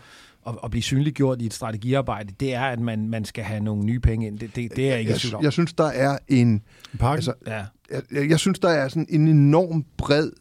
at, 0.48 0.54
at 0.64 0.70
blive 0.72 0.84
synliggjort 0.84 1.42
i 1.42 1.46
et 1.46 1.54
strategiarbejde, 1.54 2.34
det 2.40 2.54
er, 2.54 2.62
at 2.64 2.80
man, 2.80 3.10
man 3.10 3.26
skal 3.26 3.44
have 3.44 3.60
nogle 3.60 3.84
nye 3.84 4.00
penge 4.00 4.28
ind. 4.28 4.40
Det, 4.40 4.56
det, 4.56 4.76
det 4.76 4.86
er 4.86 4.90
jeg 4.90 5.00
ikke 5.00 5.12
jeg, 5.12 5.20
tvivl 5.20 5.36
om. 5.36 5.44
jeg 5.44 5.54
synes, 5.54 5.74
der 5.74 5.84
er 5.88 6.18
en... 6.28 6.62
Parken? 7.00 7.16
Altså, 7.18 7.34
Ja. 7.48 7.66
jeg, 7.92 8.02
jeg 8.12 8.30
jeg 8.30 8.40
synes, 8.40 8.60
der 8.60 8.70
er 8.70 8.88
sådan 8.88 9.06
en 9.10 9.28
enorm 9.28 9.86
bred 9.98 10.32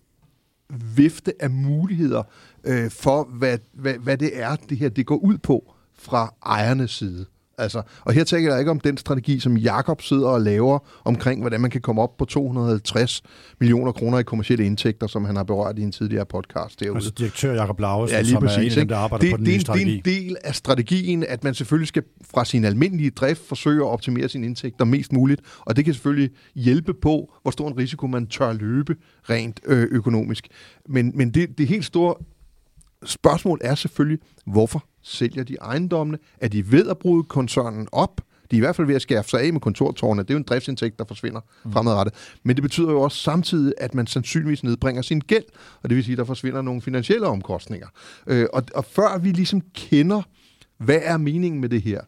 vifte 0.97 1.33
af 1.41 1.51
muligheder 1.51 2.23
øh, 2.65 2.91
for, 2.91 3.25
hvad, 3.25 3.59
hvad, 3.73 3.95
hvad 3.95 4.17
det 4.19 4.41
er, 4.41 4.57
det 4.57 4.79
her 4.79 4.89
det 4.89 5.07
går 5.07 5.17
ud 5.17 5.39
på 5.39 5.75
fra 5.95 6.35
ejernes 6.47 6.91
side. 6.91 7.27
Altså, 7.59 7.83
og 8.05 8.13
her 8.13 8.25
tænker 8.25 8.51
jeg 8.51 8.59
ikke 8.59 8.71
om 8.71 8.81
den 8.81 8.97
strategi, 8.97 9.41
som 9.41 9.57
Jakob 9.57 10.03
sidder 10.03 10.29
og 10.29 10.41
laver 10.41 10.79
omkring, 11.05 11.41
hvordan 11.41 11.61
man 11.61 11.71
kan 11.71 11.81
komme 11.81 12.03
op 12.03 12.17
på 12.17 12.25
250 12.25 13.23
millioner 13.61 13.93
kroner 13.93 14.19
i 14.19 14.23
kommersielle 14.23 14.65
indtægter, 14.67 15.07
som 15.07 15.25
han 15.25 15.37
har 15.37 15.43
berørt 15.43 15.79
i 15.79 15.83
en 15.83 15.93
tidligere 15.93 16.27
podcast 16.27 16.81
derude. 16.81 16.97
Altså 16.97 17.11
direktør 17.11 17.55
Jakob 17.55 17.81
Lauesen, 17.81 18.15
Ja, 18.17 18.21
lige 18.21 18.31
som 18.33 18.37
er 18.45 18.49
en 18.49 18.57
præcis. 18.57 18.77
af 18.77 18.81
dem, 18.81 18.89
der 18.89 18.97
arbejder 18.97 19.23
det, 19.25 19.31
på 19.33 19.37
den 19.37 19.47
det, 19.47 19.51
nye 19.53 19.57
er 19.57 19.61
strategi. 19.61 20.01
det 20.05 20.13
er 20.13 20.21
en 20.21 20.27
del 20.27 20.37
af 20.45 20.55
strategien, 20.55 21.25
at 21.29 21.45
man 21.45 21.55
selvfølgelig 21.55 21.89
skal 21.89 22.03
fra 22.35 22.45
sin 22.45 22.65
almindelige 22.65 23.11
drift 23.11 23.49
forsøge 23.49 23.83
at 23.85 23.89
optimere 23.89 24.29
sine 24.29 24.47
indtægter 24.47 24.85
mest 24.85 25.13
muligt, 25.13 25.41
og 25.61 25.77
det 25.77 25.85
kan 25.85 25.95
selvfølgelig 25.95 26.31
hjælpe 26.55 26.95
på, 27.03 27.33
hvor 27.43 27.51
stor 27.51 27.69
en 27.69 27.79
risiko 27.79 28.07
man 28.07 28.27
tør 28.27 28.53
løbe 28.53 28.97
rent 29.31 29.61
øh, 29.67 29.89
økonomisk. 29.91 30.49
Men, 30.89 31.13
men 31.15 31.31
det, 31.31 31.59
det 31.59 31.69
helt 31.69 31.85
store 31.85 32.15
spørgsmål 33.05 33.61
er 33.65 33.75
selvfølgelig, 33.75 34.19
hvorfor 34.47 34.85
sælger 35.03 35.45
de 35.45 35.57
ejendommene? 35.63 36.19
Er 36.41 36.49
de 36.49 36.73
ved 36.73 36.89
at 36.89 36.99
bruge 36.99 37.25
koncernen 37.25 37.89
op? 37.93 38.21
De 38.51 38.57
er 38.57 38.59
i 38.59 38.61
hvert 38.61 38.77
fald 38.77 38.87
ved 38.87 38.95
at 38.95 39.03
skære 39.03 39.25
sig 39.25 39.41
af 39.41 39.53
med 39.53 39.61
kontortårne. 39.61 40.23
Det 40.23 40.31
er 40.31 40.35
jo 40.35 40.39
en 40.39 40.45
driftsindtægt, 40.45 40.99
der 40.99 41.05
forsvinder 41.05 41.41
mm. 41.65 41.73
fremadrettet. 41.73 42.15
Men 42.43 42.57
det 42.57 42.63
betyder 42.63 42.91
jo 42.91 43.01
også 43.01 43.19
samtidig, 43.19 43.75
at 43.79 43.95
man 43.95 44.07
sandsynligvis 44.07 44.65
nedbringer 44.65 45.03
sin 45.03 45.21
gæld. 45.21 45.45
Og 45.83 45.89
det 45.89 45.97
vil 45.97 46.05
sige, 46.05 46.13
at 46.13 46.19
der 46.19 46.25
forsvinder 46.25 46.63
nogle 46.63 46.83
finansielle 46.83 47.27
omkostninger. 47.27 47.87
Øh, 48.27 48.47
og, 48.53 48.63
og 48.75 48.85
før 48.85 49.19
vi 49.19 49.31
ligesom 49.31 49.61
kender, 49.75 50.23
hvad 50.79 51.01
er 51.03 51.17
meningen 51.17 51.61
med 51.61 51.69
det 51.69 51.83
her? 51.83 52.01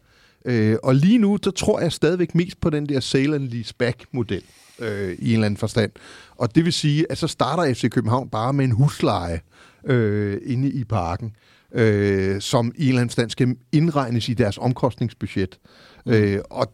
Øh, 0.44 0.76
og 0.82 0.94
lige 0.94 1.18
nu, 1.18 1.38
så 1.42 1.50
tror 1.50 1.80
jeg 1.80 1.92
stadigvæk 1.92 2.34
mest 2.34 2.60
på 2.60 2.70
den 2.70 2.88
der 2.88 3.00
sale 3.00 3.34
and 3.34 3.48
lease 3.48 3.74
back 3.74 4.04
model 4.12 4.42
øh, 4.78 5.12
i 5.18 5.28
en 5.28 5.32
eller 5.32 5.46
anden 5.46 5.58
forstand. 5.58 5.90
Og 6.36 6.54
det 6.54 6.64
vil 6.64 6.72
sige, 6.72 7.06
at 7.10 7.18
så 7.18 7.26
starter 7.26 7.74
FC 7.74 7.90
København 7.90 8.28
bare 8.28 8.52
med 8.52 8.64
en 8.64 8.70
husleje 8.70 9.40
øh, 9.86 10.40
inde 10.44 10.70
i 10.70 10.84
parken, 10.84 11.36
øh, 11.72 12.40
som 12.40 12.72
i 12.76 12.82
en 12.82 12.88
eller 12.88 13.00
anden 13.00 13.10
stand 13.10 13.30
skal 13.30 13.56
indregnes 13.72 14.28
i 14.28 14.34
deres 14.34 14.58
omkostningsbudget. 14.58 15.58
Mm. 16.06 16.12
Øh, 16.12 16.40
og, 16.50 16.72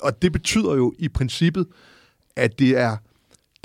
og 0.00 0.22
det 0.22 0.32
betyder 0.32 0.74
jo 0.74 0.94
i 0.98 1.08
princippet, 1.08 1.66
at 2.36 2.58
det 2.58 2.76
er, 2.76 2.96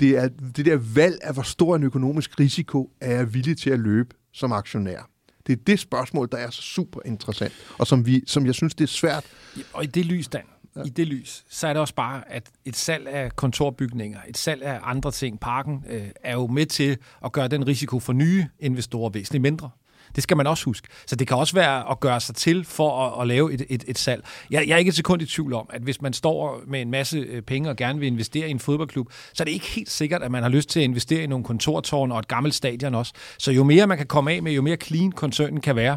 det 0.00 0.16
er 0.18 0.28
det 0.56 0.66
der 0.66 0.76
valg 0.94 1.18
af, 1.22 1.34
hvor 1.34 1.42
stor 1.42 1.76
en 1.76 1.82
økonomisk 1.82 2.40
risiko 2.40 2.90
er 3.00 3.14
jeg 3.14 3.34
villig 3.34 3.58
til 3.58 3.70
at 3.70 3.78
løbe 3.78 4.16
som 4.32 4.52
aktionær. 4.52 5.10
Det 5.46 5.52
er 5.52 5.62
det 5.66 5.78
spørgsmål, 5.78 6.28
der 6.32 6.38
er 6.38 6.50
så 6.50 6.62
super 6.62 7.00
interessant, 7.04 7.52
og 7.78 7.86
som, 7.86 8.06
vi, 8.06 8.22
som 8.26 8.46
jeg 8.46 8.54
synes, 8.54 8.74
det 8.74 8.84
er 8.84 8.88
svært. 8.88 9.24
Og 9.72 9.84
i 9.84 9.86
det 9.86 10.06
lys, 10.06 10.28
Dan, 10.28 10.42
ja. 10.76 10.82
i 10.82 10.88
det 10.88 11.06
lys, 11.06 11.44
så 11.48 11.66
er 11.66 11.72
det 11.72 11.80
også 11.80 11.94
bare, 11.94 12.32
at 12.32 12.50
et 12.64 12.76
salg 12.76 13.08
af 13.08 13.36
kontorbygninger, 13.36 14.18
et 14.28 14.38
salg 14.38 14.62
af 14.62 14.80
andre 14.82 15.10
ting, 15.10 15.40
parken, 15.40 15.84
øh, 15.88 16.08
er 16.22 16.34
jo 16.34 16.46
med 16.46 16.66
til 16.66 16.98
at 17.24 17.32
gøre 17.32 17.48
den 17.48 17.66
risiko 17.66 18.00
for 18.00 18.12
nye 18.12 18.46
investorer 18.60 19.10
væsentligt 19.10 19.42
mindre. 19.42 19.70
Det 20.14 20.22
skal 20.22 20.36
man 20.36 20.46
også 20.46 20.64
huske. 20.64 20.88
Så 21.06 21.16
det 21.16 21.28
kan 21.28 21.36
også 21.36 21.54
være 21.54 21.90
at 21.90 22.00
gøre 22.00 22.20
sig 22.20 22.34
til 22.34 22.64
for 22.64 23.06
at, 23.06 23.22
at 23.22 23.26
lave 23.26 23.52
et, 23.54 23.62
et, 23.68 23.84
et 23.88 23.98
salg. 23.98 24.24
Jeg, 24.50 24.64
jeg 24.68 24.74
er 24.74 24.78
ikke 24.78 24.88
et 24.88 24.94
sekund 24.94 25.22
i 25.22 25.26
tvivl 25.26 25.52
om, 25.52 25.70
at 25.72 25.82
hvis 25.82 26.02
man 26.02 26.12
står 26.12 26.60
med 26.66 26.80
en 26.80 26.90
masse 26.90 27.18
øh, 27.18 27.42
penge 27.42 27.70
og 27.70 27.76
gerne 27.76 27.98
vil 27.98 28.06
investere 28.06 28.48
i 28.48 28.50
en 28.50 28.58
fodboldklub, 28.60 29.06
så 29.34 29.42
er 29.42 29.44
det 29.44 29.52
ikke 29.52 29.66
helt 29.66 29.90
sikkert, 29.90 30.22
at 30.22 30.30
man 30.30 30.42
har 30.42 30.50
lyst 30.50 30.68
til 30.68 30.80
at 30.80 30.84
investere 30.84 31.22
i 31.22 31.26
nogle 31.26 31.44
kontortårn 31.44 32.12
og 32.12 32.18
et 32.18 32.28
gammelt 32.28 32.54
stadion 32.54 32.94
også. 32.94 33.12
Så 33.38 33.52
jo 33.52 33.64
mere 33.64 33.86
man 33.86 33.96
kan 33.98 34.06
komme 34.06 34.32
af 34.32 34.42
med, 34.42 34.52
jo 34.52 34.62
mere 34.62 34.76
clean 34.76 35.12
koncernen 35.12 35.60
kan 35.60 35.76
være, 35.76 35.96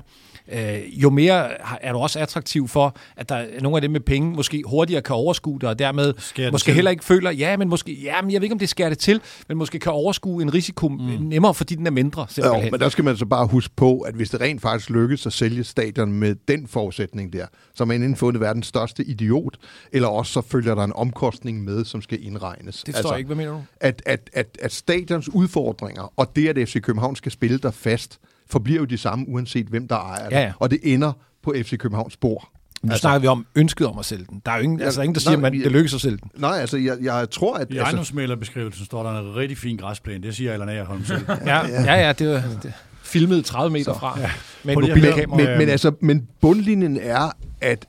øh, 0.51 1.01
jo 1.03 1.09
mere 1.09 1.47
er 1.83 1.93
du 1.93 1.99
også 1.99 2.19
attraktiv 2.19 2.67
for, 2.67 2.95
at 3.17 3.29
der 3.29 3.35
er 3.35 3.61
nogle 3.61 3.77
af 3.77 3.81
dem 3.81 3.91
med 3.91 3.99
penge 3.99 4.31
måske 4.35 4.63
hurtigere 4.65 5.01
kan 5.01 5.15
overskue 5.15 5.59
det, 5.59 5.69
og 5.69 5.79
dermed 5.79 6.13
måske 6.51 6.65
til. 6.65 6.73
heller 6.73 6.91
ikke 6.91 7.05
føler, 7.05 7.31
ja, 7.31 7.57
men 7.57 7.69
måske, 7.69 7.93
ja, 8.03 8.21
men 8.21 8.31
jeg 8.31 8.41
ved 8.41 8.43
ikke, 8.45 8.53
om 8.53 8.59
det 8.59 8.69
skærer 8.69 8.89
det 8.89 8.97
til, 8.97 9.21
men 9.47 9.57
måske 9.57 9.79
kan 9.79 9.91
overskue 9.91 10.41
en 10.41 10.53
risiko 10.53 10.87
mm. 10.89 10.97
nemmere, 11.19 11.53
fordi 11.53 11.75
den 11.75 11.87
er 11.87 11.91
mindre, 11.91 12.21
Jo, 12.21 12.27
simpelthen. 12.29 12.71
men 12.71 12.79
der 12.79 12.89
skal 12.89 13.03
man 13.03 13.17
så 13.17 13.25
bare 13.25 13.47
huske 13.47 13.73
på, 13.75 14.05
at 14.07 14.15
hvis 14.15 14.29
det 14.29 14.41
rent 14.41 14.61
faktisk 14.61 14.89
lykkes 14.89 15.25
at 15.25 15.33
sælge 15.33 15.63
stadion 15.63 16.11
med 16.11 16.35
den 16.47 16.67
forudsætning 16.67 17.33
der, 17.33 17.45
så 17.75 17.83
er 17.83 17.85
man 17.85 17.95
inden 17.95 18.15
for 18.15 18.31
verdens 18.31 18.67
største 18.67 19.03
idiot, 19.03 19.57
eller 19.91 20.07
også 20.07 20.33
så 20.33 20.41
følger 20.41 20.75
der 20.75 20.83
en 20.83 20.93
omkostning 20.93 21.63
med, 21.63 21.85
som 21.85 22.01
skal 22.01 22.25
indregnes. 22.25 22.83
det 22.83 22.95
forstår 22.95 23.11
jeg 23.11 23.17
ikke. 23.17 23.27
Hvad 23.27 23.35
mener 23.35 23.51
du? 23.51 23.63
at, 23.79 24.01
at, 24.05 24.29
at, 24.33 24.57
at 24.61 24.73
stadions 24.73 25.29
udfordringer, 25.29 26.13
og 26.15 26.35
det, 26.35 26.47
at 26.57 26.69
FC 26.69 26.81
København 26.81 27.15
skal 27.15 27.31
spille 27.31 27.57
der 27.57 27.71
fast, 27.71 28.19
forbliver 28.49 28.79
jo 28.79 28.85
de 28.85 28.97
samme, 28.97 29.25
uanset 29.29 29.67
hvem 29.67 29.87
der 29.87 29.95
ejer 29.95 30.29
det. 30.29 30.35
Ja, 30.35 30.41
ja. 30.41 30.53
Og 30.59 30.71
det 30.71 30.79
ender 30.83 31.11
på 31.43 31.53
FC 31.63 31.77
Københavns 31.77 32.17
bord. 32.17 32.51
Nu 32.81 32.91
altså, 32.91 33.01
snakker 33.01 33.19
vi 33.19 33.27
om 33.27 33.45
ønsket 33.55 33.87
om 33.87 33.99
at 33.99 34.05
sælge 34.05 34.25
den. 34.29 34.41
Der 34.45 34.51
er 34.51 34.55
jo 34.55 34.63
ingen, 34.63 34.79
Ja, 34.79 34.85
altså, 34.85 35.01
ingen 35.01 35.15
der 35.15 35.19
nej, 35.19 35.23
siger, 35.23 35.47
at 35.47 35.53
man, 35.53 35.63
det 35.63 35.71
lykkes 35.71 35.93
at 35.93 36.01
sælge 36.01 36.17
den. 36.17 36.31
Nej, 36.35 36.57
altså, 36.59 36.77
jeg, 36.77 36.97
jeg 37.01 37.29
tror, 37.29 37.55
at... 37.55 37.67
I 37.69 37.71
altså, 37.71 37.83
ejendomsmælerbeskrivelsen 37.83 38.85
står 38.85 39.03
der 39.03 39.19
en 39.19 39.35
rigtig 39.35 39.57
fin 39.57 39.77
græsplæne. 39.77 40.23
Det 40.23 40.35
siger 40.35 40.53
Allan 40.53 40.69
Agerholm 40.69 41.05
selv. 41.05 41.25
Ja, 41.45 41.67
ja, 41.67 41.93
ja 41.93 42.13
det 42.13 42.27
var 42.29 42.43
det, 42.63 42.73
filmet 43.07 43.45
30 43.45 43.73
meter 43.73 43.93
Så, 43.93 43.99
fra 43.99 44.19
ja. 44.19 44.31
med 44.63 44.77
en 44.77 44.81
mobilkamera. 44.81 45.37
men, 45.37 45.47
Øh, 45.47 45.57
men, 45.57 45.69
altså, 45.69 45.91
men 46.01 46.27
bundlinjen 46.41 46.97
er, 46.97 47.31
at 47.61 47.87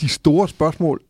de 0.00 0.08
store 0.08 0.48
spørgsmål 0.48 1.00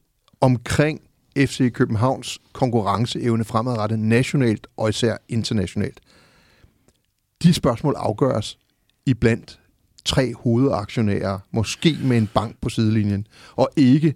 omkring 0.40 1.00
FC 1.38 1.72
Københavns 1.72 2.38
konkurrenceevne 2.52 3.44
fremadrettet 3.44 3.98
nationalt 3.98 4.66
og 4.76 4.88
især 4.88 5.16
internationalt, 5.28 6.00
de 7.42 7.54
spørgsmål 7.54 7.94
afgøres 7.98 8.58
iblandt 9.06 9.58
tre 10.04 10.34
hovedaktionærer, 10.34 11.38
måske 11.50 11.98
med 12.02 12.18
en 12.18 12.26
bank 12.34 12.56
på 12.62 12.68
sidelinjen, 12.68 13.26
og 13.56 13.70
ikke 13.76 14.14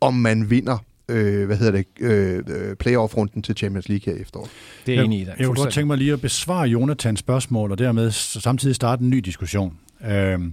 om 0.00 0.14
man 0.14 0.50
vinder 0.50 0.78
øh, 1.08 1.46
hvad 1.46 1.56
hedder 1.56 1.72
det, 1.72 1.86
øh, 2.00 2.42
øh, 2.48 2.76
playoff-runden 2.76 3.42
til 3.42 3.56
Champions 3.56 3.88
League 3.88 4.12
her 4.12 4.18
i 4.18 4.22
efteråret. 4.22 4.50
Det 4.86 4.92
er 4.92 4.96
jeg 4.96 5.04
enig 5.04 5.20
i. 5.20 5.24
Dan. 5.24 5.34
Jeg 5.38 5.46
kunne 5.46 5.56
godt 5.56 5.72
tænke 5.72 5.86
mig 5.86 5.98
lige 5.98 6.12
at 6.12 6.20
besvare 6.20 6.68
Jonathans 6.68 7.20
spørgsmål, 7.20 7.72
og 7.72 7.78
dermed 7.78 8.10
samtidig 8.10 8.76
starte 8.76 9.02
en 9.02 9.10
ny 9.10 9.18
diskussion. 9.18 9.78
Øhm, 10.10 10.52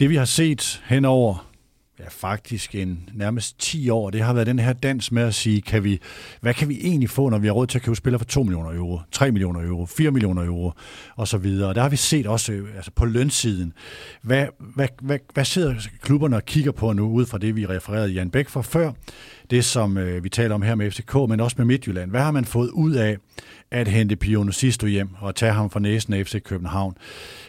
det 0.00 0.10
vi 0.10 0.16
har 0.16 0.24
set 0.24 0.82
hen 0.86 1.04
over 1.04 1.50
ja, 2.00 2.04
faktisk 2.08 2.74
en 2.74 3.08
nærmest 3.14 3.60
10 3.60 3.90
år. 3.90 4.10
Det 4.10 4.20
har 4.20 4.32
været 4.32 4.46
den 4.46 4.58
her 4.58 4.72
dans 4.72 5.12
med 5.12 5.22
at 5.22 5.34
sige, 5.34 5.60
kan 5.60 5.84
vi, 5.84 6.00
hvad 6.40 6.54
kan 6.54 6.68
vi 6.68 6.78
egentlig 6.82 7.10
få, 7.10 7.28
når 7.28 7.38
vi 7.38 7.46
har 7.46 7.54
råd 7.54 7.66
til 7.66 7.78
at 7.78 7.82
købe 7.82 7.96
spillere 7.96 8.18
for 8.18 8.26
2 8.26 8.42
millioner 8.42 8.70
euro, 8.70 9.00
3 9.12 9.32
millioner 9.32 9.60
euro, 9.60 9.86
4 9.86 10.10
millioner 10.10 10.44
euro 10.44 10.72
og 11.16 11.28
så 11.28 11.38
videre. 11.38 11.68
Og 11.68 11.74
der 11.74 11.82
har 11.82 11.88
vi 11.88 11.96
set 11.96 12.26
også 12.26 12.52
øh, 12.52 12.76
altså 12.76 12.90
på 12.90 13.04
lønsiden, 13.04 13.72
hvad, 14.22 14.46
hvad, 14.58 14.88
hvad, 15.00 15.18
hvad 15.34 15.44
sidder 15.44 15.74
klubberne 16.02 16.36
og 16.36 16.44
kigger 16.44 16.72
på 16.72 16.92
nu, 16.92 17.10
ud 17.10 17.26
fra 17.26 17.38
det, 17.38 17.56
vi 17.56 17.66
refererede 17.66 18.12
Jan 18.12 18.30
Bæk 18.30 18.48
for 18.48 18.62
før, 18.62 18.92
det 19.50 19.64
som 19.64 19.98
øh, 19.98 20.24
vi 20.24 20.28
taler 20.28 20.54
om 20.54 20.62
her 20.62 20.74
med 20.74 20.90
FCK, 20.90 21.14
men 21.14 21.40
også 21.40 21.54
med 21.58 21.66
Midtjylland. 21.66 22.10
Hvad 22.10 22.20
har 22.20 22.30
man 22.30 22.44
fået 22.44 22.70
ud 22.70 22.92
af 22.92 23.16
at 23.72 23.88
hente 23.88 24.16
Pione 24.16 24.52
Sisto 24.52 24.86
hjem 24.86 25.08
og 25.20 25.34
tage 25.34 25.52
ham 25.52 25.70
fra 25.70 25.80
næsen 25.80 26.14
af 26.14 26.26
FC 26.26 26.42
København? 26.42 26.96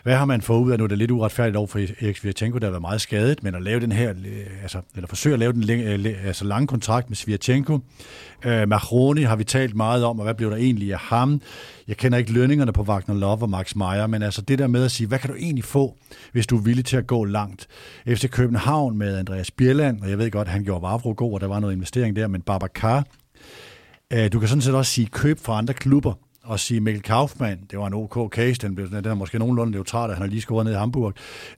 Hvad 0.04 0.16
har 0.16 0.26
man 0.26 0.42
fået 0.42 0.60
ud 0.60 0.72
af, 0.72 0.78
nu 0.78 0.84
er 0.84 0.88
det 0.88 0.98
lidt 0.98 1.12
uretfærdigt 1.12 1.58
over 1.58 1.68
for 1.68 1.80
Erik 1.80 2.18
Svirchenko, 2.18 2.58
der 2.58 2.66
har 2.66 2.72
været 2.72 2.82
meget 2.82 3.02
skadet, 3.02 3.44
men 3.44 3.56
at 3.56 3.62
lave 3.62 3.80
den 3.80 3.92
her, 3.92 4.10
øh, 4.10 4.62
altså, 4.62 4.82
eller 4.96 5.08
forsøge 5.08 5.34
at 5.34 5.40
lave 5.40 5.54
den 5.54 6.06
altså 6.26 6.46
lange 6.46 6.68
kontrakt 6.68 7.10
med 7.10 7.16
Svirchenko. 7.16 7.80
Øh, 8.46 8.70
Mahroni 8.70 9.22
har 9.22 9.36
vi 9.36 9.44
talt 9.44 9.76
meget 9.76 10.04
om, 10.04 10.20
og 10.20 10.24
hvad 10.24 10.34
blev 10.34 10.50
der 10.50 10.58
egentlig 10.58 10.94
af 10.94 11.00
ham? 11.00 11.42
Jeg 11.88 11.98
kender 11.98 12.18
ikke 12.18 12.32
lønningerne 12.32 12.74
på 12.74 12.82
Wagner 12.82 13.16
Love 13.16 13.42
og 13.42 13.50
Max 13.50 13.76
Meyer, 13.76 14.08
men 14.08 14.22
altså 14.22 14.42
det 14.42 14.60
der 14.60 14.68
med 14.68 14.84
at 14.84 14.92
sige, 14.92 15.08
hvad 15.08 15.20
kan 15.20 15.30
du 15.30 15.36
egentlig 15.36 15.64
få, 15.64 15.98
hvis 16.32 16.48
du 16.48 16.58
er 16.58 16.62
villig 16.62 16.86
til 16.86 16.98
at 16.98 17.08
gå 17.08 17.24
langt? 17.26 17.68
FC 18.08 18.30
København 18.30 18.98
med 18.98 19.18
Andreas 19.18 19.52
Bjelland, 19.52 20.02
og 20.02 20.10
jeg 20.10 20.18
ved 20.18 20.32
godt, 20.32 20.48
at 20.48 20.52
han 20.52 20.64
gjorde 20.64 20.82
Vavro 20.82 21.14
god, 21.18 21.34
og 21.34 21.42
der 21.42 21.48
var 21.48 21.60
noget 21.60 21.74
investering 21.74 22.16
der, 22.16 22.28
men 22.28 22.42
Babacar, 22.42 23.04
Øh, 24.14 24.32
du 24.32 24.40
kan 24.40 24.48
sådan 24.48 24.62
set 24.62 24.76
også 24.76 24.92
sige 24.92 25.08
køb 25.08 25.40
fra 25.40 25.58
andre 25.58 25.74
klubber, 25.74 26.14
og 26.44 26.60
sige 26.60 26.80
Mikkel 26.80 27.04
Kaufmann, 27.04 27.62
det 27.72 27.80
var 27.80 27.88
en 27.88 27.94
OK 27.94 28.34
case, 28.34 28.62
den, 28.62 28.76
blev, 28.76 28.90
den 28.90 29.06
er 29.06 29.14
måske 29.14 29.40
nogenlunde 29.40 29.72
neutral, 29.72 30.10
at 30.10 30.16
han 30.16 30.22
har 30.22 30.30
lige 30.30 30.42
scoret 30.42 30.66
ned 30.66 30.74
i 30.74 30.78
Hamburg. 30.78 31.14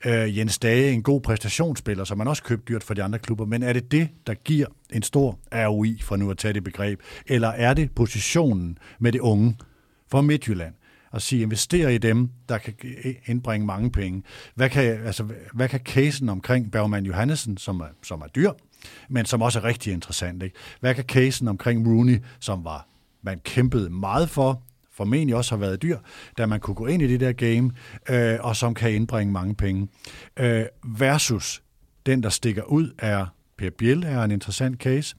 Øh, 0.05 0.37
Jens 0.37 0.59
Dage, 0.59 0.91
en 0.91 1.03
god 1.03 1.21
præstationsspiller, 1.21 2.03
som 2.03 2.17
man 2.17 2.27
også 2.27 2.43
købte 2.43 2.73
dyrt 2.73 2.83
for 2.83 2.93
de 2.93 3.03
andre 3.03 3.19
klubber, 3.19 3.45
men 3.45 3.63
er 3.63 3.73
det 3.73 3.91
det, 3.91 4.09
der 4.27 4.33
giver 4.33 4.67
en 4.93 5.03
stor 5.03 5.39
ROI, 5.53 5.99
for 6.01 6.15
nu 6.15 6.31
at 6.31 6.37
tage 6.37 6.53
det 6.53 6.63
begreb, 6.63 6.99
eller 7.27 7.47
er 7.47 7.73
det 7.73 7.91
positionen 7.91 8.77
med 8.99 9.11
det 9.11 9.19
unge 9.19 9.57
for 10.11 10.21
Midtjylland? 10.21 10.73
at 11.13 11.21
sige, 11.21 11.41
investere 11.41 11.95
i 11.95 11.97
dem, 11.97 12.29
der 12.49 12.57
kan 12.57 12.73
indbringe 13.25 13.67
mange 13.67 13.91
penge. 13.91 14.23
Hvad 14.55 14.69
kan, 14.69 14.83
altså, 14.83 15.25
hvad 15.53 15.69
kan 15.69 15.79
casen 15.79 16.29
omkring 16.29 16.71
Bergman 16.71 17.05
Johansen, 17.05 17.57
som 17.57 17.79
er, 17.79 17.85
som 18.03 18.21
er 18.21 18.27
dyr, 18.27 18.51
men 19.09 19.25
som 19.25 19.41
også 19.41 19.59
er 19.59 19.63
rigtig 19.63 19.93
interessant. 19.93 20.43
Ikke? 20.43 20.55
Hvad 20.79 20.95
kan 20.95 21.03
casen 21.03 21.47
omkring 21.47 21.87
Rooney, 21.87 22.23
som 22.39 22.65
var 22.65 22.87
man 23.23 23.39
kæmpede 23.39 23.89
meget 23.89 24.29
for, 24.29 24.63
formentlig 24.91 25.35
også 25.35 25.55
har 25.55 25.59
været 25.59 25.81
dyr, 25.81 25.97
da 26.37 26.45
man 26.45 26.59
kunne 26.59 26.75
gå 26.75 26.85
ind 26.85 27.01
i 27.01 27.07
det 27.07 27.19
der 27.19 27.31
game, 27.31 27.71
øh, 28.09 28.39
og 28.41 28.55
som 28.55 28.73
kan 28.73 28.93
indbringe 28.93 29.33
mange 29.33 29.55
penge. 29.55 29.87
Øh, 30.39 30.65
versus 30.83 31.63
den, 32.05 32.23
der 32.23 32.29
stikker 32.29 32.63
ud, 32.63 32.91
er 32.97 33.25
Per 33.57 33.69
Biel, 33.77 34.03
er 34.03 34.23
en 34.23 34.31
interessant 34.31 34.81
case, 34.81 35.15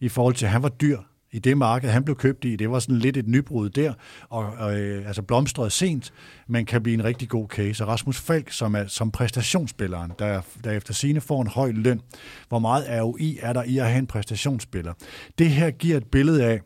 i 0.00 0.08
forhold 0.08 0.34
til, 0.34 0.46
at 0.46 0.52
han 0.52 0.62
var 0.62 0.68
dyr 0.68 0.98
i 1.34 1.38
det 1.38 1.58
marked, 1.58 1.90
han 1.90 2.04
blev 2.04 2.16
købt 2.16 2.44
i. 2.44 2.56
Det 2.56 2.70
var 2.70 2.78
sådan 2.78 2.98
lidt 2.98 3.16
et 3.16 3.28
nybrud 3.28 3.70
der, 3.70 3.92
og, 4.28 4.46
og 4.58 4.80
øh, 4.80 5.06
altså 5.06 5.22
blomstrede 5.22 5.70
sent, 5.70 6.12
men 6.48 6.66
kan 6.66 6.82
blive 6.82 6.94
en 6.94 7.04
rigtig 7.04 7.28
god 7.28 7.48
case. 7.48 7.84
Og 7.84 7.88
Rasmus 7.88 8.20
Falk, 8.20 8.52
som 8.52 8.74
er 8.74 8.86
som 8.86 9.10
præstationsspilleren, 9.10 10.12
der, 10.18 10.40
der 10.64 10.70
efter 10.70 10.94
sine 10.94 11.20
får 11.20 11.42
en 11.42 11.46
høj 11.46 11.70
løn, 11.70 12.00
hvor 12.48 12.58
meget 12.58 13.02
ROI 13.02 13.38
er 13.42 13.52
der 13.52 13.62
i 13.62 13.78
at 13.78 13.86
have 13.86 13.98
en 13.98 14.06
præstationsspiller. 14.06 14.92
Det 15.38 15.50
her 15.50 15.70
giver 15.70 15.96
et 15.96 16.06
billede 16.06 16.44
af, 16.44 16.60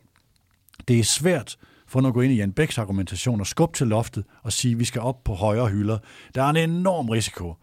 det 0.87 0.99
er 0.99 1.03
svært 1.03 1.57
for 1.87 2.07
at 2.07 2.13
gå 2.13 2.21
ind 2.21 2.33
i 2.33 2.35
Jan 2.35 2.51
Bæks 2.51 2.77
argumentation 2.77 3.39
og 3.39 3.47
skubbe 3.47 3.77
til 3.77 3.87
loftet 3.87 4.23
og 4.43 4.53
sige, 4.53 4.71
at 4.71 4.79
vi 4.79 4.85
skal 4.85 5.01
op 5.01 5.23
på 5.23 5.33
højere 5.33 5.67
hylder. 5.67 5.97
Der 6.35 6.43
er 6.43 6.49
en 6.49 6.69
enorm 6.69 7.09
risiko 7.09 7.55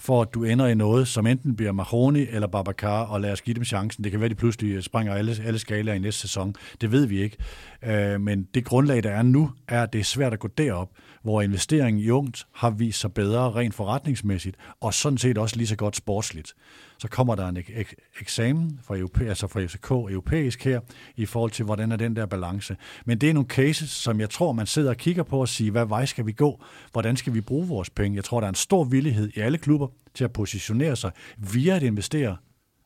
for 0.00 0.22
at 0.22 0.34
du 0.34 0.44
ender 0.44 0.66
i 0.66 0.74
noget, 0.74 1.08
som 1.08 1.26
enten 1.26 1.56
bliver 1.56 1.72
Mahoney 1.72 2.28
eller 2.30 2.48
Babacar, 2.48 3.02
og 3.02 3.20
lad 3.20 3.32
os 3.32 3.42
give 3.42 3.54
dem 3.54 3.64
chancen. 3.64 4.04
Det 4.04 4.12
kan 4.12 4.20
være, 4.20 4.24
at 4.24 4.30
de 4.30 4.36
pludselig 4.36 4.74
øh, 4.74 4.82
springer 4.82 5.14
alle, 5.14 5.36
alle 5.44 5.58
skalaer 5.58 5.94
i 5.94 5.98
næste 5.98 6.20
sæson. 6.20 6.54
Det 6.80 6.92
ved 6.92 7.06
vi 7.06 7.22
ikke. 7.22 7.36
Øh, 7.82 8.20
men 8.20 8.48
det 8.54 8.64
grundlag, 8.64 9.02
der 9.02 9.10
er 9.10 9.22
nu, 9.22 9.50
er, 9.68 9.82
at 9.82 9.92
det 9.92 9.98
er 9.98 10.04
svært 10.04 10.32
at 10.32 10.38
gå 10.38 10.48
derop, 10.48 10.88
hvor 11.22 11.42
investeringen 11.42 12.02
i 12.02 12.10
ungt 12.10 12.46
har 12.54 12.70
vist 12.70 13.00
sig 13.00 13.12
bedre 13.14 13.52
rent 13.52 13.74
forretningsmæssigt, 13.74 14.56
og 14.80 14.94
sådan 14.94 15.18
set 15.18 15.38
også 15.38 15.56
lige 15.56 15.66
så 15.66 15.76
godt 15.76 15.96
sportsligt 15.96 16.54
så 17.00 17.08
kommer 17.08 17.34
der 17.34 17.48
en 17.48 17.56
ek- 17.56 18.20
eksamen 18.20 18.80
for, 18.82 18.96
europæ- 18.96 19.28
altså 19.28 19.46
for 19.46 19.60
FCK 19.66 19.90
europæisk 19.90 20.64
her, 20.64 20.80
i 21.16 21.26
forhold 21.26 21.50
til, 21.50 21.64
hvordan 21.64 21.92
er 21.92 21.96
den 21.96 22.16
der 22.16 22.26
balance. 22.26 22.76
Men 23.04 23.18
det 23.18 23.30
er 23.30 23.34
nogle 23.34 23.48
cases, 23.48 23.90
som 23.90 24.20
jeg 24.20 24.30
tror, 24.30 24.52
man 24.52 24.66
sidder 24.66 24.90
og 24.90 24.96
kigger 24.96 25.22
på 25.22 25.40
og 25.40 25.48
siger, 25.48 25.70
hvad 25.70 25.86
vej 25.86 26.06
skal 26.06 26.26
vi 26.26 26.32
gå? 26.32 26.62
Hvordan 26.92 27.16
skal 27.16 27.34
vi 27.34 27.40
bruge 27.40 27.68
vores 27.68 27.90
penge? 27.90 28.16
Jeg 28.16 28.24
tror, 28.24 28.40
der 28.40 28.46
er 28.46 28.48
en 28.48 28.54
stor 28.54 28.84
villighed 28.84 29.30
i 29.36 29.40
alle 29.40 29.58
klubber 29.58 29.88
til 30.14 30.24
at 30.24 30.32
positionere 30.32 30.96
sig 30.96 31.10
via 31.38 31.76
at 31.76 31.82
investere, 31.82 32.36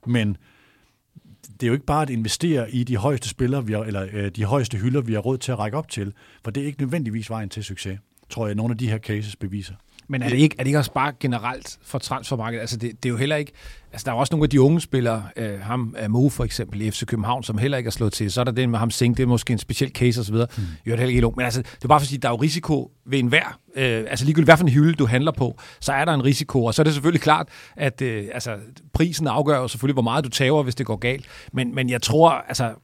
men 0.07 0.37
det 1.45 1.63
er 1.63 1.67
jo 1.67 1.73
ikke 1.73 1.87
bare 1.87 2.03
at 2.03 2.11
investere 2.11 2.71
i 2.71 2.85
de 2.85 2.97
højeste 2.97 3.29
spillere, 3.29 3.67
vi 3.67 3.73
har, 3.73 3.81
eller 3.81 4.09
øh, 4.13 4.31
de 4.31 4.45
højeste 4.45 4.79
hylder, 4.79 5.01
vi 5.01 5.13
har 5.13 5.21
råd 5.21 5.39
til 5.39 5.53
at 5.53 5.59
række 5.59 5.77
op 5.77 5.89
til, 5.89 6.13
for 6.45 6.51
det 6.51 6.63
er 6.63 6.67
ikke 6.67 6.81
nødvendigvis 6.81 7.31
vejen 7.31 7.49
til 7.49 7.65
succes, 7.65 7.99
tror 8.31 8.47
jeg, 8.47 8.55
nogle 8.55 8.73
af 8.73 8.79
de 8.79 8.91
her 8.91 8.99
cases 8.99 9.37
beviser. 9.37 9.75
Men 10.09 10.23
er 10.23 10.29
det 10.29 10.37
ikke, 10.37 10.57
er 10.59 10.63
det 10.63 10.67
ikke 10.67 10.79
også 10.79 10.93
bare 10.93 11.13
generelt 11.21 11.79
for 11.83 11.99
transfermarkedet? 11.99 12.61
Altså 12.61 12.77
det, 12.77 13.03
det 13.03 13.09
er 13.09 13.11
jo 13.11 13.17
heller 13.17 13.37
ikke... 13.37 13.53
Altså 13.93 14.05
der 14.05 14.13
er 14.13 14.17
også 14.17 14.35
nogle 14.35 14.45
af 14.45 14.51
de 14.51 14.61
unge 14.61 14.81
spillere, 14.81 15.25
øh, 15.37 15.61
ham 15.61 15.97
Mo 16.09 16.29
for 16.29 16.45
eksempel 16.45 16.81
i 16.81 16.91
FC 16.91 17.07
København, 17.07 17.43
som 17.43 17.59
heller 17.59 17.79
ikke 17.79 17.89
er 17.89 17.93
slået 17.93 18.13
til. 18.13 18.33
Så 18.33 18.41
er 18.41 18.45
der 18.45 18.53
den 18.53 18.71
med 18.71 18.79
ham 18.79 18.91
Sink, 18.91 19.17
det 19.17 19.23
er 19.23 19.27
måske 19.27 19.53
en 19.53 19.59
speciel 19.59 19.91
case 19.91 20.21
osv. 20.21 20.35
Mm. 20.35 20.39
Jo, 20.41 20.47
det 20.85 20.93
er 20.93 20.97
heller 20.97 21.07
ikke 21.07 21.31
Men 21.37 21.45
altså, 21.45 21.63
det 21.63 21.85
er 21.85 21.89
bare 21.89 22.01
for 22.01 22.05
at 22.05 22.09
sige, 22.09 22.19
der 22.19 22.29
er 22.29 22.33
jo 22.33 22.37
risiko 22.37 22.91
ved 23.07 23.19
enhver. 23.19 23.59
Øh, 23.77 24.05
altså 24.09 24.25
ligegyldigt 24.25 24.47
hvad 24.47 24.57
for 24.57 24.65
en 24.65 24.71
hylde 24.71 24.95
du 24.95 25.07
handler 25.07 25.33
på, 25.33 25.59
så 25.81 25.93
er 25.93 26.05
der 26.05 26.15
en 26.15 26.25
risiko. 26.25 26.65
Og 26.65 26.75
så 26.75 26.83
er 26.83 26.85
det 26.85 26.93
selvfølgelig 26.93 27.23
klart, 27.23 27.49
at 27.77 28.03
øh, 28.03 28.25
altså, 28.35 28.57
prisen 28.93 29.27
afgør 29.27 29.59
jo 29.59 29.69
selvfølgelig, 29.69 29.95
hvor 29.95 30.03
meget 30.03 30.25
du 30.25 30.31
tager, 30.31 30.63
hvis 30.63 30.75
det 30.75 30.87
går 30.87 30.97
galt. 30.97 31.27
Men, 31.53 31.75
men 31.75 31.91
jeg 31.91 32.03
tror, 32.03 32.31
altså 32.31 32.75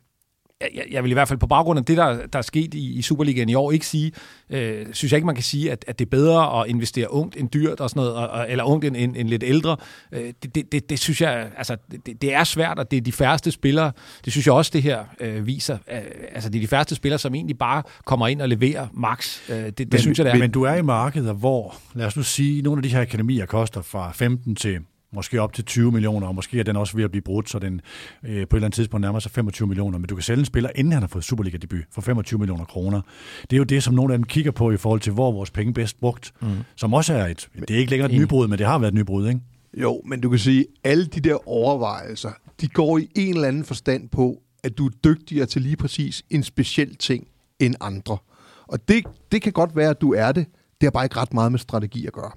jeg, 0.75 0.85
jeg 0.91 1.03
vil 1.03 1.11
i 1.11 1.15
hvert 1.15 1.29
fald 1.29 1.39
på 1.39 1.47
baggrund 1.47 1.79
af 1.79 1.85
det, 1.85 1.97
der, 1.97 2.27
der 2.27 2.39
er 2.39 2.43
sket 2.43 2.75
i, 2.75 2.99
i 2.99 3.03
Superligaen 3.03 3.49
i 3.49 3.55
år, 3.55 3.73
ikke 3.73 3.87
sige, 3.87 4.13
øh, 4.51 4.87
synes 4.93 5.13
jeg 5.13 5.17
ikke, 5.17 5.27
man 5.27 5.35
kan 5.35 5.45
sige, 5.45 5.73
at, 5.73 5.85
at 5.89 5.99
det 5.99 6.05
er 6.05 6.11
bedre 6.11 6.61
at 6.61 6.69
investere 6.69 7.13
ungt 7.13 7.37
end 7.37 7.49
dyrt 7.51 7.81
og 7.81 7.91
sådan 7.91 8.01
noget, 8.01 8.17
og, 8.29 8.51
eller 8.51 8.65
ungt 8.65 8.85
end, 8.85 8.97
end, 8.97 9.17
end 9.17 9.29
lidt 9.29 9.43
ældre. 9.43 9.77
Øh, 10.13 10.33
det, 10.43 10.55
det, 10.55 10.73
det, 10.73 10.91
det 10.91 10.99
synes 10.99 11.21
jeg, 11.21 11.51
altså, 11.57 11.77
det, 12.07 12.23
det 12.23 12.35
er 12.35 12.45
svært, 12.45 12.79
og 12.79 12.91
det 12.91 12.97
er 12.97 13.01
de 13.01 13.13
færreste 13.13 13.51
spillere, 13.51 13.93
det 14.25 14.33
synes 14.33 14.47
jeg 14.47 14.55
også, 14.55 14.71
det 14.75 14.83
her 14.83 15.05
øh, 15.21 15.47
viser. 15.47 15.79
Øh, 15.93 15.99
altså, 16.33 16.51
det 16.51 16.59
er 16.59 16.63
de 16.63 16.69
færreste 16.69 16.95
spillere, 16.95 17.19
som 17.19 17.35
egentlig 17.35 17.59
bare 17.59 17.83
kommer 18.05 18.29
ind 18.29 18.43
og 18.43 18.49
leverer 18.49 18.87
max. 18.95 19.51
Øh, 19.51 19.57
det, 19.57 19.79
det 19.79 19.93
men, 19.93 20.01
synes 20.01 20.19
jeg, 20.19 20.27
det 20.27 20.35
er. 20.35 20.39
Men 20.39 20.51
du 20.51 20.63
er 20.63 20.75
i 20.75 20.83
markedet, 20.83 21.37
hvor, 21.37 21.77
lad 21.95 22.07
os 22.07 22.17
nu 22.17 22.23
sige, 22.23 22.63
nogle 22.63 22.79
af 22.79 22.83
de 22.83 22.89
her 22.89 23.01
akademier 23.01 23.47
koster 23.47 23.83
fra 23.83 24.13
15 24.13 24.57
til 24.57 24.79
måske 25.13 25.41
op 25.41 25.53
til 25.53 25.65
20 25.65 25.93
millioner, 25.93 26.27
og 26.27 26.35
måske 26.35 26.59
er 26.59 26.65
den 26.65 26.77
også 26.77 26.97
ved 26.97 27.05
at 27.05 27.11
blive 27.11 27.23
brudt, 27.23 27.51
så 27.51 27.59
den 27.59 27.81
øh, 28.23 28.31
på 28.31 28.33
et 28.33 28.37
eller 28.37 28.57
andet 28.57 28.73
tidspunkt 28.73 29.01
nærmer 29.01 29.19
sig 29.19 29.31
25 29.31 29.69
millioner. 29.69 29.99
Men 29.99 30.09
du 30.09 30.15
kan 30.15 30.23
sælge 30.23 30.39
en 30.39 30.45
spiller, 30.45 30.71
inden 30.75 30.93
han 30.93 31.03
har 31.03 31.09
fået 31.09 31.25
Superliga-debut, 31.25 31.85
for 31.91 32.01
25 32.01 32.39
millioner 32.39 32.65
kroner. 32.65 33.01
Det 33.43 33.53
er 33.53 33.59
jo 33.59 33.65
det, 33.65 33.83
som 33.83 33.95
nogle 33.95 34.13
af 34.13 34.19
dem 34.19 34.25
kigger 34.25 34.51
på 34.51 34.71
i 34.71 34.77
forhold 34.77 35.01
til, 35.01 35.13
hvor 35.13 35.33
vores 35.33 35.51
penge 35.51 35.75
bedst 35.75 36.01
brugt. 36.01 36.33
Mm. 36.41 36.49
Som 36.77 36.95
også 36.95 37.15
er 37.15 37.27
et, 37.27 37.49
det 37.69 37.71
er 37.71 37.79
ikke 37.79 37.91
længere 37.91 38.13
et 38.13 38.19
nybrud, 38.19 38.49
men 38.49 38.59
det 38.59 38.67
har 38.67 38.79
været 38.79 38.93
et 38.93 38.95
nybrud, 38.95 39.29
ikke? 39.29 39.41
Jo, 39.75 40.03
men 40.07 40.21
du 40.21 40.31
kan 40.31 40.39
sige, 40.39 40.67
alle 40.85 41.07
de 41.07 41.21
der 41.21 41.49
overvejelser, 41.49 42.31
de 42.61 42.69
går 42.69 42.99
i 42.99 43.09
en 43.15 43.35
eller 43.35 43.49
anden 43.49 43.65
forstand 43.65 44.09
på, 44.09 44.43
at 44.65 44.79
du 44.79 44.87
er 44.87 44.91
dygtigere 45.05 45.47
til 45.47 45.63
lige 45.63 45.77
præcis 45.77 46.23
en 46.31 46.43
speciel 46.43 46.97
ting 46.97 47.27
end 47.59 47.75
andre. 47.81 48.19
Og 48.67 48.89
det, 48.89 49.05
det 49.33 49.43
kan 49.43 49.53
godt 49.53 49.77
være, 49.77 49.91
at 49.91 50.01
du 50.01 50.13
er 50.13 50.33
det. 50.33 50.47
Det 50.81 50.87
har 50.87 50.91
bare 50.91 51.05
ikke 51.05 51.17
ret 51.17 51.35
meget 51.35 51.53
med 51.53 51.59
strategi 51.59 52.07
at 52.07 52.13
gøre. 52.13 52.31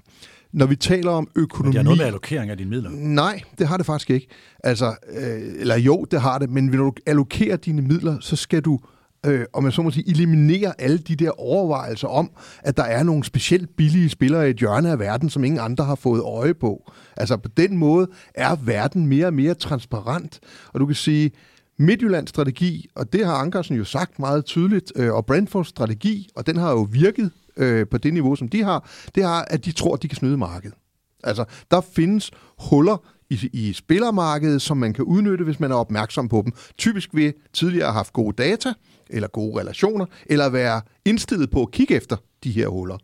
Når 0.54 0.66
vi 0.66 0.76
taler 0.76 1.10
om 1.10 1.28
økonomi... 1.36 1.68
Men 1.68 1.72
det 1.72 1.78
har 1.78 1.84
noget 1.84 1.98
med 1.98 2.06
allokering 2.06 2.50
af 2.50 2.56
dine 2.58 2.70
midler? 2.70 2.90
Nej, 2.90 3.40
det 3.58 3.68
har 3.68 3.76
det 3.76 3.86
faktisk 3.86 4.10
ikke. 4.10 4.26
Altså, 4.64 4.94
øh, 5.16 5.60
eller 5.60 5.76
jo, 5.76 6.06
det 6.10 6.20
har 6.20 6.38
det, 6.38 6.50
men 6.50 6.64
når 6.64 6.84
du 6.84 6.92
allokerer 7.06 7.56
dine 7.56 7.82
midler, 7.82 8.16
så 8.20 8.36
skal 8.36 8.60
du 8.60 8.80
øh, 9.26 9.44
om 9.52 9.62
man 9.62 9.72
så 9.72 9.82
må 9.82 9.90
sige, 9.90 10.08
eliminere 10.08 10.72
alle 10.78 10.98
de 10.98 11.16
der 11.16 11.40
overvejelser 11.40 12.08
om, 12.08 12.30
at 12.62 12.76
der 12.76 12.82
er 12.82 13.02
nogle 13.02 13.24
specielt 13.24 13.76
billige 13.76 14.08
spillere 14.08 14.46
i 14.46 14.50
et 14.50 14.56
hjørne 14.56 14.90
af 14.90 14.98
verden, 14.98 15.30
som 15.30 15.44
ingen 15.44 15.60
andre 15.60 15.84
har 15.84 15.94
fået 15.94 16.22
øje 16.22 16.54
på. 16.54 16.92
Altså 17.16 17.36
på 17.36 17.48
den 17.56 17.76
måde 17.76 18.08
er 18.34 18.56
verden 18.56 19.06
mere 19.06 19.26
og 19.26 19.34
mere 19.34 19.54
transparent, 19.54 20.40
og 20.72 20.80
du 20.80 20.86
kan 20.86 20.94
sige, 20.94 21.30
Midtjyllands 21.78 22.30
strategi, 22.30 22.88
og 22.94 23.12
det 23.12 23.26
har 23.26 23.34
Ankersen 23.34 23.76
jo 23.76 23.84
sagt 23.84 24.18
meget 24.18 24.44
tydeligt, 24.44 24.92
øh, 24.96 25.14
og 25.14 25.26
Brentfords 25.26 25.68
strategi, 25.68 26.28
og 26.36 26.46
den 26.46 26.56
har 26.56 26.70
jo 26.70 26.88
virket 26.90 27.30
øh, 27.56 27.86
på 27.90 27.98
det 27.98 28.12
niveau, 28.14 28.36
som 28.36 28.48
de 28.48 28.62
har, 28.62 28.90
det 29.14 29.22
er, 29.22 29.28
at 29.28 29.64
de 29.64 29.72
tror, 29.72 29.94
at 29.94 30.02
de 30.02 30.08
kan 30.08 30.16
snyde 30.16 30.36
markedet. 30.36 30.76
Altså, 31.24 31.44
der 31.70 31.80
findes 31.80 32.30
huller 32.58 32.96
i, 33.30 33.50
i 33.52 33.72
spillermarkedet, 33.72 34.62
som 34.62 34.76
man 34.76 34.92
kan 34.92 35.04
udnytte, 35.04 35.44
hvis 35.44 35.60
man 35.60 35.70
er 35.70 35.76
opmærksom 35.76 36.28
på 36.28 36.42
dem. 36.44 36.52
Typisk 36.78 37.10
ved 37.12 37.32
tidligere 37.52 37.86
have 37.86 37.94
haft 37.94 38.12
gode 38.12 38.42
data, 38.42 38.72
eller 39.10 39.28
gode 39.28 39.60
relationer, 39.60 40.06
eller 40.26 40.48
være 40.48 40.80
indstillet 41.04 41.50
på 41.50 41.62
at 41.62 41.70
kigge 41.70 41.94
efter 41.94 42.16
de 42.44 42.50
her 42.50 42.68
huller. 42.68 42.98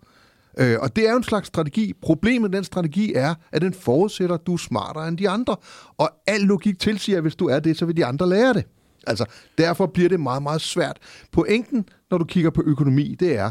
Øh, 0.59 0.76
og 0.80 0.96
det 0.96 1.07
er 1.07 1.11
jo 1.11 1.16
en 1.16 1.22
slags 1.22 1.46
strategi. 1.46 1.92
Problemet 2.03 2.51
med 2.51 2.59
den 2.59 2.64
strategi 2.64 3.14
er, 3.14 3.34
at 3.53 3.62
den 3.62 3.74
forudsætter, 3.74 4.34
at 4.34 4.46
du 4.46 4.53
er 4.53 4.57
smartere 4.57 5.09
end 5.09 5.18
de 5.18 5.28
andre. 5.28 5.57
Og 5.96 6.11
al 6.26 6.40
logik 6.40 6.78
tilsiger, 6.78 7.18
at 7.18 7.22
hvis 7.22 7.36
du 7.36 7.46
er 7.46 7.61
det, 7.61 7.78
så 7.78 7.86
vil 7.86 7.96
de 7.96 8.07
andre 8.07 8.28
lære 8.28 8.55
det. 8.55 8.64
Altså, 9.07 9.24
derfor 9.59 9.86
bliver 9.86 10.09
det 10.09 10.20
meget, 10.20 10.42
meget 10.42 10.61
svært. 10.61 10.98
Pointen, 11.32 11.84
når 12.11 12.18
du 12.18 12.24
kigger 12.24 12.51
på 12.51 12.62
økonomi, 12.66 13.16
det 13.20 13.38
er, 13.38 13.51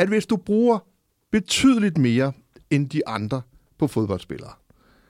at 0.00 0.08
hvis 0.08 0.26
du 0.26 0.36
bruger 0.36 0.78
betydeligt 1.32 1.98
mere 1.98 2.32
end 2.70 2.90
de 2.90 3.08
andre 3.08 3.42
på 3.78 3.86
fodboldspillere, 3.86 4.52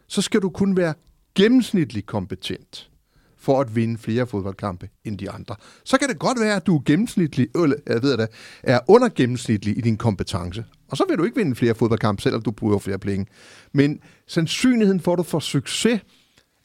så 0.06 0.22
skal 0.22 0.42
du 0.42 0.48
kun 0.48 0.76
være 0.76 0.94
gennemsnitligt 1.34 2.06
kompetent 2.06 2.90
for 3.38 3.60
at 3.60 3.76
vinde 3.76 3.98
flere 3.98 4.26
fodboldkampe 4.26 4.88
end 5.04 5.18
de 5.18 5.30
andre. 5.30 5.56
Så 5.84 5.98
kan 5.98 6.08
det 6.08 6.18
godt 6.18 6.40
være, 6.40 6.56
at 6.56 6.66
du 6.66 6.76
er 6.76 6.82
gennemsnitlig, 6.86 7.48
eller, 7.54 7.76
jeg 7.86 8.02
ved 8.02 8.16
det, 8.16 8.28
er 8.62 8.80
under 8.88 9.08
gennemsnitlig 9.08 9.78
i 9.78 9.80
din 9.80 9.96
kompetence. 9.96 10.64
Og 10.88 10.96
så 10.96 11.04
vil 11.08 11.18
du 11.18 11.24
ikke 11.24 11.36
vinde 11.36 11.54
flere 11.54 11.74
fodboldkampe, 11.74 12.22
selvom 12.22 12.42
du 12.42 12.50
bruger 12.50 12.78
flere 12.78 12.98
penge. 12.98 13.26
Men 13.72 14.00
sandsynligheden 14.26 15.00
for, 15.00 15.12
at 15.12 15.18
du 15.18 15.22
får 15.22 15.40
succes, 15.40 16.00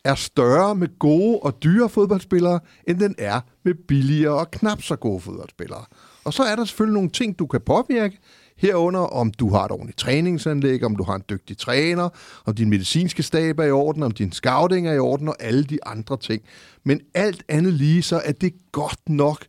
er 0.03 0.15
større 0.15 0.75
med 0.75 0.99
gode 0.99 1.39
og 1.39 1.63
dyre 1.63 1.89
fodboldspillere, 1.89 2.59
end 2.87 2.99
den 2.99 3.15
er 3.17 3.41
med 3.63 3.73
billigere 3.73 4.39
og 4.39 4.51
knap 4.51 4.81
så 4.81 4.95
gode 4.95 5.21
fodboldspillere. 5.21 5.85
Og 6.25 6.33
så 6.33 6.43
er 6.43 6.55
der 6.55 6.65
selvfølgelig 6.65 6.93
nogle 6.93 7.09
ting, 7.09 7.39
du 7.39 7.45
kan 7.45 7.61
påvirke, 7.61 8.19
herunder 8.57 8.99
om 8.99 9.31
du 9.31 9.49
har 9.49 9.65
et 9.65 9.71
ordentligt 9.71 9.97
træningsanlæg, 9.97 10.83
om 10.83 10.95
du 10.95 11.03
har 11.03 11.15
en 11.15 11.23
dygtig 11.29 11.57
træner, 11.57 12.09
om 12.45 12.55
din 12.55 12.69
medicinske 12.69 13.23
stab 13.23 13.59
er 13.59 13.63
i 13.63 13.71
orden, 13.71 14.03
om 14.03 14.11
din 14.11 14.31
scouting 14.31 14.87
er 14.87 14.93
i 14.93 14.99
orden 14.99 15.27
og 15.27 15.35
alle 15.39 15.63
de 15.63 15.85
andre 15.85 16.17
ting. 16.17 16.41
Men 16.83 17.01
alt 17.13 17.43
andet 17.47 17.73
lige, 17.73 18.01
så 18.01 18.21
er 18.25 18.31
det 18.31 18.53
godt 18.71 19.09
nok 19.09 19.45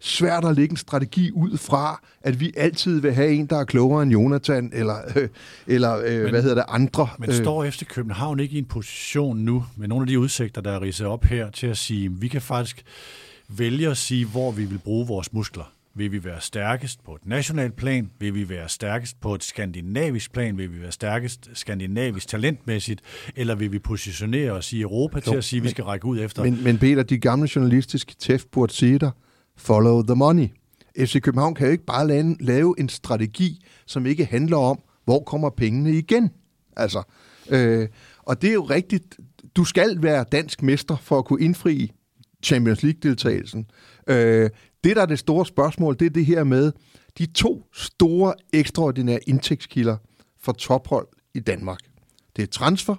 svært 0.00 0.44
at 0.44 0.56
lægge 0.56 0.72
en 0.72 0.76
strategi 0.76 1.30
ud 1.32 1.56
fra, 1.56 2.00
at 2.20 2.40
vi 2.40 2.52
altid 2.56 3.00
vil 3.00 3.12
have 3.12 3.32
en, 3.32 3.46
der 3.46 3.56
er 3.56 3.64
klogere 3.64 4.02
end 4.02 4.12
Jonathan, 4.12 4.70
eller, 4.74 4.96
øh, 5.16 5.28
eller 5.66 5.96
øh, 6.04 6.22
men, 6.22 6.30
hvad 6.30 6.42
hedder 6.42 6.54
det, 6.54 6.64
andre. 6.68 7.08
Men 7.18 7.32
står 7.32 7.64
efter 7.64 7.86
København 7.86 8.40
ikke 8.40 8.54
i 8.54 8.58
en 8.58 8.64
position 8.64 9.38
nu, 9.38 9.64
med 9.76 9.88
nogle 9.88 10.02
af 10.02 10.06
de 10.06 10.18
udsigter, 10.18 10.60
der 10.60 10.70
er 10.70 10.82
ridset 10.82 11.06
op 11.06 11.24
her, 11.24 11.50
til 11.50 11.66
at 11.66 11.78
sige, 11.78 12.12
vi 12.12 12.28
kan 12.28 12.42
faktisk 12.42 12.84
vælge 13.48 13.90
at 13.90 13.96
sige, 13.96 14.26
hvor 14.26 14.50
vi 14.50 14.64
vil 14.64 14.78
bruge 14.78 15.06
vores 15.06 15.32
muskler. 15.32 15.72
Vil 15.98 16.12
vi 16.12 16.24
være 16.24 16.40
stærkest 16.40 17.04
på 17.04 17.14
et 17.14 17.26
nationalt 17.26 17.76
plan? 17.76 18.10
Vil 18.18 18.34
vi 18.34 18.48
være 18.48 18.68
stærkest 18.68 19.20
på 19.20 19.34
et 19.34 19.44
skandinavisk 19.44 20.32
plan? 20.32 20.58
Vil 20.58 20.74
vi 20.74 20.80
være 20.80 20.92
stærkest 20.92 21.50
skandinavisk 21.52 22.28
talentmæssigt? 22.28 23.00
Eller 23.36 23.54
vil 23.54 23.72
vi 23.72 23.78
positionere 23.78 24.52
os 24.52 24.72
i 24.72 24.80
Europa 24.80 25.16
jo, 25.26 25.30
til 25.30 25.36
at 25.36 25.44
sige, 25.44 25.58
at 25.58 25.64
vi 25.64 25.68
skal 25.68 25.84
række 25.84 26.06
ud 26.06 26.18
efter? 26.18 26.42
Men, 26.42 26.64
men 26.64 26.78
Peter, 26.78 27.02
de 27.02 27.18
gamle 27.18 27.48
journalistiske 27.56 28.14
tæft 28.14 28.50
burde 28.50 28.72
sige 28.72 28.98
dig, 28.98 29.10
follow 29.56 30.02
the 30.02 30.14
money. 30.14 30.48
FC 30.98 31.20
København 31.20 31.54
kan 31.54 31.66
jo 31.66 31.72
ikke 31.72 31.84
bare 31.84 32.06
lave, 32.06 32.36
lave 32.40 32.74
en 32.78 32.88
strategi, 32.88 33.64
som 33.86 34.06
ikke 34.06 34.24
handler 34.24 34.56
om, 34.56 34.80
hvor 35.04 35.22
kommer 35.22 35.50
pengene 35.50 35.92
igen. 35.92 36.30
Altså, 36.76 37.02
øh, 37.50 37.88
og 38.22 38.42
det 38.42 38.50
er 38.50 38.54
jo 38.54 38.62
rigtigt. 38.62 39.16
Du 39.56 39.64
skal 39.64 40.02
være 40.02 40.24
dansk 40.32 40.62
mester 40.62 40.96
for 40.96 41.18
at 41.18 41.24
kunne 41.24 41.44
indfri 41.44 41.92
Champions 42.42 42.82
League-deltagelsen. 42.82 43.66
Øh, 44.08 44.50
det, 44.84 44.96
der 44.96 45.02
er 45.02 45.06
det 45.06 45.18
store 45.18 45.46
spørgsmål, 45.46 45.96
det 45.98 46.06
er 46.06 46.10
det 46.10 46.26
her 46.26 46.44
med 46.44 46.72
de 47.18 47.26
to 47.26 47.64
store, 47.72 48.34
ekstraordinære 48.52 49.20
indtægtskilder 49.26 49.96
for 50.40 50.52
tophold 50.52 51.06
i 51.34 51.40
Danmark. 51.40 51.78
Det 52.36 52.42
er 52.42 52.46
transfer, 52.46 52.96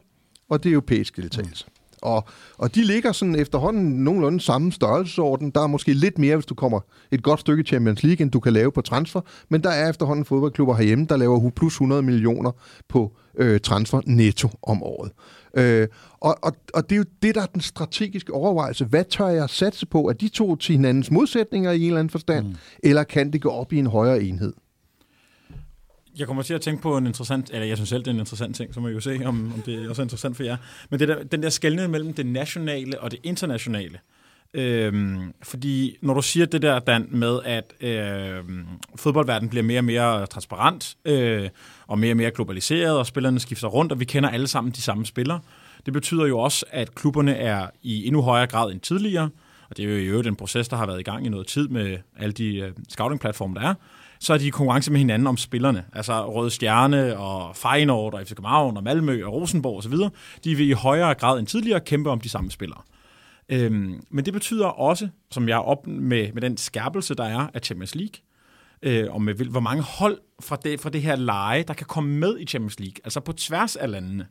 og 0.49 0.63
det 0.63 0.69
er 0.69 0.73
europæisk 0.73 1.17
deltagelse. 1.17 1.65
Mm. 1.67 1.73
Og, 2.01 2.27
og 2.57 2.75
de 2.75 2.83
ligger 2.83 3.11
sådan 3.11 3.35
efterhånden 3.35 4.03
nogenlunde 4.03 4.39
samme 4.39 4.71
størrelsesorden. 4.71 5.51
Der 5.51 5.61
er 5.61 5.67
måske 5.67 5.93
lidt 5.93 6.17
mere, 6.17 6.35
hvis 6.35 6.45
du 6.45 6.55
kommer 6.55 6.79
et 7.11 7.23
godt 7.23 7.39
stykke 7.39 7.63
Champions 7.63 8.03
League, 8.03 8.23
end 8.23 8.31
du 8.31 8.39
kan 8.39 8.53
lave 8.53 8.71
på 8.71 8.81
transfer. 8.81 9.21
Men 9.49 9.63
der 9.63 9.69
er 9.69 9.89
efterhånden 9.89 10.25
fodboldklubber 10.25 10.75
herhjemme, 10.75 11.05
der 11.09 11.17
laver 11.17 11.49
plus 11.49 11.73
100 11.73 12.01
millioner 12.01 12.51
på 12.87 13.17
øh, 13.39 13.59
transfer 13.59 14.01
netto 14.05 14.49
om 14.61 14.83
året. 14.83 15.11
Øh, 15.53 15.87
og, 16.19 16.37
og, 16.41 16.55
og 16.73 16.89
det 16.89 16.95
er 16.95 16.97
jo 16.97 17.05
det, 17.21 17.35
der 17.35 17.41
er 17.41 17.45
den 17.45 17.61
strategiske 17.61 18.33
overvejelse. 18.33 18.85
Hvad 18.85 19.05
tør 19.05 19.27
jeg 19.27 19.49
satse 19.49 19.85
på? 19.85 20.09
Er 20.09 20.13
de 20.13 20.27
to 20.27 20.55
til 20.55 20.75
hinandens 20.75 21.11
modsætninger 21.11 21.71
i 21.71 21.81
en 21.81 21.87
eller 21.87 21.99
anden 21.99 22.09
forstand? 22.09 22.47
Mm. 22.47 22.55
Eller 22.83 23.03
kan 23.03 23.33
det 23.33 23.41
gå 23.41 23.49
op 23.49 23.73
i 23.73 23.77
en 23.77 23.87
højere 23.87 24.23
enhed? 24.23 24.53
Jeg 26.19 26.27
kommer 26.27 26.43
til 26.43 26.53
at 26.53 26.61
tænke 26.61 26.81
på 26.81 26.97
en 26.97 27.07
interessant, 27.07 27.49
eller 27.53 27.65
jeg 27.67 27.77
synes 27.77 27.89
selv, 27.89 27.99
det 27.99 28.07
er 28.07 28.11
en 28.11 28.19
interessant 28.19 28.55
ting, 28.55 28.73
så 28.73 28.79
må 28.79 28.87
vi 28.87 28.93
jo 28.93 28.99
se, 28.99 29.19
om, 29.25 29.53
om 29.55 29.61
det 29.65 29.85
er 29.85 29.89
også 29.89 30.01
interessant 30.01 30.35
for 30.35 30.43
jer. 30.43 30.57
Men 30.89 30.99
det 30.99 31.07
der, 31.07 31.23
den 31.23 31.43
der 31.43 31.49
skældning 31.49 31.91
mellem 31.91 32.13
det 32.13 32.25
nationale 32.25 32.99
og 32.99 33.11
det 33.11 33.19
internationale. 33.23 33.99
Øhm, 34.53 35.33
fordi 35.43 35.97
når 36.01 36.13
du 36.13 36.21
siger 36.21 36.45
det 36.45 36.61
der, 36.61 36.79
Dan, 36.79 37.07
med 37.11 37.39
at 37.45 37.73
øh, 37.81 38.43
fodboldverdenen 38.95 39.49
bliver 39.49 39.63
mere 39.63 39.79
og 39.79 39.83
mere 39.83 40.25
transparent, 40.25 40.97
øh, 41.05 41.49
og 41.87 41.99
mere 41.99 42.13
og 42.13 42.17
mere 42.17 42.31
globaliseret, 42.31 42.97
og 42.97 43.05
spillerne 43.05 43.39
skifter 43.39 43.67
rundt, 43.67 43.91
og 43.91 43.99
vi 43.99 44.05
kender 44.05 44.29
alle 44.29 44.47
sammen 44.47 44.71
de 44.71 44.81
samme 44.81 45.05
spillere, 45.05 45.39
det 45.85 45.93
betyder 45.93 46.25
jo 46.25 46.39
også, 46.39 46.65
at 46.71 46.95
klubberne 46.95 47.35
er 47.35 47.67
i 47.83 48.07
endnu 48.07 48.21
højere 48.21 48.47
grad 48.47 48.71
end 48.71 48.79
tidligere, 48.79 49.29
og 49.69 49.77
det 49.77 49.85
er 49.85 49.89
jo 49.89 49.95
i 49.95 50.05
øvrigt 50.05 50.27
en 50.27 50.35
proces, 50.35 50.67
der 50.67 50.77
har 50.77 50.85
været 50.85 50.99
i 50.99 51.03
gang 51.03 51.25
i 51.25 51.29
noget 51.29 51.47
tid 51.47 51.67
med 51.67 51.97
alle 52.17 52.31
de 52.31 52.55
øh, 52.55 52.71
scouting-platforme, 52.89 53.55
der 53.55 53.61
er, 53.61 53.73
så 54.19 54.33
er 54.33 54.37
de 54.37 54.47
i 54.47 54.49
konkurrence 54.49 54.91
med 54.91 54.99
hinanden 54.99 55.27
om 55.27 55.37
spillerne. 55.37 55.85
Altså 55.93 56.25
Røde 56.25 56.49
Stjerne 56.49 57.17
og 57.17 57.55
Feyenoord 57.55 58.13
og 58.13 58.21
FC 58.25 58.29
København 58.29 58.77
og 58.77 58.83
Malmø 58.83 59.25
og 59.25 59.33
Rosenborg 59.33 59.77
osv., 59.77 59.93
de 60.43 60.55
vil 60.55 60.69
i 60.69 60.71
højere 60.71 61.13
grad 61.13 61.39
end 61.39 61.47
tidligere 61.47 61.79
kæmpe 61.79 62.09
om 62.09 62.21
de 62.21 62.29
samme 62.29 62.51
spillere. 62.51 62.81
Øhm, 63.49 64.03
men 64.09 64.25
det 64.25 64.33
betyder 64.33 64.65
også, 64.65 65.09
som 65.31 65.49
jeg 65.49 65.55
er 65.55 65.59
op 65.61 65.87
med, 65.87 66.33
med 66.33 66.41
den 66.41 66.57
skærpelse, 66.57 67.15
der 67.15 67.23
er 67.23 67.47
af 67.53 67.61
Champions 67.63 67.95
League, 67.95 68.19
øh, 68.81 69.13
og 69.13 69.21
med 69.21 69.33
hvor 69.33 69.59
mange 69.59 69.83
hold 69.83 70.17
fra 70.39 70.55
det, 70.55 70.79
fra 70.79 70.89
det 70.89 71.01
her 71.01 71.15
leje, 71.15 71.63
der 71.63 71.73
kan 71.73 71.87
komme 71.87 72.15
med 72.15 72.39
i 72.39 72.45
Champions 72.45 72.79
League, 72.79 72.95
altså 73.03 73.19
på 73.19 73.33
tværs 73.33 73.75
af 73.75 73.91
landene, 73.91 74.27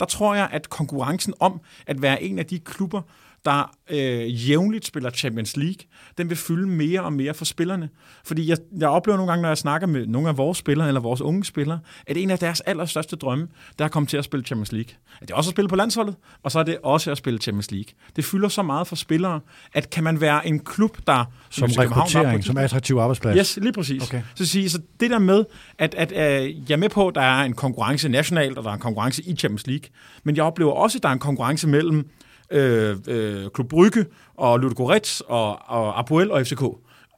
der 0.00 0.06
tror 0.06 0.34
jeg, 0.34 0.48
at 0.52 0.70
konkurrencen 0.70 1.34
om 1.40 1.60
at 1.86 2.02
være 2.02 2.22
en 2.22 2.38
af 2.38 2.46
de 2.46 2.58
klubber, 2.58 3.02
der 3.44 3.74
øh, 3.90 4.48
jævnligt 4.50 4.86
spiller 4.86 5.10
Champions 5.10 5.56
League, 5.56 5.84
den 6.18 6.28
vil 6.28 6.36
fylde 6.36 6.66
mere 6.66 7.02
og 7.02 7.12
mere 7.12 7.34
for 7.34 7.44
spillerne. 7.44 7.88
Fordi 8.24 8.48
jeg, 8.48 8.56
jeg 8.78 8.88
oplever 8.88 9.16
nogle 9.16 9.32
gange, 9.32 9.42
når 9.42 9.48
jeg 9.48 9.58
snakker 9.58 9.86
med 9.86 10.06
nogle 10.06 10.28
af 10.28 10.36
vores 10.36 10.58
spillere, 10.58 10.88
eller 10.88 11.00
vores 11.00 11.20
unge 11.20 11.44
spillere, 11.44 11.78
at 12.06 12.16
en 12.16 12.30
af 12.30 12.38
deres 12.38 12.60
allerstørste 12.60 13.16
drømme, 13.16 13.48
der 13.78 13.84
er 13.84 13.86
at 13.86 13.92
komme 13.92 14.06
til 14.06 14.16
at 14.16 14.24
spille 14.24 14.44
Champions 14.44 14.72
League. 14.72 14.94
At 15.20 15.28
det 15.28 15.30
er 15.30 15.36
også 15.36 15.50
at 15.50 15.54
spille 15.54 15.68
på 15.68 15.76
landsholdet, 15.76 16.14
og 16.42 16.52
så 16.52 16.58
er 16.58 16.62
det 16.62 16.78
også 16.82 17.10
at 17.10 17.18
spille 17.18 17.38
Champions 17.38 17.70
League. 17.70 17.94
Det 18.16 18.24
fylder 18.24 18.48
så 18.48 18.62
meget 18.62 18.86
for 18.86 18.96
spillere, 18.96 19.40
at 19.74 19.90
kan 19.90 20.04
man 20.04 20.20
være 20.20 20.46
en 20.46 20.58
klub, 20.58 20.98
der... 21.06 21.24
Som 21.50 21.68
rekruttering, 21.78 22.44
som 22.44 22.56
attraktiv 22.56 22.96
arbejdsplads. 22.96 23.38
Yes, 23.38 23.58
lige 23.62 23.72
præcis. 23.72 24.02
Okay. 24.02 24.22
Så, 24.34 24.46
sige, 24.46 24.70
så 24.70 24.80
det 25.00 25.10
der 25.10 25.18
med, 25.18 25.44
at, 25.78 25.94
at 25.94 26.12
øh, 26.12 26.70
jeg 26.70 26.74
er 26.74 26.78
med 26.78 26.88
på, 26.88 27.08
at 27.08 27.14
der 27.14 27.20
er 27.20 27.42
en 27.42 27.52
konkurrence 27.52 28.08
nationalt, 28.08 28.58
og 28.58 28.64
der 28.64 28.70
er 28.70 28.74
en 28.74 28.80
konkurrence 28.80 29.22
i 29.22 29.36
Champions 29.36 29.66
League, 29.66 29.88
men 30.24 30.36
jeg 30.36 30.44
oplever 30.44 30.72
også, 30.72 30.98
at 30.98 31.02
der 31.02 31.08
er 31.08 31.12
en 31.12 31.18
konkurrence 31.18 31.68
mellem 31.68 32.10
øh, 32.52 32.96
øh, 33.08 33.50
Klub 33.54 33.68
Brygge 33.68 34.06
og 34.34 34.58
Ludogorets 34.58 35.20
og, 35.20 35.68
og 35.68 35.98
Apoel 35.98 36.30
og 36.30 36.46
FCK 36.46 36.62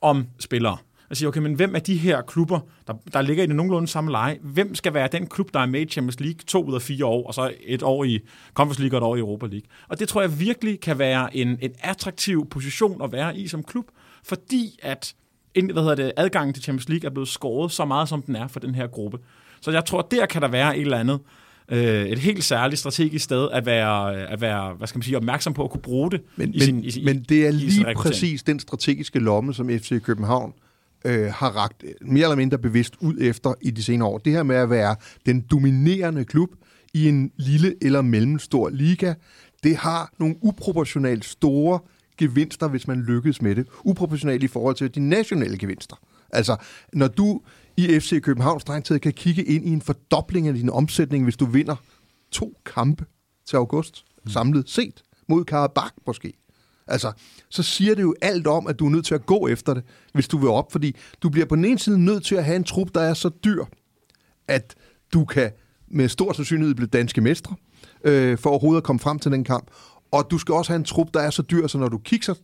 om 0.03 0.27
spillere. 0.39 0.77
Jeg 1.11 1.17
siger, 1.17 1.29
okay, 1.29 1.41
men 1.41 1.55
hvem 1.55 1.75
er 1.75 1.79
de 1.79 1.97
her 1.97 2.23
klubber, 2.23 2.61
der, 2.87 2.95
der 3.13 3.23
ligger 3.23 3.45
i 3.45 3.47
det 3.47 3.57
nogenlunde 3.57 3.89
samme 3.89 4.11
leje, 4.11 4.39
hvem 4.43 4.75
skal 4.75 4.95
være 4.95 5.09
den 5.13 5.27
klub, 5.27 5.55
der 5.55 5.61
er 5.61 5.67
med 5.67 5.81
i 5.81 5.85
Champions 5.85 6.21
League 6.21 6.41
to 6.47 6.65
ud 6.65 6.75
af 6.75 6.83
fire 6.83 7.07
år, 7.07 7.27
og 7.27 7.35
så 7.35 7.53
et 7.61 7.83
år 7.83 8.05
i 8.05 8.21
Conference 8.55 8.81
League 8.81 8.99
og 8.99 9.07
et 9.07 9.11
år 9.11 9.17
i 9.17 9.19
Europa 9.19 9.47
League? 9.47 9.69
Og 9.89 9.99
det 9.99 10.09
tror 10.09 10.21
jeg 10.21 10.41
virkelig 10.41 10.81
kan 10.81 10.99
være 10.99 11.37
en, 11.37 11.59
en 11.63 11.73
attraktiv 11.81 12.49
position 12.49 13.03
at 13.03 13.13
være 13.13 13.39
i 13.39 13.49
som 13.49 13.63
klub, 13.63 13.85
fordi 14.25 14.79
at 14.83 15.15
hvad 15.55 15.83
hedder 15.83 15.95
det, 15.95 16.13
adgangen 16.17 16.55
til 16.55 16.63
Champions 16.63 16.89
League 16.89 17.07
er 17.07 17.11
blevet 17.11 17.29
skåret 17.29 17.73
så 17.73 17.85
meget, 17.85 18.09
som 18.09 18.23
den 18.23 18.37
er 18.37 18.47
for 18.47 18.61
den 18.61 18.75
her 18.75 18.87
gruppe. 18.87 19.19
Så 19.61 19.71
jeg 19.71 19.85
tror, 19.85 20.03
der 20.03 20.27
kan 20.27 20.43
der 20.43 20.49
være 20.49 20.77
et 20.77 20.83
eller 20.83 20.99
andet, 20.99 21.21
øh, 21.69 22.07
et 22.07 22.19
helt 22.19 22.45
særligt 22.45 22.79
strategisk 22.79 23.25
sted 23.25 23.49
at 23.53 23.67
være, 23.67 24.27
at 24.29 24.41
være 24.41 24.75
hvad 24.75 24.87
skal 24.87 24.99
man 24.99 25.03
sige, 25.03 25.17
opmærksom 25.17 25.55
på 25.55 25.65
at 25.65 25.71
kunne 25.71 25.83
bruge 25.83 26.11
det. 26.11 26.21
Men, 26.37 26.55
i 26.55 26.61
sin, 26.61 26.85
i 26.85 26.91
sin, 26.91 27.05
men 27.05 27.23
det 27.29 27.47
er 27.47 27.51
lige 27.51 27.95
præcis 27.97 28.43
den 28.43 28.61
strategiske 28.61 29.19
lomme, 29.19 29.55
som 29.55 29.69
FC 29.69 30.03
København 30.03 30.53
øh, 31.05 31.33
har 31.33 31.49
ragt 31.49 31.85
mere 32.01 32.25
eller 32.25 32.37
mindre 32.37 32.59
bevidst 32.59 32.95
ud 33.01 33.15
efter 33.21 33.55
i 33.61 33.71
de 33.71 33.83
senere 33.83 34.09
år. 34.09 34.19
Det 34.19 34.33
her 34.33 34.43
med 34.43 34.57
at 34.57 34.71
være 34.71 34.97
den 35.27 35.41
dominerende 35.41 36.25
klub 36.25 36.51
i 36.95 37.09
en 37.09 37.33
lille 37.37 37.75
eller 37.83 38.03
mellemstor 38.03 38.69
liga, 38.69 39.15
det 39.63 39.77
har 39.77 40.13
nogle 40.19 40.37
uproportionalt 40.41 41.25
store 41.25 41.79
gevinster, 42.19 42.69
hvis 42.69 42.89
man 42.89 43.03
lykkes 43.03 43.43
med 43.43 43.55
det. 43.55 43.67
Uproportionalt 43.85 44.43
i 44.43 44.47
forhold 44.47 44.75
til 44.75 44.95
de 44.95 45.01
nationale 45.01 45.59
gevinster. 45.59 45.97
Altså, 46.31 46.57
når 46.93 47.09
du 47.09 47.41
i 47.77 48.01
FC 48.01 48.23
København 48.23 48.61
strengt 48.61 49.03
kan 49.03 49.13
kigge 49.13 49.45
ind 49.45 49.69
i 49.69 49.71
en 49.71 49.83
fordobling 49.83 50.49
af 50.49 50.55
din 50.55 50.71
omsætning, 50.71 51.25
hvis 51.25 51.37
du 51.37 51.47
vinder 51.47 51.77
to 52.31 52.55
kampe 52.67 53.05
til 53.47 53.57
august, 53.57 54.05
mm. 54.25 54.31
samlet 54.31 54.71
set, 54.71 55.03
mod 55.29 55.45
Karabakh 55.45 55.95
måske. 56.07 56.33
Altså, 56.87 57.13
så 57.49 57.63
siger 57.63 57.95
det 57.95 58.03
jo 58.03 58.15
alt 58.23 58.47
om, 58.47 58.67
at 58.67 58.79
du 58.79 58.87
er 58.87 58.91
nødt 58.91 59.07
til 59.07 59.15
at 59.15 59.27
gå 59.27 59.49
efter 59.49 59.75
det, 59.75 59.83
hvis 60.13 60.29
du 60.29 60.39
vil 60.39 60.49
op, 60.49 60.73
fordi 60.73 60.97
du 61.23 61.29
bliver 61.29 61.47
på 61.47 61.57
den 61.57 61.65
ene 61.65 61.79
side 61.79 62.05
nødt 62.05 62.25
til 62.25 62.35
at 62.35 62.45
have 62.45 62.57
en 62.57 62.65
trup, 62.65 62.89
der 62.95 63.01
er 63.01 63.15
så 63.15 63.29
dyr, 63.29 63.65
at 64.49 64.75
du 65.13 65.25
kan 65.25 65.51
med 65.89 66.09
stor 66.09 66.33
sandsynlighed 66.33 66.75
blive 66.75 66.87
danske 66.87 67.21
mestre, 67.21 67.57
øh, 68.05 68.39
for 68.39 68.51
overhovedet 68.51 68.81
at 68.81 68.85
komme 68.85 69.01
frem 69.01 69.19
til 69.19 69.33
den 69.33 69.45
kamp. 69.45 69.71
Og 70.11 70.31
du 70.31 70.39
skal 70.39 70.55
også 70.55 70.73
have 70.73 70.79
en 70.79 70.85
trup, 70.85 71.09
der 71.15 71.21
er 71.21 71.31
så 71.31 71.43
dyr, 71.43 71.67
så 71.67 71.79
når 71.79 71.89
du 71.89 71.99
kigger 71.99 72.35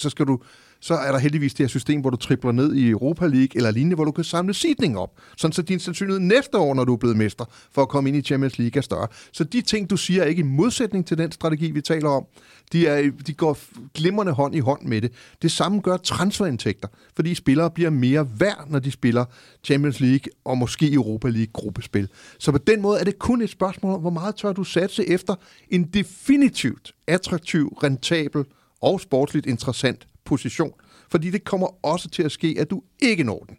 så 0.00 0.10
skal 0.10 0.26
du 0.26 0.38
så 0.80 0.94
er 0.94 1.12
der 1.12 1.18
heldigvis 1.18 1.54
det 1.54 1.64
her 1.64 1.68
system, 1.68 2.00
hvor 2.00 2.10
du 2.10 2.16
tripler 2.16 2.52
ned 2.52 2.74
i 2.74 2.88
Europa 2.88 3.26
League 3.26 3.48
eller 3.54 3.70
lignende, 3.70 3.94
hvor 3.94 4.04
du 4.04 4.10
kan 4.10 4.24
samle 4.24 4.54
sidning 4.54 4.98
op. 4.98 5.10
Sådan 5.36 5.52
så 5.52 5.62
din 5.62 5.80
sandsynlighed 5.80 6.20
næste 6.20 6.58
år, 6.58 6.74
når 6.74 6.84
du 6.84 6.92
er 6.92 6.96
blevet 6.96 7.16
mester, 7.16 7.44
for 7.72 7.82
at 7.82 7.88
komme 7.88 8.08
ind 8.10 8.18
i 8.18 8.22
Champions 8.22 8.58
League 8.58 8.78
er 8.78 8.82
større. 8.82 9.06
Så 9.32 9.44
de 9.44 9.60
ting, 9.60 9.90
du 9.90 9.96
siger, 9.96 10.22
er 10.22 10.26
ikke 10.26 10.40
i 10.40 10.42
modsætning 10.42 11.06
til 11.06 11.18
den 11.18 11.32
strategi, 11.32 11.70
vi 11.70 11.80
taler 11.80 12.08
om. 12.08 12.24
De, 12.72 12.86
er, 12.86 13.10
de 13.26 13.34
går 13.34 13.58
glimrende 13.94 14.32
hånd 14.32 14.54
i 14.54 14.58
hånd 14.58 14.82
med 14.82 15.00
det. 15.00 15.12
Det 15.42 15.50
samme 15.50 15.80
gør 15.80 15.96
transferindtægter, 15.96 16.88
fordi 17.16 17.34
spillere 17.34 17.70
bliver 17.70 17.90
mere 17.90 18.28
værd, 18.38 18.66
når 18.68 18.78
de 18.78 18.90
spiller 18.90 19.24
Champions 19.64 20.00
League 20.00 20.32
og 20.44 20.58
måske 20.58 20.92
Europa 20.92 21.28
League 21.28 21.52
gruppespil. 21.52 22.08
Så 22.38 22.52
på 22.52 22.58
den 22.58 22.82
måde 22.82 23.00
er 23.00 23.04
det 23.04 23.18
kun 23.18 23.42
et 23.42 23.50
spørgsmål 23.50 23.94
om, 23.94 24.00
hvor 24.00 24.10
meget 24.10 24.34
tør 24.34 24.52
du 24.52 24.64
satse 24.64 25.08
efter 25.08 25.34
en 25.68 25.84
definitivt 25.84 26.94
attraktiv, 27.06 27.66
rentabel 27.82 28.44
og 28.82 29.00
sportsligt 29.00 29.46
interessant 29.46 30.08
position. 30.24 30.72
Fordi 31.10 31.30
det 31.30 31.44
kommer 31.44 31.86
også 31.86 32.08
til 32.08 32.22
at 32.22 32.32
ske, 32.32 32.56
at 32.58 32.70
du 32.70 32.82
ikke 33.00 33.24
når 33.24 33.44
den. 33.48 33.56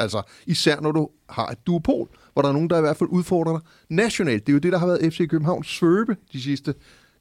Altså, 0.00 0.22
især 0.46 0.80
når 0.80 0.92
du 0.92 1.08
har 1.28 1.46
et 1.46 1.66
duopol, 1.66 2.08
hvor 2.32 2.42
der 2.42 2.48
er 2.48 2.52
nogen, 2.52 2.70
der 2.70 2.78
i 2.78 2.80
hvert 2.80 2.96
fald 2.96 3.10
udfordrer 3.10 3.58
dig 3.58 3.66
nationalt. 3.88 4.46
Det 4.46 4.52
er 4.52 4.54
jo 4.54 4.58
det, 4.58 4.72
der 4.72 4.78
har 4.78 4.86
været 4.86 5.12
FC 5.12 5.28
Københavns 5.28 5.68
svøbe 5.68 6.16
de 6.32 6.42
sidste 6.42 6.74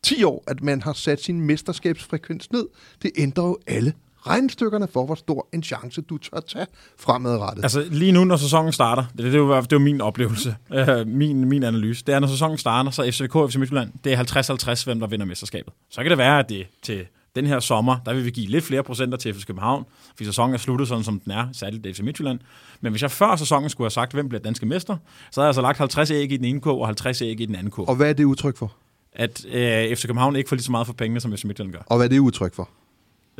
10 0.04 0.24
år, 0.24 0.44
at 0.48 0.64
man 0.64 0.82
har 0.82 0.94
sat 0.94 1.22
sin 1.22 1.42
mesterskabsfrekvens 1.42 2.52
ned. 2.52 2.68
Det 3.02 3.12
ændrer 3.18 3.44
jo 3.44 3.58
alle 3.68 3.94
regnstykkerne 4.28 4.88
for, 4.88 5.06
hvor 5.06 5.16
stor 5.16 5.48
en 5.54 5.64
chance 5.64 6.02
du 6.02 6.18
tør 6.18 6.40
tage 6.40 6.66
fremadrettet. 6.98 7.64
Altså 7.64 7.88
lige 7.92 8.12
nu, 8.12 8.24
når 8.24 8.38
sæsonen 8.38 8.74
starter, 8.74 9.04
det, 9.18 9.26
det, 9.26 9.34
er, 9.34 9.38
jo, 9.38 9.56
det 9.56 9.62
er 9.62 9.68
jo 9.72 9.80
min 9.80 10.02
oplevelse, 10.02 10.56
øh, 10.74 11.08
min, 11.08 11.46
min 11.50 11.64
analyse, 11.64 12.06
det 12.06 12.16
er, 12.16 12.20
når 12.20 12.28
sæsonen 12.28 12.58
starter, 12.58 12.92
så 12.92 13.12
FCK 13.12 13.36
og 13.36 13.52
FC 13.52 13.56
Midtjylland, 13.56 13.92
det 14.04 14.14
er 14.14 14.78
50-50, 14.82 14.86
hvem 14.86 15.00
der 15.00 15.08
vinder 15.08 15.26
mesterskabet. 15.26 15.74
Så 15.90 16.02
kan 16.02 16.10
det 16.10 16.18
være, 16.18 16.40
at 16.40 16.50
det 16.50 16.68
til 16.82 17.06
den 17.36 17.46
her 17.46 17.60
sommer, 17.60 17.98
der 18.06 18.14
vil 18.14 18.26
vi 18.26 18.32
give 18.32 18.48
lidt 18.48 18.64
flere 18.64 18.84
procenter 18.84 19.18
til 19.18 19.34
FC 19.34 19.46
København, 19.46 19.86
fordi 20.10 20.26
sæsonen 20.26 20.54
er 20.54 20.58
sluttet 20.58 20.88
sådan, 20.88 21.04
som 21.04 21.20
den 21.20 21.32
er, 21.32 21.48
særligt 21.54 21.96
FC 21.98 22.00
Midtjylland. 22.00 22.40
Men 22.82 22.92
hvis 22.92 23.02
jeg 23.02 23.12
før 23.12 23.36
sæsonen 23.36 23.70
skulle 23.70 23.86
have 23.86 23.92
sagt, 23.92 24.14
hvem 24.14 24.30
bliver 24.30 24.42
danske 24.42 24.66
mester, 24.66 24.98
så 25.32 25.42
havde 25.42 25.46
jeg 25.46 25.50
altså 25.50 25.62
lagt 25.62 25.78
50 25.78 26.12
æg 26.12 26.32
i 26.32 26.38
den 26.38 26.46
ene 26.46 26.62
kog 26.62 26.80
og 26.82 26.88
50 26.88 27.22
æg 27.22 27.42
i 27.42 27.46
den 27.46 27.56
anden 27.56 27.72
kog. 27.72 27.90
Og 27.90 27.96
hvad 27.96 28.10
er 28.10 28.14
det 28.14 28.24
udtryk 28.24 28.58
for? 28.58 28.72
At 29.14 29.46
øh, 29.46 29.96
FC 29.96 30.02
København 30.06 30.36
ikke 30.36 30.50
får 30.50 30.56
lige 30.56 30.64
så 30.64 30.72
meget 30.72 30.88
for 30.88 30.94
pengene, 30.94 31.20
som 31.20 31.38
FC 31.38 31.44
Midtjylland 31.44 31.74
gør. 31.74 31.82
Og 31.86 31.98
hvad 31.98 32.06
er 32.06 32.10
det 32.10 32.20
udtryk 32.20 32.56
for? 32.56 32.70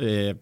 Øh, 0.00 0.34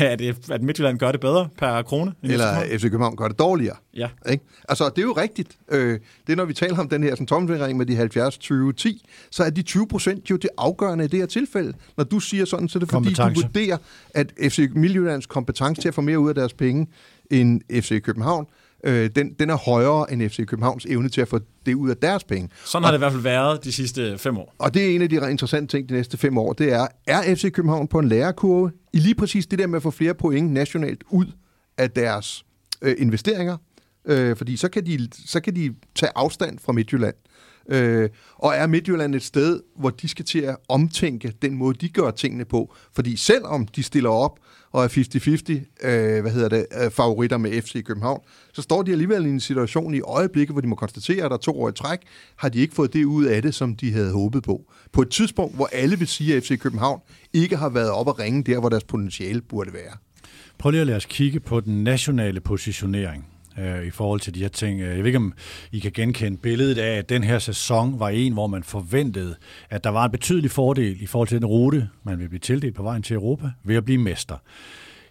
at, 0.00 0.50
at 0.50 0.62
Midtjylland 0.62 0.98
gør 0.98 1.12
det 1.12 1.20
bedre 1.20 1.48
per 1.58 1.82
krone. 1.82 2.12
Eller 2.22 2.78
FC 2.78 2.82
København 2.82 3.16
gør 3.16 3.28
det 3.28 3.38
dårligere. 3.38 3.76
Ja. 3.94 4.08
Ikke? 4.30 4.44
Altså, 4.68 4.88
det 4.88 4.98
er 4.98 5.02
jo 5.02 5.12
rigtigt. 5.12 5.58
Øh, 5.70 6.00
det 6.26 6.32
er, 6.32 6.36
når 6.36 6.44
vi 6.44 6.54
taler 6.54 6.78
om 6.78 6.88
den 6.88 7.02
her 7.02 7.14
sådan, 7.14 7.76
med 7.76 7.86
de 7.86 8.90
70-20-10, 8.92 9.28
så 9.30 9.44
er 9.44 9.50
de 9.50 9.62
20 9.62 9.88
procent 9.88 10.30
jo 10.30 10.36
det 10.36 10.50
afgørende 10.58 11.04
i 11.04 11.08
det 11.08 11.18
her 11.18 11.26
tilfælde. 11.26 11.72
Når 11.96 12.04
du 12.04 12.20
siger 12.20 12.44
sådan, 12.44 12.68
så 12.68 12.78
er 12.78 12.80
det 12.80 12.90
fordi, 12.90 13.14
du 13.14 13.40
vurderer, 13.42 13.76
at 14.14 14.32
FC 14.40 14.70
Midtjyllands 14.74 15.26
kompetence 15.26 15.82
til 15.82 15.88
at 15.88 15.94
få 15.94 16.00
mere 16.00 16.18
ud 16.18 16.28
af 16.28 16.34
deres 16.34 16.52
penge 16.52 16.86
end 17.30 17.82
FC 17.82 18.02
København, 18.02 18.46
øh, 18.84 19.10
den, 19.16 19.32
den 19.32 19.50
er 19.50 19.56
højere 19.56 20.12
end 20.12 20.30
FC 20.30 20.46
Københavns 20.46 20.86
evne 20.86 21.08
til 21.08 21.20
at 21.20 21.28
få 21.28 21.40
det 21.66 21.74
ud 21.74 21.90
af 21.90 21.96
deres 21.96 22.24
penge. 22.24 22.48
Sådan 22.64 22.84
og, 22.84 22.88
har 22.88 22.92
det 22.92 22.98
i 22.98 23.02
hvert 23.02 23.12
fald 23.12 23.22
været 23.22 23.64
de 23.64 23.72
sidste 23.72 24.18
fem 24.18 24.38
år. 24.38 24.54
Og 24.58 24.74
det 24.74 24.90
er 24.90 24.94
en 24.94 25.02
af 25.02 25.08
de 25.08 25.30
interessante 25.30 25.76
ting 25.76 25.88
de 25.88 25.94
næste 25.94 26.18
fem 26.18 26.38
år, 26.38 26.52
det 26.52 26.72
er, 26.72 26.86
er 27.06 27.34
FC 27.34 27.52
København 27.52 27.88
på 27.88 27.98
en 27.98 28.08
lærerkurve 28.08 28.70
i 28.92 28.98
lige 28.98 29.14
præcis 29.14 29.46
det 29.46 29.58
der 29.58 29.66
med 29.66 29.76
at 29.76 29.82
få 29.82 29.90
flere 29.90 30.14
point 30.14 30.52
nationalt 30.52 31.02
ud 31.10 31.26
af 31.78 31.90
deres 31.90 32.44
øh, 32.82 32.94
investeringer? 32.98 33.56
Øh, 34.04 34.36
fordi 34.36 34.56
så 34.56 34.68
kan, 34.68 34.86
de, 34.86 35.08
så 35.26 35.40
kan 35.40 35.56
de 35.56 35.74
tage 35.94 36.12
afstand 36.14 36.58
fra 36.58 36.72
Midtjylland. 36.72 37.14
Øh, 37.14 37.31
Øh, 37.68 38.08
og 38.36 38.54
er 38.54 38.66
Midtjylland 38.66 39.14
et 39.14 39.22
sted, 39.22 39.60
hvor 39.76 39.90
de 39.90 40.08
skal 40.08 40.24
til 40.24 40.38
at 40.38 40.56
omtænke 40.68 41.32
den 41.42 41.54
måde, 41.54 41.74
de 41.74 41.88
gør 41.88 42.10
tingene 42.10 42.44
på? 42.44 42.74
Fordi 42.92 43.16
selvom 43.16 43.66
de 43.66 43.82
stiller 43.82 44.10
op 44.10 44.38
og 44.72 44.84
er 44.84 44.88
50-50 44.88 45.86
øh, 45.88 46.20
hvad 46.20 46.32
hedder 46.32 46.48
det, 46.48 46.66
øh, 46.84 46.90
favoritter 46.90 47.38
med 47.38 47.62
FC 47.62 47.84
København, 47.84 48.20
så 48.52 48.62
står 48.62 48.82
de 48.82 48.92
alligevel 48.92 49.26
i 49.26 49.28
en 49.28 49.40
situation 49.40 49.94
i 49.94 50.00
øjeblikket, 50.00 50.54
hvor 50.54 50.60
de 50.60 50.68
må 50.68 50.74
konstatere, 50.74 51.24
at 51.24 51.30
der 51.30 51.36
to 51.36 51.62
år 51.62 51.68
i 51.68 51.72
træk, 51.72 51.98
har 52.36 52.48
de 52.48 52.58
ikke 52.58 52.74
fået 52.74 52.92
det 52.92 53.04
ud 53.04 53.24
af 53.24 53.42
det, 53.42 53.54
som 53.54 53.76
de 53.76 53.92
havde 53.92 54.12
håbet 54.12 54.42
på. 54.42 54.72
På 54.92 55.02
et 55.02 55.10
tidspunkt, 55.10 55.54
hvor 55.54 55.68
alle 55.72 55.98
vil 55.98 56.08
sige, 56.08 56.36
at 56.36 56.42
FC 56.42 56.58
København 56.58 57.00
ikke 57.32 57.56
har 57.56 57.68
været 57.68 57.90
op 57.90 58.06
og 58.06 58.18
ringe 58.18 58.44
der, 58.44 58.60
hvor 58.60 58.68
deres 58.68 58.84
potentiale 58.84 59.40
burde 59.40 59.72
være. 59.72 59.96
Prøv 60.58 60.70
lige 60.70 60.80
at 60.80 60.86
lade 60.86 60.96
os 60.96 61.06
kigge 61.06 61.40
på 61.40 61.60
den 61.60 61.84
nationale 61.84 62.40
positionering 62.40 63.31
øh, 63.58 63.86
i 63.86 63.90
forhold 63.90 64.20
til 64.20 64.34
de 64.34 64.40
her 64.40 64.48
ting. 64.48 64.80
Øh, 64.80 64.88
jeg 64.88 64.98
ved 64.98 65.06
ikke, 65.06 65.18
om 65.18 65.32
I 65.72 65.78
kan 65.78 65.92
genkende 65.92 66.38
billedet 66.38 66.78
af, 66.78 66.98
at 66.98 67.08
den 67.08 67.24
her 67.24 67.38
sæson 67.38 68.00
var 68.00 68.08
en, 68.08 68.32
hvor 68.32 68.46
man 68.46 68.62
forventede, 68.62 69.34
at 69.70 69.84
der 69.84 69.90
var 69.90 70.04
en 70.04 70.10
betydelig 70.10 70.50
fordel 70.50 71.02
i 71.02 71.06
forhold 71.06 71.28
til 71.28 71.36
den 71.36 71.46
rute, 71.46 71.88
man 72.04 72.18
ville 72.18 72.28
blive 72.28 72.40
tildelt 72.40 72.74
på 72.74 72.82
vejen 72.82 73.02
til 73.02 73.14
Europa, 73.14 73.50
ved 73.64 73.76
at 73.76 73.84
blive 73.84 73.98
mester. 73.98 74.36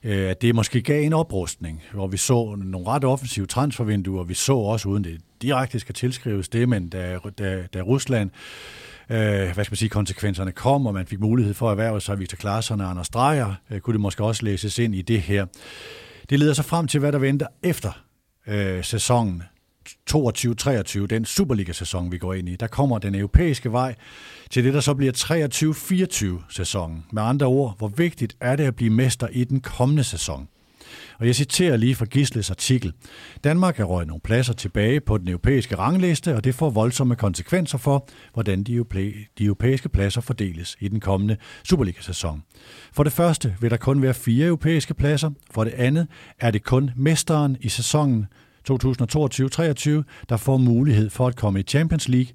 Øh, 0.03 0.29
at 0.29 0.41
det 0.41 0.55
måske 0.55 0.81
gav 0.81 1.03
en 1.03 1.13
oprustning, 1.13 1.81
hvor 1.93 2.07
vi 2.07 2.17
så 2.17 2.55
nogle 2.63 2.87
ret 2.87 3.03
offensive 3.03 3.45
transfervinduer. 3.45 4.23
Vi 4.23 4.33
så 4.33 4.53
også, 4.53 4.89
uden 4.89 5.03
det 5.03 5.21
direkte 5.41 5.79
skal 5.79 5.95
tilskrives 5.95 6.49
det, 6.49 6.69
men 6.69 6.89
da, 6.89 7.19
da, 7.37 7.67
da 7.73 7.81
Rusland 7.81 8.29
øh, 9.11 9.53
hvad 9.53 9.63
skal 9.63 9.71
man 9.71 9.75
sige, 9.75 9.89
konsekvenserne 9.89 10.51
kom, 10.51 10.85
og 10.85 10.93
man 10.93 11.07
fik 11.07 11.19
mulighed 11.19 11.53
for 11.53 11.67
at 11.67 11.71
erhverve 11.71 12.01
sig 12.01 12.19
Victor 12.19 12.35
Klaarsson 12.35 12.81
og 12.81 12.89
Anders 12.89 13.09
Dreyer, 13.09 13.53
øh, 13.71 13.79
kunne 13.79 13.93
det 13.93 14.01
måske 14.01 14.23
også 14.23 14.45
læses 14.45 14.79
ind 14.79 14.95
i 14.95 15.01
det 15.01 15.21
her. 15.21 15.45
Det 16.29 16.39
leder 16.39 16.53
så 16.53 16.63
frem 16.63 16.87
til, 16.87 16.99
hvad 16.99 17.11
der 17.11 17.19
venter 17.19 17.47
efter 17.63 18.01
øh, 18.47 18.83
sæsonen 18.83 19.43
22-23, 20.09 21.05
den 21.05 21.25
Superliga-sæson, 21.25 22.11
vi 22.11 22.17
går 22.17 22.33
ind 22.33 22.49
i. 22.49 22.55
Der 22.55 22.67
kommer 22.67 22.99
den 22.99 23.15
europæiske 23.15 23.71
vej 23.71 23.95
til 24.49 24.63
det, 24.63 24.73
der 24.73 24.79
så 24.79 24.93
bliver 24.93 25.13
23-24-sæsonen. 25.13 27.05
Med 27.11 27.23
andre 27.23 27.45
ord, 27.45 27.77
hvor 27.77 27.87
vigtigt 27.87 28.37
er 28.39 28.55
det 28.55 28.63
at 28.63 28.75
blive 28.75 28.89
mester 28.89 29.27
i 29.27 29.43
den 29.43 29.61
kommende 29.61 30.03
sæson? 30.03 30.47
Og 31.21 31.27
jeg 31.27 31.35
citerer 31.35 31.77
lige 31.77 31.95
fra 31.95 32.05
Gisles 32.05 32.49
artikel. 32.49 32.93
Danmark 33.43 33.79
er 33.79 33.83
røget 33.83 34.07
nogle 34.07 34.21
pladser 34.21 34.53
tilbage 34.53 35.01
på 35.01 35.17
den 35.17 35.27
europæiske 35.27 35.75
rangliste, 35.75 36.35
og 36.35 36.43
det 36.43 36.55
får 36.55 36.69
voldsomme 36.69 37.15
konsekvenser 37.15 37.77
for, 37.77 38.07
hvordan 38.33 38.63
de, 38.63 38.83
de 39.37 39.45
europæiske 39.45 39.89
pladser 39.89 40.21
fordeles 40.21 40.77
i 40.79 40.87
den 40.87 40.99
kommende 40.99 41.37
Superliga-sæson. 41.63 42.43
For 42.93 43.03
det 43.03 43.13
første 43.13 43.55
vil 43.59 43.71
der 43.71 43.77
kun 43.77 44.01
være 44.01 44.13
fire 44.13 44.47
europæiske 44.47 44.93
pladser. 44.93 45.31
For 45.51 45.63
det 45.63 45.73
andet 45.73 46.07
er 46.39 46.51
det 46.51 46.63
kun 46.63 46.91
mesteren 46.95 47.57
i 47.59 47.69
sæsonen 47.69 48.25
2022-23, 48.71 48.73
der 50.29 50.37
får 50.37 50.57
mulighed 50.57 51.09
for 51.09 51.27
at 51.27 51.35
komme 51.35 51.59
i 51.59 51.63
Champions 51.63 52.09
League 52.09 52.33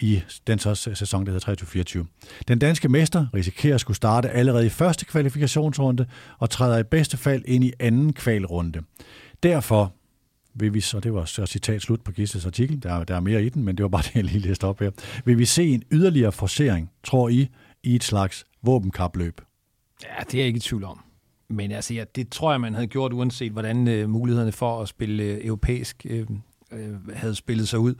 i 0.00 0.22
den 0.46 0.58
så 0.58 0.74
sæson, 0.74 1.26
der 1.26 1.32
hedder 1.32 2.04
23-24. 2.04 2.44
Den 2.48 2.58
danske 2.58 2.88
mester 2.88 3.26
risikerer 3.34 3.74
at 3.74 3.80
skulle 3.80 3.96
starte 3.96 4.30
allerede 4.30 4.66
i 4.66 4.68
første 4.68 5.04
kvalifikationsrunde 5.04 6.06
og 6.38 6.50
træder 6.50 6.78
i 6.78 6.82
bedste 6.82 7.16
fald 7.16 7.42
ind 7.46 7.64
i 7.64 7.72
anden 7.78 8.12
kvalrunde. 8.12 8.82
Derfor 9.42 9.94
vil 10.54 10.74
vi, 10.74 10.80
så 10.80 11.00
det 11.00 11.14
var 11.14 11.24
så 11.24 11.46
citat 11.46 11.82
slut 11.82 12.00
på 12.00 12.12
Gisles 12.12 12.46
artikel, 12.46 12.82
der, 12.82 13.04
der 13.04 13.16
er 13.16 13.20
mere 13.20 13.44
i 13.44 13.48
den, 13.48 13.64
men 13.64 13.76
det 13.76 13.82
var 13.82 13.88
bare 13.88 14.02
det, 14.06 14.14
jeg 14.14 14.24
lige 14.24 14.38
læste 14.38 14.64
op 14.64 14.80
her. 14.80 14.90
Vil 15.24 15.38
vi 15.38 15.44
se 15.44 15.68
en 15.68 15.82
yderligere 15.92 16.32
forcering, 16.32 16.90
tror 17.04 17.28
I, 17.28 17.48
i 17.82 17.94
et 17.94 18.04
slags 18.04 18.44
våbenkapløb? 18.62 19.40
Ja, 20.02 20.22
det 20.24 20.34
er 20.34 20.38
jeg 20.38 20.46
ikke 20.46 20.56
i 20.56 20.60
tvivl 20.60 20.84
om. 20.84 21.00
Men 21.48 21.72
altså, 21.72 21.94
ja, 21.94 22.04
det 22.14 22.28
tror 22.28 22.50
jeg, 22.50 22.60
man 22.60 22.74
havde 22.74 22.86
gjort, 22.86 23.12
uanset 23.12 23.52
hvordan 23.52 23.88
øh, 23.88 24.08
mulighederne 24.08 24.52
for 24.52 24.82
at 24.82 24.88
spille 24.88 25.22
øh, 25.22 25.46
europæisk 25.46 26.06
øh, 26.10 26.26
øh, 26.72 27.08
havde 27.14 27.34
spillet 27.34 27.68
sig 27.68 27.78
ud. 27.78 27.94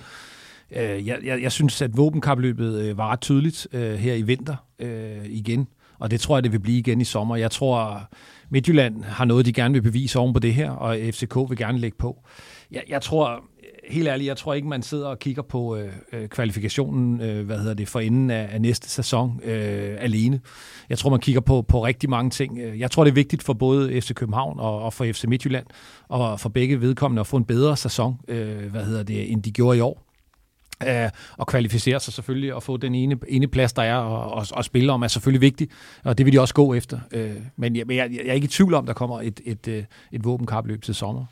Øh, 0.77 1.07
jeg, 1.07 1.19
jeg, 1.25 1.43
jeg 1.43 1.53
synes, 1.53 1.83
at 1.83 1.97
våbenkapløbet 1.97 2.81
øh, 2.81 2.99
var 2.99 3.09
ret 3.09 3.21
tydeligt 3.21 3.69
øh, 3.73 3.95
her 3.95 4.15
i 4.15 4.23
vinter 4.23 4.57
øh, 4.79 5.25
igen, 5.25 5.69
og 5.99 6.11
det 6.11 6.21
tror 6.21 6.37
jeg, 6.37 6.45
det 6.45 6.53
vil 6.53 6.59
blive 6.59 6.79
igen 6.79 7.01
i 7.01 7.05
sommer. 7.05 7.37
Jeg 7.37 7.51
tror, 7.51 8.09
Midtjylland 8.51 9.05
har 9.05 9.25
noget, 9.25 9.47
de 9.47 9.53
gerne 9.53 9.75
vil 9.75 9.83
bevise 9.83 10.19
oven 10.19 10.33
på 10.33 10.39
det 10.39 10.55
her, 10.55 10.71
og 10.71 10.97
FCK 11.11 11.37
vil 11.49 11.57
gerne 11.57 11.79
lægge 11.79 11.97
på. 11.99 12.23
Jeg, 12.71 12.83
jeg 12.89 13.03
tror, 13.03 13.45
helt 13.89 14.09
ærligt, 14.09 14.29
jeg 14.29 14.37
tror 14.37 14.55
ikke, 14.55 14.69
man 14.69 14.83
sidder 14.83 15.07
og 15.07 15.19
kigger 15.19 15.43
på 15.43 15.77
øh, 15.77 15.93
øh, 16.13 16.29
kvalifikationen, 16.29 17.21
øh, 17.21 17.47
hvad 17.47 17.59
hedder 17.59 17.75
det, 17.75 17.89
for 17.89 18.01
enden 18.01 18.31
af, 18.31 18.49
af 18.53 18.61
næste 18.61 18.91
sæson 18.91 19.41
øh, 19.45 19.97
alene. 19.99 20.41
Jeg 20.89 20.99
tror, 20.99 21.11
man 21.11 21.21
kigger 21.21 21.41
på, 21.41 21.63
på 21.63 21.85
rigtig 21.85 22.11
mange 22.11 22.31
ting. 22.31 22.59
Jeg 22.79 22.91
tror, 22.91 23.05
det 23.05 23.11
er 23.11 23.15
vigtigt 23.15 23.43
for 23.43 23.53
både 23.53 24.01
FC 24.01 24.15
København 24.15 24.61
og, 24.61 24.83
og 24.83 24.93
for 24.93 25.05
FC 25.13 25.25
Midtjylland, 25.25 25.67
og 26.09 26.41
for 26.41 26.49
begge 26.49 26.81
vedkommende 26.81 27.21
at 27.21 27.27
få 27.27 27.37
en 27.37 27.45
bedre 27.45 27.77
sæson, 27.77 28.17
øh, 28.29 28.71
hvad 28.71 28.85
hedder 28.85 29.03
det, 29.03 29.33
end 29.33 29.43
de 29.43 29.53
gjorde 29.53 29.79
i 29.79 29.81
år 29.81 30.10
øh, 30.89 31.11
og 31.37 31.47
kvalificere 31.47 32.01
sig 32.01 32.15
selvfølgelig 32.15 32.55
og 32.55 32.63
få 32.63 32.77
den 32.77 32.95
ene, 32.95 33.19
ene 33.29 33.49
plads, 33.49 33.73
der 33.73 33.83
er, 33.83 33.97
og, 33.97 34.33
og, 34.33 34.47
og 34.53 34.65
spille 34.65 34.93
om, 34.93 35.03
er 35.03 35.09
selvfølgelig 35.09 35.41
vigtigt, 35.41 35.73
og 36.05 36.19
det 36.19 36.27
vil 36.27 36.33
de 36.33 36.41
også 36.41 36.55
gå 36.55 36.75
efter. 36.75 37.01
Øh, 37.13 37.37
men 37.57 37.77
jeg, 37.77 37.91
jeg, 37.91 38.11
jeg 38.13 38.27
er 38.27 38.33
ikke 38.33 38.45
i 38.45 38.49
tvivl 38.49 38.75
om, 38.75 38.87
der 38.87 38.93
kommer 38.93 39.21
et, 39.21 39.41
et, 39.45 39.69
et, 39.69 39.87
et 40.13 40.25
våbenkapløb 40.25 40.83
til 40.83 40.95
sommer. 40.95 41.25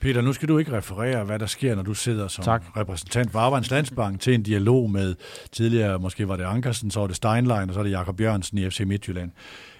Peter, 0.00 0.20
nu 0.20 0.32
skal 0.32 0.48
du 0.48 0.58
ikke 0.58 0.72
referere, 0.72 1.24
hvad 1.24 1.38
der 1.38 1.46
sker, 1.46 1.74
når 1.74 1.82
du 1.82 1.94
sidder 1.94 2.28
som 2.28 2.44
tak. 2.44 2.62
repræsentant 2.76 3.32
for 3.32 3.38
Arbejds 3.38 3.70
Landsbank 3.70 4.20
til 4.20 4.34
en 4.34 4.42
dialog 4.42 4.90
med 4.90 5.14
tidligere, 5.52 5.98
måske 5.98 6.28
var 6.28 6.36
det 6.36 6.44
Ankersen, 6.44 6.90
så 6.90 7.00
var 7.00 7.06
det 7.06 7.16
Steinlein, 7.16 7.68
og 7.68 7.74
så 7.74 7.80
er 7.80 7.84
det 7.84 7.90
Jakob 7.90 8.20
Jørgensen 8.20 8.58
i 8.58 8.70
FC 8.70 8.80
Midtjylland. 8.80 9.30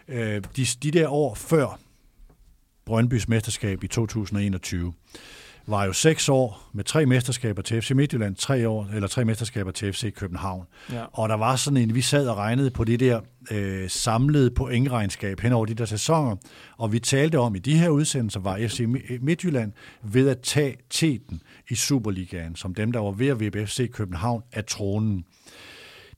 Øh, 0.09 0.43
de, 0.57 0.67
de 0.83 0.91
der 0.91 1.09
år 1.09 1.35
før 1.35 1.79
Brøndbys 2.87 3.29
mesterskab 3.29 3.85
i 3.85 3.89
2021, 3.89 4.93
var 5.71 5.85
jo 5.85 5.93
seks 5.93 6.29
år 6.29 6.71
med 6.73 6.85
tre 6.85 7.07
mesterskaber 7.07 7.63
til 7.63 7.83
FC 7.83 7.91
Midtjylland, 7.91 8.37
tre 8.37 8.69
år, 8.69 8.89
eller 8.95 9.09
tre 9.09 9.25
mesterskaber 9.25 9.71
til 9.71 9.93
FC 9.93 10.15
København. 10.15 10.65
Ja. 10.93 11.05
Og 11.13 11.29
der 11.29 11.35
var 11.35 11.57
sådan 11.57 11.77
en, 11.77 11.95
vi 11.95 12.01
sad 12.01 12.29
og 12.29 12.37
regnede 12.37 12.71
på 12.71 12.85
det 12.85 13.01
der 13.01 13.21
øh, 13.51 13.91
samlede 13.91 14.51
pointregnskab 14.51 15.41
hen 15.41 15.53
over 15.53 15.67
de 15.67 15.75
der 15.75 15.85
sæsoner, 15.85 16.37
og 16.79 16.93
vi 16.93 16.99
talte 16.99 17.39
om, 17.39 17.55
i 17.55 17.59
de 17.59 17.79
her 17.79 17.89
udsendelser 17.89 18.41
var 18.41 18.59
FC 18.69 18.81
Midtjylland 19.21 19.73
ved 20.03 20.29
at 20.29 20.39
tage 20.41 20.77
teten 20.91 21.43
i 21.71 21.75
Superligaen, 21.75 22.57
som 22.57 22.75
dem, 22.75 22.93
der 22.93 23.01
var 23.01 23.11
ved 23.11 23.29
at 23.29 23.41
vippe 23.41 23.67
FC 23.67 23.91
København 23.91 24.43
af 24.53 24.65
tronen. 24.65 25.25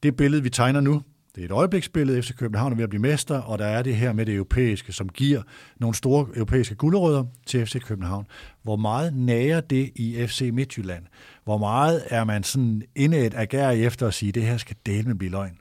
Det 0.03 0.16
billede, 0.16 0.42
vi 0.42 0.50
tegner 0.50 0.80
nu, 0.80 1.03
det 1.35 1.41
er 1.41 1.45
et 1.45 1.51
øjebliksbillede. 1.51 2.22
FC 2.22 2.37
København 2.37 2.72
er 2.72 2.76
ved 2.76 2.85
at 2.85 2.91
blive 2.91 3.03
mester, 3.03 3.39
og 3.39 3.59
der 3.59 3.64
er 3.66 3.83
det 3.83 3.97
her 3.97 4.12
med 4.12 4.26
det 4.26 4.35
europæiske, 4.35 4.93
som 4.93 5.09
giver 5.09 5.43
nogle 5.80 5.95
store 5.95 6.26
europæiske 6.37 6.74
guldrødder 6.74 7.24
til 7.47 7.66
FC 7.66 7.80
København. 7.80 8.26
Hvor 8.62 8.76
meget 8.76 9.14
nager 9.14 9.61
det 9.61 9.91
i 9.95 10.26
FC 10.26 10.51
Midtjylland? 10.53 11.05
Hvor 11.45 11.59
meget 11.59 12.03
er 12.07 12.24
man 12.24 12.43
sådan 12.43 12.83
indædt 12.97 13.35
ager 13.35 13.70
efter 13.70 14.07
at 14.07 14.14
sige, 14.14 14.28
at 14.28 14.35
det 14.35 14.43
her 14.43 14.57
skal 14.57 14.76
dele 14.87 15.14
blive 15.14 15.30
løgn? 15.30 15.59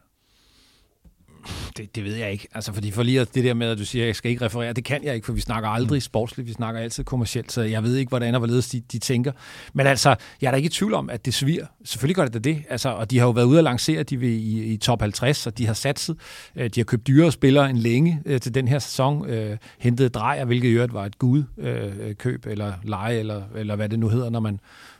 Det, 1.81 1.95
det 1.95 2.03
ved 2.03 2.15
jeg 2.15 2.31
ikke. 2.31 2.47
Altså, 2.53 2.73
fordi 2.73 2.91
for 2.91 3.03
lige 3.03 3.25
det 3.25 3.43
der 3.43 3.53
med, 3.53 3.67
at 3.67 3.77
du 3.77 3.85
siger, 3.85 4.03
at 4.03 4.07
jeg 4.07 4.15
skal 4.15 4.31
ikke 4.31 4.45
referere, 4.45 4.73
det 4.73 4.83
kan 4.83 5.03
jeg 5.03 5.15
ikke, 5.15 5.25
for 5.25 5.33
vi 5.33 5.41
snakker 5.41 5.69
aldrig 5.69 5.97
mm. 5.97 6.01
sportsligt, 6.01 6.47
vi 6.47 6.53
snakker 6.53 6.81
altid 6.81 7.03
kommercielt, 7.03 7.51
så 7.51 7.61
jeg 7.61 7.83
ved 7.83 7.95
ikke, 7.95 8.09
hvordan 8.09 8.35
og 8.35 8.39
hvorledes 8.39 8.69
de, 8.69 8.81
de 8.91 8.99
tænker. 8.99 9.31
Men 9.73 9.87
altså, 9.87 10.15
jeg 10.41 10.47
er 10.47 10.51
da 10.51 10.57
ikke 10.57 10.67
i 10.67 10.69
tvivl 10.69 10.93
om, 10.93 11.09
at 11.09 11.25
det 11.25 11.33
svir. 11.33 11.65
Selvfølgelig 11.83 12.15
gør 12.15 12.25
det 12.25 12.33
da 12.33 12.39
det. 12.39 12.63
Altså, 12.69 12.89
og 12.89 13.11
de 13.11 13.19
har 13.19 13.25
jo 13.25 13.31
været 13.31 13.45
ude 13.45 13.59
og 13.59 13.63
lancere, 13.63 14.03
de 14.03 14.17
vil 14.17 14.29
i, 14.29 14.73
i 14.73 14.77
top 14.77 15.01
50, 15.01 15.47
og 15.47 15.57
de 15.57 15.67
har 15.67 15.73
satset. 15.73 16.17
Øh, 16.55 16.69
de 16.69 16.79
har 16.79 16.85
købt 16.85 17.07
dyre 17.07 17.31
spillere 17.31 17.69
en 17.69 17.77
længe 17.77 18.21
øh, 18.25 18.39
til 18.39 18.55
den 18.55 18.67
her 18.67 18.79
sæson. 18.79 19.29
Øh, 19.29 19.57
hentet 19.79 20.13
drejer, 20.13 20.45
hvilket 20.45 20.69
i 20.69 20.71
øvrigt 20.71 20.93
var 20.93 21.05
et 21.05 21.19
gud 21.19 21.43
øh, 21.57 22.15
køb 22.15 22.45
eller 22.45 22.73
leje, 22.83 23.17
eller, 23.17 23.41
eller 23.55 23.75
hvad 23.75 23.89
det 23.89 23.99
nu 23.99 24.09
hedder, 24.09 24.29
når 24.29 24.39
man 24.39 24.59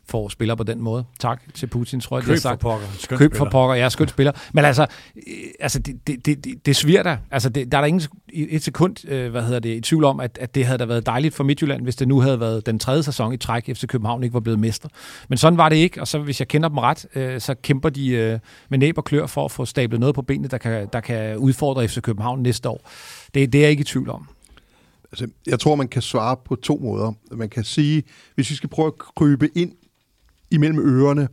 får 0.10 0.30
spiller 0.30 0.56
på 0.56 0.64
den 0.64 0.82
måde. 0.82 1.04
Tak 1.20 1.42
til 1.54 1.68
Putin, 1.68 2.00
tror 2.00 2.18
jeg, 2.18 2.24
Køb 2.24 2.28
de 2.28 2.34
har 2.34 2.40
sagt. 2.40 2.62
for 2.62 2.70
pokker. 2.72 2.88
Skønt 3.00 3.20
Køb 3.20 3.36
for 3.36 3.48
pokker, 3.52 3.76
ja, 3.76 3.90
skønt 3.90 4.10
spiller. 4.10 4.32
Men 4.54 4.66
altså, 4.66 4.88
øh, 5.16 5.24
altså 5.60 5.80
det, 5.80 6.08
det, 6.08 6.26
det, 6.26 6.46
det, 6.46 6.66
det 6.66 6.76
sviger 6.76 7.04
da. 7.04 7.18
Altså, 7.32 7.50
det, 7.50 7.72
der 7.72 7.78
er 7.78 7.82
der 7.82 7.88
ingen 7.88 8.02
et 8.34 8.64
sekund, 8.64 9.08
øh, 9.08 9.32
hvad 9.32 9.44
hedder 9.44 9.60
det, 9.60 9.78
i 9.78 9.82
tvivl 9.82 10.04
om, 10.04 10.20
at, 10.20 10.38
at 10.42 10.56
det 10.56 10.66
havde 10.66 10.78
da 10.78 10.86
været 10.86 11.06
dejligt 11.06 11.34
for 11.34 11.44
Midtjylland, 11.44 11.84
hvis 11.84 11.96
det 11.96 12.08
nu 12.08 12.20
havde 12.20 12.40
været 12.40 12.66
den 12.66 12.80
tredje 12.80 13.04
sæson 13.04 13.34
i 13.34 13.38
træk, 13.38 13.70
efter 13.70 13.88
København 13.88 14.24
ikke 14.24 14.34
var 14.34 14.40
blevet 14.40 14.60
mester. 14.60 14.90
Men 15.28 15.38
sådan 15.38 15.58
var 15.58 15.70
det 15.70 15.76
ikke, 15.76 16.02
og 16.02 16.08
så 16.08 16.20
hvis 16.20 16.40
jeg 16.40 16.48
kender 16.48 16.70
dem 16.70 16.78
ret, 16.78 17.06
øh, 17.16 17.42
så 17.42 17.54
kæmper 17.54 17.90
de 17.90 18.10
øh, 18.10 18.40
med 18.70 18.78
næb 18.78 18.98
og 18.98 19.06
klør 19.06 19.26
for 19.26 19.46
at 19.46 19.52
få 19.52 19.66
stablet 19.66 20.00
noget 20.00 20.16
på 20.16 20.22
benene, 20.22 20.48
der 20.48 20.58
kan, 20.58 20.88
der 20.94 21.00
kan 21.00 21.38
udfordre 21.38 21.88
FC 21.88 22.02
København 22.02 22.42
næste 22.42 22.70
år. 22.70 22.90
Det, 23.34 23.54
det 23.54 23.60
er 23.60 23.64
jeg 23.64 23.72
ikke 23.72 23.82
i 23.82 23.84
tvivl 23.84 24.10
om. 24.10 24.28
Altså, 25.12 25.28
jeg 25.48 25.60
tror, 25.60 25.76
man 25.76 25.88
kan 25.88 26.02
svare 26.02 26.38
på 26.46 26.56
to 26.56 26.80
måder. 26.82 27.14
Man 27.32 27.50
kan 27.50 27.64
sige, 27.64 28.04
hvis 28.36 28.50
vi 28.50 28.56
skal 28.56 28.70
prøve 28.70 28.88
at 28.88 28.98
krybe 28.98 29.50
ind 29.58 29.72
imellem 30.52 30.80
ørerne 30.80 31.28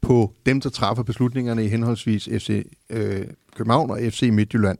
på 0.00 0.34
dem, 0.46 0.60
der 0.60 0.70
træffer 0.70 1.02
beslutningerne 1.02 1.64
i 1.64 1.68
henholdsvis 1.68 2.28
FC 2.32 2.66
øh, 2.90 3.26
København 3.56 3.90
og 3.90 3.98
FC 4.10 4.28
Midtjylland, 4.32 4.78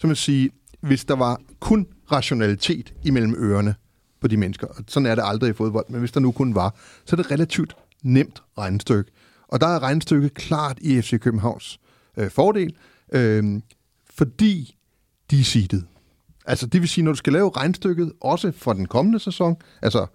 så 0.00 0.06
man 0.06 0.16
sige, 0.16 0.50
hvis 0.80 1.04
der 1.04 1.16
var 1.16 1.40
kun 1.60 1.86
rationalitet 2.12 2.94
imellem 3.04 3.34
ørerne 3.38 3.74
på 4.20 4.28
de 4.28 4.36
mennesker, 4.36 4.66
og 4.66 4.84
sådan 4.88 5.06
er 5.06 5.14
det 5.14 5.22
aldrig 5.26 5.50
i 5.50 5.52
fodbold, 5.52 5.86
men 5.88 6.00
hvis 6.00 6.12
der 6.12 6.20
nu 6.20 6.32
kun 6.32 6.54
var, 6.54 6.76
så 7.04 7.16
er 7.16 7.22
det 7.22 7.30
relativt 7.30 7.76
nemt 8.02 8.42
regnestykke. 8.58 9.10
Og 9.48 9.60
der 9.60 9.66
er 9.66 9.82
regnestykket 9.82 10.34
klart 10.34 10.78
i 10.80 11.02
FC 11.02 11.20
Københavns 11.20 11.80
øh, 12.16 12.30
fordel, 12.30 12.76
øh, 13.12 13.60
fordi 14.10 14.76
de 15.30 15.40
er 15.40 15.44
seedet. 15.44 15.84
Altså 16.46 16.66
det 16.66 16.80
vil 16.80 16.88
sige, 16.88 17.04
når 17.04 17.12
du 17.12 17.16
skal 17.16 17.32
lave 17.32 17.50
regnstykket, 17.56 18.12
også 18.20 18.52
for 18.52 18.72
den 18.72 18.86
kommende 18.86 19.18
sæson, 19.18 19.56
altså 19.82 20.06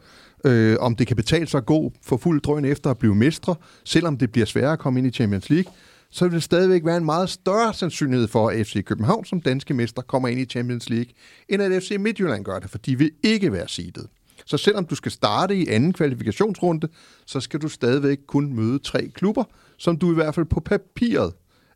øh, 0.44 0.78
om 0.80 0.96
det 0.96 1.08
kan 1.08 1.16
betale 1.16 1.48
sig 1.48 1.58
at 1.58 1.66
gå 1.66 1.92
for 2.06 2.18
fuld 2.18 2.42
drøn 2.42 2.66
efter 2.66 2.90
at 2.90 2.98
blive 2.98 3.16
mestre, 3.16 3.56
selvom 3.84 4.18
det 4.18 4.32
bliver 4.32 4.46
sværere 4.46 4.74
at 4.74 4.80
komme 4.80 5.00
ind 5.00 5.08
i 5.08 5.12
Champions 5.12 5.50
League, 5.50 5.74
så 6.10 6.26
vil 6.26 6.34
det 6.34 6.44
stadigvæk 6.44 6.86
være 6.86 6.98
en 6.98 7.06
meget 7.06 7.30
større 7.30 7.74
sandsynlighed 7.74 8.28
for, 8.28 8.50
at 8.50 8.68
FC 8.68 8.84
København 8.84 9.26
som 9.26 9.42
danske 9.42 9.74
mester 9.74 10.02
kommer 10.02 10.28
ind 10.28 10.40
i 10.40 10.46
Champions 10.46 10.90
League, 10.90 11.14
end 11.50 11.62
at 11.62 11.84
FC 11.84 11.96
Midtjylland 12.00 12.46
gør 12.46 12.60
det, 12.60 12.70
for 12.70 12.78
de 12.78 12.98
vil 12.98 13.12
ikke 13.24 13.52
være 13.52 13.68
seedet. 13.68 14.08
Så 14.46 14.58
selvom 14.58 14.86
du 14.86 14.96
skal 14.96 15.12
starte 15.12 15.56
i 15.56 15.68
anden 15.68 15.94
kvalifikationsrunde, 15.94 16.88
så 17.26 17.40
skal 17.40 17.62
du 17.62 17.68
stadigvæk 17.68 18.18
kun 18.28 18.56
møde 18.56 18.80
tre 18.80 19.08
klubber, 19.08 19.44
som 19.78 19.98
du 19.98 20.12
i 20.12 20.16
hvert 20.16 20.36
fald 20.36 20.46
på 20.46 20.60
papiret 20.60 21.34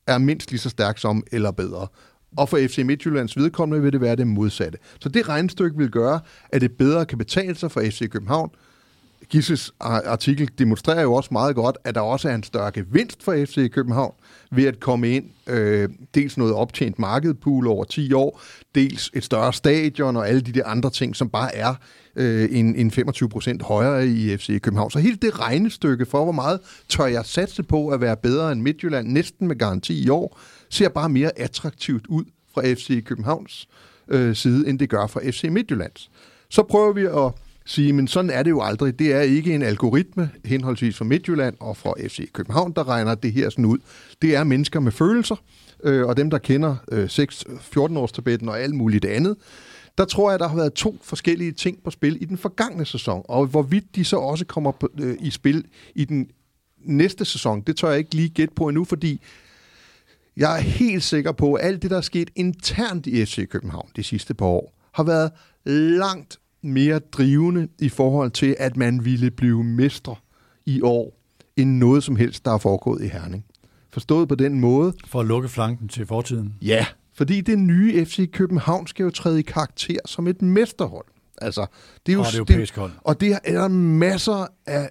er 0.07 0.17
mindst 0.17 0.51
lige 0.51 0.59
så 0.59 0.69
stærk 0.69 0.97
som 0.97 1.23
eller 1.31 1.51
bedre. 1.51 1.87
Og 2.37 2.49
for 2.49 2.67
FC 2.67 2.77
Midtjyllands 2.85 3.37
vedkommende 3.37 3.83
vil 3.83 3.93
det 3.93 4.01
være 4.01 4.15
det 4.15 4.27
modsatte. 4.27 4.77
Så 4.99 5.09
det 5.09 5.29
regnestykke 5.29 5.77
vil 5.77 5.89
gøre, 5.89 6.19
at 6.49 6.61
det 6.61 6.71
bedre 6.71 7.05
kan 7.05 7.17
betale 7.17 7.55
sig 7.55 7.71
for 7.71 7.81
FC 7.81 8.09
København. 8.09 8.49
Gisses 9.29 9.71
artikel 9.79 10.49
demonstrerer 10.59 11.01
jo 11.01 11.13
også 11.13 11.29
meget 11.31 11.55
godt, 11.55 11.77
at 11.83 11.95
der 11.95 12.01
også 12.01 12.29
er 12.29 12.35
en 12.35 12.43
større 12.43 12.71
gevinst 12.71 13.23
for 13.23 13.45
FC 13.45 13.71
København 13.71 14.13
ved 14.51 14.65
at 14.65 14.79
komme 14.79 15.09
ind. 15.09 15.25
Øh, 15.47 15.89
dels 16.15 16.37
noget 16.37 16.53
optjent 16.53 16.99
markedpool 16.99 17.67
over 17.67 17.83
10 17.83 18.13
år, 18.13 18.41
dels 18.75 19.11
et 19.13 19.23
større 19.23 19.53
stadion 19.53 20.17
og 20.17 20.29
alle 20.29 20.41
de 20.41 20.51
der 20.51 20.65
andre 20.65 20.89
ting, 20.89 21.15
som 21.15 21.29
bare 21.29 21.55
er 21.55 21.73
øh, 22.15 22.49
en, 22.51 22.75
en 22.75 22.91
25 22.91 23.29
procent 23.29 23.61
højere 23.61 24.07
i 24.07 24.37
FC 24.37 24.61
København. 24.61 24.91
Så 24.91 24.99
hele 24.99 25.17
det 25.21 25.39
regnestykke 25.39 26.05
for, 26.05 26.23
hvor 26.23 26.31
meget 26.31 26.59
tør 26.89 27.05
jeg 27.05 27.25
satse 27.25 27.63
på 27.63 27.87
at 27.87 28.01
være 28.01 28.17
bedre 28.17 28.51
end 28.51 28.61
Midtjylland, 28.61 29.07
næsten 29.07 29.47
med 29.47 29.55
garanti 29.55 30.03
i 30.03 30.09
år, 30.09 30.39
ser 30.69 30.89
bare 30.89 31.09
mere 31.09 31.39
attraktivt 31.39 32.07
ud 32.07 32.25
fra 32.53 32.73
FC 32.73 33.03
Københavns 33.03 33.67
øh, 34.07 34.35
side, 34.35 34.69
end 34.69 34.79
det 34.79 34.89
gør 34.89 35.07
fra 35.07 35.21
FC 35.29 35.43
Midtjyllands. 35.43 36.11
Så 36.49 36.63
prøver 36.63 36.93
vi 36.93 37.05
at 37.05 37.31
sige, 37.65 37.93
men 37.93 38.07
sådan 38.07 38.29
er 38.29 38.43
det 38.43 38.49
jo 38.49 38.61
aldrig. 38.61 38.99
Det 38.99 39.13
er 39.13 39.21
ikke 39.21 39.55
en 39.55 39.61
algoritme, 39.61 40.29
henholdsvis 40.45 40.97
fra 40.97 41.05
Midtjylland 41.05 41.55
og 41.59 41.77
fra 41.77 41.93
FC 42.07 42.31
København, 42.31 42.73
der 42.75 42.87
regner 42.87 43.15
det 43.15 43.33
her 43.33 43.49
sådan 43.49 43.65
ud. 43.65 43.77
Det 44.21 44.35
er 44.35 44.43
mennesker 44.43 44.79
med 44.79 44.91
følelser, 44.91 45.35
øh, 45.83 46.05
og 46.05 46.17
dem, 46.17 46.29
der 46.29 46.37
kender 46.37 46.75
øh, 46.91 47.05
6-14-års 47.05 48.41
og 48.47 48.59
alt 48.61 48.75
muligt 48.75 49.05
andet. 49.05 49.37
Der 49.97 50.05
tror 50.05 50.29
jeg, 50.29 50.39
der 50.39 50.47
har 50.47 50.55
været 50.55 50.73
to 50.73 50.97
forskellige 51.03 51.51
ting 51.51 51.83
på 51.83 51.91
spil 51.91 52.21
i 52.21 52.25
den 52.25 52.37
forgangne 52.37 52.85
sæson, 52.85 53.21
og 53.27 53.45
hvorvidt 53.45 53.95
de 53.95 54.05
så 54.05 54.17
også 54.17 54.45
kommer 54.45 54.71
på, 54.71 54.89
øh, 54.99 55.15
i 55.19 55.29
spil 55.29 55.65
i 55.95 56.05
den 56.05 56.29
næste 56.85 57.25
sæson, 57.25 57.61
det 57.61 57.77
tør 57.77 57.89
jeg 57.89 57.97
ikke 57.97 58.15
lige 58.15 58.29
gætte 58.29 58.53
på 58.53 58.67
endnu, 58.67 58.83
fordi 58.83 59.21
jeg 60.37 60.57
er 60.57 60.61
helt 60.61 61.03
sikker 61.03 61.31
på, 61.31 61.53
at 61.53 61.65
alt 61.65 61.81
det, 61.81 61.91
der 61.91 61.97
er 61.97 62.01
sket 62.01 62.29
internt 62.35 63.07
i 63.07 63.25
FC 63.25 63.49
København 63.49 63.89
de 63.95 64.03
sidste 64.03 64.33
par 64.33 64.45
år, 64.45 64.73
har 64.93 65.03
været 65.03 65.31
langt 65.65 66.37
mere 66.61 66.99
drivende 66.99 67.67
i 67.79 67.89
forhold 67.89 68.31
til, 68.31 68.55
at 68.59 68.77
man 68.77 69.05
ville 69.05 69.31
blive 69.31 69.63
mestre 69.63 70.15
i 70.65 70.81
år, 70.81 71.19
end 71.57 71.77
noget 71.77 72.03
som 72.03 72.15
helst, 72.15 72.45
der 72.45 72.51
er 72.51 72.57
foregået 72.57 73.03
i 73.03 73.07
Herning. 73.07 73.45
Forstået 73.89 74.29
på 74.29 74.35
den 74.35 74.59
måde. 74.59 74.93
For 75.07 75.19
at 75.19 75.25
lukke 75.25 75.49
flanken 75.49 75.87
til 75.87 76.05
fortiden. 76.05 76.53
Ja, 76.61 76.85
fordi 77.13 77.41
det 77.41 77.59
nye 77.59 78.05
FC 78.05 78.31
København 78.31 78.87
skal 78.87 79.03
jo 79.03 79.09
træde 79.09 79.39
i 79.39 79.41
karakter 79.41 79.99
som 80.05 80.27
et 80.27 80.41
mesterhold. 80.41 81.05
Altså, 81.41 81.65
det 82.05 82.11
er 82.11 82.13
jo, 82.13 82.19
og 82.19 82.25
det 82.25 82.35
europæisk 82.35 82.75
hold. 82.75 82.91
Og 83.01 83.21
det 83.21 83.39
er 83.43 83.53
der 83.53 83.67
masser 83.67 84.47
af 84.65 84.89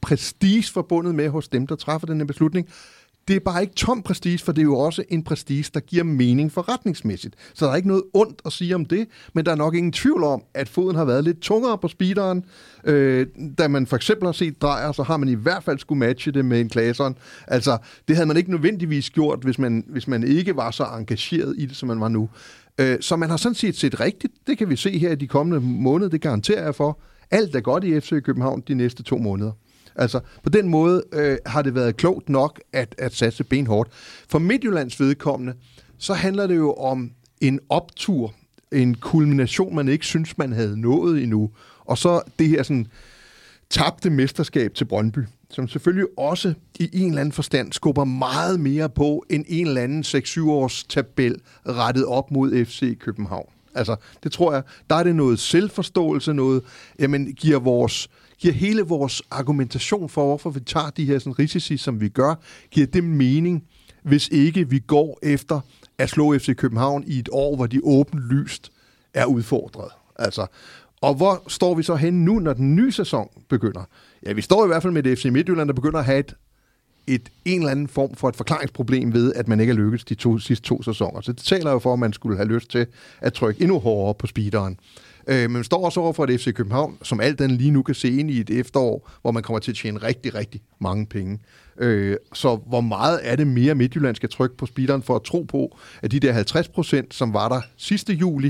prestige 0.00 0.72
forbundet 0.72 1.14
med 1.14 1.28
hos 1.28 1.48
dem, 1.48 1.66
der 1.66 1.76
træffer 1.76 2.06
den 2.06 2.18
her 2.18 2.24
beslutning 2.24 2.68
det 3.28 3.36
er 3.36 3.40
bare 3.40 3.62
ikke 3.62 3.74
tom 3.74 4.02
prestige, 4.02 4.38
for 4.38 4.52
det 4.52 4.62
er 4.62 4.64
jo 4.64 4.78
også 4.78 5.04
en 5.08 5.22
prestige, 5.22 5.70
der 5.74 5.80
giver 5.80 6.04
mening 6.04 6.52
forretningsmæssigt. 6.52 7.34
Så 7.54 7.64
der 7.64 7.72
er 7.72 7.76
ikke 7.76 7.88
noget 7.88 8.02
ondt 8.14 8.42
at 8.46 8.52
sige 8.52 8.74
om 8.74 8.84
det, 8.84 9.08
men 9.32 9.46
der 9.46 9.52
er 9.52 9.56
nok 9.56 9.74
ingen 9.74 9.92
tvivl 9.92 10.24
om, 10.24 10.42
at 10.54 10.68
foden 10.68 10.96
har 10.96 11.04
været 11.04 11.24
lidt 11.24 11.40
tungere 11.40 11.78
på 11.78 11.88
speederen. 11.88 12.44
Øh, 12.84 13.26
da 13.58 13.68
man 13.68 13.86
for 13.86 13.96
eksempel 13.96 14.26
har 14.26 14.32
set 14.32 14.62
drejer, 14.62 14.92
så 14.92 15.02
har 15.02 15.16
man 15.16 15.28
i 15.28 15.34
hvert 15.34 15.64
fald 15.64 15.78
skulle 15.78 15.98
matche 15.98 16.32
det 16.32 16.44
med 16.44 16.60
en 16.60 16.68
klaseren. 16.68 17.16
Altså, 17.46 17.78
det 18.08 18.16
havde 18.16 18.26
man 18.26 18.36
ikke 18.36 18.50
nødvendigvis 18.50 19.10
gjort, 19.10 19.38
hvis 19.42 19.58
man, 19.58 19.84
hvis 19.88 20.08
man 20.08 20.22
ikke 20.22 20.56
var 20.56 20.70
så 20.70 20.84
engageret 20.84 21.54
i 21.58 21.66
det, 21.66 21.76
som 21.76 21.86
man 21.86 22.00
var 22.00 22.08
nu. 22.08 22.28
Øh, 22.80 22.96
så 23.00 23.16
man 23.16 23.30
har 23.30 23.36
sådan 23.36 23.54
set 23.54 23.76
set 23.76 24.00
rigtigt. 24.00 24.32
Det 24.46 24.58
kan 24.58 24.70
vi 24.70 24.76
se 24.76 24.98
her 24.98 25.12
i 25.12 25.14
de 25.14 25.26
kommende 25.26 25.60
måneder, 25.60 26.10
det 26.10 26.20
garanterer 26.20 26.64
jeg 26.64 26.74
for. 26.74 27.00
Alt 27.30 27.56
er 27.56 27.60
godt 27.60 27.84
i 27.84 28.00
FC 28.00 28.22
København 28.22 28.62
de 28.68 28.74
næste 28.74 29.02
to 29.02 29.18
måneder. 29.18 29.52
Altså, 29.98 30.20
på 30.42 30.48
den 30.48 30.68
måde 30.68 31.02
øh, 31.12 31.38
har 31.46 31.62
det 31.62 31.74
været 31.74 31.96
klogt 31.96 32.28
nok 32.28 32.60
at, 32.72 32.94
at 32.98 33.14
satse 33.14 33.44
benhårdt. 33.44 33.90
For 34.28 34.38
Midtjyllands 34.38 35.00
vedkommende, 35.00 35.54
så 35.98 36.14
handler 36.14 36.46
det 36.46 36.56
jo 36.56 36.72
om 36.72 37.10
en 37.40 37.60
optur, 37.68 38.34
en 38.72 38.94
kulmination, 38.94 39.74
man 39.74 39.88
ikke 39.88 40.06
synes, 40.06 40.38
man 40.38 40.52
havde 40.52 40.80
nået 40.80 41.22
endnu. 41.22 41.50
Og 41.84 41.98
så 41.98 42.20
det 42.38 42.48
her 42.48 42.62
sådan 42.62 42.86
tabte 43.70 44.10
mesterskab 44.10 44.74
til 44.74 44.84
Brøndby, 44.84 45.18
som 45.50 45.68
selvfølgelig 45.68 46.06
også 46.18 46.54
i 46.80 46.90
en 46.92 47.08
eller 47.08 47.20
anden 47.20 47.32
forstand 47.32 47.72
skubber 47.72 48.04
meget 48.04 48.60
mere 48.60 48.88
på 48.88 49.24
end 49.30 49.44
en 49.48 49.66
eller 49.66 49.82
anden 49.82 50.02
6-7 50.02 50.48
års 50.50 50.84
tabel 50.84 51.36
rettet 51.68 52.06
op 52.06 52.30
mod 52.30 52.64
FC 52.64 52.98
København. 52.98 53.48
Altså, 53.74 53.96
det 54.22 54.32
tror 54.32 54.52
jeg, 54.52 54.62
der 54.90 54.96
er 54.96 55.02
det 55.02 55.16
noget 55.16 55.38
selvforståelse, 55.38 56.34
noget, 56.34 56.62
jamen, 56.98 57.32
giver 57.32 57.58
vores 57.58 58.10
giver 58.38 58.54
hele 58.54 58.82
vores 58.82 59.22
argumentation 59.30 60.08
for, 60.08 60.26
hvorfor 60.26 60.50
vi 60.50 60.60
tager 60.60 60.90
de 60.90 61.04
her 61.04 61.18
sådan, 61.18 61.38
risici, 61.38 61.76
som 61.76 62.00
vi 62.00 62.08
gør, 62.08 62.34
giver 62.70 62.86
det 62.86 63.04
mening, 63.04 63.64
hvis 64.02 64.28
ikke 64.28 64.70
vi 64.70 64.78
går 64.78 65.18
efter 65.22 65.60
at 65.98 66.10
slå 66.10 66.38
FC 66.38 66.56
København 66.56 67.04
i 67.06 67.18
et 67.18 67.28
år, 67.32 67.56
hvor 67.56 67.66
de 67.66 67.80
åbenlyst 67.84 68.72
er 69.14 69.24
udfordret. 69.24 69.90
Altså, 70.18 70.46
Og 71.00 71.14
hvor 71.14 71.42
står 71.48 71.74
vi 71.74 71.82
så 71.82 71.94
hen 71.96 72.24
nu, 72.24 72.38
når 72.38 72.52
den 72.52 72.76
nye 72.76 72.92
sæson 72.92 73.28
begynder? 73.48 73.84
Ja, 74.26 74.32
vi 74.32 74.42
står 74.42 74.64
i 74.64 74.66
hvert 74.66 74.82
fald 74.82 74.92
med 74.92 75.02
det 75.02 75.18
FC 75.18 75.24
Midtjylland, 75.24 75.68
der 75.68 75.74
begynder 75.74 75.98
at 75.98 76.04
have 76.04 76.18
et, 76.18 76.34
et, 77.06 77.28
en 77.44 77.58
eller 77.60 77.70
anden 77.70 77.88
form 77.88 78.14
for 78.14 78.28
et 78.28 78.36
forklaringsproblem 78.36 79.12
ved, 79.12 79.32
at 79.34 79.48
man 79.48 79.60
ikke 79.60 79.70
er 79.70 79.74
lykkedes 79.76 80.04
de 80.04 80.14
to, 80.14 80.38
sidste 80.38 80.68
to 80.68 80.82
sæsoner. 80.82 81.20
Så 81.20 81.32
det 81.32 81.42
taler 81.42 81.70
jo 81.70 81.78
for, 81.78 81.92
at 81.92 81.98
man 81.98 82.12
skulle 82.12 82.36
have 82.36 82.48
lyst 82.48 82.70
til 82.70 82.86
at 83.20 83.32
trykke 83.32 83.60
endnu 83.60 83.78
hårdere 83.78 84.14
på 84.14 84.26
speederen. 84.26 84.78
Øh, 85.28 85.50
men 85.50 85.64
står 85.64 85.84
også 85.84 86.00
over 86.00 86.12
for 86.12 86.24
et 86.24 86.40
FC 86.40 86.54
København, 86.54 86.98
som 87.02 87.20
alt 87.20 87.38
den 87.38 87.50
lige 87.50 87.70
nu 87.70 87.82
kan 87.82 87.94
se 87.94 88.10
ind 88.18 88.30
i 88.30 88.40
et 88.40 88.50
efterår, 88.50 89.10
hvor 89.22 89.30
man 89.30 89.42
kommer 89.42 89.58
til 89.60 89.70
at 89.70 89.76
tjene 89.76 89.98
rigtig, 89.98 90.34
rigtig 90.34 90.60
mange 90.80 91.06
penge. 91.06 91.38
Øh, 91.78 92.16
så 92.34 92.56
hvor 92.68 92.80
meget 92.80 93.20
er 93.22 93.36
det 93.36 93.46
mere 93.46 93.74
Midtjylland 93.74 94.16
skal 94.16 94.28
trykke 94.28 94.56
på 94.56 94.66
speederen 94.66 95.02
for 95.02 95.16
at 95.16 95.22
tro 95.22 95.42
på, 95.42 95.78
at 96.02 96.10
de 96.12 96.20
der 96.20 96.32
50 96.32 96.68
procent, 96.68 97.14
som 97.14 97.32
var 97.34 97.48
der 97.48 97.60
sidste 97.76 98.12
juli, 98.12 98.46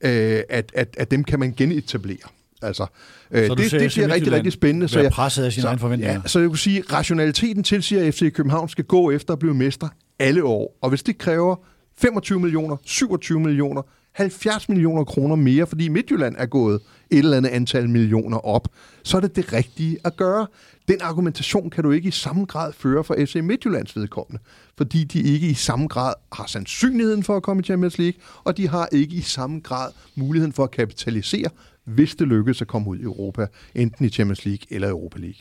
øh, 0.00 0.40
at, 0.48 0.72
at, 0.74 0.94
at 0.98 1.10
dem 1.10 1.24
kan 1.24 1.38
man 1.38 1.54
genetablere. 1.56 2.16
Altså, 2.62 2.86
øh, 3.30 3.46
Så 3.46 3.54
det, 3.54 3.70
ser 3.70 3.78
det 3.78 3.90
bliver 3.92 4.14
rigtig, 4.14 4.32
rigtig 4.32 4.52
spændende. 4.52 4.88
være 4.94 5.02
jeg- 5.04 5.12
presset 5.12 5.44
af 5.44 5.52
sine 5.52 5.62
så, 5.62 5.68
egne 5.68 5.78
forventninger. 5.80 6.14
Ja, 6.14 6.28
så 6.28 6.38
jeg 6.40 6.48
kunne 6.48 6.58
sige, 6.58 6.78
at 6.78 6.92
rationaliteten 6.92 7.62
tilsiger, 7.64 8.06
at 8.06 8.14
FC 8.14 8.32
København 8.32 8.68
skal 8.68 8.84
gå 8.84 9.10
efter 9.10 9.32
at 9.32 9.38
blive 9.38 9.54
mester 9.54 9.88
alle 10.18 10.44
år. 10.44 10.78
Og 10.82 10.88
hvis 10.88 11.02
det 11.02 11.18
kræver 11.18 11.56
25 11.98 12.40
millioner, 12.40 12.76
27 12.84 13.40
millioner, 13.40 13.82
70 14.12 14.68
millioner 14.68 15.04
kroner 15.04 15.36
mere, 15.36 15.66
fordi 15.66 15.88
Midtjylland 15.88 16.34
er 16.38 16.46
gået 16.46 16.80
et 17.10 17.18
eller 17.18 17.36
andet 17.36 17.50
antal 17.50 17.88
millioner 17.88 18.38
op, 18.38 18.68
så 19.02 19.16
er 19.16 19.20
det 19.20 19.36
det 19.36 19.52
rigtige 19.52 19.98
at 20.04 20.16
gøre. 20.16 20.46
Den 20.88 21.00
argumentation 21.00 21.70
kan 21.70 21.84
du 21.84 21.90
ikke 21.90 22.08
i 22.08 22.10
samme 22.10 22.44
grad 22.44 22.72
føre 22.72 23.04
for 23.04 23.16
FC 23.26 23.34
Midtjyllands 23.34 23.96
vedkommende, 23.96 24.42
fordi 24.76 25.04
de 25.04 25.20
ikke 25.22 25.48
i 25.48 25.54
samme 25.54 25.86
grad 25.86 26.14
har 26.32 26.46
sandsynligheden 26.46 27.22
for 27.22 27.36
at 27.36 27.42
komme 27.42 27.60
i 27.60 27.64
Champions 27.64 27.98
League, 27.98 28.20
og 28.44 28.56
de 28.56 28.68
har 28.68 28.88
ikke 28.92 29.16
i 29.16 29.20
samme 29.20 29.60
grad 29.60 29.90
muligheden 30.14 30.52
for 30.52 30.64
at 30.64 30.70
kapitalisere, 30.70 31.50
hvis 31.84 32.14
det 32.14 32.28
lykkes 32.28 32.62
at 32.62 32.68
komme 32.68 32.88
ud 32.88 32.98
i 32.98 33.02
Europa, 33.02 33.46
enten 33.74 34.04
i 34.04 34.08
Champions 34.08 34.44
League 34.44 34.66
eller 34.70 34.88
Europa 34.88 35.18
League. 35.18 35.40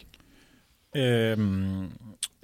Øhm, 0.95 1.85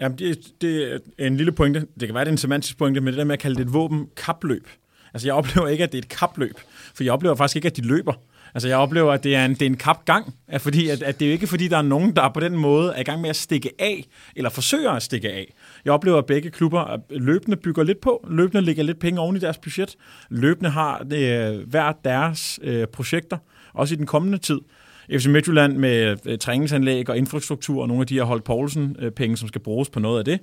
jamen 0.01 0.17
det, 0.17 0.53
det 0.61 1.01
er 1.17 1.27
en 1.27 1.37
lille 1.37 1.51
pointe. 1.51 1.79
Det 1.99 2.07
kan 2.07 2.15
være, 2.15 2.25
det 2.25 2.29
er 2.29 2.31
en 2.31 2.37
semantisk 2.37 2.77
pointe, 2.77 3.01
men 3.01 3.07
det 3.07 3.17
der 3.17 3.23
med 3.23 3.33
at 3.33 3.39
kalde 3.39 3.55
det 3.55 3.61
et 3.61 3.73
våben 3.73 4.07
kapløb. 4.17 4.67
Altså, 5.13 5.27
jeg 5.27 5.35
oplever 5.35 5.67
ikke, 5.67 5.83
at 5.83 5.91
det 5.91 5.97
er 5.97 6.01
et 6.01 6.09
kapløb, 6.09 6.55
for 6.95 7.03
jeg 7.03 7.13
oplever 7.13 7.35
faktisk 7.35 7.55
ikke, 7.55 7.65
at 7.65 7.77
de 7.77 7.81
løber. 7.81 8.13
Altså, 8.53 8.67
jeg 8.67 8.77
oplever, 8.77 9.11
at 9.11 9.23
det 9.23 9.35
er 9.35 9.45
en, 9.45 9.51
det 9.51 9.61
er 9.61 9.65
en 9.65 9.77
kapgang, 9.77 10.35
at, 10.47 10.61
fordi, 10.61 10.89
at, 10.89 11.03
at 11.03 11.19
det 11.19 11.25
er 11.25 11.29
jo 11.29 11.33
ikke, 11.33 11.47
fordi 11.47 11.67
der 11.67 11.77
er 11.77 11.81
nogen, 11.81 12.15
der 12.15 12.29
på 12.29 12.39
den 12.39 12.57
måde 12.57 12.93
er 12.95 12.99
i 12.99 13.03
gang 13.03 13.21
med 13.21 13.29
at 13.29 13.35
stikke 13.35 13.71
af, 13.79 14.05
eller 14.35 14.49
forsøger 14.49 14.91
at 14.91 15.03
stikke 15.03 15.29
af. 15.29 15.53
Jeg 15.85 15.93
oplever, 15.93 16.17
at 16.17 16.25
begge 16.25 16.49
klubber 16.49 16.97
løbende 17.09 17.57
bygger 17.57 17.83
lidt 17.83 18.01
på, 18.01 18.27
løbende 18.29 18.61
lægger 18.61 18.83
lidt 18.83 18.99
penge 18.99 19.19
oven 19.19 19.35
i 19.35 19.39
deres 19.39 19.57
budget, 19.57 19.95
løbende 20.29 20.69
har 20.69 21.03
det, 21.03 21.57
hver 21.57 21.91
deres 22.05 22.59
øh, 22.63 22.87
projekter, 22.87 23.37
også 23.73 23.95
i 23.95 23.97
den 23.97 24.05
kommende 24.05 24.37
tid. 24.37 24.59
FC 25.11 25.25
Midtjylland 25.25 25.77
med 25.77 26.17
øh, 26.25 26.37
træningsanlæg 26.37 27.09
og 27.09 27.17
infrastruktur 27.17 27.81
og 27.81 27.87
nogle 27.87 28.01
af 28.01 28.07
de 28.07 28.15
her 28.15 28.23
Holt 28.23 28.43
Poulsen-penge, 28.43 29.31
øh, 29.31 29.37
som 29.37 29.47
skal 29.47 29.61
bruges 29.61 29.89
på 29.89 29.99
noget 29.99 30.19
af 30.19 30.25
det. 30.25 30.39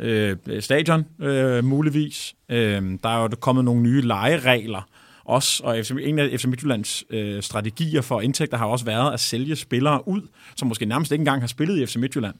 Øh, 0.00 0.36
stadion, 0.60 1.04
øh, 1.20 1.64
muligvis. 1.64 2.34
Øh, 2.48 2.82
der 3.02 3.08
er 3.08 3.22
jo 3.22 3.28
kommet 3.40 3.64
nogle 3.64 3.82
nye 3.82 4.00
lejeregler 4.00 4.88
også, 5.24 5.62
og 5.64 5.76
FC, 5.84 5.90
en 6.00 6.18
af 6.18 6.40
FC 6.40 6.44
Midtjyllands 6.44 7.04
øh, 7.10 7.42
strategier 7.42 8.00
for 8.00 8.20
indtægter 8.20 8.56
har 8.56 8.66
også 8.66 8.84
været 8.84 9.12
at 9.12 9.20
sælge 9.20 9.56
spillere 9.56 10.08
ud, 10.08 10.20
som 10.56 10.68
måske 10.68 10.84
nærmest 10.86 11.12
ikke 11.12 11.20
engang 11.20 11.42
har 11.42 11.48
spillet 11.48 11.78
i 11.78 11.86
FC 11.86 11.96
Midtjylland. 11.96 12.34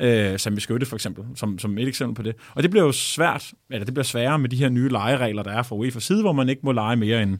Øh, 0.00 0.38
som 0.38 0.60
Skøtte 0.60 0.86
for 0.86 0.96
eksempel, 0.96 1.24
som, 1.34 1.58
som 1.58 1.78
et 1.78 1.88
eksempel 1.88 2.14
på 2.14 2.22
det. 2.22 2.36
Og 2.54 2.62
det 2.62 2.70
bliver 2.70 2.84
jo 2.84 2.92
svært, 2.92 3.52
eller 3.70 3.84
det 3.84 3.94
bliver 3.94 4.04
sværere 4.04 4.38
med 4.38 4.48
de 4.48 4.56
her 4.56 4.68
nye 4.68 4.88
lejeregler, 4.88 5.42
der 5.42 5.50
er 5.50 5.62
fra 5.62 5.76
UEFA 5.76 6.00
side, 6.00 6.22
hvor 6.22 6.32
man 6.32 6.48
ikke 6.48 6.60
må 6.64 6.72
lege 6.72 6.96
mere 6.96 7.22
end 7.22 7.38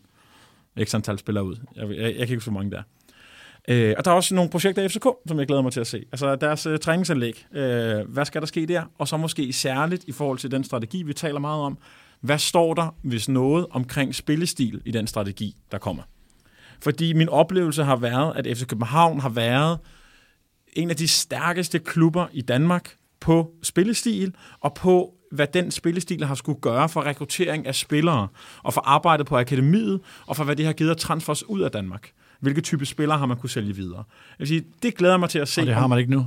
x 0.85 0.95
antal 0.95 1.19
spillere 1.19 1.45
ud. 1.45 1.57
Jeg, 1.77 1.89
jeg, 1.91 1.97
jeg 1.99 2.13
kan 2.15 2.21
ikke 2.21 2.35
huske, 2.35 2.51
hvor 2.51 2.61
mange 2.61 2.71
der 2.71 2.79
er. 2.79 2.83
Øh, 3.69 3.95
og 3.99 4.05
der 4.05 4.11
er 4.11 4.15
også 4.15 4.35
nogle 4.35 4.51
projekter 4.51 4.83
i 4.83 4.89
FCK, 4.89 5.07
som 5.27 5.39
jeg 5.39 5.47
glæder 5.47 5.63
mig 5.63 5.73
til 5.73 5.81
at 5.81 5.87
se. 5.87 6.05
Altså 6.13 6.37
deres 6.37 6.67
øh, 6.67 6.79
træningsanlæg. 6.79 7.47
Øh, 7.53 8.09
hvad 8.09 8.25
skal 8.25 8.41
der 8.41 8.47
ske 8.47 8.67
der? 8.67 8.83
Og 8.99 9.09
så 9.09 9.17
måske 9.17 9.53
særligt 9.53 10.05
i 10.07 10.13
forhold 10.13 10.39
til 10.39 10.51
den 10.51 10.65
strategi, 10.65 11.03
vi 11.03 11.13
taler 11.13 11.41
meget 11.41 11.63
om. 11.63 11.79
Hvad 12.21 12.39
står 12.39 12.75
der, 12.75 12.95
hvis 13.03 13.29
noget, 13.29 13.67
omkring 13.71 14.15
spillestil 14.15 14.81
i 14.85 14.91
den 14.91 15.07
strategi, 15.07 15.57
der 15.73 15.79
kommer? 15.79 16.03
Fordi 16.81 17.13
min 17.13 17.29
oplevelse 17.29 17.85
har 17.85 17.97
været, 17.97 18.37
at 18.37 18.57
FC 18.57 18.67
København 18.67 19.21
har 19.21 19.29
været 19.29 19.79
en 20.73 20.91
af 20.91 20.97
de 20.97 21.09
stærkeste 21.09 21.79
klubber 21.79 22.27
i 22.33 22.41
Danmark 22.41 22.97
på 23.21 23.51
spillestil, 23.63 24.35
og 24.61 24.75
på 24.75 25.13
hvad 25.33 25.47
den 25.47 25.71
spillestil 25.71 26.25
har 26.25 26.35
skulle 26.35 26.61
gøre 26.61 26.89
for 26.89 27.07
rekruttering 27.07 27.67
af 27.67 27.75
spillere, 27.75 28.29
og 28.63 28.75
for 28.75 28.81
arbejdet 28.81 29.27
på 29.27 29.37
akademiet, 29.37 30.01
og 30.27 30.37
for 30.37 30.45
hvad 30.45 30.57
det 30.57 30.67
har 30.67 30.73
givet 30.73 30.91
af 30.91 30.97
transfers 30.97 31.49
ud 31.49 31.61
af 31.61 31.71
Danmark. 31.71 32.11
Hvilke 32.41 32.61
type 32.61 32.87
spillere 32.87 33.19
har 33.19 33.27
man 33.27 33.37
kunne 33.37 33.51
sælge 33.51 33.77
videre? 33.77 34.05
Jeg 34.07 34.39
vil 34.39 34.49
sige, 34.49 34.65
det 34.83 34.95
glæder 34.95 35.17
mig 35.17 35.31
til 35.31 35.39
at 35.39 35.49
se. 35.49 35.61
Og 35.61 35.67
det 35.67 35.75
har 35.75 35.87
man 35.87 35.99
ikke 35.99 36.11
nu. 36.11 36.27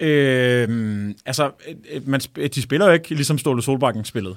Øh, 0.00 1.14
altså, 1.26 1.50
øh, 1.92 2.08
man, 2.08 2.20
sp- 2.20 2.46
de 2.46 2.62
spiller 2.62 2.86
jo 2.86 2.92
ikke 2.92 3.08
ligesom 3.08 3.38
Ståle 3.38 3.62
Solbakken 3.62 4.04
spillede. 4.04 4.36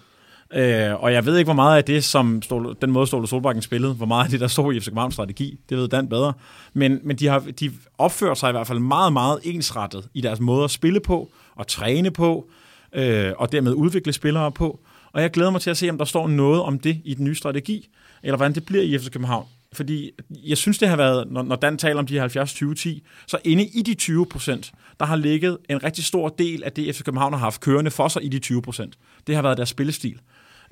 Øh, 0.53 1.03
og 1.03 1.13
jeg 1.13 1.25
ved 1.25 1.37
ikke, 1.37 1.47
hvor 1.47 1.53
meget 1.53 1.77
af 1.77 1.83
det, 1.83 2.03
som 2.03 2.41
Ståle, 2.41 2.75
den 2.81 2.91
måde 2.91 3.07
Ståle 3.07 3.27
Solbakken 3.27 3.61
spillede, 3.61 3.93
hvor 3.93 4.05
meget 4.05 4.23
af 4.23 4.29
det, 4.29 4.39
der 4.39 4.47
stod 4.47 4.73
i 4.73 4.79
FC 4.79 4.85
Københavns 4.85 5.13
strategi, 5.13 5.59
det 5.69 5.77
ved 5.77 5.87
Dan 5.87 6.09
bedre. 6.09 6.33
Men, 6.73 6.99
men 7.03 7.15
de, 7.15 7.27
har, 7.27 7.39
de 7.59 7.71
opfører 7.97 8.33
sig 8.33 8.49
i 8.49 8.51
hvert 8.51 8.67
fald 8.67 8.79
meget, 8.79 9.13
meget 9.13 9.39
ensrettet 9.43 10.09
i 10.13 10.21
deres 10.21 10.39
måde 10.39 10.63
at 10.63 10.71
spille 10.71 10.99
på, 10.99 11.29
og 11.55 11.67
træne 11.67 12.11
på, 12.11 12.49
øh, 12.93 13.31
og 13.37 13.51
dermed 13.51 13.73
udvikle 13.73 14.13
spillere 14.13 14.51
på. 14.51 14.79
Og 15.13 15.21
jeg 15.21 15.31
glæder 15.31 15.51
mig 15.51 15.61
til 15.61 15.69
at 15.69 15.77
se, 15.77 15.89
om 15.89 15.97
der 15.97 16.05
står 16.05 16.27
noget 16.27 16.61
om 16.61 16.79
det 16.79 17.01
i 17.05 17.13
den 17.13 17.25
nye 17.25 17.35
strategi, 17.35 17.89
eller 18.23 18.37
hvordan 18.37 18.55
det 18.55 18.65
bliver 18.65 18.83
i 18.83 18.97
FC 18.97 19.11
København. 19.11 19.45
Fordi 19.73 20.11
jeg 20.31 20.57
synes, 20.57 20.77
det 20.77 20.89
har 20.89 20.95
været, 20.95 21.31
når, 21.31 21.43
når 21.43 21.55
Dan 21.55 21.77
taler 21.77 21.99
om 21.99 22.07
de 22.07 22.23
70-20-10, 22.23 22.99
så 23.27 23.37
inde 23.43 23.65
i 23.65 23.81
de 23.81 23.93
20 23.93 24.25
procent, 24.25 24.71
der 24.99 25.05
har 25.05 25.15
ligget 25.15 25.57
en 25.69 25.83
rigtig 25.83 26.03
stor 26.03 26.29
del 26.29 26.63
af 26.63 26.71
det, 26.71 26.95
FC 26.95 27.03
København 27.03 27.33
har 27.33 27.39
haft 27.39 27.61
kørende 27.61 27.91
for 27.91 28.07
sig 28.07 28.23
i 28.23 28.27
de 28.29 28.39
20 28.39 28.61
procent. 28.61 28.97
Det 29.27 29.35
har 29.35 29.41
været 29.41 29.57
deres 29.57 29.69
spillestil. 29.69 30.19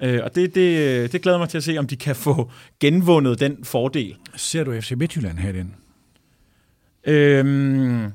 Øh, 0.02 0.20
og 0.24 0.36
det, 0.36 0.56
det, 0.56 1.12
det 1.12 1.22
glæder 1.22 1.38
mig 1.38 1.50
til 1.50 1.58
at 1.58 1.64
se, 1.64 1.78
om 1.78 1.88
de 1.88 1.95
kan 1.95 2.16
få 2.16 2.52
genvundet 2.80 3.39
den 3.39 3.64
fordel. 3.64 4.16
Ser 4.36 4.64
du 4.64 4.82
FC 4.82 4.91
Midtjylland 4.91 5.38
herinde? 5.38 5.72
Øhm, 7.08 8.06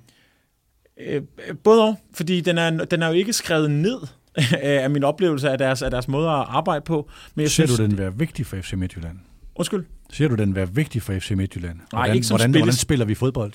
øh, 1.00 1.22
både 1.64 1.82
og, 1.82 1.96
fordi 2.14 2.40
den 2.40 2.58
er, 2.58 2.84
den 2.84 3.02
er 3.02 3.06
jo 3.06 3.14
ikke 3.14 3.32
skrevet 3.32 3.70
ned 3.70 3.98
af 4.62 4.90
min 4.90 5.04
oplevelse 5.04 5.50
af 5.50 5.58
deres, 5.58 5.82
af 5.82 5.90
deres 5.90 6.08
måde 6.08 6.28
at 6.28 6.44
arbejde 6.48 6.84
på. 6.84 7.10
Men 7.34 7.42
jeg 7.42 7.50
Ser 7.50 7.66
synes, 7.66 7.78
du 7.78 7.82
den 7.82 7.98
være 7.98 8.18
vigtig 8.18 8.46
for 8.46 8.56
FC 8.56 8.72
Midtjylland? 8.72 9.18
Undskyld. 9.54 9.84
Ser 10.12 10.28
du 10.28 10.34
den 10.34 10.54
være 10.54 10.74
vigtig 10.74 11.02
for 11.02 11.18
FC 11.18 11.30
Midtjylland? 11.30 11.78
Hvordan, 11.90 12.14
ikke 12.14 12.26
som 12.26 12.36
hvordan, 12.36 12.50
spilles- 12.54 12.58
hvordan 12.58 12.74
spiller 12.74 13.06
vi 13.06 13.14
fodbold? 13.14 13.52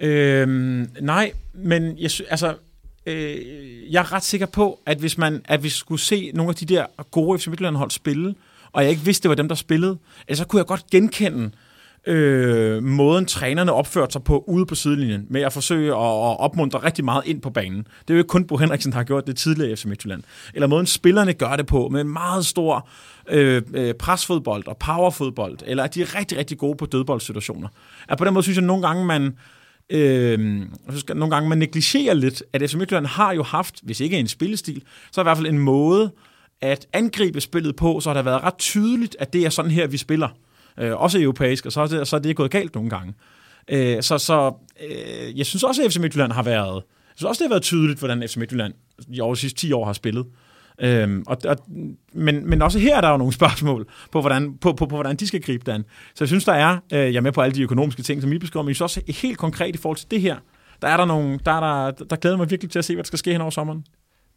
Øhm, 0.00 0.88
nej, 1.00 1.32
men 1.54 1.98
jeg, 1.98 2.10
sy- 2.10 2.22
altså, 2.30 2.54
øh, 3.06 3.36
jeg 3.92 4.00
er 4.00 4.12
ret 4.12 4.24
sikker 4.24 4.46
på, 4.46 4.80
at 4.86 4.98
hvis 4.98 5.18
man 5.18 5.40
at 5.44 5.62
vi 5.62 5.68
skulle 5.68 6.00
se 6.00 6.30
nogle 6.34 6.48
af 6.50 6.54
de 6.54 6.66
der 6.66 6.86
gode 7.10 7.38
FC 7.38 7.46
Midtjylland-hold 7.46 7.90
spille, 7.90 8.34
og 8.72 8.82
jeg 8.82 8.90
ikke 8.90 9.02
vidste, 9.02 9.22
det 9.22 9.28
var 9.28 9.34
dem, 9.34 9.48
der 9.48 9.54
spillede, 9.54 9.98
altså, 10.28 10.42
så 10.42 10.48
kunne 10.48 10.58
jeg 10.58 10.66
godt 10.66 10.84
genkende 10.90 11.50
øh, 12.06 12.82
måden, 12.82 13.26
trænerne 13.26 13.72
opførte 13.72 14.12
sig 14.12 14.24
på 14.24 14.44
ude 14.48 14.66
på 14.66 14.74
sidelinjen, 14.74 15.26
med 15.30 15.40
at 15.40 15.52
forsøge 15.52 15.90
at, 15.90 15.96
at 15.96 16.40
opmuntre 16.40 16.78
rigtig 16.78 17.04
meget 17.04 17.22
ind 17.26 17.40
på 17.40 17.50
banen. 17.50 17.78
Det 17.78 18.10
er 18.10 18.14
jo 18.14 18.18
ikke 18.18 18.28
kun 18.28 18.44
Bo 18.44 18.56
Henriksen, 18.56 18.92
der 18.92 18.98
har 18.98 19.04
gjort 19.04 19.26
det 19.26 19.36
tidligere 19.36 19.72
i 19.72 19.76
FC 19.76 19.84
Midtjylland. 19.84 20.22
Eller 20.54 20.66
måden, 20.66 20.86
spillerne 20.86 21.32
gør 21.32 21.56
det 21.56 21.66
på, 21.66 21.88
med 21.88 22.04
meget 22.04 22.46
stor 22.46 22.88
øh, 23.28 23.62
øh, 23.74 23.94
presfodbold 23.94 24.66
og 24.66 24.76
powerfodbold, 24.76 25.58
eller 25.66 25.84
at 25.84 25.94
de 25.94 26.02
er 26.02 26.18
rigtig, 26.18 26.38
rigtig 26.38 26.58
gode 26.58 26.76
på 26.76 26.86
dødboldsituationer. 26.86 27.68
At 28.08 28.18
på 28.18 28.24
den 28.24 28.34
måde 28.34 28.42
synes 28.42 28.56
jeg 28.56 28.64
nogle 28.64 28.86
gange, 28.86 29.04
man 29.04 29.36
øh, 29.90 30.62
synes, 30.88 31.08
nogle 31.08 31.34
gange 31.34 31.48
man 31.48 31.58
negligerer 31.58 32.14
lidt, 32.14 32.42
at 32.52 32.70
FC 32.70 32.74
Midtjylland 32.74 33.06
har 33.06 33.32
jo 33.32 33.42
haft, 33.42 33.80
hvis 33.82 34.00
ikke 34.00 34.18
en 34.18 34.28
spillestil, 34.28 34.82
så 35.12 35.20
i 35.20 35.22
hvert 35.22 35.36
fald 35.36 35.46
en 35.46 35.58
måde 35.58 36.10
at 36.60 36.86
angribe 36.92 37.40
spillet 37.40 37.76
på, 37.76 38.00
så 38.00 38.08
har 38.08 38.14
det 38.14 38.24
været 38.24 38.42
ret 38.42 38.58
tydeligt, 38.58 39.16
at 39.18 39.32
det 39.32 39.44
er 39.44 39.50
sådan 39.50 39.70
her, 39.70 39.86
vi 39.86 39.96
spiller. 39.96 40.28
Øh, 40.78 41.00
også 41.00 41.20
europæisk, 41.20 41.66
og 41.66 41.72
så 41.72 41.80
er, 41.80 41.86
det, 41.86 42.08
så 42.08 42.16
er 42.16 42.20
det 42.20 42.36
gået 42.36 42.50
galt 42.50 42.74
nogle 42.74 42.90
gange. 42.90 43.14
Øh, 43.68 44.02
så 44.02 44.18
så 44.18 44.54
øh, 44.90 45.38
jeg 45.38 45.46
synes 45.46 45.62
også, 45.62 45.82
at 45.82 45.92
FC 45.92 45.96
Midtjylland 45.96 46.32
har 46.32 46.42
været, 46.42 46.74
jeg 46.74 47.14
synes 47.16 47.28
også, 47.28 47.38
det 47.38 47.48
har 47.48 47.54
været 47.54 47.62
tydeligt, 47.62 47.98
hvordan 47.98 48.22
FC 48.28 48.36
Midtjylland 48.36 48.74
i 49.08 49.20
over 49.20 49.34
de 49.34 49.40
sidste 49.40 49.58
10 49.58 49.72
år 49.72 49.84
har 49.84 49.92
spillet. 49.92 50.26
Øhm, 50.82 51.24
og, 51.26 51.36
og, 51.44 51.56
men, 52.12 52.50
men 52.50 52.62
også 52.62 52.78
her 52.78 52.96
er 52.96 53.00
der 53.00 53.10
jo 53.10 53.16
nogle 53.16 53.32
spørgsmål 53.32 53.86
på, 54.12 54.20
hvordan, 54.20 54.54
på, 54.60 54.72
på, 54.72 54.86
på, 54.86 54.96
hvordan 54.96 55.16
de 55.16 55.26
skal 55.26 55.42
gribe 55.42 55.62
det 55.66 55.72
an. 55.72 55.84
Så 56.14 56.24
jeg 56.24 56.28
synes, 56.28 56.44
der 56.44 56.52
er, 56.52 56.78
øh, 56.92 56.98
jeg 56.98 57.14
er 57.14 57.20
med 57.20 57.32
på 57.32 57.40
alle 57.40 57.54
de 57.54 57.62
økonomiske 57.62 58.02
ting, 58.02 58.22
som 58.22 58.32
I 58.32 58.38
beskriver, 58.38 58.62
men 58.62 58.68
jeg 58.68 58.76
synes 58.76 58.96
også 58.96 59.12
helt 59.22 59.38
konkret 59.38 59.74
i 59.74 59.78
forhold 59.78 59.96
til 59.96 60.10
det 60.10 60.20
her, 60.20 60.36
der 60.82 60.88
er 60.88 60.96
der 60.96 61.04
nogle, 61.04 61.38
der, 61.46 61.52
er 61.52 61.90
der, 61.90 62.04
der 62.04 62.16
glæder 62.16 62.36
mig 62.36 62.50
virkelig 62.50 62.70
til 62.70 62.78
at 62.78 62.84
se, 62.84 62.94
hvad 62.94 63.04
der 63.04 63.06
skal 63.06 63.18
ske 63.18 63.32
hen 63.32 63.40
over 63.40 63.50
sommeren. 63.50 63.84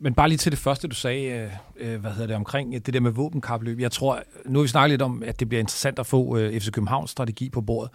Men 0.04 0.14
bare 0.14 0.30
lige 0.30 0.38
til 0.38 0.52
det 0.52 0.60
første, 0.60 0.88
du 0.88 0.96
sagde, 0.96 1.50
øh, 1.78 1.94
øh 1.94 2.02
hvad 2.02 2.12
hedder 2.12 2.28
det, 2.28 2.36
omkring 2.36 2.74
øh, 2.74 2.82
det 2.86 2.94
der 2.94 3.00
med 3.00 3.12
våbenkapløb. 3.12 3.80
Jeg 3.80 3.92
tror, 3.92 4.24
nu 4.46 4.60
har 4.60 4.62
vi 4.62 4.68
snakket 4.68 4.90
lidt 4.90 5.02
om, 5.02 5.24
at 5.26 5.40
det 5.40 5.50
bliver 5.50 5.60
interessant 5.60 6.00
at 6.00 6.06
få 6.06 6.38
øh, 6.38 6.60
FC 6.62 6.72
Københavns 6.72 7.12
strategi 7.12 7.50
på 7.50 7.62
bordet. 7.62 7.92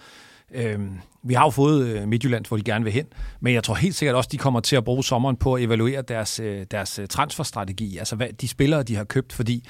Øh, 0.55 0.81
vi 1.23 1.35
har 1.35 1.45
jo 1.45 1.51
fået 1.51 1.87
øh, 1.87 2.09
Midtjylland, 2.09 2.47
hvor 2.47 2.57
de 2.57 2.63
gerne 2.63 2.85
vil 2.85 2.93
hen, 2.93 3.07
men 3.41 3.55
jeg 3.55 3.65
tror 3.65 3.75
helt 3.75 3.95
sikkert 3.95 4.17
også, 4.17 4.29
de 4.33 4.39
kommer 4.39 4.61
til 4.61 4.77
at 4.77 4.85
bruge 4.85 5.05
sommeren 5.05 5.37
på 5.37 5.55
at 5.55 5.63
evaluere 5.63 6.03
deres, 6.03 6.41
øh, 6.41 6.67
deres 6.71 6.99
øh, 6.99 7.09
transferstrategi, 7.09 7.99
altså 7.99 8.17
hvad, 8.17 8.29
de 8.41 8.49
spillere, 8.49 8.83
de 8.83 8.97
har 8.97 9.05
købt, 9.05 9.33
fordi 9.33 9.69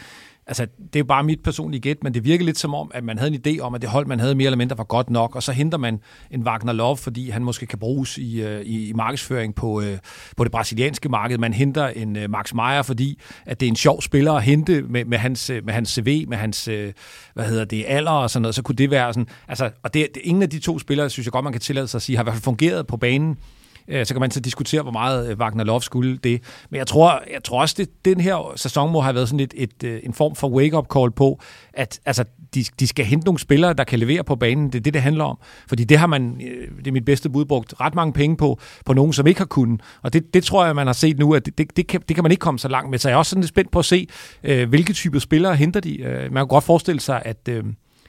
altså, 0.49 0.63
det 0.63 0.97
er 0.97 1.01
jo 1.01 1.05
bare 1.05 1.23
mit 1.23 1.43
personlige 1.43 1.81
gæt, 1.81 2.05
men 2.05 2.15
det 2.15 2.25
virker 2.25 2.45
lidt 2.45 2.59
som 2.59 2.75
om, 2.75 2.91
at 2.95 3.05
man 3.05 3.19
havde 3.19 3.35
en 3.35 3.41
idé 3.47 3.61
om, 3.61 3.75
at 3.75 3.83
det 3.83 3.91
hold, 3.91 4.07
man 4.07 4.21
havde 4.21 4.35
mere 4.35 4.47
eller 4.47 4.57
mindre 4.57 4.79
var 4.79 4.85
godt 4.85 5.11
nok, 5.11 5.37
og 5.37 5.43
så 5.43 5.53
henter 5.53 5.79
man 5.79 6.01
en 6.31 6.43
Wagner 6.43 6.73
Love, 6.73 6.97
fordi 6.97 7.31
han 7.31 7.45
måske 7.45 7.67
kan 7.67 7.79
bruges 7.79 8.19
i, 8.19 8.43
øh, 8.43 8.61
i, 8.61 8.89
i 8.89 8.93
markedsføring 8.93 9.55
på, 9.55 9.81
øh, 9.81 9.99
på 10.37 10.45
det 10.45 10.53
brasilianske 10.53 11.09
marked. 11.09 11.39
Man 11.39 11.53
henter 11.53 11.89
en 11.89 12.17
øh, 12.17 12.31
Max 12.31 12.55
Meyer, 12.55 12.83
fordi 12.83 13.19
at 13.47 13.61
det 13.61 13.67
er 13.67 13.71
en 13.71 13.77
sjov 13.77 14.03
spiller 14.03 14.33
at 14.33 14.43
hente 14.43 14.83
med, 14.83 15.05
med, 15.05 15.19
hans, 15.19 15.51
øh, 15.51 15.65
med 15.65 15.75
hans 15.75 15.89
CV, 15.89 16.29
med 16.29 16.37
hans, 16.37 16.69
øh, 16.69 16.93
hvad 17.35 17.45
hedder 17.45 17.65
det, 17.65 17.85
alder 17.89 18.11
og 18.11 18.31
sådan 18.31 18.43
noget, 18.43 18.55
så 18.55 18.63
kunne 18.63 18.77
det 18.77 18.91
være 18.91 19.13
sådan, 19.13 19.29
altså, 19.49 19.71
og 19.83 19.95
det, 19.95 20.09
det, 20.15 20.23
ingen 20.25 20.43
af 20.43 20.51
de 20.51 20.59
to 20.59 20.79
spillere, 20.79 21.11
synes 21.11 21.27
jeg 21.27 21.33
godt, 21.33 21.45
man 21.45 21.53
kan 21.53 21.61
tillade 21.61 21.89
sig 21.89 21.99
at 21.99 22.03
sige, 22.03 22.17
har 22.17 22.23
i 22.23 22.25
hvert 22.25 22.35
fald 22.35 22.43
fungeret 22.43 22.87
på 22.87 22.97
banen 22.97 23.37
Øh, 23.89 24.07
så 24.07 24.15
kan 24.15 24.21
man 24.21 24.31
så 24.31 24.41
diskutere, 24.41 24.83
hvor 24.83 24.93
meget 24.93 25.31
øh, 25.31 25.39
Wagner 25.39 25.65
Love 25.65 25.83
skulle 25.83 26.17
det. 26.17 26.43
Men 26.71 26.79
jeg 26.79 26.87
tror, 26.87 27.23
jeg 27.33 27.45
tror 27.45 27.61
også, 27.61 27.83
at 27.83 27.89
den 28.05 28.21
her 28.21 28.53
sæson 28.57 28.93
må 28.93 29.01
have 29.01 29.15
været 29.15 29.29
sådan 29.29 29.41
et, 29.41 29.55
et, 29.57 29.85
øh, 29.85 30.01
en 30.03 30.15
form 30.15 30.35
for 30.35 30.49
wake-up 30.49 30.87
call 30.95 31.11
på, 31.11 31.41
at 31.73 32.01
altså, 32.07 32.25
de, 32.55 32.65
de 32.81 32.87
skal 32.87 33.05
hente 33.05 33.25
nogle 33.25 33.39
spillere, 33.39 33.73
der 33.73 33.85
kan 33.85 33.99
levere 33.99 34.25
på 34.25 34.37
banen. 34.37 34.67
Det 34.67 34.75
er 34.75 34.81
det, 34.81 34.95
det 34.95 35.03
handler 35.03 35.25
om. 35.25 35.39
Fordi 35.69 35.85
det 35.85 35.99
har 35.99 36.07
man, 36.07 36.39
det 36.79 36.87
er 36.87 36.93
mit 36.93 37.05
bedste 37.05 37.31
bud, 37.31 37.45
brugt 37.45 37.75
ret 37.81 37.95
mange 37.95 38.13
penge 38.13 38.37
på, 38.37 38.61
på 38.87 38.93
nogen, 38.93 39.13
som 39.13 39.27
ikke 39.27 39.41
har 39.41 39.47
kunnet. 39.47 39.81
Og 40.03 40.13
det, 40.13 40.35
det 40.35 40.45
tror 40.45 40.67
jeg, 40.67 40.75
man 40.75 40.87
har 40.87 40.95
set 40.95 41.19
nu, 41.19 41.35
at 41.35 41.47
det, 41.47 41.59
det, 41.59 41.77
det, 41.77 41.87
kan, 41.87 42.01
det 42.09 42.17
kan 42.17 42.25
man 42.25 42.33
ikke 42.33 42.41
komme 42.41 42.59
så 42.59 42.69
langt 42.69 42.91
med. 42.91 42.99
Så 42.99 43.09
jeg 43.09 43.15
er 43.15 43.19
også 43.19 43.31
sådan 43.31 43.41
lidt 43.41 43.49
spændt 43.49 43.71
på 43.71 43.79
at 43.79 43.85
se, 43.85 44.09
hvilke 44.43 44.93
typer 44.93 45.19
spillere 45.19 45.57
henter 45.57 45.81
de. 45.81 45.99
man 46.31 46.41
kan 46.41 46.49
godt 46.49 46.65
forestille 46.65 47.01
sig, 47.01 47.23
at 47.25 47.49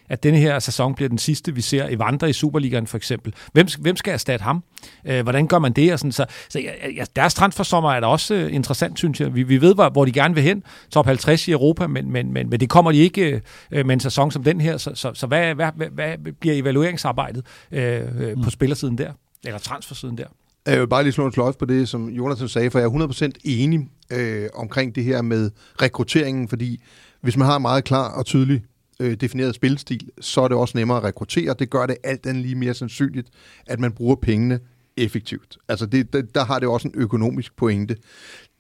at 0.10 0.24
denne 0.24 0.40
her 0.40 0.60
sæson 0.60 0.96
bliver 0.96 1.10
den 1.10 1.18
sidste, 1.18 1.56
vi 1.56 1.62
ser 1.62 1.90
i 1.90 2.00
Vandre 2.00 2.30
i 2.30 2.34
Superligaen 2.34 2.88
for 2.88 2.98
eksempel. 2.98 3.34
Hvem, 3.54 3.68
hvem 3.80 3.96
skal 3.96 4.14
erstatte 4.14 4.44
ham? 4.44 4.64
Øh, 5.06 5.24
hvordan 5.24 5.48
gør 5.48 5.60
man 5.60 5.74
det? 5.74 5.94
Og 5.94 6.00
sådan, 6.00 6.12
så 6.12 6.26
så 6.50 6.60
ja, 6.96 7.04
deres 7.16 7.34
transfersommer 7.34 7.94
er 7.94 8.00
da 8.00 8.08
også 8.08 8.34
øh, 8.34 8.54
interessant, 8.54 8.98
synes 8.98 9.22
jeg. 9.22 9.36
Vi, 9.36 9.44
vi 9.44 9.62
ved, 9.62 9.76
hvor, 9.76 9.90
hvor 9.90 10.06
de 10.06 10.12
gerne 10.12 10.36
vil 10.36 10.44
hen. 10.44 10.64
Top 10.92 11.06
50 11.06 11.48
i 11.48 11.52
Europa, 11.52 11.88
men, 11.88 12.12
men, 12.12 12.34
men, 12.34 12.50
men 12.50 12.60
det 12.60 12.70
kommer 12.70 12.92
de 12.92 12.98
ikke 12.98 13.42
øh, 13.72 13.86
med 13.86 13.94
en 13.94 14.00
sæson 14.00 14.32
som 14.32 14.44
den 14.44 14.62
her. 14.62 14.78
Så, 14.78 14.92
så, 14.96 15.12
så 15.14 15.28
hvad, 15.28 15.56
hvad, 15.56 15.72
hvad, 15.76 15.90
hvad 15.90 16.18
bliver 16.40 16.56
evalueringsarbejdet 16.56 17.46
øh, 17.72 18.02
øh, 18.20 18.34
på 18.34 18.42
mm. 18.44 18.50
spillersiden 18.50 18.98
der? 18.98 19.12
Eller 19.46 19.60
transfersiden 19.60 20.18
der? 20.18 20.26
Jeg 20.66 20.80
vil 20.80 20.88
bare 20.88 21.04
lige 21.04 21.14
slå 21.14 21.26
en 21.26 21.32
sløjf 21.32 21.56
på 21.56 21.66
det, 21.66 21.90
som 21.90 22.10
Jonathan 22.10 22.48
sagde, 22.48 22.72
for 22.72 22.80
jeg 22.80 22.86
er 22.86 23.28
100% 23.28 23.32
enig 23.44 23.88
øh, 24.12 24.50
omkring 24.54 24.96
det 24.96 25.04
her 25.04 25.22
med 25.22 25.52
rekrutteringen, 25.82 26.48
fordi 26.48 26.82
hvis 27.22 27.38
man 27.38 27.48
har 27.48 27.56
en 27.56 27.62
meget 27.62 27.84
klar 27.84 28.12
og 28.12 28.26
tydelig 28.26 28.62
øh, 29.00 29.14
defineret 29.14 29.56
spilstil, 29.56 30.10
så 30.22 30.42
er 30.42 30.48
det 30.48 30.58
også 30.58 30.78
nemmere 30.78 30.98
at 30.98 31.04
rekruttere. 31.04 31.56
Det 31.60 31.70
gør 31.70 31.86
det 31.86 31.98
alt 32.04 32.26
andet 32.26 32.44
lige 32.44 32.56
mere 32.56 32.74
sandsynligt, 32.74 33.30
at 33.68 33.80
man 33.80 33.92
bruger 33.92 34.16
pengene 34.16 34.60
effektivt. 34.98 35.58
Altså 35.68 35.86
det, 35.86 36.14
der, 36.14 36.22
der 36.22 36.46
har 36.46 36.60
det 36.60 36.68
også 36.68 36.88
en 36.88 36.94
økonomisk 36.98 37.56
pointe. 37.56 37.96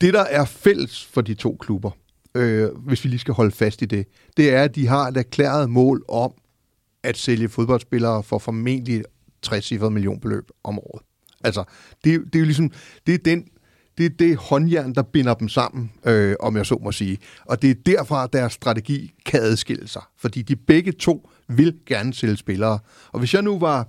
Det, 0.01 0.13
der 0.13 0.23
er 0.23 0.45
fælles 0.45 1.05
for 1.05 1.21
de 1.21 1.33
to 1.33 1.57
klubber, 1.59 1.91
øh, 2.35 2.69
hvis 2.77 3.03
vi 3.03 3.09
lige 3.09 3.19
skal 3.19 3.33
holde 3.33 3.51
fast 3.51 3.81
i 3.81 3.85
det, 3.85 4.07
det 4.37 4.53
er, 4.53 4.63
at 4.63 4.75
de 4.75 4.87
har 4.87 5.07
et 5.07 5.17
erklæret 5.17 5.69
mål 5.69 6.05
om 6.07 6.33
at 7.03 7.17
sælge 7.17 7.49
fodboldspillere 7.49 8.23
for 8.23 8.37
formentlig 8.37 9.03
60 9.41 9.71
millionbeløb 9.71 10.49
om 10.63 10.79
året. 10.79 11.01
Altså, 11.43 11.63
det, 12.03 12.21
det 12.25 12.35
er 12.35 12.39
jo 12.39 12.45
ligesom, 12.45 12.71
det 13.07 13.13
er 13.13 13.17
den 13.17 13.47
det 13.99 14.05
er 14.05 14.15
det 14.19 14.37
håndjern, 14.37 14.93
der 14.93 15.01
binder 15.01 15.33
dem 15.33 15.49
sammen, 15.49 15.91
øh, 16.05 16.35
om 16.39 16.57
jeg 16.57 16.65
så 16.65 16.79
må 16.83 16.91
sige. 16.91 17.17
Og 17.45 17.61
det 17.61 17.69
er 17.69 17.75
derfra, 17.85 18.27
deres 18.27 18.53
strategi 18.53 19.13
kan 19.25 19.39
adskille 19.39 19.87
sig. 19.87 20.01
Fordi 20.17 20.41
de 20.41 20.55
begge 20.55 20.91
to 20.91 21.29
vil 21.47 21.73
gerne 21.85 22.13
sælge 22.13 22.37
spillere. 22.37 22.79
Og 23.11 23.19
hvis 23.19 23.33
jeg 23.33 23.41
nu 23.41 23.59
var... 23.59 23.87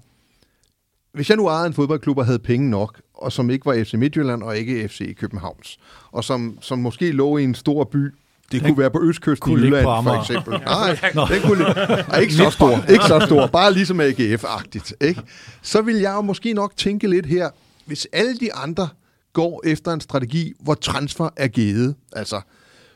Hvis 1.12 1.28
jeg 1.28 1.36
nu 1.36 1.48
ejede 1.48 1.66
en 1.66 1.72
fodboldklub 1.72 2.18
og 2.18 2.26
havde 2.26 2.38
penge 2.38 2.70
nok, 2.70 3.00
og 3.14 3.32
som 3.32 3.50
ikke 3.50 3.66
var 3.66 3.84
FC 3.84 3.94
Midtjylland 3.94 4.42
og 4.42 4.58
ikke 4.58 4.88
FC 4.88 5.16
Københavns, 5.16 5.78
og 6.11 6.24
som, 6.24 6.58
som 6.61 6.78
måske 6.78 7.12
lå 7.12 7.36
i 7.36 7.44
en 7.44 7.54
stor 7.54 7.84
by, 7.84 7.98
det 7.98 8.14
den 8.50 8.61
kunne 8.61 8.78
være 8.78 8.90
på 8.90 9.02
Østkysten 9.02 9.52
i 9.52 9.54
Jylland, 9.54 9.84
for 9.84 10.20
eksempel. 10.20 10.52
Nej, 10.52 10.98
den 11.34 11.42
kunne 11.42 11.64
nej, 12.08 12.20
ikke 12.20 12.34
så 12.34 12.50
stor, 12.50 12.90
ikke 12.90 13.04
så 13.04 13.22
stor, 13.26 13.46
bare 13.46 13.72
ligesom 13.72 14.00
AGF-agtigt. 14.00 14.92
Ikke? 15.00 15.22
Så 15.62 15.82
vil 15.82 15.96
jeg 15.96 16.12
jo 16.12 16.20
måske 16.20 16.52
nok 16.52 16.76
tænke 16.76 17.08
lidt 17.08 17.26
her, 17.26 17.50
hvis 17.86 18.08
alle 18.12 18.36
de 18.36 18.54
andre 18.54 18.88
går 19.33 19.62
efter 19.64 19.93
en 19.93 20.01
strategi, 20.01 20.53
hvor 20.61 20.74
transfer 20.74 21.28
er 21.37 21.49
givet. 21.49 21.95
Altså, 22.12 22.41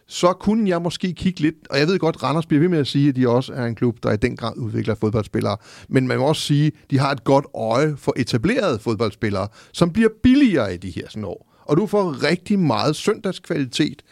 så 0.07 0.33
kunne 0.33 0.69
jeg 0.69 0.83
måske 0.83 1.13
kigge 1.13 1.41
lidt, 1.41 1.55
og 1.71 1.79
jeg 1.79 1.87
ved 1.87 1.99
godt, 1.99 2.23
Randers 2.23 2.47
bliver 2.47 2.61
ved 2.61 2.69
med 2.69 2.79
at 2.79 2.87
sige, 2.87 3.09
at 3.09 3.17
de 3.17 3.29
også 3.29 3.53
er 3.53 3.65
en 3.67 3.75
klub, 3.75 4.03
der 4.03 4.13
i 4.13 4.17
den 4.17 4.37
grad 4.37 4.57
udvikler 4.57 4.95
fodboldspillere, 4.95 5.57
men 5.89 6.09
man 6.09 6.19
må 6.19 6.25
også 6.25 6.43
sige, 6.43 6.67
at 6.67 6.91
de 6.91 6.99
har 6.99 7.11
et 7.11 7.25
godt 7.25 7.47
øje 7.55 7.97
for 7.97 8.13
etablerede 8.17 8.79
fodboldspillere, 8.79 9.49
som 9.73 9.93
bliver 9.93 10.09
billigere 10.23 10.75
i 10.75 10.77
de 10.77 10.91
her 10.91 11.09
sådan 11.09 11.25
år. 11.25 11.55
Og 11.65 11.77
du 11.77 11.87
får 11.87 12.23
rigtig 12.23 12.59
meget 12.59 12.97
søndagskvalitet 12.97 14.03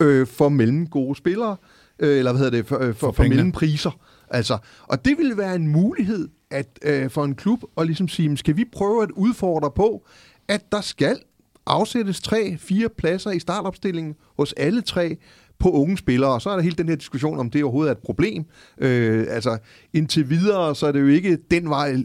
øh, 0.00 0.26
for 0.26 0.48
mellem 0.48 0.86
gode 0.86 1.16
spillere, 1.16 1.56
øh, 1.98 2.18
eller 2.18 2.32
hvad 2.32 2.38
hedder 2.38 2.56
det, 2.56 2.66
for, 2.66 2.78
øh, 2.78 2.94
for, 2.94 3.06
for, 3.06 3.12
for 3.12 3.22
mellempriser. 3.22 3.90
Altså, 4.30 4.58
og 4.82 5.04
det 5.04 5.18
ville 5.18 5.36
være 5.36 5.54
en 5.54 5.68
mulighed 5.68 6.28
at 6.50 6.78
øh, 6.82 7.10
for 7.10 7.24
en 7.24 7.34
klub 7.34 7.62
at 7.78 7.86
ligesom 7.86 8.08
sige, 8.08 8.36
skal 8.36 8.56
vi 8.56 8.64
prøve 8.72 9.02
at 9.02 9.10
udfordre 9.10 9.70
på, 9.70 10.06
at 10.48 10.72
der 10.72 10.80
skal 10.80 11.18
afsættes 11.68 12.20
tre, 12.20 12.56
fire 12.58 12.88
pladser 12.88 13.30
i 13.30 13.38
startopstillingen 13.38 14.14
hos 14.36 14.52
alle 14.52 14.82
tre 14.82 15.16
på 15.60 15.70
unge 15.70 15.98
spillere. 15.98 16.30
Og 16.30 16.42
så 16.42 16.50
er 16.50 16.54
der 16.54 16.62
hele 16.62 16.76
den 16.76 16.88
her 16.88 16.96
diskussion, 16.96 17.38
om 17.38 17.50
det 17.50 17.62
overhovedet 17.64 17.90
er 17.90 17.94
et 17.94 18.02
problem. 18.02 18.44
Øh, 18.78 19.26
altså, 19.28 19.58
indtil 19.92 20.30
videre, 20.30 20.74
så 20.74 20.86
er 20.86 20.92
det 20.92 21.00
jo 21.00 21.06
ikke 21.06 21.38
den 21.50 21.70
vej, 21.70 21.96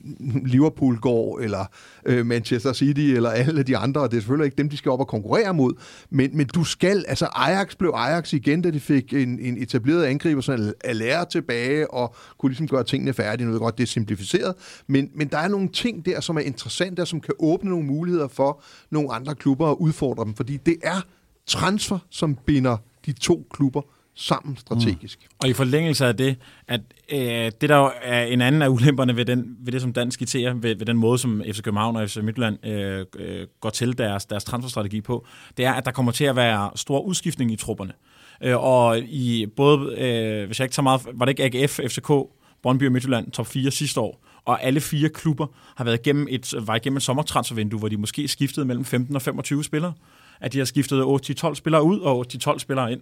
Liverpool 0.46 1.00
går, 1.00 1.40
eller 1.40 1.66
øh, 2.06 2.26
Manchester 2.26 2.74
City, 2.74 3.02
eller 3.02 3.30
alle 3.30 3.64
de 3.64 3.78
andre, 3.78 4.02
og 4.02 4.12
det 4.12 4.18
er 4.18 4.22
selvfølgelig 4.22 4.46
ikke 4.46 4.58
dem, 4.58 4.70
de 4.70 4.78
skal 4.78 4.92
op 4.92 5.00
og 5.00 5.08
konkurrere 5.08 5.54
mod. 5.54 5.74
Men, 6.10 6.38
men 6.38 6.48
du 6.48 6.64
skal, 6.64 7.06
altså 7.08 7.26
Ajax 7.26 7.76
blev 7.76 7.92
Ajax 7.96 8.34
igen, 8.34 8.62
da 8.62 8.72
de 8.72 8.80
fik 8.80 9.14
en, 9.14 9.40
en 9.40 9.58
etableret 9.58 10.04
angriber, 10.04 10.42
sådan 10.42 10.74
at 10.84 10.96
lære 10.96 11.26
tilbage, 11.26 11.94
og 11.94 12.16
kunne 12.38 12.50
ligesom 12.50 12.68
gøre 12.68 12.84
tingene 12.84 13.14
færdige. 13.14 13.46
Nu 13.46 13.52
ved 13.52 13.60
godt, 13.60 13.78
det 13.78 13.84
er 13.84 13.88
simplificeret, 13.88 14.56
men, 14.88 15.10
men 15.16 15.28
der 15.28 15.38
er 15.38 15.48
nogle 15.48 15.68
ting 15.68 16.06
der, 16.06 16.20
som 16.20 16.38
er 16.38 16.42
interessante, 16.42 17.02
og 17.02 17.08
som 17.08 17.22
kan 17.22 17.34
åbne 17.40 17.70
nogle 17.70 17.86
muligheder 17.86 18.28
for 18.28 18.62
nogle 18.92 19.14
andre 19.14 19.36
klubber 19.36 19.68
at 19.68 19.76
udfordre 19.80 20.26
dem, 20.26 20.34
fordi 20.34 20.58
det 20.58 20.76
er 20.84 21.02
transfer, 21.48 22.00
som 22.10 22.38
binder 22.46 22.78
de 23.06 23.14
to 23.14 23.48
klubber 23.52 23.82
sammen 24.16 24.58
strategisk. 24.58 25.20
Mm. 25.22 25.38
Og 25.44 25.50
i 25.50 25.54
forlængelse 25.54 26.06
af 26.06 26.18
det, 26.18 26.38
at 26.68 26.82
øh, 27.12 27.52
det 27.62 27.70
der 27.70 27.90
er 28.02 28.26
en 28.26 28.42
anden 28.42 28.62
af 28.62 28.68
ulemperne 28.68 29.16
ved, 29.16 29.26
den, 29.26 29.58
ved 29.60 29.74
det, 29.74 29.82
som 29.82 29.94
Dan 29.94 30.12
skitserer, 30.12 30.54
ved, 30.54 30.76
ved 30.76 30.86
den 30.86 30.98
måde, 30.98 31.18
som 31.18 31.42
FC 31.52 31.62
København 31.62 31.96
og 31.96 32.10
FC 32.10 32.18
Midtjylland 32.18 32.66
øh, 32.66 33.06
øh, 33.16 33.48
går 33.60 33.70
til 33.70 33.98
deres, 33.98 34.26
deres 34.26 34.44
transferstrategi 34.44 35.02
på, 35.02 35.26
det 35.58 35.66
er, 35.66 35.74
at 35.74 35.86
der 35.86 35.92
kommer 35.92 36.12
til 36.12 36.26
at 36.26 36.36
være 36.36 36.72
stor 36.76 37.00
udskiftning 37.00 37.52
i 37.52 37.56
trupperne. 37.56 37.94
Øh, 38.44 38.64
og 38.64 39.00
i 39.00 39.46
både, 39.56 39.96
øh, 40.00 40.46
hvis 40.46 40.60
jeg 40.60 40.66
ikke 40.66 40.74
tager 40.74 40.84
meget, 40.84 41.02
var 41.14 41.26
det 41.26 41.40
ikke 41.40 41.62
AGF, 41.62 41.80
FCK, 41.88 42.12
Brøndby 42.64 42.86
og 42.86 42.92
Midtjylland 42.92 43.32
top 43.32 43.48
4 43.48 43.72
sidste 43.72 44.00
år, 44.00 44.26
og 44.46 44.64
alle 44.64 44.82
fire 44.82 45.10
klubber 45.10 45.48
har 45.76 45.84
været 45.84 46.00
igennem 46.00 46.28
et, 46.30 46.54
var 46.62 46.76
igennem 46.76 46.98
et 46.98 47.04
sommertransfervindue, 47.04 47.80
hvor 47.80 47.88
de 47.88 47.98
måske 47.98 48.28
skiftede 48.28 48.66
mellem 48.66 48.86
15 48.86 49.16
og 49.16 49.22
25 49.22 49.64
spillere 49.64 49.94
at 50.42 50.54
de 50.54 50.58
har 50.58 50.66
skiftet 50.66 51.04
8-12 51.04 51.54
spillere 51.54 51.84
ud 51.84 52.00
og 52.00 52.26
8-12 52.34 52.60
spillere 52.60 52.92
ind. 52.92 53.02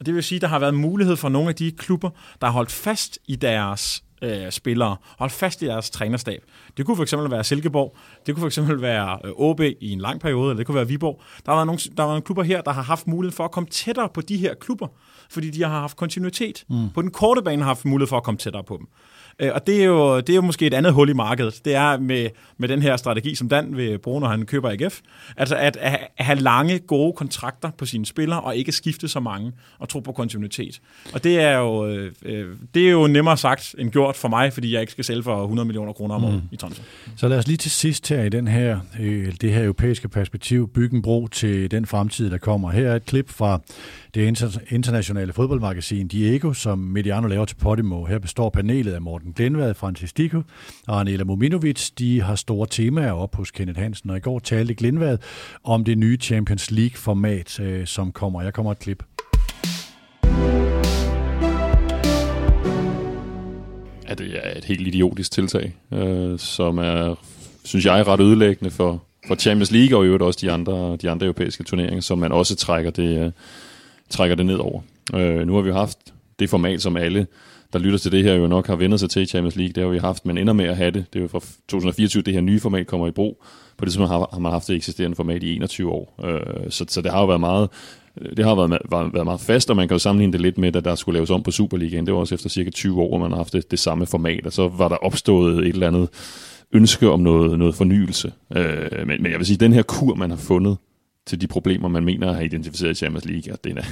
Og 0.00 0.06
det 0.06 0.14
vil 0.14 0.22
sige, 0.22 0.36
at 0.36 0.42
der 0.42 0.48
har 0.48 0.58
været 0.58 0.74
mulighed 0.74 1.16
for 1.16 1.28
nogle 1.28 1.48
af 1.48 1.54
de 1.54 1.72
klubber, 1.72 2.10
der 2.40 2.46
har 2.46 2.52
holdt 2.52 2.72
fast 2.72 3.18
i 3.26 3.36
deres 3.36 4.02
øh, 4.22 4.50
spillere, 4.50 4.96
holdt 5.18 5.32
fast 5.32 5.62
i 5.62 5.66
deres 5.66 5.90
trænerstab. 5.90 6.42
Det 6.76 6.86
kunne 6.86 6.96
for 6.96 7.02
eksempel 7.02 7.30
være 7.30 7.44
Silkeborg, 7.44 7.96
det 8.26 8.34
kunne 8.34 8.40
for 8.40 8.46
eksempel 8.46 8.82
være 8.82 9.18
øh, 9.24 9.30
OB 9.36 9.60
i 9.60 9.90
en 9.92 10.00
lang 10.00 10.20
periode, 10.20 10.50
eller 10.50 10.56
det 10.56 10.66
kunne 10.66 10.74
være 10.74 10.88
Viborg. 10.88 11.22
Der 11.46 11.52
har 11.52 11.56
været 11.56 11.66
nogle, 11.66 11.78
der 11.78 12.02
har 12.02 12.06
været 12.06 12.08
nogle 12.08 12.22
klubber 12.22 12.42
her, 12.42 12.60
der 12.60 12.72
har 12.72 12.82
haft 12.82 13.06
mulighed 13.06 13.36
for 13.36 13.44
at 13.44 13.50
komme 13.50 13.68
tættere 13.68 14.08
på 14.08 14.20
de 14.20 14.36
her 14.36 14.54
klubber, 14.54 14.88
fordi 15.30 15.50
de 15.50 15.62
har 15.62 15.80
haft 15.80 15.96
kontinuitet. 15.96 16.64
Mm. 16.68 16.90
På 16.94 17.02
den 17.02 17.10
korte 17.10 17.42
bane 17.42 17.62
har 17.62 17.70
haft 17.70 17.84
mulighed 17.84 18.08
for 18.08 18.16
at 18.16 18.22
komme 18.22 18.38
tættere 18.38 18.64
på 18.64 18.76
dem. 18.76 18.86
Øh, 19.40 19.50
og 19.54 19.66
det 19.66 19.80
er, 19.80 19.84
jo, 19.84 20.20
det 20.20 20.30
er 20.30 20.34
jo 20.34 20.40
måske 20.40 20.66
et 20.66 20.74
andet 20.74 20.92
hul 20.92 21.08
i 21.08 21.12
markedet. 21.12 21.60
Det 21.64 21.74
er 21.74 21.98
med, 21.98 22.28
med 22.58 22.68
den 22.68 22.82
her 22.82 22.96
strategi, 22.96 23.34
som 23.34 23.48
Dan 23.48 23.76
vil 23.76 23.98
bruge, 23.98 24.20
når 24.20 24.28
han 24.28 24.46
køber 24.46 24.70
AGF. 24.70 25.00
Altså 25.36 25.56
at, 25.56 25.76
at 25.76 26.10
have 26.18 26.38
lange, 26.38 26.78
gode 26.78 27.12
kontrakter 27.12 27.70
på 27.78 27.86
sine 27.86 28.06
spillere, 28.06 28.40
og 28.40 28.56
ikke 28.56 28.72
skifte 28.72 29.08
så 29.08 29.20
mange, 29.20 29.52
og 29.78 29.88
tro 29.88 30.00
på 30.00 30.12
kontinuitet. 30.12 30.80
Og 31.12 31.24
det 31.24 31.40
er 31.40 31.58
jo, 31.58 31.86
øh, 31.86 32.12
øh, 32.22 32.56
det 32.74 32.86
er 32.86 32.90
jo 32.90 33.06
nemmere 33.06 33.36
sagt 33.36 33.74
end 33.78 33.90
gjort 33.90 34.16
for 34.16 34.28
mig, 34.28 34.52
fordi 34.52 34.72
jeg 34.72 34.80
ikke 34.80 34.92
skal 34.92 35.04
sælge 35.04 35.22
for 35.22 35.42
100 35.42 35.66
millioner 35.66 35.92
kroner 35.92 36.14
om 36.14 36.24
året 36.24 36.34
mm. 36.34 36.48
i 36.52 36.56
transfer. 36.56 36.84
Så 37.16 37.28
lad 37.28 37.38
os 37.38 37.46
lige 37.46 37.56
til 37.56 37.70
sidst 37.70 38.08
her 38.08 38.22
i 38.22 38.28
den 38.28 38.48
her, 38.48 38.80
øh, 39.00 39.32
det 39.40 39.52
her 39.52 39.62
europæiske 39.62 40.08
perspektiv 40.08 40.68
bygge 40.68 40.96
en 40.96 41.02
bro 41.02 41.26
til 41.26 41.70
den 41.70 41.86
fremtid, 41.86 42.30
der 42.30 42.38
kommer. 42.38 42.70
Her 42.70 42.88
er 42.90 42.96
et 42.96 43.06
klip 43.06 43.30
fra 43.30 43.60
det 44.14 44.42
internationale 44.70 45.32
fodboldmagasin 45.32 46.08
Diego, 46.08 46.52
som 46.52 46.78
Mediano 46.78 47.28
laver 47.28 47.44
til 47.44 47.56
Podimo. 47.56 48.04
Her 48.04 48.18
består 48.18 48.50
panelet 48.50 48.92
af 48.92 49.02
Morten 49.02 49.27
Glenvad, 49.32 49.74
Francis 49.74 50.12
Dico 50.12 50.42
og 50.88 51.00
Anela 51.00 51.24
Mominovic. 51.24 51.90
De 51.98 52.22
har 52.22 52.34
store 52.34 52.66
temaer 52.70 53.12
op 53.12 53.34
hos 53.34 53.50
Kenneth 53.50 53.80
Hansen, 53.80 54.10
og 54.10 54.16
i 54.16 54.20
går 54.20 54.38
talte 54.38 54.74
Glenvad 54.74 55.18
om 55.64 55.84
det 55.84 55.98
nye 55.98 56.16
Champions 56.16 56.70
League-format, 56.70 57.60
øh, 57.60 57.86
som 57.86 58.12
kommer. 58.12 58.42
Jeg 58.42 58.54
kommer 58.54 58.72
et 58.72 58.78
klip. 58.78 59.02
Ja, 64.08 64.14
det 64.14 64.36
er 64.42 64.58
et 64.58 64.64
helt 64.64 64.86
idiotisk 64.86 65.32
tiltag, 65.32 65.74
øh, 65.92 66.38
som 66.38 66.78
er, 66.78 67.14
synes 67.64 67.84
jeg, 67.84 68.06
ret 68.06 68.20
ødelæggende 68.20 68.70
for, 68.70 69.02
for 69.26 69.34
Champions 69.34 69.70
League 69.70 69.98
og 69.98 70.04
i 70.04 70.06
øvrigt 70.06 70.22
også 70.22 70.38
de 70.42 70.52
andre, 70.52 70.96
de 70.96 71.10
andre 71.10 71.26
europæiske 71.26 71.64
turneringer, 71.64 72.00
som 72.00 72.18
man 72.18 72.32
også 72.32 72.56
trækker 72.56 72.90
det, 72.90 73.24
øh, 73.24 73.32
trækker 74.10 74.36
det 74.36 74.46
ned 74.46 74.56
over. 74.56 74.80
Øh, 75.14 75.46
nu 75.46 75.54
har 75.54 75.62
vi 75.62 75.68
jo 75.68 75.74
haft 75.74 75.98
det 76.38 76.50
format, 76.50 76.82
som 76.82 76.96
alle, 76.96 77.26
der 77.72 77.78
lytter 77.78 77.98
til 77.98 78.12
det 78.12 78.24
her, 78.24 78.34
jo 78.34 78.46
nok 78.46 78.66
har 78.66 78.76
vendt 78.76 79.00
sig 79.00 79.10
til 79.10 79.28
Champions 79.28 79.56
League. 79.56 79.72
Det 79.72 79.82
har 79.82 79.90
vi 79.90 79.98
haft, 79.98 80.26
men 80.26 80.38
ender 80.38 80.52
med 80.52 80.64
at 80.64 80.76
have 80.76 80.90
det. 80.90 81.04
Det 81.12 81.18
er 81.18 81.22
jo 81.22 81.28
fra 81.28 81.40
2024, 81.68 82.22
det 82.22 82.34
her 82.34 82.40
nye 82.40 82.60
format 82.60 82.86
kommer 82.86 83.08
i 83.08 83.10
brug. 83.10 83.42
På 83.76 83.84
det 83.84 83.92
tidspunkt 83.92 84.10
har, 84.10 84.28
har 84.32 84.38
man 84.38 84.52
haft 84.52 84.68
det 84.68 84.76
eksisterende 84.76 85.16
format 85.16 85.42
i 85.42 85.56
21 85.56 85.90
år. 85.90 86.14
Øh, 86.24 86.70
så, 86.70 86.84
så 86.88 87.02
det 87.02 87.10
har 87.10 87.20
jo 87.20 87.26
været 87.26 87.40
meget 87.40 87.68
det 88.36 88.44
har 88.44 88.54
været, 88.54 88.70
været, 88.90 89.14
været 89.14 89.24
meget 89.24 89.40
fast, 89.40 89.70
og 89.70 89.76
man 89.76 89.88
kan 89.88 89.94
jo 89.94 89.98
sammenligne 89.98 90.32
det 90.32 90.40
lidt 90.40 90.58
med, 90.58 90.76
at 90.76 90.84
der 90.84 90.94
skulle 90.94 91.16
laves 91.16 91.30
om 91.30 91.42
på 91.42 91.50
Superligaen. 91.50 92.06
Det 92.06 92.14
var 92.14 92.20
også 92.20 92.34
efter 92.34 92.48
cirka 92.48 92.70
20 92.70 93.02
år, 93.02 93.08
hvor 93.08 93.18
man 93.18 93.30
har 93.30 93.36
haft 93.36 93.52
det, 93.52 93.70
det 93.70 93.78
samme 93.78 94.06
format, 94.06 94.46
og 94.46 94.52
så 94.52 94.68
var 94.68 94.88
der 94.88 94.96
opstået 94.96 95.58
et 95.58 95.68
eller 95.68 95.86
andet 95.86 96.08
ønske 96.72 97.10
om 97.10 97.20
noget, 97.20 97.58
noget 97.58 97.74
fornyelse. 97.74 98.32
Øh, 98.56 99.06
men, 99.06 99.22
men 99.22 99.32
jeg 99.32 99.38
vil 99.38 99.46
sige, 99.46 99.54
at 99.54 99.60
den 99.60 99.72
her 99.72 99.82
kur, 99.82 100.14
man 100.14 100.30
har 100.30 100.36
fundet 100.36 100.76
til 101.28 101.40
de 101.40 101.46
problemer, 101.46 101.88
man 101.88 102.04
mener 102.04 102.28
at 102.28 102.34
have 102.34 102.44
identificeret 102.44 102.90
i 102.90 102.94
Champions 102.94 103.24
League, 103.24 103.52
og 103.52 103.64
den 103.64 103.78
er, 103.78 103.84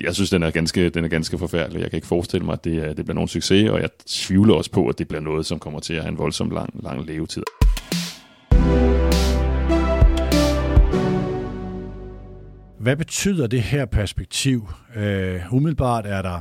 jeg 0.00 0.14
synes, 0.14 0.30
den 0.30 0.42
er, 0.42 0.50
ganske, 0.50 0.88
den 0.88 1.04
er 1.04 1.08
ganske 1.08 1.38
forfærdelig. 1.38 1.80
Jeg 1.80 1.90
kan 1.90 1.96
ikke 1.96 2.06
forestille 2.06 2.46
mig, 2.46 2.52
at 2.52 2.64
det, 2.64 2.96
det 2.96 3.04
bliver 3.04 3.14
nogen 3.14 3.28
succes, 3.28 3.70
og 3.70 3.80
jeg 3.80 3.88
tvivler 4.06 4.54
også 4.54 4.70
på, 4.70 4.88
at 4.88 4.98
det 4.98 5.08
bliver 5.08 5.20
noget, 5.20 5.46
som 5.46 5.58
kommer 5.58 5.80
til 5.80 5.94
at 5.94 6.02
have 6.02 6.12
en 6.12 6.18
voldsom 6.18 6.50
lang, 6.50 6.70
lang 6.82 7.06
levetid. 7.06 7.42
Hvad 12.78 12.96
betyder 12.96 13.46
det 13.46 13.62
her 13.62 13.84
perspektiv? 13.84 14.68
Uh, 14.96 15.52
umiddelbart 15.52 16.06
er 16.06 16.22
der 16.22 16.40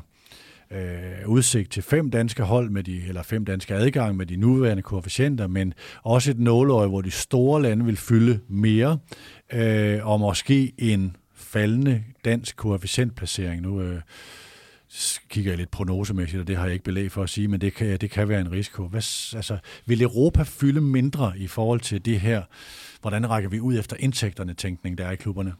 øh, 0.71 1.29
udsigt 1.29 1.71
til 1.71 1.83
fem 1.83 2.11
danske 2.11 2.43
hold 2.43 2.69
med 2.69 2.83
de, 2.83 3.01
eller 3.07 3.23
fem 3.23 3.45
danske 3.45 3.73
adgang 3.73 4.17
med 4.17 4.25
de 4.25 4.35
nuværende 4.35 4.83
koefficienter, 4.83 5.47
men 5.47 5.73
også 6.03 6.31
et 6.31 6.39
nåleøje, 6.39 6.87
hvor 6.87 7.01
de 7.01 7.11
store 7.11 7.61
lande 7.61 7.85
vil 7.85 7.97
fylde 7.97 8.39
mere, 8.47 8.97
øh, 9.53 10.07
og 10.07 10.19
måske 10.19 10.73
en 10.77 11.15
faldende 11.35 12.03
dansk 12.25 12.57
koefficientplacering. 12.57 13.61
Nu 13.61 13.81
øh, 13.81 14.01
kigger 15.29 15.51
jeg 15.51 15.57
lidt 15.57 15.71
prognosemæssigt, 15.71 16.41
og 16.41 16.47
det 16.47 16.57
har 16.57 16.63
jeg 16.63 16.73
ikke 16.73 16.85
belæg 16.85 17.11
for 17.11 17.23
at 17.23 17.29
sige, 17.29 17.47
men 17.47 17.61
det 17.61 17.73
kan, 17.73 17.97
det 17.97 18.11
kan 18.11 18.29
være 18.29 18.41
en 18.41 18.51
risiko. 18.51 18.87
Hvad, 18.87 19.01
altså, 19.35 19.57
vil 19.85 20.01
Europa 20.01 20.43
fylde 20.43 20.81
mindre 20.81 21.33
i 21.37 21.47
forhold 21.47 21.79
til 21.79 22.05
det 22.05 22.19
her? 22.19 22.43
Hvordan 23.01 23.29
rækker 23.29 23.49
vi 23.49 23.59
ud 23.59 23.79
efter 23.79 23.95
indtægterne, 23.99 24.53
tænkning, 24.53 24.97
der 24.97 25.05
er 25.05 25.11
i 25.11 25.15
klubberne? 25.15 25.53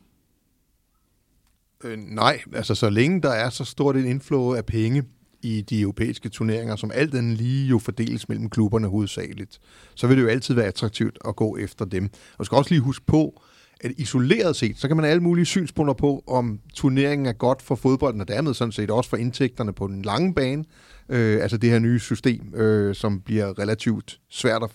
Øh, 1.85 1.97
nej, 1.97 2.41
altså 2.53 2.75
så 2.75 2.89
længe 2.89 3.21
der 3.21 3.29
er 3.29 3.49
så 3.49 3.63
stort 3.65 3.97
et 3.97 4.05
inflow 4.05 4.53
af 4.53 4.65
penge 4.65 5.03
i 5.41 5.61
de 5.61 5.81
europæiske 5.81 6.29
turneringer, 6.29 6.75
som 6.75 6.91
alt 6.93 7.11
den 7.11 7.33
lige 7.33 7.67
jo 7.67 7.79
fordeles 7.79 8.29
mellem 8.29 8.49
klubberne 8.49 8.87
hovedsageligt, 8.87 9.59
så 9.95 10.07
vil 10.07 10.17
det 10.17 10.23
jo 10.23 10.27
altid 10.27 10.55
være 10.55 10.65
attraktivt 10.65 11.17
at 11.27 11.35
gå 11.35 11.57
efter 11.57 11.85
dem. 11.85 12.03
Og 12.03 12.39
du 12.39 12.43
skal 12.43 12.55
også 12.55 12.71
lige 12.71 12.81
huske 12.81 13.05
på, 13.05 13.41
at 13.81 13.91
isoleret 13.97 14.55
set, 14.55 14.77
så 14.77 14.87
kan 14.87 14.97
man 14.97 15.03
have 15.03 15.11
alle 15.11 15.23
mulige 15.23 15.45
synspunkter 15.45 15.93
på, 15.93 16.23
om 16.27 16.59
turneringen 16.73 17.25
er 17.25 17.33
godt 17.33 17.61
for 17.61 17.75
fodbolden, 17.75 18.21
og 18.21 18.27
dermed 18.27 18.53
sådan 18.53 18.71
set 18.71 18.91
også 18.91 19.09
for 19.09 19.17
indtægterne 19.17 19.73
på 19.73 19.87
den 19.87 20.01
lange 20.01 20.33
bane. 20.33 20.65
Øh, 21.09 21.41
altså 21.41 21.57
det 21.57 21.69
her 21.69 21.79
nye 21.79 21.99
system, 21.99 22.53
øh, 22.55 22.95
som 22.95 23.21
bliver 23.21 23.59
relativt 23.59 24.19
svært 24.29 24.63
at 24.63 24.69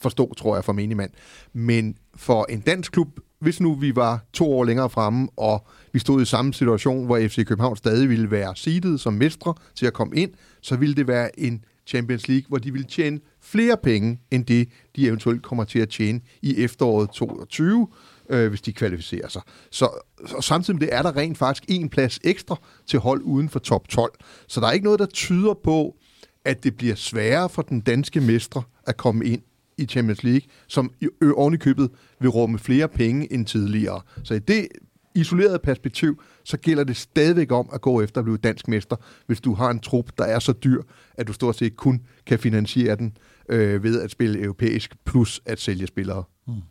forstå, 0.00 0.34
tror 0.34 0.54
jeg, 0.54 0.64
for 0.64 0.72
menigmand. 0.72 1.10
Men 1.52 1.96
for 2.16 2.46
en 2.48 2.60
dansk 2.60 2.92
klub 2.92 3.08
hvis 3.40 3.60
nu 3.60 3.74
vi 3.74 3.96
var 3.96 4.24
to 4.32 4.52
år 4.52 4.64
længere 4.64 4.90
fremme, 4.90 5.28
og 5.36 5.66
vi 5.92 5.98
stod 5.98 6.22
i 6.22 6.24
samme 6.24 6.54
situation, 6.54 7.06
hvor 7.06 7.18
FC 7.28 7.46
København 7.46 7.76
stadig 7.76 8.08
ville 8.08 8.30
være 8.30 8.56
seedet 8.56 9.00
som 9.00 9.12
mestre 9.12 9.54
til 9.74 9.86
at 9.86 9.92
komme 9.92 10.16
ind, 10.16 10.30
så 10.60 10.76
ville 10.76 10.94
det 10.94 11.08
være 11.08 11.40
en 11.40 11.64
Champions 11.86 12.28
League, 12.28 12.44
hvor 12.48 12.58
de 12.58 12.72
ville 12.72 12.86
tjene 12.86 13.20
flere 13.40 13.76
penge, 13.82 14.20
end 14.30 14.44
det, 14.44 14.68
de 14.96 15.06
eventuelt 15.06 15.42
kommer 15.42 15.64
til 15.64 15.78
at 15.78 15.88
tjene 15.88 16.20
i 16.42 16.64
efteråret 16.64 17.10
2022, 17.10 17.88
øh, 18.30 18.48
hvis 18.48 18.60
de 18.60 18.72
kvalificerer 18.72 19.28
sig. 19.28 19.42
Så 19.70 19.88
og 20.34 20.44
samtidig 20.44 20.80
med 20.80 20.86
det 20.86 20.94
er 20.94 21.02
der 21.02 21.16
rent 21.16 21.38
faktisk 21.38 21.64
en 21.68 21.88
plads 21.88 22.20
ekstra 22.24 22.56
til 22.86 22.98
hold 22.98 23.22
uden 23.22 23.48
for 23.48 23.58
top 23.58 23.88
12. 23.88 24.12
Så 24.48 24.60
der 24.60 24.66
er 24.66 24.72
ikke 24.72 24.84
noget, 24.84 25.00
der 25.00 25.06
tyder 25.06 25.54
på, 25.64 25.96
at 26.44 26.64
det 26.64 26.76
bliver 26.76 26.94
sværere 26.94 27.48
for 27.48 27.62
den 27.62 27.80
danske 27.80 28.20
mestre 28.20 28.62
at 28.86 28.96
komme 28.96 29.24
ind 29.24 29.42
i 29.78 29.86
Champions 29.86 30.22
League, 30.22 30.48
som 30.66 30.92
oven 31.36 31.54
i 31.54 31.56
købet 31.56 31.90
vil 32.20 32.30
rumme 32.30 32.58
flere 32.58 32.88
penge 32.88 33.32
end 33.32 33.46
tidligere. 33.46 34.00
Så 34.24 34.34
i 34.34 34.38
det 34.38 34.68
isolerede 35.14 35.58
perspektiv, 35.58 36.22
så 36.44 36.56
gælder 36.56 36.84
det 36.84 36.96
stadigvæk 36.96 37.52
om 37.52 37.68
at 37.72 37.80
gå 37.80 38.00
efter 38.00 38.20
at 38.20 38.24
blive 38.24 38.36
dansk 38.36 38.68
mester, 38.68 38.96
hvis 39.26 39.40
du 39.40 39.54
har 39.54 39.70
en 39.70 39.80
trup, 39.80 40.10
der 40.18 40.24
er 40.24 40.38
så 40.38 40.52
dyr, 40.52 40.82
at 41.14 41.28
du 41.28 41.32
stort 41.32 41.56
set 41.56 41.76
kun 41.76 42.02
kan 42.26 42.38
finansiere 42.38 42.96
den 42.96 43.16
øh, 43.48 43.82
ved 43.82 44.02
at 44.02 44.10
spille 44.10 44.42
europæisk, 44.42 44.96
plus 45.04 45.40
at 45.46 45.60
sælge 45.60 45.86
spillere. 45.86 46.24
Hmm. 46.46 46.62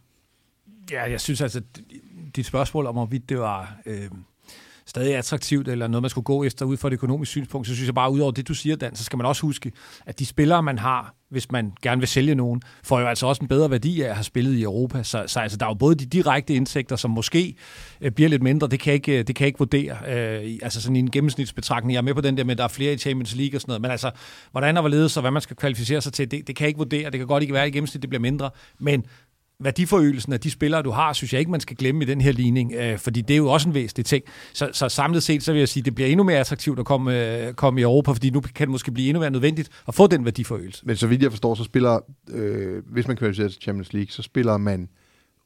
Ja, 0.92 1.12
jeg 1.12 1.22
synes 1.22 1.42
altså, 1.42 1.62
dit 2.36 2.46
spørgsmål 2.46 2.86
om, 2.86 2.96
hvorvidt 2.96 3.30
det 3.30 3.40
var... 3.40 3.78
Øh 3.86 4.10
stadig 4.88 5.16
attraktivt, 5.16 5.68
eller 5.68 5.88
noget, 5.88 6.02
man 6.02 6.10
skulle 6.10 6.26
gå 6.26 6.44
efter 6.44 6.66
ud 6.66 6.78
fra 6.78 6.88
et 6.88 6.94
økonomisk 6.94 7.32
synspunkt, 7.32 7.68
så 7.68 7.76
synes 7.76 7.88
jeg 7.88 7.96
bare, 7.96 8.12
ud 8.12 8.20
over 8.20 8.32
det, 8.32 8.48
du 8.48 8.54
siger, 8.54 8.76
Dan, 8.76 8.96
så 8.96 9.04
skal 9.04 9.18
man 9.18 9.26
også 9.26 9.42
huske, 9.42 9.72
at 10.06 10.20
de 10.20 10.26
spillere, 10.26 10.64
man 10.64 10.80
har, 10.80 11.16
hvis 11.30 11.52
man 11.52 11.74
gerne 11.82 12.02
vil 12.02 12.08
sælge 12.08 12.36
nogen, 12.36 12.62
får 12.84 13.00
jo 13.00 13.08
altså 13.08 13.28
også 13.28 13.42
en 13.42 13.48
bedre 13.48 13.72
værdi 13.72 14.02
af 14.02 14.10
at 14.10 14.16
have 14.16 14.24
spillet 14.24 14.54
i 14.54 14.64
Europa. 14.64 15.04
Så, 15.04 15.24
så 15.28 15.40
altså, 15.40 15.58
der 15.58 15.66
er 15.66 15.70
jo 15.70 15.74
både 15.74 15.96
de 15.96 16.06
direkte 16.06 16.54
indtægter, 16.54 16.96
som 16.96 17.12
måske 17.12 17.56
øh, 18.02 18.12
bliver 18.12 18.30
lidt 18.30 18.44
mindre, 18.44 18.68
det 18.68 18.80
kan 18.80 18.92
jeg 18.92 18.96
ikke, 18.96 19.20
øh, 19.20 19.28
det 19.28 19.36
kan 19.36 19.44
jeg 19.44 19.48
ikke 19.48 19.60
vurdere. 19.60 19.98
Øh, 20.08 20.60
altså 20.62 20.82
sådan 20.82 20.96
i 20.96 21.00
en 21.00 21.12
gennemsnitsbetragtning. 21.12 21.94
Jeg 21.94 21.98
er 21.98 22.04
med 22.04 22.14
på 22.14 22.22
den 22.22 22.38
der 22.38 22.44
med, 22.44 22.52
at 22.52 22.58
der 22.58 22.64
er 22.64 22.68
flere 22.68 22.94
i 22.94 22.98
Champions 22.98 23.36
League 23.36 23.58
og 23.58 23.62
sådan 23.62 23.70
noget, 23.70 23.82
men 23.82 23.92
altså, 23.92 24.12
hvordan 24.52 24.78
og 24.78 24.82
hvorledes 24.82 25.18
og 25.18 25.22
hvad 25.22 25.32
man 25.32 25.42
skal 25.42 25.56
kvalificere 25.56 26.02
sig 26.02 26.14
til, 26.14 26.32
det, 26.32 26.48
det 26.48 26.56
kan 26.56 26.64
jeg 26.64 26.68
ikke 26.68 26.78
vurdere. 26.78 27.10
Det 27.10 27.20
kan 27.20 27.28
godt 27.28 27.44
ikke 27.44 27.54
være, 27.54 27.68
i 27.68 27.72
gennemsnit 27.72 28.02
det 28.02 28.10
bliver 28.10 28.22
mindre, 28.22 28.50
men 28.80 29.06
værdiforøgelsen 29.60 30.34
af 30.34 30.40
de 30.40 30.52
spillere, 30.52 30.82
du 30.82 30.92
har, 30.92 31.14
synes 31.14 31.34
jeg 31.34 31.40
ikke, 31.40 31.52
man 31.52 31.60
skal 31.60 31.78
glemme 31.78 32.04
i 32.04 32.08
den 32.08 32.22
her 32.22 32.32
ligning, 32.32 32.74
øh, 32.74 32.98
fordi 32.98 33.22
det 33.22 33.34
er 33.34 33.38
jo 33.38 33.48
også 33.48 33.70
en 33.70 33.74
væsentlig 33.74 34.06
ting. 34.06 34.24
Så, 34.54 34.70
så 34.74 34.90
samlet 34.90 35.24
set, 35.24 35.44
så 35.44 35.52
vil 35.52 35.60
jeg 35.60 35.70
sige, 35.70 35.84
det 35.84 35.96
bliver 35.96 36.10
endnu 36.10 36.24
mere 36.24 36.40
attraktivt 36.40 36.80
at 36.80 36.86
komme, 36.86 37.38
øh, 37.48 37.54
komme 37.54 37.80
i 37.80 37.84
Europa, 37.84 38.12
fordi 38.12 38.30
nu 38.30 38.42
kan 38.42 38.68
det 38.68 38.70
måske 38.70 38.92
blive 38.92 39.10
endnu 39.10 39.20
mere 39.20 39.30
nødvendigt 39.30 39.70
at 39.88 39.96
få 39.96 40.08
den 40.08 40.26
værdiforøgelse. 40.26 40.86
Men 40.86 40.96
så 40.96 41.08
vidt 41.08 41.22
jeg 41.22 41.32
forstår, 41.32 41.56
så 41.56 41.64
spiller, 41.64 42.00
øh, 42.30 42.84
hvis 42.86 43.08
man 43.08 43.18
kvalificerer 43.18 43.50
til 43.50 43.62
Champions 43.62 43.94
League, 43.94 44.12
så 44.12 44.22
spiller 44.22 44.58
man 44.58 44.90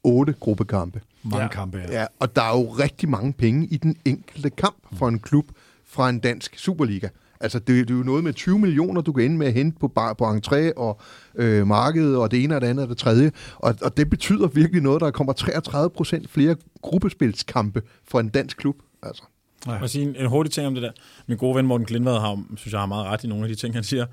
otte 0.04 0.34
gruppekampe. 0.40 1.02
Mange 1.24 1.44
ja. 1.44 1.48
kampe, 1.48 1.78
ja. 1.78 2.00
ja. 2.00 2.06
Og 2.20 2.36
der 2.36 2.42
er 2.42 2.58
jo 2.58 2.70
rigtig 2.70 3.10
mange 3.10 3.34
penge 3.34 3.68
i 3.68 3.78
den 3.78 3.96
enkelte 4.06 4.50
kamp 4.50 4.98
for 4.98 5.08
en 5.08 5.20
klub 5.20 5.46
fra 5.86 6.10
en 6.10 6.20
dansk 6.20 6.60
Superliga. 6.60 7.08
Altså, 7.41 7.59
det, 7.59 7.88
det 7.88 7.93
er 7.93 7.97
jo 7.97 8.03
noget 8.03 8.23
med 8.23 8.34
20 8.34 8.59
millioner, 8.59 9.01
du 9.01 9.13
kan 9.13 9.26
ende 9.26 9.38
med 9.38 9.47
at 9.47 9.53
hente 9.53 9.80
på, 9.80 9.88
bar, 9.88 10.13
på 10.13 10.26
entré 10.26 10.73
og 10.77 11.01
øh, 11.35 11.68
markedet, 11.68 12.18
og 12.18 12.31
det 12.31 12.43
ene 12.43 12.55
og 12.55 12.61
det 12.61 12.68
andet 12.68 12.84
og 12.84 12.89
det 12.89 12.97
tredje. 12.97 13.31
Og, 13.55 13.76
og 13.81 13.97
det 13.97 14.09
betyder 14.09 14.47
virkelig 14.47 14.81
noget, 14.81 15.01
der 15.01 15.11
kommer 15.11 15.34
33 15.34 15.89
procent 15.89 16.30
flere 16.30 16.55
gruppespilskampe 16.81 17.81
for 18.07 18.19
en 18.19 18.30
dansk 18.30 18.57
klub. 18.57 18.76
Altså. 19.03 19.23
Ja. 19.68 19.72
Jeg 19.72 19.89
sige 19.89 20.03
en, 20.03 20.15
en 20.15 20.26
hurtig 20.26 20.53
ting 20.53 20.68
om 20.68 20.73
det 20.73 20.84
der. 20.84 20.91
Min 21.27 21.38
gode 21.38 21.55
ven 21.55 21.68
Morten 21.68 21.85
Glindvad 21.85 22.19
har, 22.19 22.43
synes 22.57 22.73
jeg, 22.73 22.80
har 22.80 22.88
meget 22.88 23.05
ret 23.05 23.23
i 23.23 23.27
nogle 23.27 23.43
af 23.43 23.49
de 23.49 23.55
ting, 23.55 23.73
han 23.73 23.84
siger. 23.84 24.05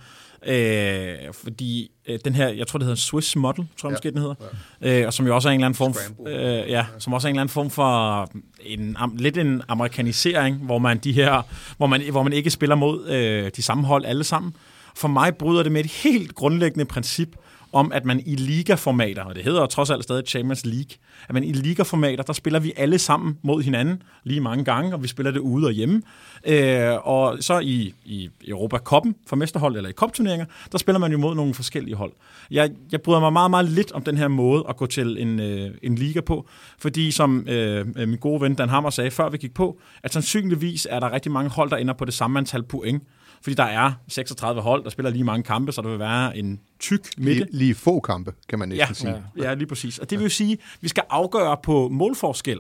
Øh, 0.47 1.15
fordi 1.33 1.91
øh, 2.09 2.19
den 2.25 2.35
her, 2.35 2.49
jeg 2.49 2.67
tror 2.67 2.79
det 2.79 2.87
hedder 2.87 3.01
Swiss 3.01 3.37
Model, 3.37 3.67
tror 3.77 3.89
jeg 3.89 3.91
ja. 3.91 3.95
måske 3.95 4.11
den 4.11 4.19
hedder, 4.19 4.35
ja. 4.83 5.01
øh, 5.01 5.07
og 5.07 5.13
som 5.13 5.27
jo 5.27 5.35
også 5.35 5.49
er 5.49 5.53
en 5.53 5.61
eller 5.61 5.67
anden 5.67 5.77
form, 5.77 5.95
øh, 6.27 6.71
ja, 6.71 6.87
som 6.99 7.13
også 7.13 7.29
er 7.29 7.31
en 7.31 7.35
eller 7.35 7.41
anden 7.41 7.53
form 7.53 7.71
for 7.71 8.31
en, 8.61 8.97
am, 8.99 9.17
lidt 9.17 9.39
en 9.39 9.63
amerikanisering, 9.69 10.57
hvor 10.57 10.79
man 10.79 10.99
de 10.99 11.13
her, 11.13 11.43
hvor 11.77 11.87
man, 11.87 12.03
hvor 12.11 12.23
man 12.23 12.33
ikke 12.33 12.51
spiller 12.51 12.77
mod 12.77 13.09
øh, 13.09 13.51
de 13.57 13.63
samme 13.63 13.87
hold 13.87 14.05
alle 14.05 14.25
sammen. 14.25 14.57
For 14.95 15.09
mig 15.09 15.37
bryder 15.37 15.63
det 15.63 15.73
med 15.73 15.85
et 15.85 15.91
helt 15.91 16.35
grundlæggende 16.35 16.85
princip, 16.85 17.29
om, 17.73 17.93
at 17.93 18.05
man 18.05 18.23
i 18.27 18.35
ligaformater, 18.35 19.23
og 19.23 19.35
det 19.35 19.45
hedder 19.45 19.67
trods 19.67 19.91
alt 19.91 20.03
stadig 20.03 20.25
Champions 20.27 20.67
League, 20.67 20.97
at 21.29 21.35
man 21.35 21.45
i 21.45 21.53
ligaformater, 21.53 22.23
der 22.23 22.33
spiller 22.33 22.61
vi 22.61 22.73
alle 22.77 22.99
sammen 22.99 23.39
mod 23.43 23.63
hinanden 23.63 24.03
lige 24.25 24.41
mange 24.41 24.65
gange, 24.65 24.95
og 24.95 25.03
vi 25.03 25.09
spiller 25.09 25.33
det 25.33 25.41
ude 25.41 25.67
og 25.67 25.73
hjemme. 25.73 26.03
Øh, 26.47 27.07
og 27.07 27.37
så 27.41 27.59
i, 27.59 27.95
i 28.05 28.31
Europa 28.49 28.79
Cupen 28.79 29.15
for 29.27 29.37
mesterhold, 29.37 29.77
eller 29.77 29.91
i 29.91 29.93
kopturneringer, 29.93 30.47
der 30.73 30.79
spiller 30.79 30.99
man 30.99 31.13
jo 31.13 31.19
mod 31.19 31.35
nogle 31.35 31.55
forskellige 31.55 31.95
hold. 31.95 32.13
Jeg, 32.51 32.71
jeg 32.93 33.03
bryder 33.03 33.21
mig 33.21 33.33
meget, 33.33 33.51
meget 33.51 33.69
lidt 33.69 33.93
om 33.93 34.03
den 34.03 34.17
her 34.17 34.29
måde 34.29 34.65
at 34.69 34.77
gå 34.77 34.87
til 34.87 35.23
en, 35.23 35.41
øh, 35.41 35.71
en 35.83 35.95
liga 35.95 36.21
på, 36.21 36.49
fordi 36.79 37.11
som 37.11 37.49
øh, 37.49 37.87
min 37.97 38.17
gode 38.17 38.41
ven 38.41 38.55
Dan 38.55 38.69
Hammer 38.69 38.91
sagde, 38.91 39.11
før 39.11 39.29
vi 39.29 39.39
gik 39.39 39.55
på, 39.55 39.81
at 40.03 40.13
sandsynligvis 40.13 40.87
er 40.91 41.01
der 41.01 41.13
rigtig 41.13 41.33
mange 41.33 41.51
hold, 41.51 41.71
der 41.71 41.77
ender 41.77 41.95
på 41.95 42.05
det 42.05 42.15
samme 42.15 42.39
antal 42.39 42.63
point 42.63 43.03
fordi 43.43 43.55
der 43.55 43.65
er 43.65 43.93
36 44.09 44.61
hold, 44.61 44.85
der 44.85 44.91
spiller 44.91 45.11
lige 45.11 45.25
mange 45.25 45.43
kampe, 45.43 45.73
så 45.73 45.83
der 45.83 45.89
vil 45.89 45.99
være 45.99 46.39
en 46.39 46.61
tyk 46.79 47.09
midte. 47.19 47.41
Lige, 47.41 47.59
lige 47.59 47.75
få 47.75 48.01
kampe, 48.01 48.33
kan 48.49 48.59
man 48.59 48.69
næsten 48.69 48.89
ja, 48.89 48.95
sige. 48.95 49.23
Ja, 49.37 49.49
ja, 49.49 49.55
lige 49.55 49.67
præcis. 49.67 49.99
Og 49.99 50.11
det 50.11 50.19
vil 50.19 50.25
jo 50.25 50.31
sige, 50.31 50.53
at 50.53 50.59
vi 50.81 50.89
skal 50.89 51.03
afgøre 51.11 51.57
på 51.63 51.89
målforskel, 51.89 52.59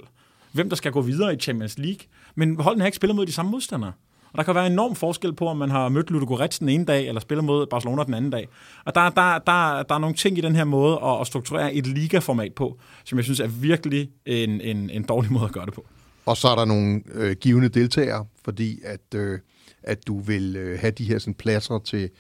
hvem 0.53 0.69
der 0.69 0.77
skal 0.77 0.93
gå 0.93 1.01
videre 1.01 1.35
i 1.35 1.37
Champions 1.37 1.79
League. 1.79 2.01
Men 2.35 2.61
holdene 2.61 2.83
har 2.83 2.87
ikke 2.87 2.97
spillet 2.97 3.17
mod 3.17 3.27
de 3.27 3.33
samme 3.33 3.51
modstandere. 3.51 3.93
Og 4.33 4.39
der 4.39 4.43
kan 4.43 4.55
være 4.55 4.67
enorm 4.67 4.95
forskel 4.95 5.33
på, 5.33 5.47
om 5.47 5.57
man 5.57 5.71
har 5.71 5.89
mødt 5.89 6.11
Ludogorets 6.11 6.59
den 6.59 6.69
ene 6.69 6.85
dag, 6.85 7.09
eller 7.09 7.21
spiller 7.21 7.43
mod 7.43 7.67
Barcelona 7.67 8.05
den 8.05 8.15
anden 8.15 8.31
dag. 8.31 8.49
Og 8.85 8.95
der, 8.95 9.11
der, 9.11 9.39
der, 9.39 9.83
der 9.83 9.95
er 9.95 9.99
nogle 9.99 10.17
ting 10.17 10.39
i 10.39 10.41
den 10.41 10.57
her 10.57 10.65
måde 10.65 10.99
at, 11.05 11.21
at 11.21 11.27
strukturere 11.27 11.75
et 11.75 11.87
ligaformat 11.87 12.53
på, 12.53 12.79
som 13.05 13.19
jeg 13.19 13.25
synes 13.25 13.41
er 13.41 13.47
virkelig 13.47 14.11
en, 14.27 14.61
en, 14.61 14.91
en 14.91 15.03
dårlig 15.03 15.33
måde 15.33 15.45
at 15.45 15.53
gøre 15.53 15.67
det 15.67 15.75
på. 15.75 15.87
Og 16.27 16.37
så 16.37 16.49
er 16.49 16.55
der 16.55 16.65
nogle 16.65 17.03
øh, 17.15 17.37
givende 17.41 17.69
deltagere, 17.69 18.27
fordi 18.45 18.81
at... 18.85 19.15
Øh, 19.15 19.39
at 19.83 20.07
du 20.07 20.21
vil 20.21 20.57
øh, 20.57 20.79
have 20.81 20.91
de 20.91 21.05
her 21.05 21.19
sådan, 21.19 21.35
pladser 21.35 21.79
til, 21.79 22.11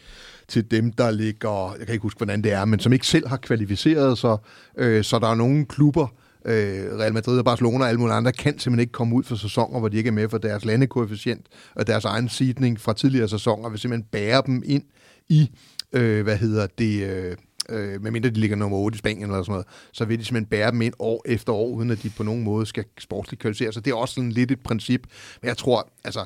til 0.48 0.70
dem, 0.70 0.92
der 0.92 1.10
ligger, 1.10 1.74
jeg 1.78 1.86
kan 1.86 1.92
ikke 1.92 2.02
huske, 2.02 2.18
hvordan 2.18 2.42
det 2.42 2.52
er, 2.52 2.64
men 2.64 2.80
som 2.80 2.92
ikke 2.92 3.06
selv 3.06 3.28
har 3.28 3.36
kvalificeret 3.36 4.18
sig. 4.18 4.36
Øh, 4.78 5.04
så 5.04 5.18
der 5.18 5.28
er 5.28 5.34
nogle 5.34 5.66
klubber, 5.66 6.08
Øh, 6.44 6.98
Real 6.98 7.14
Madrid 7.14 7.38
og 7.38 7.44
Barcelona 7.44 7.84
og 7.84 7.88
alle 7.88 8.00
mulige 8.00 8.14
andre 8.14 8.32
kan 8.32 8.58
simpelthen 8.58 8.80
ikke 8.80 8.92
komme 8.92 9.14
ud 9.14 9.22
for 9.22 9.36
sæsoner, 9.36 9.78
hvor 9.78 9.88
de 9.88 9.96
ikke 9.96 10.08
er 10.08 10.12
med 10.12 10.28
for 10.28 10.38
deres 10.38 10.64
landekoefficient 10.64 11.46
og 11.74 11.86
deres 11.86 12.04
egen 12.04 12.28
sidning 12.28 12.80
fra 12.80 12.92
tidligere 12.92 13.28
sæsoner, 13.28 13.68
vil 13.68 13.78
simpelthen 13.78 14.08
bære 14.12 14.42
dem 14.46 14.62
ind 14.66 14.82
i, 15.28 15.50
øh, 15.92 16.22
hvad 16.22 16.36
hedder 16.36 16.66
det, 16.78 17.02
øh, 17.10 17.36
øh, 17.68 18.02
medmindre 18.02 18.30
de 18.30 18.40
ligger 18.40 18.56
nummer 18.56 18.78
8 18.78 18.96
i 18.96 18.98
Spanien 18.98 19.22
eller 19.22 19.42
sådan 19.42 19.52
noget, 19.52 19.66
så 19.92 20.04
vil 20.04 20.18
de 20.18 20.24
simpelthen 20.24 20.50
bære 20.50 20.70
dem 20.70 20.82
ind 20.82 20.94
år 20.98 21.22
efter 21.26 21.52
år, 21.52 21.68
uden 21.68 21.90
at 21.90 22.02
de 22.02 22.10
på 22.10 22.22
nogen 22.22 22.42
måde 22.42 22.66
skal 22.66 22.84
sportsligt 22.98 23.40
kvalificere 23.40 23.72
sig. 23.72 23.84
Det 23.84 23.90
er 23.90 23.94
også 23.94 24.14
sådan 24.14 24.32
lidt 24.32 24.50
et 24.50 24.60
princip, 24.60 25.06
men 25.42 25.48
jeg 25.48 25.56
tror, 25.56 25.88
altså, 26.04 26.24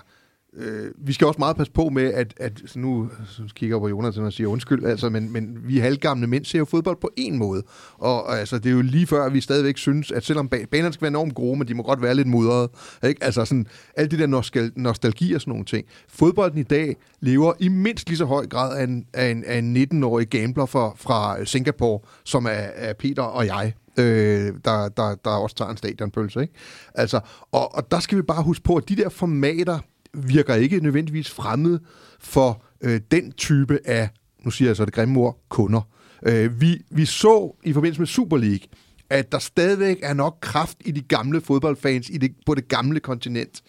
Øh, 0.57 0.91
vi 0.99 1.13
skal 1.13 1.27
også 1.27 1.39
meget 1.39 1.57
passe 1.57 1.73
på 1.73 1.89
med, 1.89 2.13
at, 2.15 2.35
at 2.37 2.63
nu 2.77 3.11
så 3.27 3.43
kigger 3.55 3.77
jeg 3.77 3.81
på 3.81 3.89
Jonas 3.89 4.19
og 4.19 4.33
siger 4.33 4.49
undskyld, 4.49 4.85
altså, 4.85 5.09
men, 5.09 5.33
men 5.33 5.59
vi 5.65 5.79
halvgamle 5.79 6.27
mænd 6.27 6.45
ser 6.45 6.59
jo 6.59 6.65
fodbold 6.65 6.97
på 7.01 7.11
en 7.17 7.39
måde. 7.39 7.63
Og, 7.99 8.27
og 8.27 8.39
altså, 8.39 8.59
det 8.59 8.67
er 8.67 8.75
jo 8.75 8.83
lige 8.83 9.07
før, 9.07 9.25
at 9.25 9.35
vi 9.35 9.41
stadigvæk 9.41 9.77
synes, 9.77 10.11
at 10.11 10.25
selvom 10.25 10.49
banerne 10.49 10.93
skal 10.93 11.03
være 11.03 11.09
enormt 11.09 11.35
gode, 11.35 11.59
men 11.59 11.69
de 11.69 11.75
må 11.75 11.83
godt 11.83 12.03
være 12.03 12.15
lidt 12.15 12.29
mudrede. 12.29 12.69
Ikke? 13.05 13.25
Altså 13.25 13.45
sådan, 13.45 13.67
alt 13.97 14.11
det 14.11 14.19
der 14.19 14.27
nostal- 14.27 14.73
nostalgi 14.77 15.33
og 15.33 15.41
sådan 15.41 15.51
nogle 15.51 15.65
ting. 15.65 15.87
Fodbolden 16.09 16.59
i 16.59 16.63
dag 16.63 16.97
lever 17.21 17.53
i 17.59 17.69
mindst 17.69 18.09
lige 18.09 18.19
så 18.19 18.25
høj 18.25 18.47
grad 18.47 18.79
af 18.79 18.85
en, 18.85 19.07
af 19.13 19.31
en, 19.31 19.45
af 19.45 19.59
en 19.59 19.77
19-årig 19.77 20.29
gambler 20.29 20.67
fra, 20.67 20.93
fra 20.97 21.45
Singapore, 21.45 22.01
som 22.25 22.47
er, 22.47 22.51
er 22.51 22.93
Peter 22.93 23.23
og 23.23 23.47
jeg 23.47 23.73
øh, 23.99 24.53
der, 24.65 24.89
der, 24.89 25.15
der 25.25 25.31
også 25.31 25.57
tager 25.57 25.71
en 25.71 25.77
stadionpølse. 25.77 26.41
Ikke? 26.41 26.53
Altså, 26.95 27.21
og, 27.53 27.75
og 27.75 27.91
der 27.91 28.01
skal 28.01 28.19
vi 28.19 28.23
bare 28.23 28.43
huske 28.43 28.65
på, 28.65 28.77
at 28.77 28.89
de 28.89 28.97
der 28.97 29.09
formater, 29.09 29.79
virker 30.15 30.55
ikke 30.55 30.81
nødvendigvis 30.81 31.31
fremmed 31.31 31.79
for 32.21 32.65
øh, 32.81 33.01
den 33.11 33.33
type 33.33 33.79
af, 33.85 34.09
nu 34.45 34.51
siger 34.51 34.69
jeg 34.69 34.77
så 34.77 34.85
det 34.85 34.95
grimme 34.95 35.21
ord, 35.21 35.39
kunder. 35.49 35.81
Øh, 36.27 36.61
vi, 36.61 36.83
vi 36.91 37.05
så 37.05 37.57
i 37.65 37.73
forbindelse 37.73 38.01
med 38.01 38.07
Super 38.07 38.37
League, 38.37 38.67
at 39.11 39.33
der 39.33 39.39
stadigvæk 39.39 39.99
er 40.03 40.15
nok 40.15 40.39
kraft 40.41 40.77
i 40.85 40.91
de 40.91 41.01
gamle 41.01 41.41
fodboldfans 41.41 42.09
i 42.11 42.19
det, 42.19 42.35
på 42.47 42.55
det 42.55 42.69
gamle 42.69 43.01
kontinent 43.01 43.63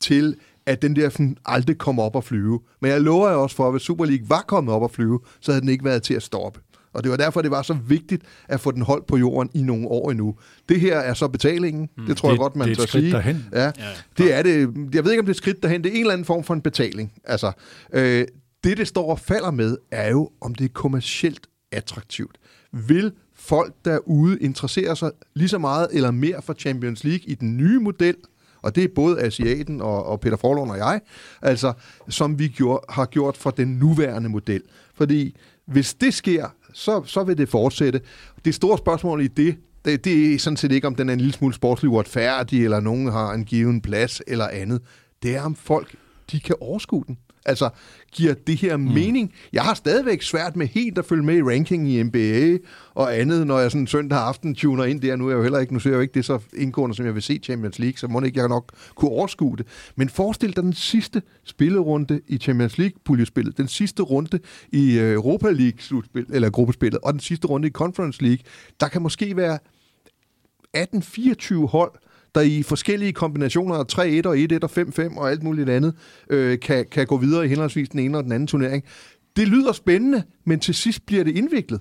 til, 0.00 0.36
at 0.66 0.82
den 0.82 0.96
der 0.96 1.08
sådan, 1.08 1.36
aldrig 1.44 1.78
kommer 1.78 2.02
op 2.02 2.16
og 2.16 2.24
flyve. 2.24 2.60
Men 2.80 2.90
jeg 2.90 3.00
lover 3.00 3.28
jer 3.28 3.36
også 3.36 3.56
for, 3.56 3.66
at 3.66 3.72
hvis 3.72 3.82
Super 3.82 4.04
League 4.04 4.28
var 4.28 4.44
kommet 4.48 4.74
op 4.74 4.82
og 4.82 4.90
flyve, 4.90 5.20
så 5.40 5.52
havde 5.52 5.60
den 5.60 5.68
ikke 5.68 5.84
været 5.84 6.02
til 6.02 6.14
at 6.14 6.22
stoppe. 6.22 6.60
Og 6.98 7.04
det 7.04 7.10
var 7.10 7.16
derfor, 7.16 7.42
det 7.42 7.50
var 7.50 7.62
så 7.62 7.76
vigtigt 7.88 8.22
at 8.48 8.60
få 8.60 8.70
den 8.70 8.82
holdt 8.82 9.06
på 9.06 9.16
jorden 9.16 9.50
i 9.54 9.62
nogle 9.62 9.88
år 9.88 10.10
endnu. 10.10 10.34
Det 10.68 10.80
her 10.80 10.98
er 10.98 11.14
så 11.14 11.28
betalingen. 11.28 11.88
Mm. 11.96 12.06
Det 12.06 12.16
tror 12.16 12.28
det, 12.28 12.32
jeg 12.32 12.38
godt, 12.38 12.56
man 12.56 12.68
det 12.68 12.78
er 12.78 12.86
tør 12.86 13.00
sige. 13.00 13.12
Derhen. 13.12 13.46
Ja, 13.52 13.64
ja, 13.64 13.70
det 14.18 14.34
er 14.34 14.42
det. 14.42 14.58
Jeg 14.94 15.04
ved 15.04 15.12
ikke, 15.12 15.20
om 15.20 15.26
det 15.26 15.32
er 15.32 15.36
skridt 15.36 15.62
derhen. 15.62 15.84
Det 15.84 15.90
er 15.90 15.94
en 15.94 16.00
eller 16.00 16.12
anden 16.12 16.24
form 16.24 16.44
for 16.44 16.54
en 16.54 16.62
betaling. 16.62 17.12
Altså, 17.24 17.52
øh, 17.92 18.26
det, 18.64 18.76
det 18.78 18.88
står 18.88 19.10
og 19.10 19.18
falder 19.18 19.50
med, 19.50 19.76
er 19.90 20.10
jo, 20.10 20.30
om 20.40 20.54
det 20.54 20.64
er 20.64 20.68
kommercielt 20.74 21.46
attraktivt. 21.72 22.38
Vil 22.72 23.12
folk 23.34 23.74
derude 23.84 24.38
interessere 24.38 24.96
sig 24.96 25.10
lige 25.34 25.48
så 25.48 25.58
meget 25.58 25.88
eller 25.92 26.10
mere 26.10 26.42
for 26.42 26.52
Champions 26.52 27.04
League 27.04 27.28
i 27.28 27.34
den 27.34 27.56
nye 27.56 27.78
model, 27.78 28.16
og 28.62 28.74
det 28.74 28.84
er 28.84 28.88
både 28.94 29.20
Asiaten 29.20 29.80
og, 29.80 30.06
og 30.06 30.20
Peter 30.20 30.36
Forlund 30.36 30.70
og 30.70 30.78
jeg, 30.78 31.00
altså, 31.42 31.72
som 32.08 32.38
vi 32.38 32.48
gjorde, 32.48 32.84
har 32.88 33.06
gjort 33.06 33.36
for 33.36 33.50
den 33.50 33.68
nuværende 33.68 34.28
model. 34.28 34.62
Fordi 34.94 35.36
hvis 35.66 35.94
det 35.94 36.14
sker, 36.14 36.48
så, 36.72 37.02
så 37.04 37.24
vil 37.24 37.38
det 37.38 37.48
fortsætte. 37.48 38.00
Det 38.44 38.54
store 38.54 38.78
spørgsmål 38.78 39.22
i 39.22 39.26
det, 39.26 39.56
det, 39.84 40.04
det 40.04 40.34
er 40.34 40.38
sådan 40.38 40.56
set 40.56 40.72
ikke, 40.72 40.86
om 40.86 40.94
den 40.94 41.08
er 41.08 41.12
en 41.12 41.20
lille 41.20 41.32
smule 41.32 41.54
sportslig 41.54 41.90
uretfærdig, 41.90 42.64
eller 42.64 42.80
nogen 42.80 43.12
har 43.12 43.32
en 43.32 43.44
given 43.44 43.80
plads, 43.80 44.22
eller 44.26 44.48
andet. 44.48 44.82
Det 45.22 45.36
er, 45.36 45.42
om 45.42 45.54
folk 45.54 45.94
de 46.32 46.40
kan 46.40 46.56
overskue 46.60 47.04
den. 47.06 47.18
Altså, 47.48 47.70
giver 48.12 48.34
det 48.34 48.56
her 48.56 48.76
mm. 48.76 48.82
mening? 48.82 49.32
Jeg 49.52 49.62
har 49.62 49.74
stadigvæk 49.74 50.22
svært 50.22 50.56
med 50.56 50.66
helt 50.66 50.98
at 50.98 51.04
følge 51.04 51.22
med 51.22 51.36
i 51.36 51.42
ranking 51.42 51.90
i 51.90 52.02
NBA 52.02 52.58
og 52.94 53.18
andet, 53.18 53.46
når 53.46 53.58
jeg 53.58 53.70
sådan 53.70 53.86
søndag 53.86 54.18
aften 54.18 54.54
tuner 54.54 54.84
ind 54.84 55.00
der. 55.00 55.16
Nu 55.16 55.26
er 55.26 55.30
jeg 55.30 55.36
jo 55.36 55.42
heller 55.42 55.58
ikke, 55.58 55.72
nu 55.72 55.80
ser 55.80 55.90
jeg 55.90 55.96
jo 55.96 56.00
ikke 56.00 56.14
det 56.14 56.24
så 56.24 56.38
indgående, 56.56 56.96
som 56.96 57.06
jeg 57.06 57.14
vil 57.14 57.22
se 57.22 57.40
Champions 57.42 57.78
League, 57.78 57.98
så 57.98 58.06
må 58.08 58.20
ikke 58.20 58.40
jeg 58.40 58.48
nok 58.48 58.72
kunne 58.94 59.10
overskue 59.10 59.56
det. 59.56 59.66
Men 59.96 60.08
forestil 60.08 60.56
dig 60.56 60.62
den 60.62 60.72
sidste 60.72 61.22
spillerunde 61.44 62.20
i 62.26 62.38
Champions 62.38 62.78
League 62.78 62.98
puljespillet, 63.04 63.56
den 63.56 63.68
sidste 63.68 64.02
runde 64.02 64.38
i 64.72 64.98
øh, 64.98 65.12
Europa 65.12 65.50
League 65.50 65.80
slutspil, 65.80 66.26
eller 66.30 66.50
gruppespillet, 66.50 67.00
og 67.02 67.12
den 67.12 67.20
sidste 67.20 67.46
runde 67.46 67.68
i 67.68 67.70
Conference 67.70 68.22
League. 68.22 68.44
Der 68.80 68.88
kan 68.88 69.02
måske 69.02 69.36
være 69.36 69.58
18-24 70.76 71.66
hold, 71.66 71.92
der 72.34 72.40
i 72.40 72.62
forskellige 72.62 73.12
kombinationer 73.12 73.74
af 73.74 73.84
3-1 73.92 74.28
og 74.28 74.36
1-1 74.36 74.58
og 74.62 74.70
5-5 75.10 75.18
og 75.18 75.30
alt 75.30 75.42
muligt 75.42 75.70
andet, 75.70 75.94
øh, 76.30 76.60
kan, 76.60 76.86
kan 76.90 77.06
gå 77.06 77.16
videre 77.16 77.44
i 77.44 77.48
henholdsvis 77.48 77.88
den 77.88 78.00
ene 78.00 78.18
og 78.18 78.24
den 78.24 78.32
anden 78.32 78.46
turnering. 78.46 78.84
Det 79.36 79.48
lyder 79.48 79.72
spændende, 79.72 80.22
men 80.44 80.60
til 80.60 80.74
sidst 80.74 81.06
bliver 81.06 81.24
det 81.24 81.36
indviklet. 81.36 81.80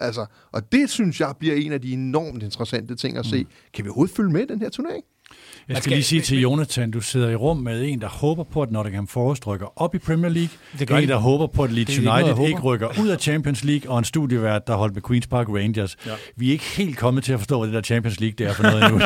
Altså, 0.00 0.26
og 0.52 0.72
det 0.72 0.90
synes 0.90 1.20
jeg 1.20 1.34
bliver 1.38 1.54
en 1.54 1.72
af 1.72 1.80
de 1.80 1.92
enormt 1.92 2.42
interessante 2.42 2.96
ting 2.96 3.16
at 3.16 3.26
se. 3.26 3.42
Mm. 3.42 3.48
Kan 3.74 3.84
vi 3.84 3.88
overhovedet 3.88 4.16
følge 4.16 4.30
med 4.30 4.40
i 4.40 4.46
den 4.46 4.60
her 4.60 4.68
turnering? 4.68 5.04
Jeg 5.68 5.76
skal, 5.76 5.82
skal 5.82 5.92
lige 5.92 6.04
sige 6.04 6.20
til 6.20 6.40
Jonathan, 6.40 6.90
du 6.90 7.00
sidder 7.00 7.30
i 7.30 7.34
rum 7.34 7.56
med 7.56 7.84
en, 7.84 8.00
der 8.00 8.08
håber 8.08 8.44
på, 8.44 8.62
at 8.62 8.70
Nottingham 8.70 9.06
Forest 9.06 9.46
rykker 9.46 9.66
op 9.76 9.94
i 9.94 9.98
Premier 9.98 10.30
League. 10.30 10.50
Det 10.78 10.88
gør 10.88 10.96
en, 10.96 11.08
der 11.08 11.16
håber 11.16 11.46
på, 11.46 11.62
at 11.62 11.72
Leeds 11.72 11.98
United 11.98 12.28
ikke, 12.28 12.46
ikke 12.46 12.60
rykker 12.60 12.88
ud 13.00 13.08
af 13.08 13.20
Champions 13.20 13.64
League. 13.64 13.90
Og 13.90 13.98
en 13.98 14.04
studievært, 14.04 14.66
der 14.66 14.74
holdt 14.74 14.94
med 14.94 15.02
Queen's 15.10 15.28
Park 15.28 15.48
Rangers. 15.48 15.96
Ja. 16.06 16.10
Vi 16.36 16.48
er 16.48 16.52
ikke 16.52 16.64
helt 16.64 16.98
kommet 16.98 17.24
til 17.24 17.32
at 17.32 17.40
forstå, 17.40 17.58
hvad 17.58 17.66
det 17.66 17.74
der 17.74 17.82
Champions 17.82 18.20
League 18.20 18.34
det 18.38 18.46
er 18.46 18.52
for 18.52 18.62
noget 18.62 18.84
endnu. 18.84 19.00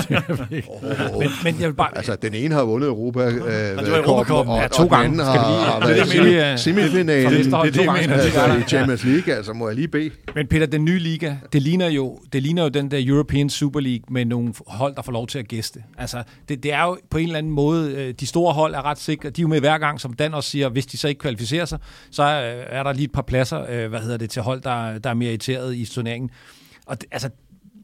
oh, 1.15 1.19
men, 1.19 1.29
men 1.45 1.61
jeg 1.61 1.69
vil 1.69 1.75
bare... 1.75 1.97
Altså, 1.97 2.17
den 2.23 2.35
ene 2.35 2.55
har 2.55 2.65
vundet 2.65 2.89
Europa 2.89 3.21
øh, 3.21 4.05
Europa 4.05 4.33
og, 4.33 4.61
ja, 4.61 4.69
to 4.69 4.83
og 4.83 4.91
gange. 4.91 5.11
den 5.11 5.21
anden 5.21 5.27
har, 5.27 5.81
har 5.81 5.89
været 5.89 6.61
semifinalen 6.61 8.61
i 8.61 8.63
Champions 8.69 9.05
League. 9.05 9.35
Altså, 9.35 9.53
må 9.53 9.69
jeg 9.69 9.77
lige 9.77 9.89
bede. 9.89 10.11
Men 10.35 10.47
Peter, 10.47 10.67
den 10.67 10.85
nye 10.85 10.99
liga, 10.99 11.35
det 11.53 11.63
ligner 11.63 11.89
jo, 11.89 12.19
det 12.33 12.43
ligner 12.43 12.63
jo 12.63 12.69
den 12.69 12.91
der 12.91 12.99
European 13.07 13.51
Super 13.51 13.81
League 13.81 14.05
med 14.11 14.25
nogle 14.25 14.55
hold, 14.67 14.97
der 14.97 15.03
får 15.03 15.13
lov 15.13 15.27
til 15.27 15.39
at 15.39 15.49
gæste. 15.49 15.83
Altså, 15.99 16.12
Altså, 16.15 16.33
det, 16.49 16.63
det 16.63 16.73
er 16.73 16.83
jo 16.83 16.99
på 17.11 17.19
en 17.19 17.25
eller 17.25 17.39
anden 17.39 17.53
måde, 17.53 17.95
øh, 17.95 18.15
de 18.15 18.27
store 18.27 18.53
hold 18.53 18.75
er 18.75 18.83
ret 18.85 18.99
sikre. 18.99 19.31
De 19.31 19.41
er 19.41 19.43
jo 19.43 19.49
med 19.49 19.61
hver 19.61 19.79
gang, 19.79 20.01
som 20.01 20.13
Dan 20.13 20.35
også 20.35 20.51
siger, 20.51 20.69
hvis 20.69 20.87
de 20.87 20.97
så 20.97 21.09
ikke 21.09 21.19
kvalificerer 21.19 21.65
sig, 21.65 21.79
så 22.11 22.23
øh, 22.23 22.67
er, 22.69 22.83
der 22.83 22.93
lige 22.93 23.05
et 23.05 23.13
par 23.13 23.23
pladser, 23.23 23.67
øh, 23.69 23.89
hvad 23.89 24.01
hedder 24.01 24.17
det, 24.17 24.31
til 24.31 24.43
hold, 24.43 24.61
der, 24.61 24.99
der 24.99 25.11
er 25.11 25.15
mere 25.15 25.29
irriteret 25.29 25.77
i 25.77 25.85
turneringen. 25.85 26.31
Og 26.87 27.01
det, 27.01 27.09
altså, 27.13 27.31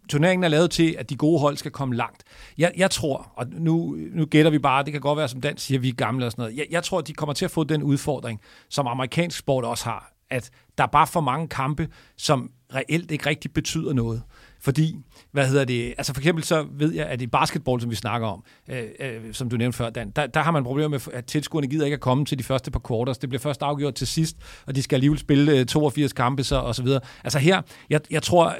turneringen 0.09 0.45
er 0.45 0.49
lavet 0.49 0.71
til, 0.71 0.97
at 0.99 1.11
de 1.11 1.17
gode 1.17 1.41
hold 1.41 1.57
skal 1.57 1.71
komme 1.71 1.97
langt. 1.97 2.23
Jeg, 2.59 2.73
jeg 2.77 2.91
tror, 2.91 3.33
og 3.37 3.47
nu, 3.51 3.97
nu 4.13 4.27
gætter 4.27 4.51
vi 4.51 4.59
bare, 4.59 4.85
det 4.85 4.93
kan 4.93 5.01
godt 5.01 5.17
være, 5.17 5.29
som 5.29 5.41
Dan 5.41 5.57
siger, 5.57 5.79
vi 5.79 5.89
er 5.89 5.93
gamle 5.93 6.27
og 6.27 6.33
sådan 6.33 6.43
noget. 6.43 6.57
Jeg, 6.57 6.67
jeg 6.71 6.85
tror, 6.85 6.99
at 6.99 7.07
de 7.07 7.13
kommer 7.13 7.33
til 7.33 7.45
at 7.45 7.51
få 7.51 7.65
den 7.65 7.83
udfordring, 7.83 8.41
som 8.69 8.87
amerikansk 8.87 9.39
sport 9.39 9.65
også 9.65 9.85
har, 9.85 10.13
at 10.31 10.51
der 10.79 10.85
er 10.85 10.89
bare 10.89 11.07
for 11.07 11.21
mange 11.21 11.49
kampe, 11.49 11.89
som 12.17 12.51
reelt 12.75 13.11
ikke 13.11 13.27
rigtig 13.27 13.53
betyder 13.53 13.93
noget. 13.93 14.23
Fordi, 14.61 14.97
hvad 15.39 15.49
hedder 15.49 15.65
det, 15.65 15.95
altså 15.99 16.15
for 16.15 16.21
eksempel 16.21 16.45
så 16.45 16.67
ved 16.73 16.95
jeg, 16.95 17.07
at 17.07 17.23
i 17.23 17.27
basketball, 17.27 17.81
som 17.81 17.91
vi 17.91 17.97
snakker 17.97 18.29
om, 18.29 18.45
øh, 18.69 18.85
øh, 19.01 19.21
som 19.33 19.51
du 19.51 19.57
nævnte 19.57 19.77
før, 19.77 19.91
Dan, 19.91 20.11
der, 20.17 20.27
der 20.27 20.41
har 20.41 20.51
man 20.51 20.65
problemer 20.65 20.89
med, 20.89 21.01
at 21.13 21.25
tilskuerne 21.25 21.67
gider 21.67 21.85
ikke 21.85 21.95
at 21.95 22.01
komme 22.01 22.25
til 22.25 22.39
de 22.39 22.45
første 22.45 22.71
par 22.71 22.81
quarters. 22.89 23.19
Det 23.19 23.29
bliver 23.29 23.41
først 23.41 23.63
afgjort 23.63 23.95
til 23.95 24.07
sidst, 24.07 24.37
og 24.67 24.75
de 24.75 24.83
skal 24.83 24.97
alligevel 24.97 25.19
spille 25.19 25.53
øh, 25.53 25.67
82 25.67 26.13
kampe 26.13 26.45
så, 26.45 26.57
og 26.57 26.75
så 26.75 26.83
videre. 26.83 27.01
Altså 27.25 27.39
her, 27.39 27.63
jeg, 27.91 28.01
jeg 28.11 28.23
tror, 28.23 28.57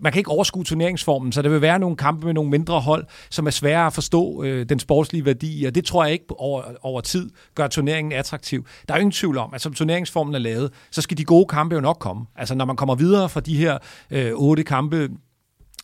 man 0.00 0.12
kan 0.12 0.20
ikke 0.20 0.30
overskue 0.30 0.64
turneringsformen, 0.64 1.32
så 1.32 1.42
der 1.42 1.48
vil 1.48 1.60
være 1.60 1.78
nogle 1.78 1.96
kampe 1.96 2.26
med 2.26 2.34
nogle 2.34 2.50
mindre 2.50 2.80
hold, 2.80 3.06
som 3.30 3.46
er 3.46 3.50
svære 3.50 3.86
at 3.86 3.92
forstå 3.92 4.42
øh, 4.42 4.68
den 4.68 4.78
sportslige 4.78 5.24
værdi, 5.24 5.64
og 5.64 5.74
det 5.74 5.84
tror 5.84 6.04
jeg 6.04 6.12
ikke 6.12 6.24
over, 6.38 6.62
over 6.82 7.00
tid 7.00 7.30
gør 7.54 7.68
turneringen 7.68 8.12
attraktiv. 8.12 8.66
Der 8.88 8.94
er 8.94 8.98
jo 8.98 9.00
ingen 9.00 9.12
tvivl 9.12 9.38
om, 9.38 9.54
at 9.54 9.60
som 9.60 9.74
turneringsformen 9.74 10.34
er 10.34 10.38
lavet, 10.38 10.72
så 10.90 11.02
skal 11.02 11.18
de 11.18 11.24
gode 11.24 11.46
kampe 11.46 11.74
jo 11.74 11.80
nok 11.80 11.98
komme. 11.98 12.26
Altså 12.36 12.54
når 12.54 12.64
man 12.64 12.76
kommer 12.76 12.94
videre 12.94 13.28
fra 13.28 13.40
de 13.40 13.56
her 13.56 13.78
øh, 14.10 14.32
otte 14.34 14.62
kampe, 14.62 15.08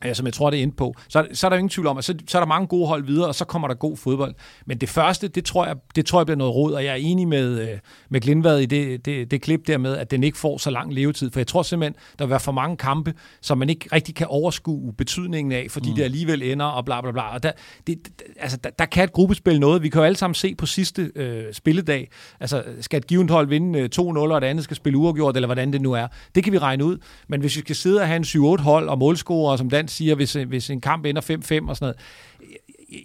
ja, 0.05 0.15
som 0.15 0.27
jeg 0.27 0.35
tror, 0.35 0.51
det 0.51 0.59
er 0.59 0.63
inde 0.63 0.77
på, 0.77 0.95
så, 1.09 1.27
så 1.33 1.47
er 1.47 1.49
der 1.49 1.57
ingen 1.57 1.69
tvivl 1.69 1.87
om, 1.87 1.99
at 1.99 2.05
så, 2.05 2.15
så 2.29 2.39
er 2.39 2.41
der 2.41 2.47
mange 2.47 2.67
gode 2.67 2.87
hold 2.87 3.05
videre, 3.05 3.29
og 3.29 3.35
så 3.35 3.45
kommer 3.45 3.69
der 3.69 3.75
god 3.75 3.97
fodbold. 3.97 4.35
Men 4.67 4.79
det 4.79 4.89
første, 4.89 5.29
det 5.29 5.45
tror 5.45 5.67
jeg, 5.67 5.77
det 5.97 6.07
tror 6.07 6.21
jeg 6.21 6.27
bliver 6.27 6.37
noget 6.37 6.55
råd, 6.55 6.73
og 6.73 6.85
jeg 6.85 6.91
er 6.91 6.97
enig 6.97 7.29
med, 7.29 7.61
øh, 7.61 7.79
med 8.09 8.21
Glindvad 8.21 8.59
i 8.59 8.67
det, 8.67 9.05
det, 9.05 9.31
det 9.31 9.43
klip 9.43 9.67
der 9.67 9.79
med, 9.79 9.97
at 9.97 10.11
den 10.11 10.25
ikke 10.25 10.39
får 10.39 10.59
så 10.59 10.71
lang 10.71 10.95
levetid. 10.95 11.31
For 11.31 11.41
jeg 11.41 11.47
tror 11.47 11.63
simpelthen, 11.63 11.95
der 12.19 12.25
vil 12.25 12.31
være 12.31 12.41
for 12.41 12.53
mange 12.53 12.77
kampe, 12.77 13.15
som 13.41 13.59
man 13.59 13.71
ikke 13.71 13.89
rigtig 13.93 14.15
kan 14.15 14.27
overskue 14.27 14.93
betydningen 14.93 15.53
af, 15.53 15.67
fordi 15.71 15.91
mm. 15.91 15.97
det 15.97 16.03
alligevel 16.03 16.43
ender 16.43 16.67
og 16.67 16.85
bla 16.85 17.01
bla 17.01 17.13
bla. 17.13 17.35
Og 17.35 17.43
der, 17.43 17.53
det, 17.87 18.09
altså, 18.37 18.57
der, 18.57 18.71
der 18.71 18.85
kan 18.85 19.05
et 19.05 19.13
gruppespil 19.13 19.61
noget. 19.61 19.83
Vi 19.83 19.89
kan 19.89 20.01
jo 20.01 20.05
alle 20.05 20.17
sammen 20.17 20.35
se 20.35 20.55
på 20.55 20.67
sidste 20.67 21.11
øh, 21.15 21.45
spilledag, 21.53 22.09
altså 22.41 22.65
skal 22.81 22.99
et 22.99 23.07
givet 23.07 23.31
hold 23.31 23.49
vinde 23.49 23.79
øh, 23.79 23.89
2-0, 23.97 24.01
og 24.01 24.41
det 24.41 24.47
andet 24.47 24.65
skal 24.65 24.77
spille 24.77 24.99
uafgjort, 24.99 25.37
eller 25.37 25.47
hvordan 25.47 25.73
det 25.73 25.81
nu 25.81 25.93
er. 25.93 26.07
Det 26.35 26.45
kan 26.45 26.53
vi 26.53 26.59
regne 26.59 26.85
ud. 26.85 26.99
Men 27.29 27.41
hvis 27.41 27.57
vi 27.57 27.61
skal 27.61 27.77
sidde 27.77 28.01
og 28.01 28.07
have 28.07 28.17
en 28.17 28.25
7-8 28.59 28.63
hold 28.63 28.89
og 28.89 28.99
målscorer, 28.99 29.57
som 29.57 29.71
Dan 29.71 29.89
siger, 29.91 30.15
hvis, 30.15 30.33
hvis 30.33 30.71
en 30.71 30.81
kamp 30.81 31.07
ender 31.07 31.23
5-5 31.23 31.31
og 31.31 31.43
sådan 31.47 31.69
noget. 31.81 31.97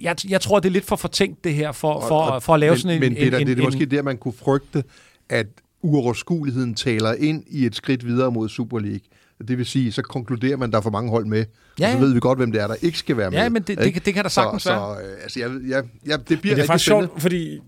Jeg, 0.01 0.15
jeg 0.29 0.41
tror, 0.41 0.59
det 0.59 0.69
er 0.69 0.73
lidt 0.73 0.85
for 0.85 0.95
fortænkt 0.95 1.43
det 1.43 1.53
her, 1.53 1.71
for, 1.71 2.01
for, 2.07 2.21
og, 2.21 2.43
for 2.43 2.53
at 2.53 2.59
lave 2.59 2.71
men, 2.71 2.79
sådan 2.79 2.95
en... 2.95 2.99
Men 2.99 3.13
Peter, 3.15 3.37
en, 3.37 3.47
det 3.47 3.53
er 3.53 3.57
en, 3.57 3.63
måske 3.63 3.85
der, 3.85 4.01
man 4.01 4.17
kunne 4.17 4.33
frygte, 4.33 4.83
at 5.29 5.47
uoverskueligheden 5.81 6.75
taler 6.75 7.13
ind 7.13 7.43
i 7.47 7.65
et 7.65 7.75
skridt 7.75 8.05
videre 8.05 8.31
mod 8.31 8.49
Super 8.49 8.79
League. 8.79 8.99
Det 9.47 9.57
vil 9.57 9.65
sige, 9.65 9.91
så 9.91 10.01
konkluderer 10.01 10.57
man, 10.57 10.69
at 10.69 10.71
der 10.71 10.77
er 10.77 10.81
for 10.81 10.89
mange 10.89 11.09
hold 11.09 11.25
med. 11.25 11.45
Ja, 11.79 11.87
Og 11.87 11.93
så 11.93 11.99
ved 11.99 12.13
vi 12.13 12.19
godt, 12.19 12.39
hvem 12.39 12.51
det 12.51 12.61
er, 12.61 12.67
der 12.67 12.75
ikke 12.81 12.97
skal 12.97 13.17
være 13.17 13.31
med. 13.31 13.39
Ja, 13.39 13.49
men 13.49 13.61
det, 13.61 13.77
det, 13.77 14.05
det 14.05 14.13
kan 14.13 14.23
der 14.23 14.29
sagtens 14.29 14.63
så, 14.63 14.69
være. 14.69 14.95
Så, 14.95 15.01
øh, 15.01 15.23
altså, 15.23 15.39
jeg, 15.39 15.51
jeg, 15.67 15.83
jeg, 16.05 16.29
det 16.29 16.41
bliver 16.41 16.55
men 16.55 16.57
det 16.57 16.63
er 16.63 16.67
faktisk 16.67 16.85
sjovt, 16.85 17.21
fordi 17.21 17.59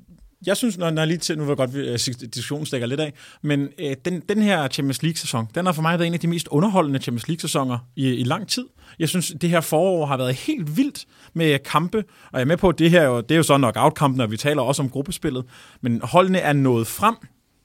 jeg 0.45 0.57
synes, 0.57 0.77
når, 0.77 0.89
når 0.89 1.01
jeg 1.01 1.07
lige 1.07 1.18
til, 1.18 1.38
nu 1.38 1.43
vil 1.43 1.49
jeg 1.49 1.57
godt, 1.57 1.76
øh, 1.76 1.93
at 1.93 2.05
diskussionen 2.22 2.65
stikker 2.65 2.88
lidt 2.88 2.99
af, 2.99 3.14
men 3.41 3.69
øh, 3.80 3.95
den, 4.05 4.22
den 4.30 4.41
her 4.41 4.68
Champions 4.68 5.03
League-sæson, 5.03 5.47
den 5.55 5.65
har 5.65 5.73
for 5.73 5.81
mig 5.81 5.99
været 5.99 6.07
en 6.07 6.14
af 6.14 6.19
de 6.19 6.27
mest 6.27 6.47
underholdende 6.47 6.99
Champions 6.99 7.27
League-sæsoner 7.27 7.77
i, 7.95 8.09
i 8.09 8.23
lang 8.23 8.47
tid. 8.47 8.65
Jeg 8.99 9.09
synes, 9.09 9.34
det 9.41 9.49
her 9.49 9.61
forår 9.61 10.05
har 10.05 10.18
været 10.18 10.35
helt 10.35 10.77
vildt 10.77 11.05
med 11.34 11.59
kampe, 11.59 11.97
og 12.31 12.34
jeg 12.34 12.41
er 12.41 12.45
med 12.45 12.57
på, 12.57 12.69
at 12.69 12.80
det 12.80 12.91
her 12.91 13.22
det 13.22 13.31
er 13.31 13.38
jo 13.38 13.43
så 13.43 13.57
knockout-kampen, 13.57 14.22
og 14.22 14.31
vi 14.31 14.38
taler 14.38 14.61
også 14.61 14.81
om 14.81 14.89
gruppespillet, 14.89 15.45
men 15.81 16.01
holdene 16.03 16.39
er 16.39 16.53
nået 16.53 16.88
frem 16.88 17.15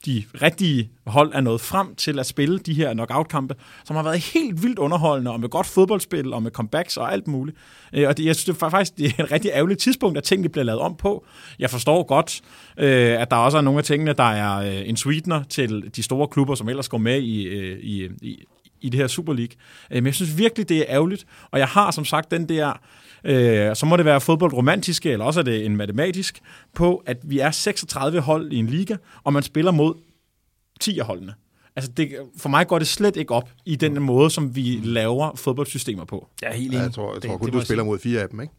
de 0.06 0.24
rigtige 0.42 0.90
hold 1.06 1.32
er 1.34 1.40
nået 1.40 1.60
frem 1.60 1.94
til 1.94 2.18
at 2.18 2.26
spille 2.26 2.58
de 2.58 2.74
her 2.74 2.92
knockout-kampe, 2.92 3.54
som 3.84 3.96
har 3.96 4.02
været 4.02 4.18
helt 4.18 4.62
vildt 4.62 4.78
underholdende, 4.78 5.30
og 5.30 5.40
med 5.40 5.48
godt 5.48 5.66
fodboldspil, 5.66 6.32
og 6.32 6.42
med 6.42 6.50
comebacks 6.50 6.96
og 6.96 7.12
alt 7.12 7.28
muligt. 7.28 7.56
Øh, 7.92 8.08
og 8.08 8.16
det, 8.16 8.24
jeg 8.24 8.36
synes 8.36 8.44
det 8.56 8.62
er 8.62 8.70
faktisk, 8.70 8.98
det 8.98 9.14
er 9.18 9.24
et 9.24 9.32
rigtig 9.32 9.50
ærgerligt 9.54 9.80
tidspunkt, 9.80 10.18
at 10.18 10.24
tingene 10.24 10.48
bliver 10.48 10.64
lavet 10.64 10.80
om 10.80 10.96
på. 10.96 11.26
Jeg 11.58 11.70
forstår 11.70 12.02
godt, 12.02 12.40
øh, 12.78 13.20
at 13.20 13.30
der 13.30 13.36
også 13.36 13.58
er 13.58 13.62
nogle 13.62 13.78
af 13.78 13.84
tingene, 13.84 14.12
der 14.12 14.30
er 14.30 14.56
øh, 14.58 14.88
en 14.88 14.96
sweetener 14.96 15.42
til 15.42 15.90
de 15.96 16.02
store 16.02 16.28
klubber, 16.28 16.54
som 16.54 16.68
ellers 16.68 16.88
går 16.88 16.98
med 16.98 17.22
i, 17.22 17.48
i, 17.80 18.08
i, 18.22 18.44
i 18.80 18.88
det 18.88 19.00
her 19.00 19.06
Super 19.06 19.32
League. 19.32 19.56
Men 19.90 20.06
jeg 20.06 20.14
synes 20.14 20.38
virkelig, 20.38 20.68
det 20.68 20.78
er 20.78 20.84
ærgerligt, 20.88 21.26
og 21.50 21.58
jeg 21.58 21.68
har 21.68 21.90
som 21.90 22.04
sagt 22.04 22.30
den 22.30 22.48
der 22.48 22.72
øh, 23.24 23.76
så 23.76 23.86
må 23.86 23.96
det 23.96 24.04
være 24.04 24.20
fodboldromantiske, 24.20 25.10
eller 25.10 25.24
også 25.24 25.40
er 25.40 25.44
det 25.44 25.66
en 25.66 25.76
matematisk, 25.76 26.40
på 26.74 27.02
at 27.06 27.16
vi 27.22 27.38
er 27.38 27.50
36 27.50 28.20
hold 28.20 28.52
i 28.52 28.56
en 28.56 28.66
liga, 28.66 28.96
og 29.24 29.32
man 29.32 29.42
spiller 29.42 29.70
mod 29.70 29.94
10 30.80 30.98
af 30.98 31.06
holdene. 31.06 31.34
Altså 31.76 31.92
det, 31.96 32.16
for 32.36 32.48
mig 32.48 32.66
går 32.66 32.78
det 32.78 32.88
slet 32.88 33.16
ikke 33.16 33.34
op 33.34 33.50
i 33.66 33.76
den 33.76 34.02
måde, 34.02 34.30
som 34.30 34.56
vi 34.56 34.80
laver 34.82 35.36
fodboldsystemer 35.36 36.04
på. 36.04 36.28
Jeg 36.42 36.50
er 36.50 36.54
helt 36.54 36.66
enig. 36.66 36.76
Ja, 36.78 36.82
jeg 36.82 36.92
tror, 36.92 37.12
jeg 37.14 37.22
tror 37.22 37.30
det, 37.30 37.40
kun, 37.40 37.46
det, 37.46 37.52
du 37.54 37.60
spiller 37.64 37.84
mod 37.84 37.98
fire 37.98 38.20
af 38.20 38.28
dem, 38.28 38.40
ikke? 38.40 38.54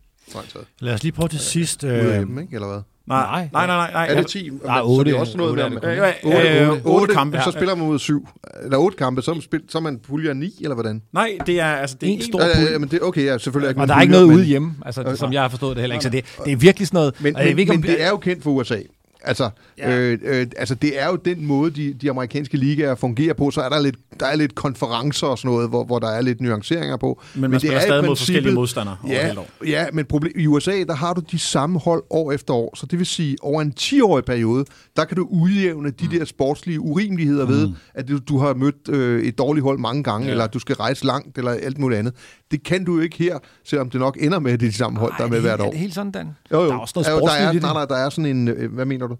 Lad 0.80 0.94
os 0.94 1.04
lige 1.04 1.12
prøve 1.12 1.28
til 1.30 1.40
sidst. 1.40 1.84
Øh, 1.84 2.16
af 2.16 2.26
dem, 2.26 2.40
ikke? 2.40 2.56
Eller 2.56 2.68
hvad? 2.68 2.82
Nej, 3.08 3.50
nej, 3.54 3.68
nej, 3.68 3.92
nej. 3.92 4.08
Er 4.10 4.16
det 4.16 4.28
10? 4.28 4.50
Nej, 4.66 4.82
8. 4.84 4.96
Så 4.96 5.04
det 5.04 5.16
er 5.16 5.20
også 5.20 5.38
noget 5.38 5.52
8, 5.52 5.70
med, 5.70 6.14
8, 6.24 6.70
8, 6.70 6.82
8 6.86 7.14
kampe. 7.14 7.40
Så 7.44 7.52
spiller 7.52 7.76
man 7.76 7.88
mod 7.88 8.00
7. 8.00 8.28
Eller 8.64 8.78
8 8.78 8.98
kampe, 8.98 9.22
så, 9.22 9.42
spil, 9.42 9.62
så 9.70 9.78
er 9.78 9.82
man 9.82 10.00
puljer 10.00 10.34
9, 10.34 10.54
eller 10.62 10.74
hvordan? 10.74 11.02
Nej, 11.14 11.38
det 11.46 11.60
er 11.60 11.66
altså 11.66 11.96
det 12.02 12.10
er 12.10 12.14
en 12.14 12.22
stor 12.22 12.40
pulje. 12.40 12.72
Ja, 12.72 12.78
men 12.78 12.90
det, 12.90 13.02
okay, 13.02 13.26
ja, 13.26 13.38
selvfølgelig 13.38 13.70
ikke 13.70 13.82
Og 13.82 13.88
der 13.88 13.96
er 13.96 14.02
ikke 14.02 14.12
noget 14.12 14.26
ude 14.26 14.44
hjemme, 14.44 14.76
altså, 14.86 15.16
som 15.16 15.34
jeg 15.34 15.42
har 15.42 15.50
forstået 15.50 15.76
det 15.76 15.82
heller 15.82 15.96
ikke. 15.96 16.04
Så 16.04 16.10
det, 16.10 16.26
det 16.46 16.52
er 16.52 16.58
virkelig 16.58 16.88
sådan 16.88 16.98
noget... 16.98 17.16
Men, 17.22 17.34
men, 17.56 17.68
men 17.68 17.84
det 17.84 18.04
er 18.04 18.10
jo 18.10 18.18
kendt 18.18 18.44
for 18.44 18.52
USA. 18.52 18.78
Altså, 19.24 19.50
ja. 19.78 20.00
øh, 20.00 20.20
øh, 20.24 20.48
altså, 20.58 20.76
det 20.76 21.02
er 21.02 21.08
jo 21.08 21.16
den 21.16 21.46
måde, 21.46 21.72
de, 21.72 21.94
de 21.94 22.10
amerikanske 22.10 22.58
ligaer 22.58 22.96
fungerer 22.96 23.34
på. 23.34 23.52
Så 23.52 23.62
er 23.62 23.70
der 23.70 23.82
lidt, 23.82 23.96
der 24.20 24.26
er 24.26 24.36
lidt 24.36 24.56
konferencer 24.56 25.28
og 25.28 25.38
sådan 25.38 25.52
noget, 25.52 25.70
hvor, 25.70 25.84
hvor 25.84 26.00
der 26.00 26.08
er 26.08 26.22
lidt 26.22 26.42
nuanceringer 26.42 26.98
på. 26.98 27.22
Men 27.34 27.42
man 27.42 27.52
men 27.52 27.60
det 27.60 27.74
er 27.74 27.80
stadig 27.80 28.06
mod 28.06 28.16
forskellige 28.16 28.54
modstandere 28.54 28.98
ja, 29.08 29.32
over 29.32 29.40
år. 29.40 29.66
Ja, 29.66 29.86
men 29.94 30.06
problem, 30.06 30.34
i 30.36 30.48
USA, 30.48 30.84
der 30.84 30.94
har 30.94 31.14
du 31.14 31.22
de 31.32 31.40
samme 31.40 31.80
hold 31.80 32.04
år 32.10 32.32
efter 32.32 32.54
år. 32.54 32.76
Så 32.76 32.86
det 32.86 33.00
vil 33.00 33.08
sige, 33.08 33.38
over 33.42 33.62
en 33.62 33.74
10-årig 33.80 34.26
periode, 34.26 34.66
der 34.96 35.06
kan 35.06 35.18
du 35.18 35.28
udjævne 35.32 35.90
de 35.90 36.06
mm. 36.06 36.12
der 36.12 36.26
sportslige 36.26 36.80
urimeligheder 36.80 37.46
mm. 37.46 37.52
ved, 37.52 37.70
at 37.94 38.08
du, 38.08 38.18
du 38.18 38.38
har 38.38 38.54
mødt 38.54 38.90
øh, 38.90 39.24
et 39.24 39.38
dårligt 39.38 39.64
hold 39.64 39.80
mange 39.80 40.04
gange, 40.04 40.26
ja. 40.26 40.32
eller 40.32 40.44
at 40.44 40.54
du 40.54 40.60
skal 40.60 40.76
rejse 40.76 41.06
langt, 41.06 41.38
eller 41.38 41.52
alt 41.52 41.78
muligt 41.78 42.00
andet. 42.00 42.14
Det 42.52 42.64
kan 42.64 42.84
du 42.84 42.96
jo 42.96 43.02
ikke 43.02 43.18
her, 43.18 43.38
selvom 43.66 43.90
det 43.90 44.00
nok 44.00 44.18
ender 44.20 44.40
med, 44.40 44.52
at 44.52 44.60
det 44.60 44.66
er 44.66 44.72
de 44.72 44.78
samme 44.78 45.00
hold, 45.00 45.12
Ej, 45.12 45.18
der 45.18 45.24
er 45.24 45.30
med 45.30 45.42
hvert 45.42 45.62
år. 45.62 45.66
Er 45.66 45.70
det 45.70 45.80
helt 45.80 45.94
sådan, 45.94 46.12
Dan? 46.12 46.30
Jo, 46.52 46.62
jo. 46.62 46.68
Der 46.68 46.74
er 46.74 46.78
også 46.78 46.94
noget 46.96 47.06
sportsligt 47.06 47.42
der 47.42 47.48
er, 47.48 47.52
i 47.52 47.56
det. 47.56 47.62
Nej, 47.62 47.74
nej, 47.74 47.86
der 47.86 47.96
er 47.96 48.10
sådan 48.10 48.26
en... 48.26 48.48
Øh, 48.48 48.74
hvad 48.74 48.86
mener 48.86 49.08
du? 49.08 49.13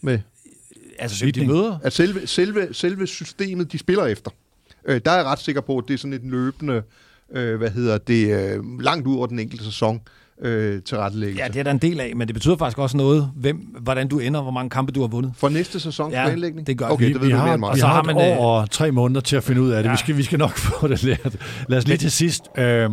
Med 0.00 0.18
altså 0.98 1.30
de 1.34 1.46
møder? 1.46 1.78
At 1.82 1.92
selve, 1.92 2.26
selve, 2.26 2.68
selve 2.72 3.06
systemet, 3.06 3.72
de 3.72 3.78
spiller 3.78 4.06
efter. 4.06 4.30
Øh, 4.88 5.00
der 5.04 5.10
er 5.10 5.16
jeg 5.16 5.24
ret 5.24 5.38
sikker 5.38 5.60
på, 5.60 5.78
at 5.78 5.84
det 5.88 5.94
er 5.94 5.98
sådan 5.98 6.12
et 6.12 6.24
løbende, 6.24 6.82
øh, 7.32 7.58
hvad 7.58 7.70
hedder 7.70 7.98
det, 7.98 8.54
øh, 8.56 8.80
langt 8.80 9.06
ud 9.06 9.16
over 9.16 9.26
den 9.26 9.38
enkelte 9.38 9.64
sæson 9.64 10.00
øh, 10.40 10.82
til 10.82 10.98
rettelæggelse. 10.98 11.42
Ja, 11.42 11.48
det 11.48 11.56
er 11.56 11.62
der 11.62 11.70
en 11.70 11.78
del 11.78 12.00
af, 12.00 12.16
men 12.16 12.28
det 12.28 12.34
betyder 12.34 12.56
faktisk 12.56 12.78
også 12.78 12.96
noget, 12.96 13.30
hvem, 13.36 13.56
hvordan 13.56 14.08
du 14.08 14.18
ender, 14.18 14.42
hvor 14.42 14.50
mange 14.50 14.70
kampe 14.70 14.92
du 14.92 15.00
har 15.00 15.08
vundet. 15.08 15.32
For 15.36 15.48
næste 15.48 15.80
sæsons 15.80 16.14
ja, 16.14 16.26
planlægning? 16.26 16.66
det 16.66 16.78
gør 16.78 16.88
okay, 16.88 17.06
vi. 17.06 17.12
Det 17.12 17.20
ved 17.20 17.28
vi 17.28 17.32
du 17.32 17.38
har, 17.38 17.44
mere 17.44 17.54
end 17.54 17.60
mig. 17.60 17.74
vi 17.74 17.80
har, 17.80 17.88
har 17.88 18.02
et 18.02 18.38
år 18.38 18.60
og 18.60 18.70
tre 18.70 18.92
måneder 18.92 19.20
til 19.20 19.36
at 19.36 19.44
finde 19.44 19.62
ud 19.62 19.70
af 19.70 19.82
det. 19.82 19.88
Ja. 19.88 19.94
Vi, 19.94 19.98
skal, 19.98 20.16
vi 20.16 20.22
skal 20.22 20.38
nok 20.38 20.56
få 20.80 20.88
det 20.88 21.02
lært. 21.02 21.36
Lad 21.68 21.78
os 21.78 21.86
lige 21.86 21.96
til 21.96 22.10
sidst 22.10 22.44
øh, 22.58 22.90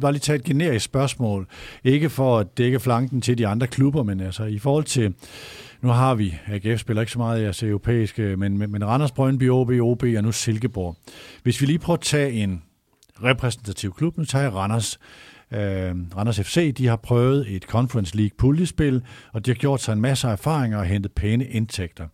bare 0.00 0.12
lige 0.12 0.20
tage 0.20 0.36
et 0.36 0.44
generisk 0.44 0.84
spørgsmål. 0.84 1.46
Ikke 1.84 2.10
for 2.10 2.38
at 2.38 2.58
dække 2.58 2.80
flanken 2.80 3.20
til 3.20 3.38
de 3.38 3.46
andre 3.46 3.66
klubber, 3.66 4.02
men 4.02 4.20
altså 4.20 4.44
i 4.44 4.58
forhold 4.58 4.84
til 4.84 5.14
nu 5.82 5.88
har 5.88 6.14
vi, 6.14 6.38
AGF 6.46 6.80
spiller 6.80 7.00
ikke 7.00 7.12
så 7.12 7.18
meget 7.18 7.40
i 7.40 7.42
jeres 7.42 7.62
europæiske, 7.62 8.22
øh, 8.22 8.38
men, 8.38 8.58
men, 8.58 8.72
men 8.72 8.86
Randers, 8.86 9.12
Brøndby, 9.12 9.50
OB, 9.50 9.70
OB 9.70 10.02
og 10.02 10.22
nu 10.22 10.32
Silkeborg. 10.32 10.96
Hvis 11.42 11.60
vi 11.60 11.66
lige 11.66 11.78
prøver 11.78 11.96
at 11.96 12.02
tage 12.02 12.32
en 12.32 12.62
repræsentativ 13.22 13.94
klub, 13.94 14.18
nu 14.18 14.24
tager 14.24 14.42
jeg 14.42 14.54
Randers. 14.54 14.98
Uh, 15.50 15.58
Randers 16.16 16.40
FC, 16.40 16.74
de 16.74 16.86
har 16.86 16.96
prøvet 16.96 17.56
et 17.56 17.62
Conference 17.62 18.16
League 18.16 18.36
puljespil, 18.38 19.02
og 19.32 19.46
de 19.46 19.50
har 19.50 19.54
gjort 19.54 19.80
sig 19.80 19.92
en 19.92 20.00
masse 20.00 20.28
erfaringer 20.28 20.78
og 20.78 20.84
hentet 20.84 21.12
pæne 21.12 21.46
indtægter. 21.46 22.08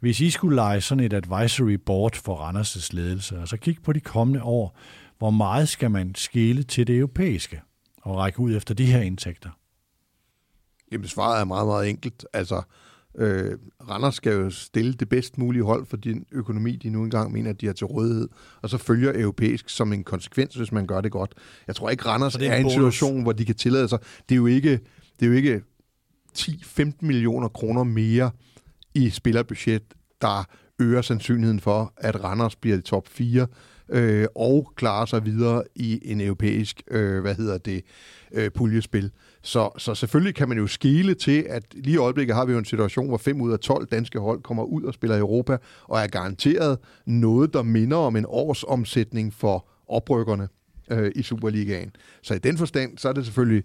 Hvis 0.00 0.20
I 0.20 0.30
skulle 0.30 0.56
lege 0.56 0.80
sådan 0.80 1.04
et 1.04 1.12
advisory 1.12 1.78
board 1.86 2.16
for 2.16 2.36
Randers' 2.36 2.88
ledelse, 2.92 3.38
og 3.38 3.48
så 3.48 3.56
kigge 3.56 3.82
på 3.82 3.92
de 3.92 4.00
kommende 4.00 4.42
år, 4.42 4.76
hvor 5.18 5.30
meget 5.30 5.68
skal 5.68 5.90
man 5.90 6.14
skele 6.14 6.62
til 6.62 6.86
det 6.86 6.98
europæiske 6.98 7.60
og 8.02 8.16
række 8.16 8.40
ud 8.40 8.56
efter 8.56 8.74
de 8.74 8.86
her 8.86 9.00
indtægter? 9.00 9.50
Jamen, 10.92 11.08
svaret 11.08 11.40
er 11.40 11.44
meget, 11.44 11.66
meget 11.66 11.88
enkelt. 11.88 12.26
Altså, 12.32 12.56
Øh, 12.56 12.62
Randers 13.88 14.14
skal 14.14 14.32
jo 14.32 14.50
stille 14.50 14.92
det 14.92 15.08
bedst 15.08 15.38
mulige 15.38 15.62
hold 15.62 15.86
for 15.86 15.96
den 15.96 16.26
økonomi, 16.32 16.76
de 16.76 16.90
nu 16.90 17.02
engang 17.02 17.32
mener, 17.32 17.50
at 17.50 17.60
de 17.60 17.66
har 17.66 17.72
til 17.72 17.86
rådighed, 17.86 18.28
og 18.62 18.70
så 18.70 18.78
følger 18.78 19.12
europæisk 19.14 19.68
som 19.68 19.92
en 19.92 20.04
konsekvens, 20.04 20.54
hvis 20.54 20.72
man 20.72 20.86
gør 20.86 21.00
det 21.00 21.12
godt. 21.12 21.34
Jeg 21.66 21.76
tror 21.76 21.90
ikke, 21.90 22.06
Randers 22.06 22.34
er, 22.34 22.50
er 22.50 22.56
i 22.56 22.60
en 22.60 22.70
situation, 22.70 23.22
hvor 23.22 23.32
de 23.32 23.44
kan 23.44 23.54
tillade 23.54 23.88
sig. 23.88 23.98
Det 24.28 24.34
er 24.34 24.36
jo 24.36 24.46
ikke, 24.46 24.70
det 25.20 25.26
er 25.26 25.26
jo 25.26 25.32
ikke 25.32 25.62
10-15 26.38 26.92
millioner 27.00 27.48
kroner 27.48 27.84
mere 27.84 28.30
i 28.94 29.10
spillerbudget, 29.10 29.82
der 30.20 30.44
øger 30.78 31.02
sandsynligheden 31.02 31.60
for, 31.60 31.92
at 31.96 32.24
Randers 32.24 32.56
bliver 32.56 32.76
i 32.76 32.80
top 32.80 33.08
4 33.08 33.46
øh, 33.88 34.26
og 34.34 34.72
klarer 34.76 35.06
sig 35.06 35.24
videre 35.24 35.64
i 35.74 36.00
en 36.02 36.20
europæisk, 36.20 36.82
øh, 36.90 37.20
hvad 37.20 37.34
hedder 37.34 37.58
det, 37.58 37.84
øh, 38.32 38.50
puljespil. 38.50 39.10
Så, 39.42 39.70
så 39.78 39.94
selvfølgelig 39.94 40.34
kan 40.34 40.48
man 40.48 40.58
jo 40.58 40.66
skile 40.66 41.14
til, 41.14 41.46
at 41.48 41.62
lige 41.74 41.94
i 41.94 41.96
øjeblikket 41.96 42.36
har 42.36 42.44
vi 42.44 42.52
jo 42.52 42.58
en 42.58 42.64
situation, 42.64 43.08
hvor 43.08 43.18
5 43.18 43.40
ud 43.40 43.52
af 43.52 43.58
12 43.58 43.86
danske 43.86 44.18
hold 44.18 44.42
kommer 44.42 44.62
ud 44.62 44.82
og 44.82 44.94
spiller 44.94 45.16
i 45.16 45.20
Europa, 45.20 45.56
og 45.84 46.00
er 46.00 46.06
garanteret 46.06 46.78
noget, 47.06 47.52
der 47.54 47.62
minder 47.62 47.96
om 47.96 48.16
en 48.16 48.26
års 48.28 48.64
omsætning 48.64 49.34
for 49.34 49.68
oprykkerne 49.88 50.48
øh, 50.90 51.12
i 51.16 51.22
Superligaen. 51.22 51.90
Så 52.22 52.34
i 52.34 52.38
den 52.38 52.58
forstand, 52.58 52.98
så 52.98 53.08
er 53.08 53.12
det 53.12 53.24
selvfølgelig 53.24 53.64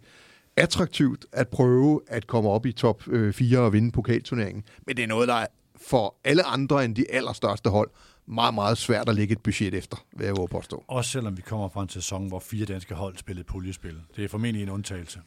attraktivt 0.57 1.25
at 1.31 1.47
prøve 1.47 2.01
at 2.07 2.27
komme 2.27 2.49
op 2.49 2.65
i 2.65 2.71
top 2.71 3.07
øh, 3.07 3.33
4 3.33 3.59
og 3.59 3.73
vinde 3.73 3.91
pokalturneringen. 3.91 4.63
Men 4.87 4.97
det 4.97 5.03
er 5.03 5.07
noget, 5.07 5.27
der 5.27 5.33
er 5.33 5.47
for 5.75 6.15
alle 6.23 6.43
andre 6.43 6.85
end 6.85 6.95
de 6.95 7.05
allerstørste 7.11 7.69
hold 7.69 7.89
meget, 8.27 8.53
meget 8.53 8.77
svært 8.77 9.09
at 9.09 9.15
lægge 9.15 9.31
et 9.31 9.41
budget 9.41 9.73
efter, 9.73 9.97
vil 10.17 10.25
jeg 10.25 10.35
påstå. 10.51 10.83
Også 10.87 11.11
selvom 11.11 11.37
vi 11.37 11.41
kommer 11.41 11.69
fra 11.69 11.81
en 11.81 11.89
sæson, 11.89 12.27
hvor 12.27 12.39
fire 12.39 12.65
danske 12.65 12.95
hold 12.95 13.17
spillede 13.17 13.45
puljespil. 13.45 13.95
Det 14.15 14.23
er 14.23 14.27
formentlig 14.27 14.63
en 14.63 14.69
undtagelse. 14.69 15.19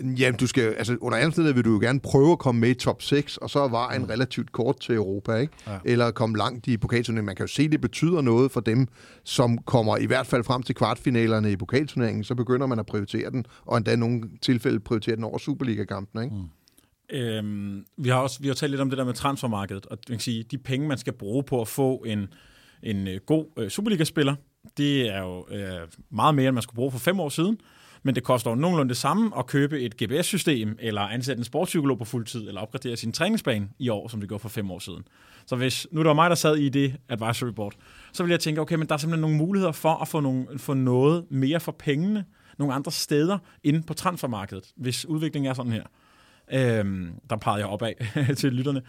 Jamen, 0.00 0.38
du 0.38 0.46
skal, 0.46 0.62
altså, 0.62 0.96
under 1.00 1.18
anden 1.18 1.54
vil 1.54 1.64
du 1.64 1.72
jo 1.72 1.78
gerne 1.80 2.00
prøve 2.00 2.32
at 2.32 2.38
komme 2.38 2.60
med 2.60 2.68
i 2.68 2.74
top 2.74 3.02
6, 3.02 3.36
og 3.36 3.50
så 3.50 3.68
var 3.68 3.90
en 3.90 4.02
mm. 4.02 4.08
relativt 4.08 4.52
kort 4.52 4.80
til 4.80 4.94
Europa, 4.94 5.34
ikke? 5.34 5.52
Ja. 5.66 5.78
Eller 5.84 6.10
komme 6.10 6.38
langt 6.38 6.66
i 6.66 6.76
pokalturneringen. 6.76 7.26
Man 7.26 7.36
kan 7.36 7.42
jo 7.42 7.52
se, 7.52 7.62
at 7.62 7.72
det 7.72 7.80
betyder 7.80 8.20
noget 8.20 8.50
for 8.50 8.60
dem, 8.60 8.88
som 9.24 9.58
kommer 9.58 9.96
i 9.96 10.06
hvert 10.06 10.26
fald 10.26 10.44
frem 10.44 10.62
til 10.62 10.74
kvartfinalerne 10.74 11.52
i 11.52 11.56
pokalturneringen. 11.56 12.24
Så 12.24 12.34
begynder 12.34 12.66
man 12.66 12.78
at 12.78 12.86
prioritere 12.86 13.30
den, 13.30 13.44
og 13.66 13.76
endda 13.76 13.92
i 13.92 13.96
nogle 13.96 14.22
tilfælde 14.42 14.80
prioritere 14.80 15.16
den 15.16 15.24
over 15.24 15.38
Superliga-kampen, 15.38 16.22
ikke? 16.22 16.36
Mm. 16.36 16.48
Øhm, 17.10 17.84
vi 17.96 18.08
har 18.08 18.16
også 18.16 18.40
vi 18.40 18.48
har 18.48 18.54
talt 18.54 18.70
lidt 18.70 18.80
om 18.80 18.90
det 18.90 18.98
der 18.98 19.04
med 19.04 19.14
transfermarkedet, 19.14 19.86
og 19.86 19.98
man 20.08 20.18
kan 20.18 20.20
sige, 20.20 20.42
de 20.42 20.58
penge, 20.58 20.88
man 20.88 20.98
skal 20.98 21.12
bruge 21.12 21.42
på 21.42 21.60
at 21.60 21.68
få 21.68 22.04
en, 22.06 22.26
en 22.82 23.08
øh, 23.08 23.20
god 23.26 23.46
øh, 23.58 23.68
Superliga-spiller, 23.68 24.34
det 24.76 25.14
er 25.14 25.20
jo 25.20 25.46
øh, 25.50 25.88
meget 26.10 26.34
mere, 26.34 26.46
end 26.46 26.54
man 26.54 26.62
skulle 26.62 26.76
bruge 26.76 26.90
for 26.90 26.98
fem 26.98 27.20
år 27.20 27.28
siden 27.28 27.60
men 28.02 28.14
det 28.14 28.24
koster 28.24 28.50
jo 28.50 28.54
nogenlunde 28.54 28.88
det 28.88 28.96
samme 28.96 29.38
at 29.38 29.46
købe 29.46 29.80
et 29.80 30.02
GPS-system, 30.02 30.76
eller 30.78 31.00
ansætte 31.00 31.40
en 31.40 31.44
sportspsykolog 31.44 31.98
på 31.98 32.04
fuld 32.04 32.26
tid, 32.26 32.48
eller 32.48 32.60
opgradere 32.60 32.96
sin 32.96 33.12
træningsbane 33.12 33.68
i 33.78 33.88
år, 33.88 34.08
som 34.08 34.20
det 34.20 34.28
gjorde 34.28 34.42
for 34.42 34.48
fem 34.48 34.70
år 34.70 34.78
siden. 34.78 35.02
Så 35.46 35.56
hvis 35.56 35.86
nu 35.92 36.00
det 36.00 36.08
var 36.08 36.14
mig, 36.14 36.30
der 36.30 36.36
sad 36.36 36.56
i 36.56 36.68
det 36.68 36.96
advisory 37.08 37.48
board, 37.48 37.74
så 38.12 38.22
ville 38.22 38.32
jeg 38.32 38.40
tænke, 38.40 38.60
okay, 38.60 38.74
men 38.74 38.88
der 38.88 38.94
er 38.94 38.98
simpelthen 38.98 39.20
nogle 39.20 39.36
muligheder 39.36 39.72
for 39.72 39.94
at 39.94 40.08
få, 40.08 40.20
nogle, 40.20 40.46
få 40.58 40.74
noget 40.74 41.24
mere 41.30 41.60
for 41.60 41.72
pengene, 41.72 42.24
nogle 42.58 42.74
andre 42.74 42.92
steder 42.92 43.38
inde 43.64 43.82
på 43.82 43.94
transfermarkedet, 43.94 44.64
hvis 44.76 45.06
udviklingen 45.06 45.50
er 45.50 45.54
sådan 45.54 45.72
her. 45.72 45.84
Øhm, 46.52 47.10
der 47.30 47.36
pegede 47.36 47.58
jeg 47.58 47.66
opad 47.66 47.94
til 48.36 48.52
lytterne. 48.52 48.82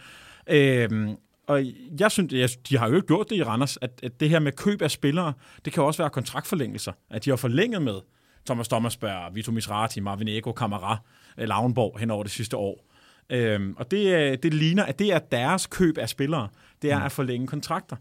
Øhm, 0.46 1.16
og 1.46 1.64
jeg 2.00 2.10
synes, 2.10 2.32
jeg, 2.32 2.48
de 2.68 2.78
har 2.78 2.88
jo 2.88 2.94
ikke 2.94 3.06
gjort 3.06 3.30
det 3.30 3.36
i 3.36 3.42
Randers, 3.42 3.78
at, 3.80 3.90
at 4.02 4.20
det 4.20 4.30
her 4.30 4.38
med 4.38 4.52
køb 4.52 4.82
af 4.82 4.90
spillere, 4.90 5.32
det 5.64 5.72
kan 5.72 5.82
også 5.82 6.02
være 6.02 6.10
kontraktforlængelser, 6.10 6.92
at 7.10 7.24
de 7.24 7.30
har 7.30 7.36
forlænget 7.36 7.82
med 7.82 8.00
Thomas 8.46 8.68
Thomasberg, 8.68 9.34
Vito 9.34 9.52
Misrati, 9.52 10.00
Marvin 10.00 10.28
Ego, 10.28 10.52
Kamara, 10.52 10.98
øh, 11.38 11.48
Lavnborg 11.48 11.98
hen 11.98 12.10
over 12.10 12.22
det 12.22 12.32
sidste 12.32 12.56
år. 12.56 12.86
Øhm, 13.30 13.74
og 13.76 13.90
det, 13.90 14.42
det 14.42 14.54
ligner, 14.54 14.84
at 14.84 14.98
det 14.98 15.12
er 15.12 15.18
deres 15.18 15.66
køb 15.66 15.98
af 15.98 16.08
spillere. 16.08 16.48
Det 16.82 16.92
er 16.92 16.98
mm. 16.98 17.04
at 17.04 17.12
forlænge 17.12 17.46
kontrakter. 17.46 17.96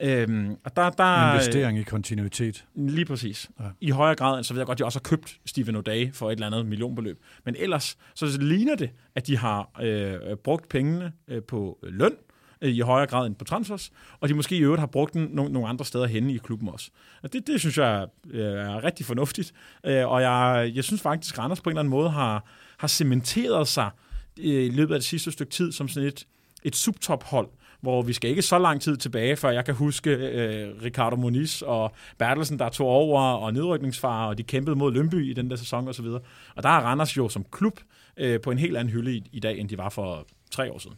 Øhm, 0.00 0.56
og 0.64 0.76
der, 0.76 0.90
der, 0.90 1.32
Investering 1.32 1.78
i 1.78 1.82
kontinuitet. 1.82 2.64
Lige 2.74 3.04
præcis. 3.04 3.50
Ja. 3.60 3.64
I 3.80 3.90
højere 3.90 4.14
grad, 4.14 4.44
så 4.44 4.54
ved 4.54 4.60
jeg 4.60 4.66
godt, 4.66 4.76
at 4.76 4.78
de 4.78 4.84
også 4.84 4.98
har 4.98 5.02
købt 5.02 5.38
Steven 5.46 5.76
O'Day 5.76 6.12
for 6.12 6.30
et 6.30 6.32
eller 6.32 6.46
andet 6.46 6.66
millionbeløb. 6.66 7.22
Men 7.44 7.56
ellers, 7.58 7.98
så 8.14 8.38
ligner 8.40 8.76
det, 8.76 8.90
at 9.14 9.26
de 9.26 9.36
har 9.36 9.70
øh, 9.82 10.36
brugt 10.36 10.68
pengene 10.68 11.12
øh, 11.28 11.42
på 11.42 11.78
løn, 11.82 12.12
øh, 12.12 12.18
Øh, 12.64 12.70
i 12.70 12.80
højere 12.80 13.06
grad 13.06 13.26
end 13.26 13.34
på 13.34 13.44
transfers, 13.44 13.92
og 14.20 14.28
de 14.28 14.34
måske 14.34 14.56
i 14.56 14.60
øvrigt 14.60 14.80
har 14.80 14.86
brugt 14.86 15.14
den 15.14 15.28
nogle, 15.32 15.52
nogle 15.52 15.68
andre 15.68 15.84
steder 15.84 16.06
henne 16.06 16.34
i 16.34 16.38
klubben 16.38 16.68
også. 16.68 16.90
Og 17.22 17.32
det, 17.32 17.46
det 17.46 17.60
synes 17.60 17.78
jeg 17.78 18.06
øh, 18.30 18.44
er 18.44 18.84
rigtig 18.84 19.06
fornuftigt, 19.06 19.52
øh, 19.84 20.08
og 20.08 20.22
jeg, 20.22 20.72
jeg 20.74 20.84
synes 20.84 21.02
faktisk, 21.02 21.34
at 21.34 21.38
Randers 21.38 21.60
på 21.60 21.70
en 21.70 21.72
eller 21.72 21.80
anden 21.80 21.90
måde 21.90 22.10
har, 22.10 22.44
har 22.78 22.88
cementeret 22.88 23.68
sig 23.68 23.90
i 24.36 24.70
løbet 24.70 24.94
af 24.94 25.00
det 25.00 25.06
sidste 25.06 25.32
stykke 25.32 25.52
tid 25.52 25.72
som 25.72 25.88
sådan 25.88 26.08
et, 26.08 26.26
et 26.62 26.76
subtophold, 26.76 27.48
hvor 27.80 28.02
vi 28.02 28.12
skal 28.12 28.30
ikke 28.30 28.42
så 28.42 28.58
lang 28.58 28.80
tid 28.80 28.96
tilbage, 28.96 29.36
før 29.36 29.50
jeg 29.50 29.64
kan 29.64 29.74
huske 29.74 30.10
øh, 30.10 30.82
Ricardo 30.82 31.16
Moniz 31.16 31.62
og 31.62 31.92
Bertelsen, 32.18 32.58
der 32.58 32.68
tog 32.68 32.86
over, 32.86 33.20
og 33.20 33.52
nedrykningsfarer, 33.52 34.28
og 34.28 34.38
de 34.38 34.42
kæmpede 34.42 34.76
mod 34.76 34.92
Lønby 34.92 35.30
i 35.30 35.32
den 35.32 35.50
der 35.50 35.56
sæson 35.56 35.88
osv. 35.88 36.06
Og 36.54 36.62
der 36.62 36.68
er 36.68 36.80
Randers 36.80 37.16
jo 37.16 37.28
som 37.28 37.44
klub 37.52 37.80
øh, 38.16 38.40
på 38.40 38.50
en 38.50 38.58
helt 38.58 38.76
anden 38.76 38.92
hylde 38.92 39.14
i, 39.14 39.22
i 39.32 39.40
dag, 39.40 39.58
end 39.58 39.68
de 39.68 39.78
var 39.78 39.88
for 39.88 40.26
tre 40.50 40.72
år 40.72 40.78
siden. 40.78 40.96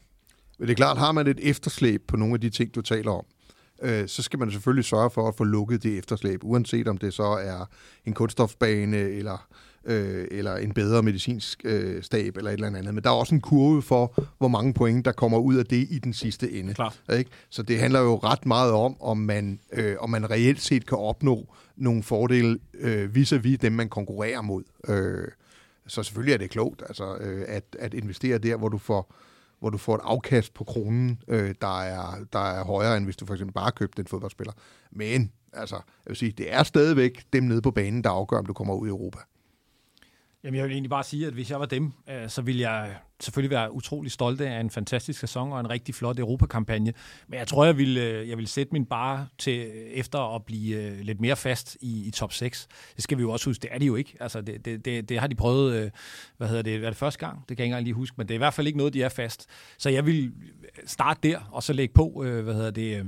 Men 0.59 0.69
det 0.69 0.73
er 0.73 0.77
klart, 0.77 0.99
har 0.99 1.13
man 1.13 1.27
et 1.27 1.39
efterslæb 1.43 2.03
på 2.09 2.17
nogle 2.17 2.35
af 2.35 2.41
de 2.41 2.51
ting, 2.51 2.75
du 2.75 2.83
taler 2.83 3.11
om, 3.11 3.25
øh, 3.83 4.09
så 4.09 4.23
skal 4.23 4.39
man 4.39 4.51
selvfølgelig 4.51 4.85
sørge 4.85 5.11
for 5.11 5.29
at 5.29 5.35
få 5.35 5.45
lukket 5.45 5.83
det 5.83 5.99
efterslæb, 5.99 6.45
uanset 6.45 6.89
om 6.89 6.99
det 6.99 7.15
så 7.15 7.23
er 7.23 7.69
en 8.05 8.13
kunststofbane 8.13 8.97
eller, 8.97 9.49
øh, 9.85 10.29
eller 10.31 10.57
en 10.57 10.73
bedre 10.73 11.03
medicinsk 11.03 11.61
øh, 11.65 12.03
stab 12.03 12.37
eller 12.37 12.51
et 12.51 12.55
eller 12.55 12.67
andet. 12.67 12.95
Men 12.95 13.05
der 13.05 13.11
er 13.11 13.15
også 13.15 13.35
en 13.35 13.41
kurve 13.41 13.83
for, 13.83 14.27
hvor 14.39 14.49
mange 14.49 14.75
point, 14.75 15.05
der 15.05 15.13
kommer 15.13 15.39
ud 15.39 15.55
af 15.55 15.67
det 15.67 15.87
i 15.91 15.99
den 15.99 16.13
sidste 16.13 16.53
ende. 16.53 16.75
Klart. 16.75 17.03
Ikke? 17.13 17.31
Så 17.51 17.63
det 17.63 17.79
handler 17.79 18.01
jo 18.01 18.17
ret 18.17 18.47
meget 18.47 18.73
om, 18.73 19.03
om 19.03 19.19
man, 19.19 19.61
øh, 19.73 19.97
om 20.01 20.11
man 20.11 20.31
reelt 20.31 20.63
set 20.63 20.87
kan 20.87 20.99
opnå 20.99 21.55
nogle 21.77 22.03
fordele 22.03 22.59
øh, 22.75 23.15
vis-à-vis 23.15 23.59
dem, 23.59 23.73
man 23.73 23.89
konkurrerer 23.89 24.43
mod. 24.43 24.63
Øh, 24.89 25.29
så 25.87 26.03
selvfølgelig 26.03 26.35
er 26.35 26.39
det 26.39 26.51
klogt 26.51 26.83
altså, 26.89 27.17
øh, 27.17 27.45
at, 27.49 27.77
at 27.79 27.95
investere 27.95 28.39
der, 28.39 28.57
hvor 28.57 28.69
du 28.69 28.79
får 28.79 29.15
hvor 29.67 29.71
du 29.71 29.79
får 29.79 29.95
et 29.95 30.01
afkast 30.05 30.55
på 30.55 30.65
kronen, 30.65 31.23
øh, 31.29 31.55
der, 31.61 31.83
er, 31.83 32.25
der 32.33 32.39
er 32.39 32.65
højere, 32.65 32.97
end 32.97 33.05
hvis 33.05 33.17
du 33.17 33.27
for 33.27 33.35
eksempel 33.35 33.55
bare 33.55 33.73
købte 33.73 34.01
en 34.01 34.07
fodboldspiller. 34.07 34.53
Men, 34.93 35.33
altså, 35.53 35.75
jeg 35.75 36.09
vil 36.09 36.17
sige, 36.17 36.33
det 36.33 36.55
er 36.55 36.63
stadigvæk 36.63 37.25
dem 37.33 37.43
nede 37.43 37.63
på 37.63 37.71
banen, 37.71 38.05
der 38.05 38.11
afgør, 38.11 38.39
om 38.39 38.47
du 38.47 38.53
kommer 38.53 38.75
ud 38.75 38.87
i 38.87 38.91
Europa. 38.91 39.19
Jamen, 40.47 40.57
jeg 40.57 40.65
vil 40.65 40.73
egentlig 40.73 40.91
bare 40.91 41.05
sige, 41.05 41.27
at 41.27 41.33
hvis 41.33 41.51
jeg 41.51 41.61
var 41.61 41.67
dem, 41.67 41.93
øh, 42.11 42.29
så 42.29 42.43
ville 42.43 42.61
jeg 42.61 42.95
selvfølgelig 43.21 43.51
være 43.51 43.73
utrolig 43.73 44.13
stolt 44.13 44.41
af 44.41 44.61
en 44.61 44.71
fantastisk 44.71 45.21
sæson 45.21 45.53
og 45.53 45.61
en 45.61 45.71
rigtig 45.71 45.95
flot 45.95 46.19
Europakampagne. 46.19 46.93
Men 47.29 47.39
jeg 47.39 47.49
tror, 47.49 47.65
jeg 47.65 47.77
ville, 47.79 48.01
øh, 48.01 48.29
jeg 48.29 48.37
ville 48.37 48.49
sætte 48.49 48.73
min 48.73 48.87
bare 48.87 49.29
til 49.39 49.59
øh, 49.59 49.75
efter 49.75 50.35
at 50.35 50.45
blive 50.45 50.77
øh, 50.77 51.01
lidt 51.01 51.21
mere 51.21 51.37
fast 51.37 51.77
i, 51.81 52.07
i 52.07 52.11
top 52.11 52.33
6. 52.33 52.69
Det 52.97 53.05
skal 53.05 53.19
vi 53.19 53.23
jo 53.23 53.31
også 53.31 53.51
huske, 53.51 53.63
det 53.63 53.71
er 53.73 53.79
de 53.79 53.87
jo 53.87 53.97
ikke. 53.97 54.17
Altså, 54.21 54.41
det, 54.41 54.65
det, 54.65 54.85
det, 54.85 55.09
det 55.09 55.21
har 55.21 55.27
de 55.27 55.35
prøvet, 55.35 55.93
hvad 56.37 56.49
hedder 56.49 56.63
det, 56.63 56.75
er 56.75 56.91
det 56.91 56.97
første 56.97 57.27
gang? 57.27 57.49
Det 57.49 57.57
kan 57.57 57.59
jeg 57.59 57.65
ikke 57.65 57.73
engang 57.73 57.85
lige 57.85 57.95
huske, 57.95 58.15
men 58.19 58.29
det 58.29 58.35
er 58.35 58.37
i 58.37 58.39
hvert 58.39 58.55
fald 58.55 58.67
ikke 58.67 58.79
noget, 58.79 58.95
de 58.95 59.03
er 59.03 59.09
fast. 59.09 59.47
Så 59.79 59.91
jeg 59.91 60.07
vil 60.07 60.33
starte 60.85 61.29
der, 61.29 61.41
og 61.53 61.63
så 61.63 61.73
lægge 61.73 61.95
på, 61.95 62.25
hvad 62.43 62.55
hedder 62.55 62.71
det... 62.71 63.07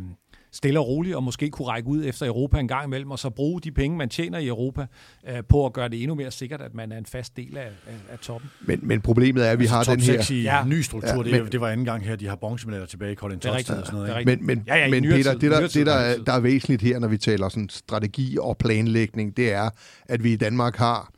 Stille 0.52 0.80
og 0.80 0.86
roligt, 0.88 1.16
og 1.16 1.22
måske 1.22 1.50
kunne 1.50 1.68
række 1.68 1.88
ud 1.88 2.04
efter 2.04 2.26
Europa 2.26 2.58
en 2.58 2.68
gang 2.68 2.86
imellem, 2.86 3.10
og 3.10 3.18
så 3.18 3.30
bruge 3.30 3.60
de 3.60 3.70
penge, 3.72 3.96
man 3.96 4.08
tjener 4.08 4.38
i 4.38 4.46
Europa, 4.46 4.86
øh, 5.28 5.36
på 5.48 5.66
at 5.66 5.72
gøre 5.72 5.88
det 5.88 6.02
endnu 6.02 6.14
mere 6.14 6.30
sikkert, 6.30 6.60
at 6.60 6.74
man 6.74 6.92
er 6.92 6.98
en 6.98 7.06
fast 7.06 7.36
del 7.36 7.56
af, 7.56 7.62
af, 7.86 7.92
af 8.12 8.18
toppen. 8.18 8.50
Men, 8.60 8.80
men 8.82 9.00
problemet 9.00 9.46
er, 9.46 9.50
at 9.50 9.58
vi 9.58 9.64
altså, 9.64 9.76
har 9.76 9.84
top 9.84 9.92
den 9.96 10.00
her... 10.02 10.12
6 10.12 10.30
i 10.30 10.42
Ja. 10.42 10.64
ny 10.64 10.80
struktur, 10.80 11.08
Ja, 11.10 11.16
ja, 11.16 11.22
det, 11.22 11.42
men- 11.42 11.52
det 11.52 11.60
var 11.60 11.68
anden 11.68 11.86
gang 11.86 12.04
her, 12.04 12.16
de 12.16 12.26
har 12.26 12.36
bronzemedaljer 12.36 12.86
tilbage 12.86 13.12
i 13.12 13.14
Colin 13.14 13.38
Det 13.38 13.44
er 13.44 13.48
Todd 13.48 13.56
rigtigt. 13.58 13.78
og 13.78 13.86
sådan 13.86 13.94
noget. 13.96 14.08
Det 14.08 14.14
er 14.14 14.18
ikke? 14.18 14.30
rigtigt. 14.30 14.46
Men, 14.46 14.56
men, 14.58 14.64
Ja, 14.66 14.76
ja, 14.76 14.90
men 14.90 15.02
Peter, 15.02 15.32
tid, 15.32 15.40
det, 15.40 15.50
der, 15.50 15.60
det 15.68 15.86
der, 15.86 15.92
er, 15.94 16.18
der 16.26 16.32
er 16.32 16.40
væsentligt 16.40 16.82
her, 16.82 16.98
når 16.98 17.08
vi 17.08 17.18
taler 17.18 17.48
sådan 17.48 17.68
strategi 17.68 18.36
og 18.40 18.58
planlægning, 18.58 19.36
det 19.36 19.52
er, 19.52 19.70
at 20.08 20.24
vi 20.24 20.32
i 20.32 20.36
Danmark 20.36 20.76
har 20.76 21.10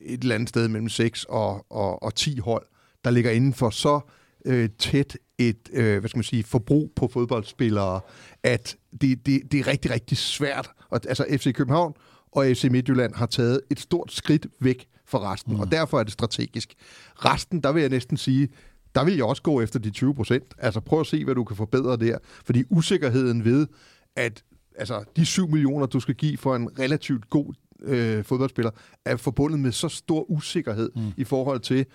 et 0.00 0.20
eller 0.22 0.34
andet 0.34 0.48
sted 0.48 0.68
mellem 0.68 0.88
6 0.88 1.24
og, 1.24 1.66
og, 1.70 2.02
og 2.02 2.14
10 2.14 2.38
hold, 2.38 2.66
der 3.04 3.10
ligger 3.10 3.30
inden 3.30 3.54
for 3.54 3.70
så 3.70 4.00
øh, 4.46 4.68
tæt 4.78 5.16
et 5.38 5.56
øh, 5.72 5.98
hvad 6.00 6.08
skal 6.08 6.18
man 6.18 6.24
sige, 6.24 6.44
forbrug 6.44 6.92
på 6.96 7.08
fodboldspillere, 7.12 8.00
at 8.46 8.76
det, 9.00 9.26
det, 9.26 9.52
det 9.52 9.60
er 9.60 9.66
rigtig, 9.66 9.90
rigtig 9.90 10.18
svært. 10.18 10.70
Og, 10.90 11.00
altså 11.08 11.26
FC 11.30 11.54
København 11.54 11.94
og 12.32 12.46
FC 12.46 12.64
Midtjylland 12.70 13.14
har 13.14 13.26
taget 13.26 13.60
et 13.70 13.80
stort 13.80 14.12
skridt 14.12 14.46
væk 14.60 14.86
fra 15.06 15.32
resten, 15.32 15.54
mm. 15.54 15.60
og 15.60 15.72
derfor 15.72 15.98
er 15.98 16.02
det 16.02 16.12
strategisk. 16.12 16.74
Resten, 17.14 17.60
der 17.60 17.72
vil 17.72 17.80
jeg 17.80 17.90
næsten 17.90 18.16
sige, 18.16 18.48
der 18.94 19.04
vil 19.04 19.14
jeg 19.14 19.24
også 19.24 19.42
gå 19.42 19.60
efter 19.60 19.78
de 19.78 19.90
20 19.90 20.14
procent. 20.14 20.54
Altså 20.58 20.80
prøv 20.80 21.00
at 21.00 21.06
se, 21.06 21.24
hvad 21.24 21.34
du 21.34 21.44
kan 21.44 21.56
forbedre 21.56 21.96
der. 21.96 22.18
Fordi 22.44 22.64
usikkerheden 22.70 23.44
ved, 23.44 23.66
at 24.16 24.44
altså, 24.78 25.04
de 25.16 25.26
7 25.26 25.48
millioner, 25.48 25.86
du 25.86 26.00
skal 26.00 26.14
give 26.14 26.36
for 26.36 26.56
en 26.56 26.78
relativt 26.78 27.30
god 27.30 27.54
øh, 27.82 28.24
fodboldspiller, 28.24 28.70
er 29.04 29.16
forbundet 29.16 29.60
med 29.60 29.72
så 29.72 29.88
stor 29.88 30.30
usikkerhed 30.30 30.90
mm. 30.96 31.12
i 31.16 31.24
forhold 31.24 31.60
til, 31.60 31.86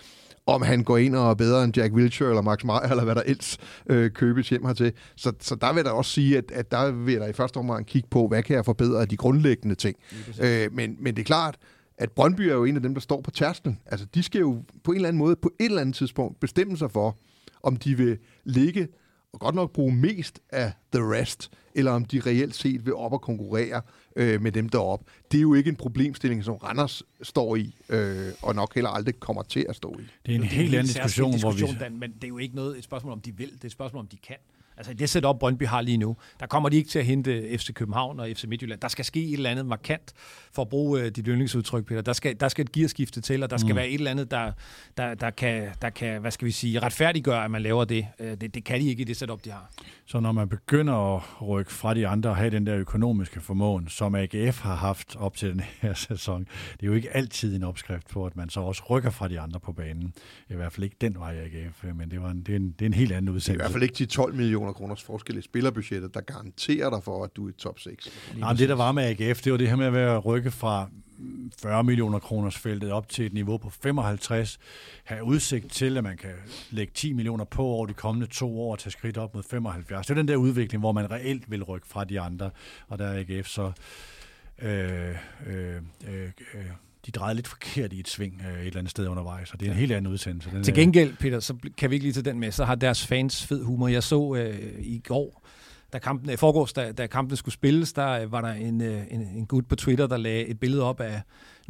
om 0.46 0.62
han 0.62 0.84
går 0.84 0.98
ind 0.98 1.16
og 1.16 1.30
er 1.30 1.34
bedre 1.34 1.64
end 1.64 1.76
Jack 1.76 1.94
Wilshere 1.94 2.28
eller 2.28 2.42
Max 2.42 2.64
Meyer, 2.64 2.80
eller 2.80 3.04
hvad 3.04 3.14
der 3.14 3.22
ellers 3.26 3.58
øh, 3.86 4.10
købes 4.10 4.48
hjem 4.48 4.66
hertil. 4.66 4.92
Så, 5.16 5.32
så 5.40 5.54
der 5.54 5.72
vil 5.72 5.76
jeg 5.76 5.84
da 5.84 5.90
også 5.90 6.10
sige, 6.10 6.38
at, 6.38 6.50
at 6.50 6.70
der 6.70 6.90
vil 6.90 7.12
jeg 7.12 7.20
da 7.20 7.26
i 7.26 7.32
første 7.32 7.56
omgang 7.56 7.86
kigge 7.86 8.08
på, 8.10 8.28
hvad 8.28 8.42
kan 8.42 8.56
jeg 8.56 8.64
forbedre 8.64 9.00
af 9.00 9.08
de 9.08 9.16
grundlæggende 9.16 9.74
ting. 9.74 9.96
Øh, 10.42 10.72
men, 10.72 10.96
men 11.00 11.14
det 11.16 11.22
er 11.22 11.26
klart, 11.26 11.56
at 11.98 12.12
Brøndby 12.12 12.40
er 12.40 12.54
jo 12.54 12.64
en 12.64 12.76
af 12.76 12.82
dem, 12.82 12.94
der 12.94 13.00
står 13.00 13.20
på 13.20 13.30
tærsklen. 13.30 13.78
Altså, 13.86 14.06
de 14.14 14.22
skal 14.22 14.40
jo 14.40 14.62
på 14.84 14.90
en 14.90 14.96
eller 14.96 15.08
anden 15.08 15.18
måde, 15.18 15.36
på 15.36 15.52
et 15.60 15.64
eller 15.64 15.80
andet 15.80 15.94
tidspunkt, 15.94 16.40
bestemme 16.40 16.76
sig 16.76 16.90
for, 16.90 17.18
om 17.62 17.76
de 17.76 17.96
vil 17.96 18.18
ligge 18.44 18.88
og 19.32 19.40
godt 19.40 19.54
nok 19.54 19.72
bruge 19.72 19.94
mest 19.94 20.40
af 20.50 20.72
the 20.92 21.02
rest, 21.12 21.50
eller 21.74 21.92
om 21.92 22.04
de 22.04 22.20
reelt 22.20 22.54
set 22.54 22.86
vil 22.86 22.94
op 22.94 23.12
og 23.12 23.20
konkurrere 23.20 23.82
øh, 24.16 24.42
med 24.42 24.52
dem 24.52 24.68
deroppe. 24.68 25.04
Det 25.32 25.38
er 25.38 25.42
jo 25.42 25.54
ikke 25.54 25.70
en 25.70 25.76
problemstilling, 25.76 26.44
som 26.44 26.54
Randers 26.54 27.02
står 27.22 27.56
i, 27.56 27.76
øh, 27.88 28.28
og 28.42 28.54
nok 28.54 28.74
heller 28.74 28.90
aldrig 28.90 29.20
kommer 29.20 29.42
til 29.42 29.66
at 29.68 29.76
stå 29.76 29.98
i. 29.98 30.02
Det 30.26 30.32
er 30.32 30.34
en 30.34 30.42
Det 30.42 30.46
er 30.46 30.50
helt 30.50 30.74
anden 30.74 30.86
særskilt 30.86 31.04
diskussion, 31.04 31.40
hvor 31.40 31.50
vi... 31.50 31.56
diskussion, 31.56 31.80
Dan, 31.80 31.98
men 31.98 32.12
det 32.12 32.24
er 32.24 32.28
jo 32.28 32.38
ikke 32.38 32.54
noget, 32.54 32.78
et 32.78 32.84
spørgsmål 32.84 33.12
om 33.12 33.20
de 33.20 33.36
vil, 33.36 33.52
det 33.52 33.62
er 33.62 33.66
et 33.66 33.72
spørgsmål 33.72 34.00
om 34.00 34.06
de 34.06 34.16
kan. 34.16 34.36
Altså 34.76 34.92
i 34.92 34.94
det 34.94 35.10
setup, 35.10 35.38
Brøndby 35.38 35.66
har 35.66 35.80
lige 35.80 35.96
nu, 35.96 36.16
der 36.40 36.46
kommer 36.46 36.68
de 36.68 36.76
ikke 36.76 36.90
til 36.90 36.98
at 36.98 37.04
hente 37.04 37.58
FC 37.58 37.72
København 37.74 38.20
og 38.20 38.28
FC 38.36 38.44
Midtjylland. 38.44 38.80
Der 38.80 38.88
skal 38.88 39.04
ske 39.04 39.24
et 39.24 39.32
eller 39.32 39.50
andet 39.50 39.66
markant, 39.66 40.12
for 40.52 40.62
at 40.62 40.68
bruge 40.68 41.00
øh, 41.00 41.10
dit 41.10 41.26
yndlingsudtryk, 41.26 41.86
Peter. 41.86 42.00
Der 42.02 42.12
skal, 42.12 42.40
der 42.40 42.48
skal 42.48 42.64
et 42.64 42.72
gearskifte 42.72 43.20
til, 43.20 43.42
og 43.42 43.50
der 43.50 43.56
skal 43.56 43.72
mm. 43.72 43.76
være 43.76 43.88
et 43.88 43.94
eller 43.94 44.10
andet, 44.10 44.30
der, 44.30 44.52
der, 44.96 45.14
der, 45.14 45.30
kan, 45.30 45.68
der 45.82 45.90
kan, 45.90 46.20
hvad 46.20 46.30
skal 46.30 46.46
vi 46.46 46.50
sige, 46.50 46.78
retfærdiggøre, 46.78 47.44
at 47.44 47.50
man 47.50 47.62
laver 47.62 47.84
det. 47.84 48.06
Øh, 48.18 48.36
Det, 48.40 48.54
det 48.54 48.64
kan 48.64 48.80
de 48.80 48.88
ikke 48.88 49.00
i 49.00 49.04
det 49.04 49.16
setup, 49.16 49.44
de 49.44 49.50
har. 49.50 49.70
Så 50.06 50.20
når 50.20 50.32
man 50.32 50.48
begynder 50.48 51.16
at 51.16 51.22
rykke 51.48 51.72
fra 51.72 51.94
de 51.94 52.06
andre 52.08 52.30
og 52.30 52.36
have 52.36 52.50
den 52.50 52.66
der 52.66 52.76
økonomiske 52.76 53.40
formåen, 53.40 53.88
som 53.88 54.14
AGF 54.14 54.60
har 54.60 54.74
haft 54.74 55.16
op 55.16 55.36
til 55.36 55.48
den 55.50 55.60
her 55.80 55.94
sæson, 56.08 56.40
det 56.72 56.82
er 56.82 56.86
jo 56.86 56.92
ikke 56.92 57.16
altid 57.16 57.56
en 57.56 57.62
opskrift 57.62 58.08
på, 58.08 58.26
at 58.26 58.36
man 58.36 58.48
så 58.48 58.60
også 58.60 58.82
rykker 58.90 59.10
fra 59.10 59.28
de 59.28 59.40
andre 59.40 59.60
på 59.60 59.72
banen. 59.72 60.12
I 60.50 60.54
hvert 60.54 60.72
fald 60.72 60.84
ikke 60.84 60.96
den 61.00 61.14
vej 61.18 61.36
AGF, 61.36 61.84
men 61.94 62.10
det, 62.10 62.22
var 62.22 62.30
en, 62.30 62.42
det, 62.42 62.52
er, 62.52 62.56
en, 62.56 62.70
det 62.72 62.82
er 62.82 62.86
en 62.86 62.94
helt 62.94 63.12
anden 63.12 63.28
er 63.28 63.32
i 63.32 63.36
udsendelse. 63.36 63.62
hvert 63.62 63.72
fald 63.72 63.82
ikke 63.82 63.94
de 63.94 64.06
12 64.06 64.34
millioner 64.34 64.61
kroners 64.72 65.02
forskel 65.02 65.38
i 65.38 65.42
spillerbudgettet, 65.42 66.14
der 66.14 66.20
garanterer 66.20 66.90
dig 66.90 67.02
for, 67.02 67.24
at 67.24 67.36
du 67.36 67.46
er 67.46 67.50
i 67.50 67.52
top 67.52 67.78
6. 67.78 68.10
Nej, 68.36 68.52
det 68.52 68.68
der 68.68 68.74
var 68.74 68.92
med 68.92 69.02
AGF, 69.02 69.42
det 69.42 69.52
var 69.52 69.58
det 69.58 69.68
her 69.68 69.76
med 69.76 69.86
at 69.86 69.92
være 69.92 70.18
rykke 70.18 70.50
fra 70.50 70.88
40 71.62 71.84
millioner 71.84 72.18
kroners 72.18 72.58
feltet 72.58 72.92
op 72.92 73.08
til 73.08 73.26
et 73.26 73.32
niveau 73.32 73.58
på 73.58 73.70
55, 73.70 74.58
have 75.04 75.24
udsigt 75.24 75.72
til, 75.72 75.96
at 75.96 76.04
man 76.04 76.16
kan 76.16 76.34
lægge 76.70 76.92
10 76.94 77.12
millioner 77.12 77.44
på 77.44 77.62
over 77.62 77.86
de 77.86 77.94
kommende 77.94 78.26
to 78.26 78.60
år 78.60 78.72
og 78.72 78.78
tage 78.78 78.90
skridt 78.90 79.18
op 79.18 79.34
mod 79.34 79.42
75. 79.42 80.06
Det 80.06 80.12
er 80.12 80.14
den 80.14 80.28
der 80.28 80.36
udvikling, 80.36 80.80
hvor 80.80 80.92
man 80.92 81.10
reelt 81.10 81.50
vil 81.50 81.62
rykke 81.62 81.88
fra 81.88 82.04
de 82.04 82.20
andre, 82.20 82.50
og 82.88 82.98
der 82.98 83.06
er 83.06 83.24
AGF 83.28 83.46
så... 83.46 83.72
Øh, 84.62 85.16
øh, 85.46 85.76
øh, 86.08 86.30
øh, 86.54 86.64
de 87.06 87.10
drejede 87.10 87.34
lidt 87.34 87.48
forkert 87.48 87.92
i 87.92 88.00
et 88.00 88.08
sving 88.08 88.42
øh, 88.46 88.60
et 88.60 88.66
eller 88.66 88.78
andet 88.78 88.90
sted 88.90 89.08
undervejs, 89.08 89.50
og 89.52 89.60
det 89.60 89.66
er 89.68 89.72
en 89.72 89.78
helt 89.78 89.92
anden 89.92 90.12
udsendelse. 90.12 90.50
Den 90.50 90.62
Til 90.64 90.72
er- 90.72 90.76
gengæld, 90.76 91.16
Peter, 91.16 91.40
så 91.40 91.54
kan 91.78 91.90
vi 91.90 91.94
ikke 91.94 92.04
lige 92.04 92.12
tage 92.12 92.24
den 92.24 92.38
med, 92.40 92.52
så 92.52 92.64
har 92.64 92.74
deres 92.74 93.06
fans 93.06 93.46
fed 93.46 93.64
humor. 93.64 93.88
Jeg 93.88 94.02
så 94.02 94.34
øh, 94.34 94.58
i 94.78 94.98
går, 95.08 95.46
da 95.92 95.98
kampen, 95.98 96.30
øh, 96.30 96.38
forgårs, 96.38 96.72
da, 96.72 96.92
da 96.92 97.06
kampen 97.06 97.36
skulle 97.36 97.52
spilles, 97.52 97.92
der 97.92 98.08
øh, 98.08 98.32
var 98.32 98.40
der 98.40 98.52
en, 98.52 98.80
øh, 98.80 99.02
en, 99.10 99.20
en 99.20 99.46
gut 99.46 99.66
på 99.66 99.76
Twitter, 99.76 100.06
der 100.06 100.16
lagde 100.16 100.46
et 100.46 100.60
billede 100.60 100.82
op 100.82 101.00
af 101.00 101.22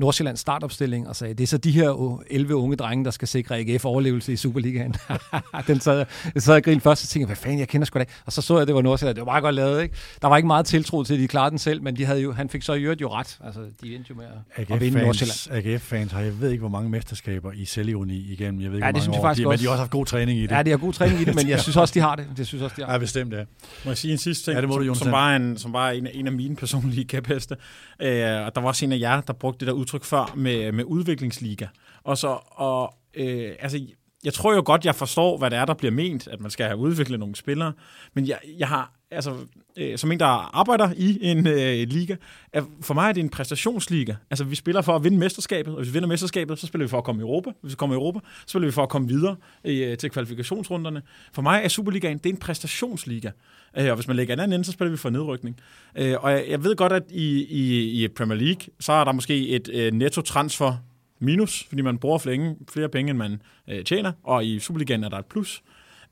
Nordsjællands 0.03 0.41
startopstilling 0.41 1.09
og 1.09 1.17
sagde, 1.17 1.35
det 1.35 1.43
er 1.43 1.47
så 1.47 1.59
de 1.59 1.71
her 1.71 2.13
øh, 2.13 2.19
11 2.31 2.55
unge 2.57 2.77
drenge, 2.77 3.05
der 3.05 3.11
skal 3.11 3.29
sikre 3.29 3.59
AGF 3.59 3.85
overlevelse 3.85 4.33
i 4.33 4.37
Superligaen. 4.37 4.95
den 5.67 5.81
sad, 5.81 6.05
jeg 6.35 6.43
sad 6.43 6.55
og 6.55 6.63
grinede 6.63 6.81
først, 6.81 7.05
og 7.05 7.09
tænkte, 7.09 7.27
hvad 7.27 7.37
fanden, 7.37 7.59
jeg 7.59 7.69
kender 7.69 7.85
sgu 7.87 7.99
da. 7.99 8.05
Og 8.27 8.33
så 8.33 8.43
så 8.43 8.59
jeg, 8.59 8.67
det 8.67 8.75
var 8.75 8.83
Nordsjælland. 8.83 9.15
Det 9.17 9.21
var 9.27 9.33
meget 9.33 9.43
godt 9.43 9.55
lavet, 9.55 9.83
ikke? 9.83 9.95
Der 10.23 10.29
var 10.29 10.37
ikke 10.37 10.47
meget 10.47 10.67
tiltro 10.67 11.03
til, 11.05 11.15
at 11.15 11.21
de 11.21 11.29
klarede 11.29 11.51
den 11.51 11.59
selv, 11.59 11.83
men 11.83 11.97
de 11.97 12.05
havde 12.05 12.21
jo, 12.21 12.33
han 12.33 12.49
fik 12.49 12.63
så 12.63 12.73
i 12.73 12.83
øvrigt 12.83 13.01
jo 13.01 13.09
ret. 13.13 13.39
Altså, 13.45 13.61
de 13.83 13.95
endte 13.95 14.07
jo 14.11 14.15
med 14.15 14.25
at, 14.57 14.71
at 14.71 14.81
vinde 14.81 14.99
Nordsjælland. 15.03 15.67
AGF-fans, 15.67 16.13
har, 16.13 16.21
jeg 16.21 16.41
ved 16.41 16.51
ikke, 16.51 16.61
hvor 16.61 16.69
mange 16.69 16.91
mesterskaber 16.91 17.53
i 17.53 17.65
selvironi 17.65 18.17
igennem. 18.33 18.61
Jeg 18.61 18.71
ved 18.71 18.77
ikke, 18.79 18.87
Ja, 18.87 18.93
hvor 18.93 19.01
det 19.01 19.01
mange 19.01 19.03
synes 19.03 19.15
jeg 19.17 19.23
faktisk 19.23 19.39
de, 19.39 19.45
men 19.45 19.53
også. 19.53 19.63
de 19.63 19.67
har 19.67 19.73
også 19.73 19.81
haft 19.81 19.91
god 19.91 20.07
træning 20.07 20.39
i 20.39 20.43
det. 20.43 20.51
Ja, 20.51 20.63
de 20.63 20.71
har 20.71 20.77
god 20.77 20.93
træning 20.93 21.21
i 21.21 21.25
det, 21.25 21.35
men 21.35 21.49
jeg 21.49 21.61
synes 21.67 21.77
også, 21.77 21.95
de 21.95 22.01
har 22.01 22.17
det. 22.17 22.27
Det 22.37 22.47
synes 22.47 22.63
også, 22.63 22.77
de 22.79 22.85
har. 22.85 22.93
Ja, 22.93 22.99
bestemt, 22.99 23.33
ja. 23.33 23.45
Må 23.85 23.91
jeg 23.91 23.99
sige 23.99 24.13
en 24.13 24.19
sidste 24.19 24.45
ting, 24.45 24.55
Ja, 24.55 24.61
det 24.61 24.69
må 24.69 24.75
du, 24.75 24.81
som, 24.81 24.87
Jonas. 24.87 24.99
som, 24.99 25.11
bare 25.11 25.33
er 25.33 25.37
en, 25.37 25.59
som 25.59 25.75
er 25.75 25.79
en, 25.81 26.09
en 26.13 26.27
af 26.27 26.33
mine 26.33 26.57
personlige 26.57 27.05
kæpheste. 27.05 27.57
Øh, 28.01 28.09
og 28.47 28.55
der 28.55 28.61
var 28.61 28.69
også 28.69 28.85
en 28.85 28.93
af 28.93 28.99
jer, 29.01 29.21
der 29.21 29.33
brugte 29.33 29.61
det 29.61 29.67
der 29.67 29.73
udtryk 29.73 29.92
før 30.01 30.33
med, 30.37 30.73
med 30.73 30.85
udviklingsliga. 30.85 31.67
Og 32.05 32.19
så, 32.19 32.39
og, 32.51 32.95
øh, 33.15 33.53
altså, 33.61 33.81
jeg 34.25 34.35
tror 34.35 34.55
jo 34.55 34.63
godt, 34.65 34.85
jeg 34.85 34.95
forstår, 34.95 35.39
hvad 35.39 35.51
det 35.51 35.59
er, 35.59 35.65
der 35.65 35.75
bliver 35.75 35.93
ment, 35.93 36.29
at 36.29 36.41
man 36.41 36.51
skal 36.51 36.67
have 36.67 36.79
udviklet 36.79 37.19
nogle 37.19 37.37
spillere, 37.37 37.73
men 38.15 38.27
jeg, 38.27 38.39
jeg 38.59 38.69
har, 38.69 38.93
altså, 39.13 39.37
øh, 39.77 39.99
som 39.99 40.13
en, 40.13 40.21
der 40.21 40.57
arbejder 40.59 40.93
i 40.97 41.19
en 41.23 41.47
øh, 41.47 41.89
liga, 41.89 42.17
er, 42.53 42.63
for 42.81 42.95
mig 42.95 43.09
er 43.09 43.13
det 43.13 43.21
en 43.21 43.29
præstationsliga. 43.29 44.15
Altså, 44.31 44.45
vi 44.45 44.55
spiller 44.55 44.83
for 44.83 44.97
at 44.97 45.05
vinde 45.05 45.19
mesterskabet, 45.19 45.73
og 45.75 45.79
hvis 45.79 45.89
vi 45.89 45.93
vinder 45.93 46.09
mesterskabet, 46.09 46.59
så 46.59 46.67
spiller 46.67 46.85
vi 46.85 46.89
for 46.89 46.99
at 46.99 47.05
komme 47.05 47.21
i 47.21 47.23
Europa. 47.23 47.51
Hvis 47.61 47.73
vi 47.73 47.77
kommer 47.77 47.97
i 47.97 47.99
Europa, 47.99 48.19
så 48.41 48.45
spiller 48.47 48.69
vi 48.69 48.73
for 48.73 48.83
at 48.83 48.89
komme 48.89 49.09
videre 49.09 49.37
øh, 49.65 49.97
til 49.97 50.11
kvalifikationsrunderne. 50.11 51.03
For 51.33 51.43
mig 51.43 51.61
er 51.65 51.69
Superligaen, 51.69 52.19
det 52.19 52.27
er 52.27 52.31
en 52.31 52.41
præstationsliga. 52.41 53.31
Øh, 53.79 53.89
og 53.89 53.95
hvis 53.95 54.07
man 54.07 54.17
lægger 54.17 54.35
en 54.35 54.41
anden 54.41 54.59
ind, 54.59 54.65
så 54.65 54.73
spiller 54.73 54.91
vi 54.91 54.97
for 54.97 55.11
nedrykning. 55.11 55.57
Øh, 55.97 56.15
og 56.21 56.31
jeg, 56.31 56.45
jeg 56.49 56.65
ved 56.65 56.77
godt, 56.77 56.93
at 56.93 57.03
i, 57.11 57.45
i, 57.45 58.05
i 58.05 58.09
Premier 58.09 58.39
League, 58.39 58.63
så 58.81 58.93
er 58.93 59.05
der 59.05 59.13
måske 59.13 59.49
et 59.49 59.69
øh, 59.73 59.93
netto-transfer 59.93 60.73
minus, 61.19 61.65
fordi 61.69 61.83
man 61.83 61.99
bruger 61.99 62.19
flere, 62.19 62.55
flere 62.73 62.89
penge, 62.89 63.11
end 63.11 63.19
man 63.19 63.43
øh, 63.69 63.85
tjener, 63.85 64.13
og 64.23 64.47
i 64.47 64.59
Superligaen 64.59 65.05
er 65.05 65.09
der 65.09 65.19
et 65.19 65.27
plus. 65.27 65.63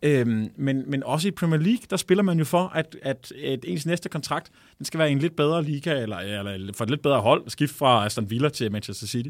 Øhm, 0.03 0.51
men, 0.57 0.91
men 0.91 1.03
også 1.03 1.29
i 1.29 1.31
Premier 1.31 1.61
League, 1.61 1.83
der 1.91 1.97
spiller 1.97 2.23
man 2.23 2.39
jo 2.39 2.45
for, 2.45 2.73
at, 2.75 2.97
at, 3.03 3.33
at 3.45 3.65
ens 3.65 3.87
næste 3.87 4.09
kontrakt, 4.09 4.51
den 4.79 4.87
skal 4.87 4.99
være 4.99 5.09
i 5.09 5.13
en 5.13 5.19
lidt 5.19 5.37
bedre 5.37 5.63
liga, 5.63 6.03
eller, 6.03 6.17
eller 6.17 6.73
for 6.73 6.85
et 6.85 6.91
lidt 6.91 7.03
bedre 7.03 7.21
hold, 7.21 7.49
skift 7.49 7.75
fra 7.75 8.05
Aston 8.05 8.31
Villa 8.31 8.49
til 8.49 8.73
Manchester 8.73 9.07
City. 9.07 9.29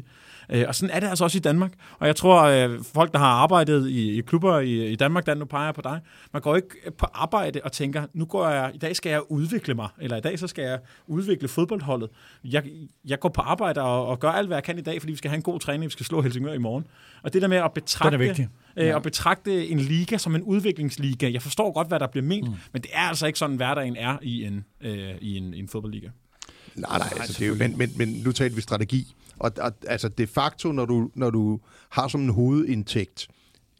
Øh, 0.49 0.65
og 0.67 0.75
sådan 0.75 0.95
er 0.95 0.99
det 0.99 1.07
altså 1.07 1.23
også 1.23 1.37
i 1.37 1.41
Danmark. 1.41 1.73
Og 1.99 2.07
jeg 2.07 2.15
tror, 2.15 2.43
øh, 2.43 2.83
folk, 2.93 3.13
der 3.13 3.19
har 3.19 3.27
arbejdet 3.27 3.89
i, 3.89 4.17
i 4.17 4.21
klubber 4.21 4.59
i, 4.59 4.91
i 4.91 4.95
Danmark, 4.95 5.25
der 5.25 5.33
nu 5.33 5.45
peger 5.45 5.71
på 5.71 5.81
dig, 5.81 5.99
man 6.33 6.41
går 6.41 6.55
ikke 6.55 6.67
på 6.97 7.05
arbejde 7.13 7.59
og 7.63 7.71
tænker, 7.71 8.05
nu 8.13 8.25
går 8.25 8.49
jeg, 8.49 8.71
i 8.73 8.77
dag 8.77 8.95
skal 8.95 9.09
jeg 9.09 9.21
udvikle 9.31 9.73
mig, 9.73 9.87
eller 10.01 10.17
i 10.17 10.21
dag 10.21 10.39
så 10.39 10.47
skal 10.47 10.63
jeg 10.63 10.79
udvikle 11.07 11.47
fodboldholdet. 11.47 12.09
Jeg, 12.43 12.63
jeg 13.05 13.19
går 13.19 13.29
på 13.29 13.41
arbejde 13.41 13.81
og, 13.81 14.07
og 14.07 14.19
gør 14.19 14.29
alt, 14.29 14.47
hvad 14.47 14.57
jeg 14.57 14.63
kan 14.63 14.77
i 14.77 14.81
dag, 14.81 15.01
fordi 15.01 15.11
vi 15.11 15.17
skal 15.17 15.29
have 15.29 15.37
en 15.37 15.43
god 15.43 15.59
træning, 15.59 15.85
vi 15.85 15.91
skal 15.91 16.05
slå 16.05 16.21
Helsingør 16.21 16.53
i 16.53 16.57
morgen. 16.57 16.85
Og 17.23 17.33
det 17.33 17.41
der 17.41 17.47
med 17.47 17.57
at 17.57 17.73
betragte... 17.73 18.17
Det 18.17 18.23
er 18.23 18.27
vigtigt 18.27 18.49
øh, 18.77 18.87
ja. 18.87 18.95
og 18.95 19.03
betragte 19.03 19.67
en 19.67 19.79
liga 19.79 20.17
som 20.17 20.35
en 20.35 20.41
udviklingsliga. 20.41 21.31
Jeg 21.31 21.41
forstår 21.41 21.71
godt, 21.71 21.87
hvad 21.87 21.99
der 21.99 22.07
bliver 22.07 22.25
ment, 22.25 22.49
mm. 22.49 22.55
men 22.73 22.81
det 22.81 22.91
er 22.93 23.01
altså 23.01 23.27
ikke 23.27 23.39
sådan, 23.39 23.55
hverdagen 23.55 23.95
er 23.95 24.17
i 24.21 24.43
en, 24.43 24.65
øh, 24.81 25.15
i 25.21 25.37
en, 25.37 25.53
i 25.53 25.59
en 25.59 25.67
fodboldliga. 25.67 26.09
Nej, 26.75 26.97
nej, 26.97 27.07
altså, 27.19 27.33
det 27.39 27.45
er 27.45 27.49
jo, 27.49 27.55
men, 27.55 27.77
men, 27.77 27.91
men 27.97 28.07
nu 28.07 28.31
talte 28.31 28.55
vi 28.55 28.61
strategi. 28.61 29.15
Og, 29.39 29.51
og 29.57 29.73
altså 29.87 30.07
de 30.09 30.27
facto, 30.27 30.71
når 30.71 30.85
du, 30.85 31.09
når 31.15 31.29
du 31.29 31.59
har 31.89 32.07
som 32.07 32.21
en 32.21 32.29
hovedindtægt, 32.29 33.27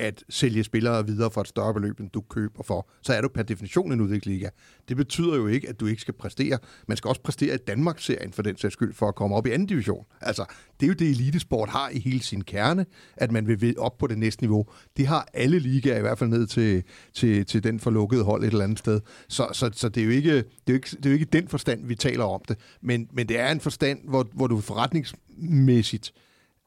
at 0.02 0.24
sælge 0.30 0.64
spillere 0.64 1.06
videre 1.06 1.32
for 1.32 1.42
et 1.42 1.48
større 1.48 1.74
beløb, 1.74 2.00
end 2.00 2.10
du 2.10 2.22
køber 2.22 2.64
for, 2.64 2.90
så 3.02 3.14
er 3.14 3.22
du 3.22 3.28
per 3.28 3.44
definition 3.44 3.92
en 3.92 4.02
udviklingsliga. 4.02 4.50
Det 4.90 4.98
betyder 4.98 5.36
jo 5.36 5.48
ikke, 5.48 5.70
at 5.70 5.80
du 5.80 5.86
ikke 5.86 6.02
skal 6.02 6.14
præstere. 6.14 6.58
Man 6.88 6.98
skal 6.98 7.08
også 7.10 7.22
præstere 7.22 7.56
i 7.56 7.58
Danmark-serien 7.58 8.34
for 8.34 8.42
den 8.42 8.58
sags 8.58 8.74
skyld, 8.74 8.94
for 8.94 9.08
at 9.08 9.16
komme 9.16 9.36
op 9.36 9.48
i 9.48 9.50
anden 9.50 9.68
division. 9.68 10.06
Altså, 10.22 10.46
det 10.80 10.86
er 10.86 10.88
jo 10.88 10.94
det, 10.94 11.10
elitesport 11.10 11.70
har 11.70 11.90
i 11.90 12.00
hele 12.00 12.22
sin 12.22 12.44
kerne, 12.44 12.86
at 13.18 13.32
man 13.32 13.48
vil 13.48 13.80
op 13.80 13.98
på 13.98 14.08
det 14.08 14.18
næste 14.18 14.44
niveau. 14.44 14.66
Det 14.98 15.08
har 15.08 15.28
alle 15.34 15.60
ligaer, 15.60 15.98
i 15.98 16.02
hvert 16.02 16.20
fald 16.20 16.30
ned 16.30 16.48
til, 16.48 16.84
til, 17.14 17.46
til 17.46 17.64
den 17.64 17.80
forlukkede 17.80 18.24
hold 18.24 18.44
et 18.44 18.48
eller 18.48 18.64
andet 18.64 18.80
sted. 18.80 19.02
Så, 19.28 19.48
så, 19.54 19.70
så 19.74 19.90
det, 19.90 20.02
er 20.02 20.06
jo 20.06 20.12
ikke, 20.12 20.36
det, 20.36 20.46
er 20.68 20.74
jo 20.74 20.74
ikke, 20.74 20.90
det 20.90 21.06
er 21.06 21.10
jo 21.10 21.14
ikke 21.14 21.26
den 21.26 21.48
forstand, 21.48 21.88
vi 21.88 21.96
taler 21.96 22.24
om 22.24 22.42
det. 22.48 22.58
Men, 22.82 23.08
men 23.14 23.30
det 23.30 23.40
er 23.40 23.52
en 23.52 23.60
forstand, 23.60 24.00
hvor, 24.10 24.28
hvor 24.34 24.48
du 24.48 24.62
forretningsmæssigt 24.62 26.14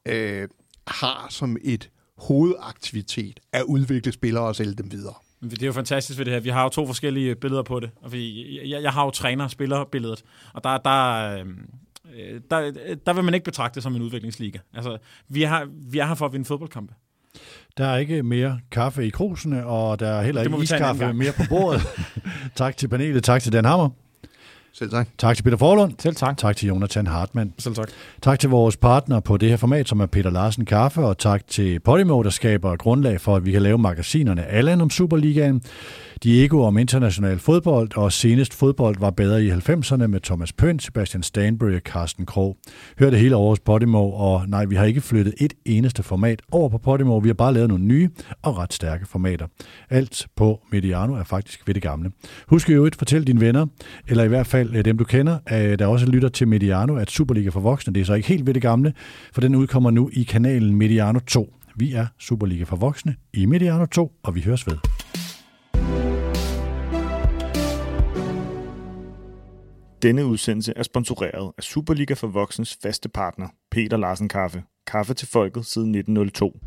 øh, 0.09 0.49
har 0.87 1.27
som 1.31 1.57
et 1.63 1.91
hovedaktivitet 2.19 3.41
at 3.53 3.63
udvikle 3.63 4.13
spillere 4.13 4.45
og 4.45 4.57
sælge 4.57 4.75
dem 4.75 4.93
videre. 4.93 5.15
Det 5.51 5.63
er 5.63 5.67
jo 5.67 5.73
fantastisk 5.73 6.19
ved 6.19 6.25
det 6.25 6.35
her. 6.35 6.41
Vi 6.41 6.49
har 6.49 6.63
jo 6.63 6.69
to 6.69 6.87
forskellige 6.87 7.35
billeder 7.35 7.63
på 7.63 7.81
det. 7.81 7.91
Og 8.03 8.13
vi, 8.13 8.71
jeg, 8.71 8.83
jeg 8.83 8.93
har 8.93 9.05
jo 9.05 9.11
træner-spiller-billedet, 9.11 10.23
og 10.53 10.65
der, 10.65 10.79
der, 10.79 11.31
øh, 12.15 12.41
der, 12.51 12.73
der 13.07 13.13
vil 13.13 13.25
man 13.25 13.35
ikke 13.35 13.45
betragte 13.45 13.75
det 13.75 13.83
som 13.83 13.97
en 13.97 14.03
udviklingsliga. 14.03 14.59
Altså, 14.75 14.99
vi, 15.29 15.43
har, 15.43 15.69
vi 15.91 15.99
er 15.99 16.07
her 16.07 16.15
for 16.15 16.27
at 16.27 16.33
vinde 16.33 16.45
fodboldkampe. 16.45 16.95
Der 17.77 17.87
er 17.87 17.97
ikke 17.97 18.23
mere 18.23 18.61
kaffe 18.71 19.07
i 19.07 19.11
krusene, 19.11 19.67
og 19.67 20.01
der 20.01 20.09
er 20.09 20.23
heller 20.23 20.43
ikke 20.43 20.63
iskaffe 20.63 21.13
mere 21.13 21.33
på 21.33 21.43
bordet. 21.49 21.83
tak 22.57 22.77
til 22.77 22.89
panelet, 22.89 23.25
tak 23.25 23.43
til 23.43 23.53
Dan 23.53 23.65
Hammer. 23.65 23.91
Selv 24.79 24.91
tak. 24.91 25.09
Tak 25.19 25.37
til 25.37 25.43
Peter 25.43 25.57
Forlund. 25.57 25.93
Selv 25.99 26.15
tak. 26.15 26.39
Tak 26.39 26.57
til 26.57 26.69
Jonathan 26.69 27.07
Hartmann. 27.07 27.53
Selv 27.59 27.75
tak. 27.75 27.89
Tak 28.23 28.39
til 28.39 28.51
vores 28.51 28.77
partner 28.77 29.21
på 29.21 29.37
det 29.37 29.49
her 29.49 29.57
format, 29.57 29.89
som 29.89 30.01
er 30.01 30.07
Peter 30.07 30.31
Larsen 30.31 30.65
Kaffe, 30.65 31.01
og 31.01 31.19
tak 31.19 31.47
til 31.49 31.81
Podimo, 31.81 32.23
der 32.23 32.31
skaber 32.31 32.77
grundlag 32.77 33.21
for, 33.21 33.37
at 33.37 33.47
vi 33.47 33.53
kan 33.53 33.63
lave 33.63 33.79
magasinerne 33.79 34.47
alle 34.47 34.73
om 34.83 34.91
Superligaen. 34.91 35.63
Diego 36.23 36.63
om 36.63 36.79
international 36.79 37.39
fodbold, 37.39 37.97
og 37.97 38.13
senest 38.13 38.55
fodbold 38.55 38.97
var 38.99 39.11
bedre 39.11 39.45
i 39.45 39.51
90'erne 39.51 40.07
med 40.07 40.21
Thomas 40.21 40.53
Pønt, 40.53 40.83
Sebastian 40.83 41.23
Stanbury 41.23 41.75
og 41.75 41.81
Carsten 41.81 42.27
Krog. 42.27 42.57
Hør 42.99 43.11
det 43.11 43.19
hele 43.19 43.37
over 43.37 43.49
hos 43.49 43.61
Podimo, 43.61 44.11
og 44.11 44.49
nej, 44.49 44.65
vi 44.65 44.75
har 44.75 44.85
ikke 44.85 45.01
flyttet 45.01 45.35
et 45.41 45.55
eneste 45.65 46.03
format 46.03 46.43
over 46.53 46.69
på 46.69 46.79
Podimo. 46.79 47.19
Vi 47.19 47.29
har 47.29 47.35
bare 47.35 47.55
lavet 47.55 47.69
nogle 47.69 47.85
nye 47.85 48.11
og 48.43 48.59
ret 48.59 48.73
stærke 48.73 49.07
formater. 49.07 49.47
Alt 49.91 50.27
på 50.37 50.61
Mediano 50.73 51.15
er 51.15 51.25
faktisk 51.25 51.67
ved 51.67 51.75
det 51.75 51.83
gamle. 51.83 52.11
Husk 52.49 52.71
jo 52.71 52.87
at 52.87 52.97
fortæl 52.97 53.27
dine 53.27 53.41
venner, 53.41 53.67
eller 54.09 54.25
i 54.25 54.29
hvert 54.29 54.47
fald 54.47 54.77
øh, 54.77 54.85
dem 54.85 54.99
du 54.99 55.05
kender, 55.05 55.39
at 55.47 55.79
der 55.79 55.87
også 55.87 56.07
lytter 56.07 56.29
til 56.29 56.49
Mediano, 56.49 56.97
at 56.97 57.11
Superliga 57.11 57.49
for 57.49 57.61
voksne, 57.61 57.95
det 57.95 58.01
er 58.01 58.05
så 58.05 58.15
ikke 58.15 58.29
helt 58.29 58.47
ved 58.47 58.55
det 58.55 58.63
gamle, 58.63 58.93
for 59.33 59.41
den 59.41 59.55
udkommer 59.55 59.91
nu 59.91 60.11
i 60.13 60.23
kanalen 60.23 60.75
Mediano 60.75 61.19
2. 61.19 61.55
Vi 61.77 61.93
er 61.93 62.07
Superliga 62.19 62.65
for 62.65 62.77
voksne 62.77 63.15
i 63.33 63.47
Mediano 63.47 63.87
2, 63.87 64.13
og 64.23 64.35
vi 64.35 64.41
høres 64.41 64.67
ved. 64.67 64.77
Denne 70.05 70.27
udsendelse 70.27 70.73
er 70.77 70.83
sponsoreret 70.83 71.53
af 71.59 71.63
Superliga 71.63 72.15
for 72.15 72.27
Voksens 72.27 72.79
faste 72.83 73.09
partner, 73.09 73.49
Peter 73.71 73.97
Larsen 73.97 74.29
Kaffe. 74.29 74.63
Kaffe 74.87 75.15
til 75.15 75.29
folket 75.29 75.67
siden 75.67 75.95
1902. 75.95 76.61